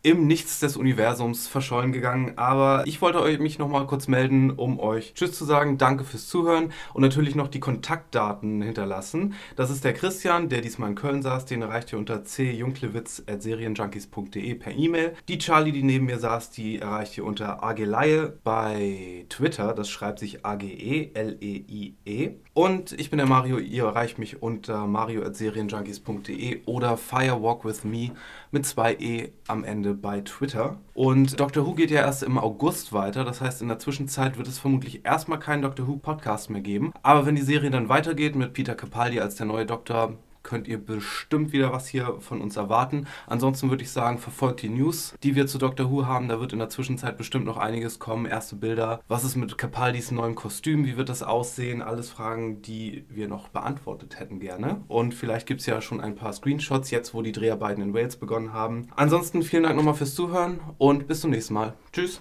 im 0.03 0.27
Nichts 0.27 0.61
des 0.61 0.77
Universums 0.77 1.47
verschollen 1.47 1.93
gegangen. 1.93 2.33
Aber 2.37 2.85
ich 2.87 3.03
wollte 3.03 3.21
euch 3.21 3.39
mich 3.39 3.59
nochmal 3.59 3.87
kurz 3.87 4.09
melden, 4.09 4.51
um 4.51 4.81
euch 4.81 5.13
Tschüss 5.15 5.33
zu 5.33 5.45
sagen. 5.45 5.77
Danke 5.79 6.05
fürs 6.05 6.27
Zuhören 6.29 6.73
und 6.95 7.03
natürlich 7.03 7.35
noch 7.35 7.49
die 7.49 7.61
Kontaktdaten 7.61 8.63
hinterlassen. 8.63 9.35
Das 9.57 9.69
ist 9.71 9.85
der 9.85 9.93
Christian, 9.93 10.49
der 10.49 10.63
diesmal 10.63 10.89
in 10.91 10.95
Köln 10.95 11.21
saß. 11.23 11.45
Den 11.45 11.63
erreicht 11.63 11.93
ihr 11.93 11.99
unter 11.99 12.23
cjunklewitz.serienjunkies.de 12.25 14.55
per 14.55 14.73
E-Mail. 14.73 15.15
Die 15.29 15.39
Charlie, 15.39 15.73
die 15.73 15.83
neben 15.83 16.07
mir 16.07 16.19
saß, 16.19 16.51
die 16.51 16.79
erreicht 16.79 17.19
ihr 17.19 17.25
unter 17.25 17.63
ageleie 17.63 18.39
bei 18.43 19.27
Twitter. 19.29 19.75
Das 19.75 19.91
schreibt 19.91 20.19
sich 20.19 20.47
A-G-E-L-E-I-E. 20.47 21.95
-E. 22.07 22.35
Und 22.61 22.93
ich 22.93 23.09
bin 23.09 23.17
der 23.17 23.27
Mario. 23.27 23.57
Ihr 23.57 23.85
erreicht 23.85 24.19
mich 24.19 24.43
unter 24.43 24.87
mario.serienjunkies.de 24.87 26.61
oder 26.67 26.99
Firewalk 26.99 27.65
with 27.65 27.85
Me 27.85 28.11
mit 28.51 28.67
zwei 28.67 28.93
E 28.97 29.31
am 29.49 29.65
Ende 29.65 29.95
bei 29.95 30.21
Twitter. 30.21 30.77
Und 30.93 31.41
Doctor 31.41 31.67
Who 31.67 31.73
geht 31.73 31.91
ja 31.91 32.03
erst 32.03 32.23
im 32.23 32.37
August 32.37 32.93
weiter. 32.93 33.25
Das 33.25 33.41
heißt, 33.41 33.63
in 33.63 33.69
der 33.69 33.79
Zwischenzeit 33.79 34.37
wird 34.37 34.47
es 34.47 34.59
vermutlich 34.59 35.07
erstmal 35.07 35.39
keinen 35.39 35.63
Doctor 35.63 35.89
Who 35.89 35.97
Podcast 35.97 36.51
mehr 36.51 36.61
geben. 36.61 36.93
Aber 37.03 37.25
wenn 37.25 37.35
die 37.35 37.41
Serie 37.41 37.71
dann 37.71 37.89
weitergeht 37.89 38.37
mit 38.37 38.53
Peter 38.53 38.75
Capaldi 38.75 39.21
als 39.21 39.37
der 39.37 39.47
neue 39.47 39.65
Doktor, 39.65 40.19
könnt 40.43 40.69
ihr 40.69 40.79
bestimmt 40.79 41.53
wieder 41.53 41.73
was 41.73 41.87
hier 41.87 42.17
von 42.21 42.41
uns 42.41 42.57
erwarten. 42.57 43.07
Ansonsten 43.27 43.71
würde 43.71 43.83
ich 43.83 43.91
sagen, 43.91 44.19
verfolgt 44.19 44.63
die 44.63 44.69
News, 44.69 45.15
die 45.23 45.35
wir 45.35 45.47
zu 45.47 45.59
Doctor 45.59 45.91
Who 45.91 46.07
haben. 46.07 46.29
Da 46.29 46.41
wird 46.41 46.53
in 46.53 46.59
der 46.59 46.69
Zwischenzeit 46.69 47.17
bestimmt 47.17 47.45
noch 47.45 47.57
einiges 47.57 47.99
kommen. 47.99 48.27
Erste 48.27 48.57
Bilder. 48.57 49.01
Was 49.09 49.25
ist 49.25 49.37
mit 49.37 49.59
Capaldis 49.59 50.11
neuem 50.11 50.35
Kostüm? 50.35 50.87
Wie 50.87 50.97
wird 50.97 51.09
das 51.09 51.23
aussehen? 51.23 51.83
Alles 51.83 52.11
Fragen, 52.11 52.63
die 52.63 53.05
wir 53.09 53.29
noch 53.29 53.49
beantwortet 53.49 54.19
hätten 54.19 54.41
gerne. 54.41 54.83
Und 54.89 55.15
vielleicht 55.15 55.47
gibt 55.47 55.61
es 55.61 55.67
ja 55.67 55.81
schon 55.81 56.01
ein 56.01 56.15
paar 56.15 56.33
Screenshots 56.33 56.91
jetzt, 56.91 57.15
wo 57.15 57.23
die 57.23 57.33
Dreharbeiten 57.33 57.83
in 57.83 57.95
Wales 57.95 58.17
begonnen 58.17 58.53
haben. 58.53 58.89
Ansonsten 58.97 59.43
vielen 59.43 59.65
Dank 59.65 59.77
nochmal 59.77 59.95
fürs 59.95 60.15
Zuhören 60.15 60.61
und 60.79 61.07
bis 61.07 61.21
zum 61.21 61.31
nächsten 61.31 61.55
Mal. 61.55 61.75
Tschüss. 61.93 62.21